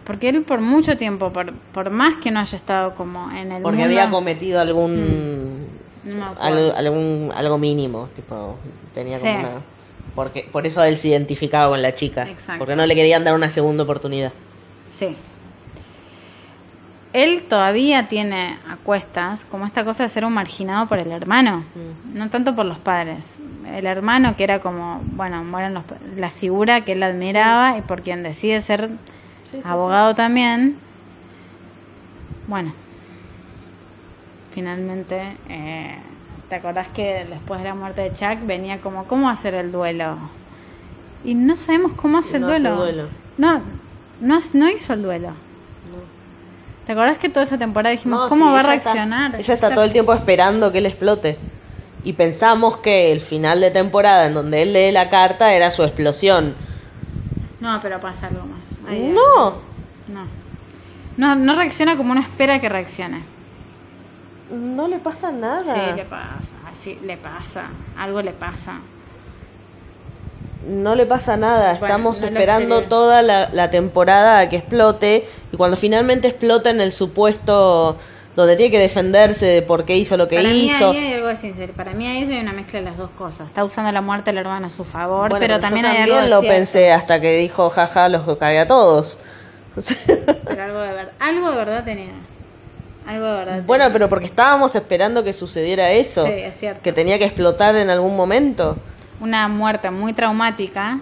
Porque 0.04 0.28
él 0.30 0.42
por 0.42 0.60
mucho 0.60 0.96
tiempo, 0.96 1.32
por, 1.32 1.52
por 1.54 1.90
más 1.90 2.16
que 2.16 2.30
no 2.30 2.40
haya 2.40 2.56
estado 2.56 2.94
como 2.94 3.30
en 3.30 3.52
el 3.52 3.62
Porque 3.62 3.78
mundo, 3.78 3.84
había 4.00 4.10
cometido 4.10 4.60
algún, 4.60 5.66
no 6.04 6.14
me 6.16 6.22
acuerdo. 6.24 6.42
al- 6.42 6.86
algún 6.86 7.30
algo 7.34 7.58
mínimo, 7.58 8.08
tipo 8.14 8.56
tenía 8.94 9.18
como 9.18 9.30
Sí. 9.30 9.36
una 9.38 9.50
porque 10.16 10.46
por 10.50 10.66
eso 10.66 10.82
él 10.84 10.96
se 10.98 11.08
identificaba 11.08 11.70
con 11.70 11.80
la 11.80 11.94
chica, 11.94 12.28
Exacto. 12.28 12.58
porque 12.58 12.76
no 12.76 12.84
le 12.84 12.94
querían 12.94 13.24
dar 13.24 13.34
una 13.34 13.48
segunda 13.50 13.84
oportunidad. 13.84 14.32
Sí. 14.90 15.16
Él 17.12 17.42
todavía 17.42 18.08
tiene 18.08 18.58
a 18.66 18.76
cuestas 18.76 19.44
como 19.44 19.66
esta 19.66 19.84
cosa 19.84 20.02
de 20.02 20.08
ser 20.08 20.24
un 20.24 20.32
marginado 20.32 20.86
por 20.88 20.98
el 20.98 21.12
hermano, 21.12 21.64
Mm. 21.74 22.16
no 22.18 22.30
tanto 22.30 22.54
por 22.56 22.64
los 22.64 22.78
padres. 22.78 23.38
El 23.70 23.84
hermano 23.86 24.34
que 24.36 24.44
era 24.44 24.60
como, 24.60 25.00
bueno, 25.12 25.44
mueren 25.44 25.74
los, 25.74 25.84
la 26.16 26.30
figura 26.30 26.80
que 26.82 26.92
él 26.92 27.02
admiraba 27.02 27.76
y 27.76 27.82
por 27.82 28.00
quien 28.02 28.22
decide 28.22 28.60
ser 28.62 28.88
Sí, 29.50 29.58
sí, 29.58 29.62
abogado 29.64 30.14
también. 30.14 30.78
Bueno, 32.48 32.72
finalmente, 34.54 35.36
eh, 35.48 35.96
¿te 36.48 36.54
acordás 36.56 36.88
que 36.88 37.26
después 37.28 37.60
de 37.60 37.68
la 37.68 37.74
muerte 37.74 38.02
de 38.02 38.12
Chuck 38.12 38.44
venía 38.46 38.80
como, 38.80 39.04
¿cómo 39.04 39.28
hacer 39.30 39.54
el 39.54 39.70
duelo? 39.72 40.16
Y 41.24 41.34
no 41.34 41.56
sabemos 41.56 41.92
cómo 41.92 42.18
hace 42.18 42.38
No 42.38 42.48
el 42.48 42.54
hace 42.54 42.62
duelo. 42.62 42.76
duelo. 42.82 43.08
No, 43.38 43.60
no, 44.20 44.38
no 44.54 44.68
hizo 44.70 44.92
el 44.94 45.02
duelo. 45.02 45.34
¿Te 46.86 46.92
acordás 46.92 47.18
que 47.18 47.28
toda 47.28 47.44
esa 47.44 47.58
temporada 47.58 47.90
dijimos, 47.92 48.22
No, 48.22 48.28
¿cómo 48.28 48.46
sí, 48.46 48.52
va 48.52 48.58
a 48.58 48.62
ella 48.62 48.74
está- 48.74 48.92
reaccionar? 48.92 49.36
ella 49.40 49.54
está 49.54 49.70
todo 49.74 49.84
el 49.84 49.92
tiempo 49.92 50.12
esperando 50.14 50.72
que 50.72 50.78
él 50.78 50.86
explote. 50.86 51.38
Y 52.04 52.14
pensamos 52.14 52.78
que 52.78 53.12
el 53.12 53.20
final 53.20 53.60
de 53.60 53.70
temporada 53.70 54.26
en 54.26 54.34
donde 54.34 54.62
él 54.62 54.72
lee 54.72 54.90
la 54.90 55.08
carta 55.08 55.52
era 55.54 55.70
su 55.70 55.84
explosión. 55.84 56.54
No, 57.60 57.78
pero 57.80 58.00
pasa 58.00 58.26
algo 58.26 58.44
más. 58.46 58.90
Ahí- 58.90 59.12
No, 59.14 59.50
No. 60.12 60.26
No, 61.16 61.36
no 61.36 61.54
reacciona 61.54 61.96
como 61.96 62.12
uno 62.12 62.20
espera 62.22 62.58
que 62.60 62.68
reaccione. 62.68 63.22
no 64.50 64.88
le 64.88 64.98
pasa 64.98 65.30
nada. 65.30 65.62
Sí, 65.74 65.96
le 65.96 66.04
pasa. 66.04 66.50
Sí, 66.74 66.98
le 67.04 67.16
pasa. 67.16 67.66
Algo 67.98 68.20
le 68.22 68.32
pasa. 68.32 68.80
No 70.66 70.94
le 70.94 71.06
pasa 71.06 71.36
nada, 71.36 71.72
Bueno, 71.72 71.86
estamos 71.86 72.20
no 72.20 72.26
esperando 72.28 72.82
toda 72.82 73.22
la, 73.22 73.48
la 73.52 73.70
temporada 73.70 74.38
a 74.38 74.48
que 74.48 74.56
explote 74.56 75.26
y 75.52 75.56
cuando 75.56 75.76
finalmente 75.76 76.28
explota 76.28 76.70
en 76.70 76.80
el 76.80 76.92
supuesto 76.92 77.96
donde 78.36 78.56
tiene 78.56 78.70
que 78.70 78.78
defenderse 78.78 79.44
de 79.44 79.62
por 79.62 79.84
qué 79.84 79.96
hizo 79.96 80.16
lo 80.16 80.26
que 80.28 80.36
Para 80.36 80.48
mí 80.50 80.66
hizo. 80.66 80.90
ahí 80.90 80.96
hay 80.98 81.12
algo 81.14 81.28
de 81.28 81.36
sincero. 81.36 81.72
Para 81.76 81.92
mí 81.92 82.06
ahí 82.06 82.22
hay 82.32 82.40
una 82.40 82.52
mezcla 82.52 82.78
de 82.78 82.84
las 82.86 82.96
dos 82.96 83.10
cosas. 83.10 83.46
Está 83.48 83.62
usando 83.64 83.90
la 83.92 84.00
muerte 84.00 84.30
del 84.30 84.38
hermano 84.38 84.68
a 84.68 84.70
su 84.70 84.84
favor, 84.84 85.28
Bueno, 85.30 85.36
pero 85.40 85.54
yo 85.56 85.60
también 85.60 85.84
hay 85.84 85.98
algo 85.98 86.16
de 86.16 86.28
lo 86.30 86.40
pensé 86.40 86.92
hasta 86.92 87.20
que 87.20 87.36
dijo 87.36 87.68
jaja 87.68 88.08
los 88.08 88.36
cagué 88.38 88.60
a 88.60 88.66
todos. 88.66 89.18
Pero 89.76 90.62
algo 90.62 90.80
de, 90.80 90.92
ver- 90.92 91.10
algo 91.18 91.50
de 91.50 91.56
verdad 91.56 91.84
tenía. 91.84 92.12
Algo 93.06 93.24
de 93.26 93.32
verdad 93.32 93.62
bueno, 93.66 93.84
tenía. 93.84 93.92
pero 93.94 94.08
porque 94.08 94.26
estábamos 94.26 94.74
esperando 94.74 95.24
que 95.24 95.32
sucediera 95.32 95.90
eso, 95.90 96.24
Sí, 96.26 96.32
es 96.32 96.56
cierto. 96.56 96.82
que 96.82 96.92
tenía 96.92 97.18
que 97.18 97.24
explotar 97.24 97.74
en 97.76 97.90
algún 97.90 98.14
momento. 98.14 98.76
Una 99.22 99.48
muerte 99.48 99.90
muy 99.90 100.12
traumática. 100.12 100.98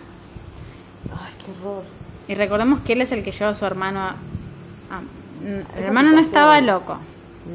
Ay, 1.11 1.35
qué 1.45 1.51
horror. 1.51 1.85
Y 2.29 2.35
recordemos 2.35 2.81
que 2.81 2.93
él 2.93 3.01
es 3.01 3.11
el 3.13 3.23
que 3.25 3.33
lleva 3.33 3.51
a 3.51 3.55
su 3.55 3.65
hermano 3.67 4.01
a... 4.01 4.15
el 5.45 5.67
Esa 5.77 5.87
hermano 5.89 6.11
no 6.13 6.21
estaba 6.21 6.61
loco, 6.61 6.99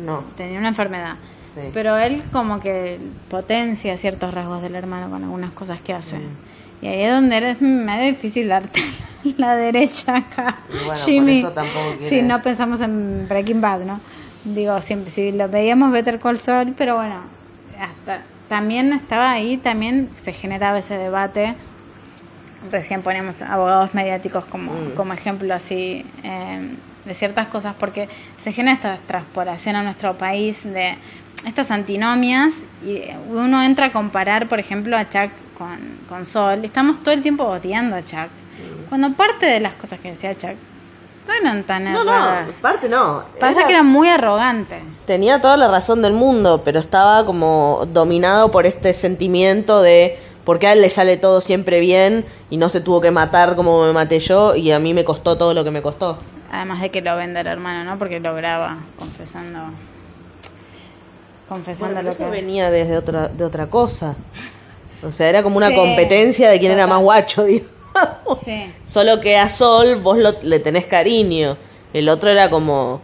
No. 0.05 0.23
tenía 0.35 0.57
una 0.59 0.67
enfermedad. 0.69 1.15
Sí. 1.53 1.69
Pero 1.71 1.97
él 1.97 2.23
como 2.33 2.59
que 2.59 2.99
potencia 3.29 3.95
ciertos 3.95 4.33
rasgos 4.33 4.61
del 4.61 4.75
hermano 4.75 5.09
con 5.09 5.23
algunas 5.23 5.53
cosas 5.53 5.81
que 5.81 5.93
hace. 5.93 6.17
Mm. 6.17 6.29
Y 6.81 6.87
ahí 6.87 7.01
es 7.03 7.11
donde 7.11 7.51
es 7.51 7.61
medio 7.61 8.05
difícil 8.07 8.49
darte 8.49 8.81
la 9.37 9.55
derecha 9.55 10.17
acá, 10.17 10.57
bueno, 10.67 10.85
por 10.87 10.97
Jimmy. 10.97 11.39
eso 11.39 11.53
Si 12.09 12.21
no 12.21 12.41
pensamos 12.41 12.81
en 12.81 13.27
Breaking 13.29 13.61
Bad, 13.61 13.81
¿no? 13.85 13.99
Digo, 14.43 14.81
siempre, 14.81 15.09
si 15.11 15.31
lo 15.31 15.47
veíamos 15.47 15.91
Better 15.91 16.19
Call 16.19 16.37
Saul, 16.37 16.73
pero 16.77 16.95
bueno, 16.97 17.21
hasta 17.79 18.21
también 18.49 18.93
estaba 18.93 19.31
ahí, 19.31 19.57
también 19.57 20.09
se 20.21 20.33
generaba 20.33 20.79
ese 20.79 20.97
debate. 20.97 21.55
Recién 22.71 23.01
ponemos 23.03 23.41
abogados 23.41 23.93
mediáticos 23.93 24.45
como, 24.45 24.71
Mm. 24.73 24.91
como 24.95 25.13
ejemplo 25.13 25.53
así 25.53 26.05
eh, 26.23 26.75
de 27.05 27.13
ciertas 27.13 27.47
cosas, 27.47 27.75
porque 27.79 28.09
se 28.39 28.51
genera 28.51 28.73
esta 28.73 28.97
transpolación 29.05 29.75
a 29.75 29.83
nuestro 29.83 30.17
país 30.17 30.63
de 30.63 30.97
estas 31.45 31.69
antinomias 31.69 32.53
y 32.83 33.01
uno 33.29 33.61
entra 33.61 33.87
a 33.87 33.91
comparar, 33.91 34.47
por 34.47 34.59
ejemplo, 34.59 34.97
a 34.97 35.07
Chuck 35.07 35.29
con, 35.55 35.77
con 36.09 36.25
Sol. 36.25 36.65
Estamos 36.65 36.99
todo 36.99 37.13
el 37.13 37.21
tiempo 37.21 37.43
odiando 37.43 37.95
a 37.95 38.03
Chuck. 38.03 38.29
Mm. 38.29 38.89
Cuando 38.89 39.13
parte 39.13 39.45
de 39.45 39.59
las 39.59 39.75
cosas 39.75 39.99
que 39.99 40.09
decía 40.11 40.33
Chuck 40.33 40.55
No 41.27 41.33
eran 41.33 41.63
tan 41.63 41.83
No, 41.85 42.03
no, 42.03 42.11
erradas. 42.11 42.53
parte 42.61 42.87
no. 42.87 43.23
Pasa 43.39 43.59
Era- 43.59 43.67
que 43.67 43.73
era 43.73 43.83
muy 43.83 44.07
arrogante. 44.07 44.81
Tenía 45.05 45.41
toda 45.41 45.57
la 45.57 45.67
razón 45.67 46.01
del 46.01 46.13
mundo, 46.13 46.61
pero 46.63 46.79
estaba 46.79 47.25
como 47.25 47.87
dominado 47.91 48.51
por 48.51 48.65
este 48.65 48.93
sentimiento 48.93 49.81
de 49.81 50.19
por 50.43 50.59
qué 50.59 50.67
a 50.67 50.73
él 50.73 50.81
le 50.81 50.89
sale 50.89 51.17
todo 51.17 51.41
siempre 51.41 51.79
bien 51.79 52.25
y 52.51 52.57
no 52.57 52.69
se 52.69 52.79
tuvo 52.81 53.01
que 53.01 53.09
matar 53.11 53.55
como 53.55 53.83
me 53.85 53.93
maté 53.93 54.19
yo 54.19 54.55
y 54.55 54.71
a 54.71 54.79
mí 54.79 54.93
me 54.93 55.03
costó 55.03 55.37
todo 55.37 55.53
lo 55.55 55.63
que 55.63 55.71
me 55.71 55.81
costó. 55.81 56.17
Además 56.51 56.81
de 56.81 56.91
que 56.91 57.01
lo 57.01 57.15
vende 57.17 57.39
el 57.41 57.47
hermano, 57.47 57.83
¿no? 57.83 57.97
Porque 57.97 58.19
lo 58.19 58.33
graba 58.35 58.77
confesando. 58.97 59.59
Confesando 61.49 61.93
Bueno, 61.95 61.95
pero 61.95 62.03
lo 62.03 62.09
eso 62.09 62.25
que. 62.25 62.41
venía 62.41 62.71
desde 62.71 62.97
otra, 62.97 63.27
de 63.27 63.43
otra 63.43 63.67
cosa. 63.67 64.15
O 65.03 65.11
sea, 65.11 65.29
era 65.29 65.43
como 65.43 65.57
una 65.57 65.69
Sí, 65.69 65.75
competencia 65.75 66.49
de 66.49 66.59
quién 66.59 66.71
era 66.71 66.87
más 66.87 67.01
guacho, 67.01 67.45
Sí. 68.43 68.71
Solo 68.85 69.19
que 69.21 69.37
a 69.37 69.49
Sol 69.49 70.01
vos 70.01 70.17
lo- 70.17 70.41
le 70.41 70.59
tenés 70.59 70.85
cariño. 70.85 71.57
El 71.93 72.09
otro 72.09 72.29
era 72.29 72.49
como... 72.49 73.01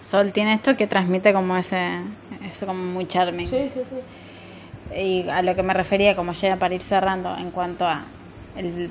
Sol 0.00 0.32
tiene 0.32 0.54
esto 0.54 0.76
que 0.76 0.86
transmite 0.86 1.32
como 1.32 1.56
ese. 1.56 2.00
Eso 2.48 2.66
como 2.66 2.82
muy 2.82 3.06
charming. 3.06 3.46
sí, 3.46 3.70
sí. 3.72 4.96
Y 4.98 5.28
a 5.28 5.40
lo 5.42 5.54
que 5.54 5.62
me 5.62 5.72
refería, 5.72 6.16
como 6.16 6.32
ya 6.32 6.56
para 6.56 6.74
ir 6.74 6.82
cerrando, 6.82 7.36
en 7.36 7.50
cuanto 7.52 7.86
a 7.86 8.02
el- 8.56 8.90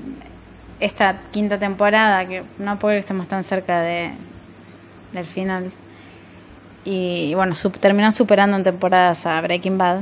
esta 0.79 1.19
quinta 1.31 1.59
temporada, 1.59 2.25
que 2.25 2.43
no 2.57 2.79
puedo 2.79 2.95
que 2.95 2.99
estemos 2.99 3.27
tan 3.27 3.43
cerca 3.43 3.81
de, 3.81 4.11
del 5.11 5.25
final. 5.25 5.71
Y, 6.85 7.33
bueno, 7.33 7.53
sup- 7.55 7.77
terminó 7.79 8.09
superando 8.11 8.55
en 8.55 8.63
temporadas 8.63 9.25
a 9.25 9.41
Breaking 9.41 9.77
Bad. 9.77 10.01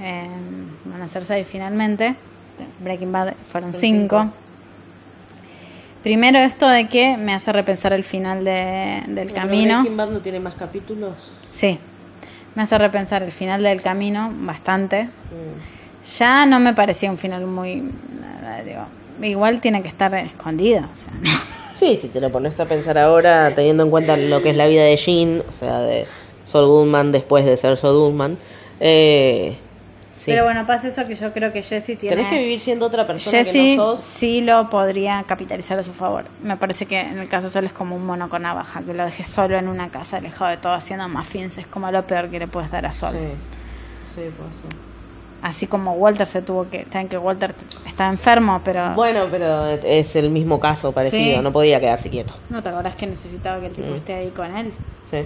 Eh, 0.00 0.28
van 0.86 1.02
a 1.02 1.06
ser 1.08 1.24
seis 1.24 1.46
finalmente. 1.48 2.16
Breaking 2.80 3.12
Bad 3.12 3.34
fueron 3.50 3.72
cinco. 3.72 4.20
cinco. 4.20 4.32
Primero 6.02 6.38
esto 6.38 6.66
de 6.68 6.88
que 6.88 7.16
me 7.18 7.34
hace 7.34 7.52
repensar 7.52 7.92
el 7.92 8.04
final 8.04 8.44
de- 8.44 9.02
del 9.06 9.28
Pero 9.28 9.34
camino. 9.34 9.80
Breaking 9.80 9.96
Bad 9.96 10.08
no 10.10 10.20
tiene 10.20 10.40
más 10.40 10.54
capítulos. 10.54 11.32
Sí, 11.50 11.78
me 12.54 12.62
hace 12.62 12.78
repensar 12.78 13.22
el 13.22 13.32
final 13.32 13.62
del 13.62 13.82
camino 13.82 14.32
bastante. 14.34 15.04
Mm. 15.04 16.08
Ya 16.18 16.46
no 16.46 16.58
me 16.58 16.72
parecía 16.72 17.10
un 17.10 17.18
final 17.18 17.44
muy... 17.46 17.82
digo, 18.64 18.86
igual 19.22 19.60
tiene 19.60 19.82
que 19.82 19.88
estar 19.88 20.14
escondido. 20.14 20.80
O 20.90 20.96
sea, 20.96 21.12
¿no? 21.20 21.30
Sí, 21.76 21.96
si 22.00 22.08
te 22.08 22.20
lo 22.20 22.30
pones 22.32 22.58
a 22.60 22.66
pensar 22.66 22.96
ahora, 22.98 23.54
teniendo 23.54 23.82
en 23.84 23.90
cuenta 23.90 24.16
lo 24.16 24.42
que 24.42 24.50
es 24.50 24.56
la 24.56 24.66
vida 24.66 24.82
de 24.84 24.96
Jean, 24.96 25.42
o 25.48 25.52
sea, 25.52 25.80
de 25.80 26.06
Saul 26.44 26.66
Goodman 26.66 27.12
después 27.12 27.44
de 27.44 27.56
ser 27.58 27.76
Saul 27.76 27.96
Goodman, 27.98 28.38
eh, 28.80 29.56
sí. 30.20 30.30
Pero 30.30 30.44
bueno, 30.44 30.66
pasa 30.66 30.88
eso 30.88 31.06
que 31.06 31.14
yo 31.14 31.32
creo 31.32 31.52
que 31.52 31.62
Jesse 31.62 31.96
tiene... 31.98 32.16
Tenés 32.16 32.26
que 32.28 32.38
vivir 32.38 32.60
siendo 32.60 32.86
otra 32.86 33.06
persona 33.06 33.38
Jesse 33.38 33.52
que 33.52 33.76
no 33.76 33.82
sos. 33.96 34.00
sí 34.00 34.40
lo 34.42 34.68
podría 34.70 35.22
capitalizar 35.26 35.78
a 35.78 35.82
su 35.82 35.92
favor. 35.92 36.24
Me 36.42 36.56
parece 36.56 36.86
que 36.86 37.00
en 37.00 37.18
el 37.18 37.28
caso 37.28 37.46
de 37.46 37.50
Sol 37.52 37.64
es 37.64 37.72
como 37.72 37.96
un 37.96 38.04
mono 38.06 38.28
con 38.28 38.42
navaja, 38.42 38.82
que 38.82 38.94
lo 38.94 39.04
deje 39.04 39.24
solo 39.24 39.56
en 39.56 39.68
una 39.68 39.88
casa, 39.90 40.18
alejado 40.18 40.50
de 40.50 40.56
todo, 40.58 40.74
haciendo 40.74 41.08
muffins. 41.08 41.58
Es 41.58 41.66
como 41.66 41.90
lo 41.90 42.06
peor 42.06 42.28
que 42.30 42.38
le 42.38 42.46
puedes 42.48 42.70
dar 42.70 42.86
a 42.86 42.92
Sol. 42.92 43.14
Sí, 43.18 43.28
sí. 44.16 44.22
Así 45.42 45.66
como 45.66 45.92
Walter 45.94 46.26
se 46.26 46.42
tuvo 46.42 46.68
que... 46.68 46.86
Saben 46.92 47.08
que 47.08 47.16
Walter 47.16 47.54
está 47.86 48.08
enfermo, 48.10 48.60
pero... 48.62 48.90
Bueno, 48.94 49.24
pero 49.30 49.66
es 49.68 50.14
el 50.16 50.28
mismo 50.28 50.60
caso 50.60 50.92
parecido, 50.92 51.36
Sí. 51.38 51.42
no 51.42 51.50
podía 51.50 51.80
quedarse 51.80 52.10
quieto. 52.10 52.34
¿No 52.50 52.62
te 52.62 52.68
acordás 52.68 52.94
que 52.94 53.06
necesitaba 53.06 53.58
que 53.58 53.66
el 53.68 53.72
tipo 53.72 53.88
Mm. 53.88 53.94
esté 53.94 54.14
ahí 54.14 54.28
con 54.32 54.54
él? 54.54 54.74
Sí, 55.10 55.24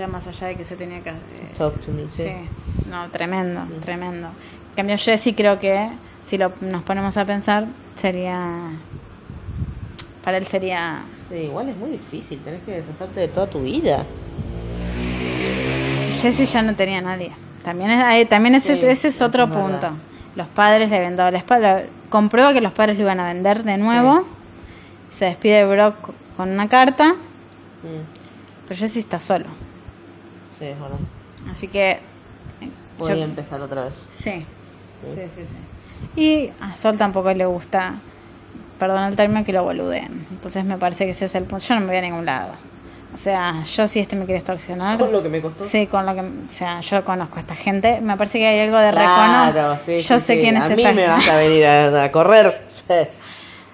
Ya 0.00 0.06
más 0.06 0.26
allá 0.26 0.46
de 0.46 0.56
que 0.56 0.64
se 0.64 0.76
tenía 0.76 1.02
que... 1.02 1.10
eh, 1.10 1.14
talk 1.58 1.78
to 1.84 1.92
me, 1.92 2.04
sí. 2.10 2.22
Sí, 2.22 2.32
no, 2.88 3.10
tremendo, 3.10 3.60
tremendo. 3.82 4.28
En 4.70 4.74
cambio, 4.76 4.96
Jesse 4.96 5.34
creo 5.36 5.58
que, 5.58 5.90
si 6.22 6.38
lo, 6.38 6.52
nos 6.62 6.82
ponemos 6.84 7.18
a 7.18 7.26
pensar, 7.26 7.66
sería... 7.96 8.70
Para 10.24 10.38
él 10.38 10.46
sería... 10.46 11.02
Sí, 11.28 11.34
igual 11.34 11.68
es 11.68 11.76
muy 11.76 11.90
difícil, 11.90 12.38
tenés 12.38 12.62
que 12.62 12.72
deshacerte 12.72 13.20
de 13.20 13.28
toda 13.28 13.46
tu 13.46 13.60
vida. 13.60 14.06
Jesse 16.22 16.50
ya 16.50 16.62
no 16.62 16.74
tenía 16.74 17.02
nadie. 17.02 17.32
También, 17.62 17.90
es, 17.90 18.28
también 18.30 18.54
ese, 18.54 18.76
Sí, 18.76 18.86
ese 18.86 19.08
es 19.08 19.20
otro 19.20 19.44
es 19.44 19.50
verdad. 19.50 19.64
punto. 19.66 19.90
Los 20.34 20.46
padres 20.48 20.88
le 20.88 21.10
dado 21.10 21.30
la 21.30 21.36
espalda. 21.38 21.84
Comprueba 22.08 22.54
que 22.54 22.62
los 22.62 22.72
padres 22.72 22.96
lo 22.96 23.02
iban 23.02 23.20
a 23.20 23.26
vender 23.28 23.64
de 23.64 23.76
nuevo. 23.76 24.24
Se 25.14 25.26
despide 25.26 25.66
Brock 25.66 26.12
con 26.38 26.48
una 26.50 26.70
carta, 26.70 27.16
Mm, 27.82 28.04
pero 28.68 28.78
Jesse 28.78 28.98
está 28.98 29.18
solo. 29.18 29.46
Sí, 30.60 30.66
es 30.66 30.80
verdad. 30.80 30.98
Así 31.50 31.66
que... 31.66 31.90
eh, 31.90 31.98
Voy 32.98 33.08
yo- 33.08 33.14
a 33.16 33.24
empezar 33.24 33.60
otra 33.60 33.84
vez. 33.86 33.94
Sí, 34.12 34.44
sí, 35.04 35.14
sí, 35.34 35.42
sí. 36.14 36.20
Y 36.20 36.52
a 36.60 36.76
Sol 36.76 36.96
tampoco 36.96 37.32
le 37.32 37.46
gusta, 37.46 37.94
perdón 38.78 39.02
el 39.04 39.16
término, 39.16 39.44
que 39.44 39.52
lo 39.52 39.64
boludeen. 39.64 40.26
Entonces 40.30 40.64
me 40.64 40.76
parece 40.76 41.04
que 41.06 41.10
ese 41.12 41.24
es 41.24 41.34
el 41.34 41.44
punto. 41.44 41.64
Yo 41.64 41.74
no 41.74 41.80
me 41.80 41.86
voy 41.88 41.96
a 41.96 42.00
ningún 42.02 42.24
lado. 42.26 42.52
O 43.12 43.18
sea, 43.18 43.64
yo 43.64 43.88
si 43.88 43.98
este 43.98 44.14
me 44.14 44.24
quiere 44.24 44.38
extorsionar. 44.38 44.96
Con 44.96 45.10
lo 45.10 45.20
que 45.22 45.28
me 45.28 45.40
costó. 45.42 45.64
Sí, 45.64 45.86
con 45.88 46.06
lo 46.06 46.14
que. 46.14 46.20
O 46.20 46.48
sea, 46.48 46.78
yo 46.80 47.04
conozco 47.04 47.38
a 47.38 47.40
esta 47.40 47.56
gente. 47.56 48.00
Me 48.00 48.16
parece 48.16 48.38
que 48.38 48.46
hay 48.46 48.60
algo 48.60 48.76
de 48.78 48.92
recono. 48.92 49.50
Claro, 49.52 49.78
sí, 49.84 50.00
Yo 50.02 50.18
sí, 50.20 50.24
sé 50.26 50.34
sí. 50.34 50.40
quién 50.40 50.56
es 50.56 50.64
A 50.64 50.68
mí 50.68 50.84
me 50.84 51.06
vas 51.08 51.26
a 51.28 51.36
venir 51.36 51.66
a, 51.66 52.04
a 52.04 52.12
correr. 52.12 52.62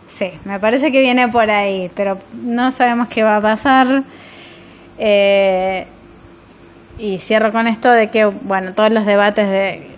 Sí, 0.09 0.33
me 0.47 0.59
parece 0.59 0.91
que 0.91 1.01
viene 1.01 1.29
por 1.29 1.51
ahí, 1.51 1.91
pero 1.95 2.19
no 2.43 2.71
sabemos 2.73 3.09
qué 3.09 3.23
va 3.23 3.37
a 3.37 3.43
pasar. 3.43 4.05
Eh, 4.99 5.87
y 6.99 7.19
cierro 7.19 7.53
con 7.53 7.67
esto 7.67 7.91
de 7.91 8.11
que, 8.11 8.25
bueno, 8.25 8.75
todos 8.75 8.91
los 8.91 9.05
debates 9.07 9.49
de 9.49 9.91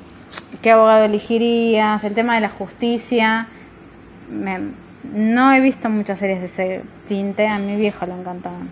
qué 0.62 0.72
abogado 0.72 1.04
elegirías, 1.04 2.02
el 2.04 2.14
tema 2.14 2.34
de 2.34 2.40
la 2.40 2.50
justicia. 2.50 3.46
me- 4.30 4.72
no 5.14 5.52
he 5.54 5.60
visto 5.60 5.88
muchas 5.88 6.18
series 6.18 6.40
de 6.40 6.46
ese 6.46 6.82
tinte, 7.06 7.48
a 7.48 7.58
mi 7.58 7.76
viejo 7.76 8.04
le 8.04 8.12
encantaban. 8.12 8.68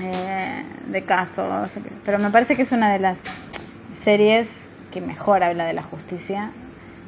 Eh, 0.00 0.64
de 0.86 1.04
casos, 1.04 1.72
pero 2.04 2.20
me 2.20 2.30
parece 2.30 2.54
que 2.54 2.62
es 2.62 2.70
una 2.70 2.92
de 2.92 3.00
las 3.00 3.18
series 3.92 4.68
que 4.92 5.00
mejor 5.00 5.42
habla 5.42 5.64
de 5.64 5.72
la 5.72 5.82
justicia, 5.82 6.52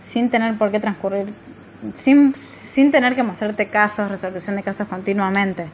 sin 0.03 0.29
tener 0.29 0.57
por 0.59 0.73
qué 0.73 0.81
transcurrir, 0.81 1.33
sin, 1.97 2.35
sin 2.35 2.91
tener 2.91 3.15
que 3.15 3.23
mostrarte 3.23 3.69
casos, 3.69 4.11
resolución 4.11 4.57
de 4.57 4.65
casos 4.65 4.89
continuamente. 4.89 5.69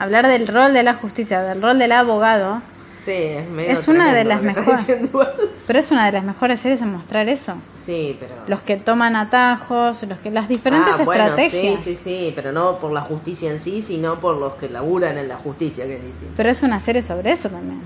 Hablar 0.00 0.26
del 0.26 0.48
rol 0.48 0.72
de 0.72 0.82
la 0.82 0.94
justicia, 0.94 1.42
del 1.42 1.62
rol 1.62 1.78
del 1.78 1.92
abogado, 1.92 2.60
Sí, 3.04 3.10
es 3.12 3.48
medio 3.48 3.70
Es 3.72 3.88
una 3.88 4.12
de 4.12 4.24
las 4.24 4.42
mejores. 4.42 4.86
pero 5.66 5.78
es 5.78 5.90
una 5.90 6.06
de 6.06 6.12
las 6.12 6.22
mejores 6.24 6.60
series 6.60 6.82
en 6.82 6.92
mostrar 6.92 7.28
eso. 7.28 7.54
Sí, 7.74 8.16
pero. 8.20 8.34
Los 8.46 8.62
que 8.62 8.76
toman 8.76 9.16
atajos, 9.16 10.02
los 10.04 10.18
que 10.20 10.30
las 10.30 10.48
diferentes 10.48 10.94
Ah, 10.98 11.02
bueno, 11.04 11.24
estrategias. 11.24 11.80
sí, 11.80 11.94
sí, 11.94 12.02
sí, 12.02 12.32
pero 12.34 12.52
no 12.52 12.78
por 12.78 12.92
la 12.92 13.00
justicia 13.00 13.50
en 13.50 13.58
sí, 13.60 13.82
sino 13.82 14.20
por 14.20 14.36
los 14.36 14.54
que 14.54 14.68
laburan 14.68 15.18
en 15.18 15.28
la 15.28 15.36
justicia, 15.36 15.84
que. 15.86 16.00
Pero 16.36 16.48
es 16.50 16.62
una 16.62 16.78
serie 16.80 17.02
sobre 17.02 17.32
eso 17.32 17.48
también. 17.48 17.80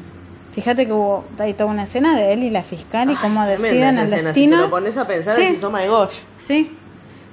Fíjate 0.52 0.86
que 0.86 0.92
hubo 0.92 1.24
hay 1.38 1.54
toda 1.54 1.70
una 1.70 1.82
escena 1.84 2.16
de 2.16 2.32
él 2.32 2.42
y 2.42 2.50
la 2.50 2.62
fiscal 2.62 3.08
y 3.08 3.12
Ay, 3.12 3.18
cómo 3.20 3.46
deciden 3.46 3.98
el 3.98 4.04
escena, 4.06 4.22
destino. 4.28 4.56
Si 4.56 4.58
te 4.60 4.64
lo 4.64 4.70
pones 4.70 4.96
a 4.98 5.06
pensar, 5.06 5.36
Sí. 5.36 5.42
es 5.44 5.52
Isoma 5.58 5.80
de 5.80 5.88
Gosh. 5.88 6.14
Sí. 6.38 6.76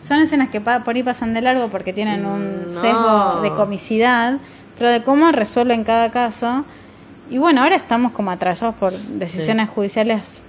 Son 0.01 0.19
escenas 0.19 0.49
que 0.49 0.59
pa- 0.59 0.83
por 0.83 0.95
ahí 0.95 1.03
pasan 1.03 1.33
de 1.33 1.41
largo 1.41 1.69
porque 1.69 1.93
tienen 1.93 2.25
un 2.25 2.65
Mm, 2.65 2.69
sesgo 2.69 3.39
de 3.41 3.51
comicidad, 3.53 4.37
pero 4.77 4.89
de 4.89 5.03
cómo 5.03 5.31
resuelven 5.31 5.83
cada 5.85 6.11
caso. 6.11 6.65
Y 7.29 7.37
bueno, 7.37 7.61
ahora 7.63 7.75
estamos 7.75 8.11
como 8.11 8.31
atrasados 8.31 8.75
por 8.75 8.91
decisiones 8.93 9.69
judiciales 9.69 10.41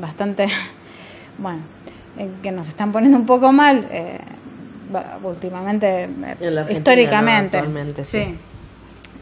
bastante, 0.00 0.46
bueno, 1.38 1.60
eh, 2.18 2.30
que 2.42 2.50
nos 2.52 2.68
están 2.68 2.92
poniendo 2.92 3.18
un 3.18 3.26
poco 3.26 3.52
mal 3.52 3.88
eh, 3.90 4.20
últimamente, 5.22 6.04
eh, 6.04 6.66
históricamente. 6.70 7.62
sí. 8.04 8.24
sí. 8.24 8.38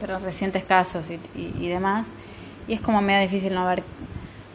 Pero 0.01 0.19
recientes 0.21 0.63
casos 0.65 1.11
y, 1.11 1.15
y- 1.39 1.55
y 1.61 1.69
demás. 1.69 2.07
Y 2.69 2.75
es 2.75 2.81
como 2.81 3.01
medio 3.01 3.21
difícil 3.23 3.53
no 3.55 3.67
ver, 3.67 3.83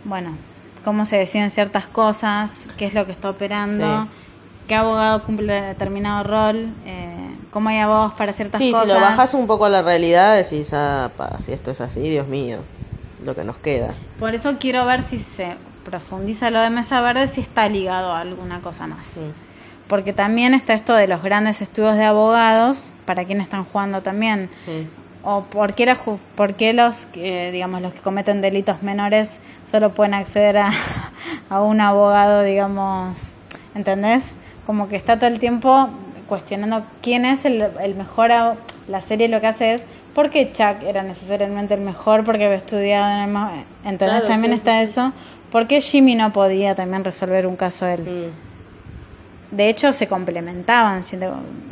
bueno, 0.05 0.37
cómo 0.85 1.05
se 1.05 1.17
deciden 1.17 1.49
ciertas 1.51 1.87
cosas, 1.87 2.65
qué 2.77 2.85
es 2.85 2.93
lo 2.93 3.05
que 3.05 3.11
está 3.11 3.29
operando, 3.29 4.03
Sí. 4.03 4.09
qué 4.69 4.75
abogado 4.75 5.23
cumple 5.23 5.61
determinado 5.61 6.23
rol, 6.23 6.69
eh, 6.85 7.12
cómo 7.53 7.69
hay 7.69 7.77
abogados 7.77 8.13
para 8.13 8.33
ciertas 8.33 8.59
Sí, 8.59 8.71
cosas. 8.71 8.87
si 8.87 8.93
lo 8.93 8.99
bajas 8.99 9.33
un 9.35 9.47
poco 9.47 9.65
a 9.65 9.69
la 9.69 9.81
realidad, 9.81 10.35
decís, 10.35 10.71
ah, 10.73 11.11
pa, 11.15 11.39
si 11.39 11.53
esto 11.53 11.71
es 11.71 11.79
así, 11.79 12.01
Dios 12.01 12.27
mío, 12.27 12.57
lo 13.23 13.35
que 13.35 13.43
nos 13.45 13.57
queda. 13.57 13.93
Por 14.19 14.33
eso 14.35 14.57
quiero 14.59 14.85
ver 14.85 15.03
si 15.03 15.19
se 15.19 15.55
profundiza 15.85 16.49
lo 16.49 16.59
de 16.59 16.69
Mesa 16.69 16.99
Verde, 17.01 17.27
si 17.27 17.41
está 17.41 17.69
ligado 17.69 18.11
a 18.11 18.19
alguna 18.21 18.59
cosa 18.61 18.87
más. 18.87 19.17
Mm, 19.17 19.31
Porque 19.87 20.13
también 20.13 20.53
está 20.53 20.73
esto 20.73 20.93
de 20.95 21.07
los 21.07 21.21
grandes 21.21 21.61
estudios 21.61 21.95
de 21.95 22.03
abogados, 22.05 22.93
para 23.05 23.23
quienes 23.25 23.45
están 23.45 23.63
jugando 23.65 24.01
también. 24.01 24.49
Sí. 24.65 24.87
o 25.25 25.43
por 25.43 25.73
qué, 25.73 25.85
la 25.85 25.95
por 26.35 26.55
qué 26.55 26.73
los 26.73 27.05
que, 27.05 27.49
digamos 27.51 27.81
los 27.81 27.93
que 27.93 28.01
cometen 28.01 28.41
delitos 28.41 28.81
menores 28.83 29.39
solo 29.69 29.93
pueden 29.93 30.13
acceder 30.13 30.57
a, 30.57 30.71
a 31.49 31.61
un 31.61 31.79
abogado 31.79 32.41
digamos 32.43 33.35
¿entendés? 33.73 34.33
como 34.65 34.89
que 34.89 34.97
está 34.97 35.17
todo 35.19 35.29
el 35.29 35.39
tiempo 35.39 35.89
cuestionando 36.37 36.83
quién 37.01 37.25
es 37.25 37.45
el, 37.45 37.61
el 37.79 37.93
mejor 37.95 38.31
la 38.87 39.01
serie 39.01 39.27
lo 39.27 39.39
que 39.39 39.47
hace 39.47 39.75
es 39.75 39.81
¿por 40.15 40.29
qué 40.31 40.51
Chuck 40.51 40.81
era 40.87 41.03
necesariamente 41.03 41.73
el 41.75 41.81
mejor? 41.81 42.23
porque 42.25 42.45
había 42.45 42.57
estudiado 42.57 43.13
en 43.13 43.19
el 43.21 43.29
mo- 43.29 43.51
¿entendés? 43.85 44.21
Claro, 44.21 44.27
también 44.27 44.53
sí, 44.53 44.57
está 44.57 44.77
sí, 44.77 44.83
eso 44.91 45.13
¿por 45.51 45.67
qué 45.67 45.79
Jimmy 45.81 46.15
no 46.15 46.33
podía 46.33 46.73
también 46.73 47.03
resolver 47.03 47.45
un 47.45 47.55
caso 47.55 47.85
él? 47.87 48.01
Mm. 48.01 49.55
de 49.55 49.69
hecho 49.69 49.93
se 49.93 50.07
complementaban. 50.07 51.01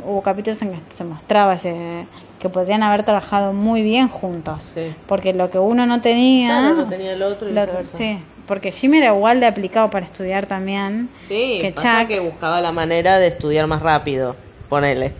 hubo 0.06 0.22
capítulos 0.22 0.62
en 0.62 0.72
que 0.72 0.94
se 0.94 1.02
mostraba 1.04 1.54
ese- 1.54 2.06
que 2.38 2.48
podrían 2.48 2.82
haber 2.84 3.04
trabajado 3.04 3.52
muy 3.52 3.82
bien 3.82 4.08
juntos. 4.08 4.72
Sí. 4.74 4.92
Porque 5.06 5.32
lo 5.32 5.48
que 5.50 5.58
uno 5.58 5.86
no 5.86 6.00
tenía. 6.00 6.48
Claro, 6.58 6.74
lo 6.74 6.86
tenía 6.88 7.12
el 7.12 7.22
otro 7.22 7.48
y 7.48 7.52
lo- 7.52 7.66
sí, 7.86 8.18
porque 8.48 8.72
Jimmy 8.72 8.98
era 8.98 9.14
igual 9.14 9.38
de 9.38 9.46
aplicado 9.46 9.90
para 9.90 10.04
estudiar 10.04 10.46
también. 10.46 11.08
Sí, 11.28 11.58
que 11.60 11.72
pasa 11.72 12.02
Chuck- 12.02 12.08
que 12.08 12.18
buscaba 12.20 12.60
la 12.60 12.72
manera 12.72 13.18
de 13.20 13.28
estudiar 13.28 13.66
más 13.68 13.80
rápido. 13.82 14.34
Ponele. 14.72 15.12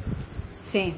Sí, 0.64 0.94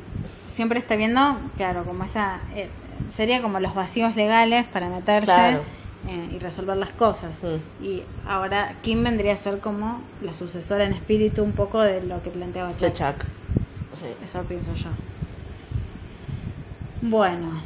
siempre 0.47 0.79
está 0.79 0.95
viendo, 0.95 1.39
claro, 1.57 1.83
como 1.83 2.05
esa. 2.05 2.39
eh, 2.55 2.69
sería 3.17 3.43
como 3.43 3.59
los 3.59 3.75
vacíos 3.75 4.15
legales 4.15 4.65
para 4.67 4.89
meterse 4.89 5.25
Claro. 5.25 5.63
eh, 6.09 6.29
y 6.37 6.39
resolver 6.39 6.77
las 6.77 6.91
cosas. 6.91 7.43
Mm. 7.43 7.85
Y 7.85 8.05
ahora 8.29 8.77
Kim 8.83 9.03
vendría 9.03 9.33
a 9.33 9.37
ser 9.37 9.59
como 9.59 10.01
la 10.23 10.33
sucesora 10.33 10.85
en 10.85 10.93
espíritu 10.93 11.43
un 11.43 11.51
poco 11.51 11.81
de 11.81 12.01
lo 12.05 12.23
que 12.23 12.31
planteaba 12.31 12.77
Chuck. 12.77 12.93
Chuck. 12.93 13.25
Sí. 13.95 14.07
Eso 14.23 14.41
pienso 14.45 14.73
yo. 14.75 14.91
Bueno, 17.03 17.61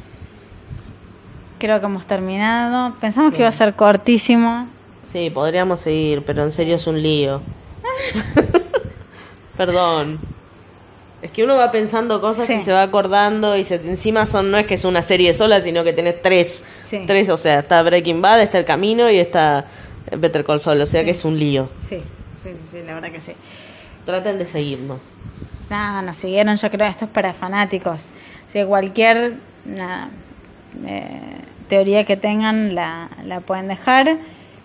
creo 1.59 1.79
que 1.79 1.85
hemos 1.85 2.07
terminado. 2.07 2.95
Pensamos 2.99 3.31
que 3.33 3.41
iba 3.41 3.49
a 3.49 3.51
ser 3.51 3.75
cortísimo. 3.75 4.67
Sí, 5.03 5.29
podríamos 5.29 5.81
seguir, 5.81 6.23
pero 6.25 6.41
en 6.41 6.51
serio 6.51 6.77
es 6.77 6.87
un 6.87 6.99
lío. 6.99 7.41
Perdón. 9.55 10.19
Es 11.21 11.31
que 11.31 11.43
uno 11.43 11.55
va 11.55 11.69
pensando 11.71 12.21
cosas 12.21 12.47
Sí. 12.47 12.53
y 12.53 12.61
se 12.61 12.71
va 12.71 12.81
acordando 12.81 13.57
y 13.57 13.63
se, 13.65 13.75
encima 13.75 14.25
son 14.25 14.51
no 14.51 14.57
es 14.57 14.65
que 14.65 14.75
es 14.75 14.85
una 14.85 15.01
serie 15.01 15.33
sola, 15.33 15.59
sino 15.61 15.83
que 15.83 15.91
tenés 15.93 16.21
tres. 16.21 16.63
Sí. 16.83 17.03
Tres, 17.05 17.29
o 17.29 17.37
sea, 17.37 17.59
está 17.59 17.81
Breaking 17.83 18.21
Bad, 18.21 18.41
está 18.41 18.57
El 18.59 18.65
Camino 18.65 19.09
y 19.09 19.17
está 19.19 19.65
Better 20.17 20.45
Call 20.45 20.59
Saul, 20.61 20.79
o 20.81 20.85
sea 20.85 21.01
Sí. 21.01 21.05
que 21.05 21.11
es 21.11 21.25
un 21.25 21.37
lío. 21.37 21.69
Sí, 21.87 21.99
sí, 22.41 22.49
sí, 22.71 22.77
la 22.85 22.93
verdad 22.95 23.11
que 23.11 23.19
sí. 23.21 23.33
Traten 24.05 24.37
de 24.39 24.47
seguirnos. 24.47 24.99
Nada, 25.69 26.01
nos 26.01 26.15
siguieron, 26.17 26.55
yo 26.55 26.71
creo, 26.71 26.87
esto 26.87 27.05
es 27.05 27.11
para 27.11 27.33
fanáticos. 27.33 28.05
O 28.47 28.51
sea, 28.51 28.65
cualquier 28.65 29.35
nada, 29.65 30.09
eh, 30.85 31.19
teoría 31.67 32.05
que 32.05 32.15
tengan 32.17 32.73
la, 32.73 33.09
la 33.25 33.41
pueden 33.41 33.67
dejar. 33.67 34.17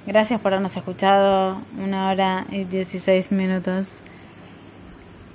Gracias 0.07 0.41
por 0.41 0.53
habernos 0.53 0.77
escuchado 0.77 1.59
una 1.79 2.11
hora 2.11 2.47
y 2.51 2.65
16 2.65 3.33
minutos. 3.33 3.87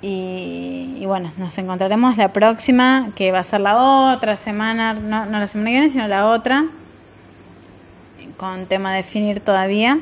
Y, 0.02 1.02
bueno, 1.04 1.32
nos 1.36 1.56
encontraremos 1.58 2.16
la 2.16 2.32
próxima, 2.32 3.10
que 3.14 3.32
va 3.32 3.40
a 3.40 3.42
ser 3.42 3.60
la 3.60 4.12
otra 4.14 4.36
semana, 4.36 4.94
no, 4.94 5.26
no 5.26 5.38
la 5.38 5.46
semana 5.46 5.70
que 5.70 5.72
viene, 5.72 5.90
sino 5.90 6.08
la 6.08 6.28
otra, 6.28 6.64
con 8.38 8.66
tema 8.66 8.92
a 8.92 8.94
definir 8.94 9.40
todavía. 9.40 10.00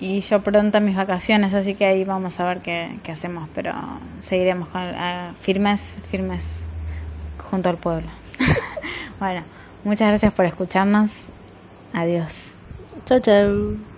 Y 0.00 0.22
yo 0.22 0.40
pronto 0.40 0.80
mis 0.80 0.96
vacaciones, 0.96 1.52
así 1.52 1.74
que 1.74 1.84
ahí 1.84 2.04
vamos 2.04 2.40
a 2.40 2.46
ver 2.46 2.60
qué, 2.60 2.98
hacemos, 3.12 3.50
pero 3.54 3.74
seguiremos 4.22 4.68
con 4.70 4.80
ah, 4.80 5.34
firmes, 5.38 5.94
firmes 6.10 6.46
junto 7.50 7.68
al 7.68 7.76
pueblo. 7.76 8.08
bueno, 9.20 9.42
muchas 9.84 10.08
gracias 10.08 10.32
por 10.32 10.46
escucharnos. 10.46 11.12
Adiós. 11.92 12.52
Chao, 13.04 13.20
chao. 13.20 13.89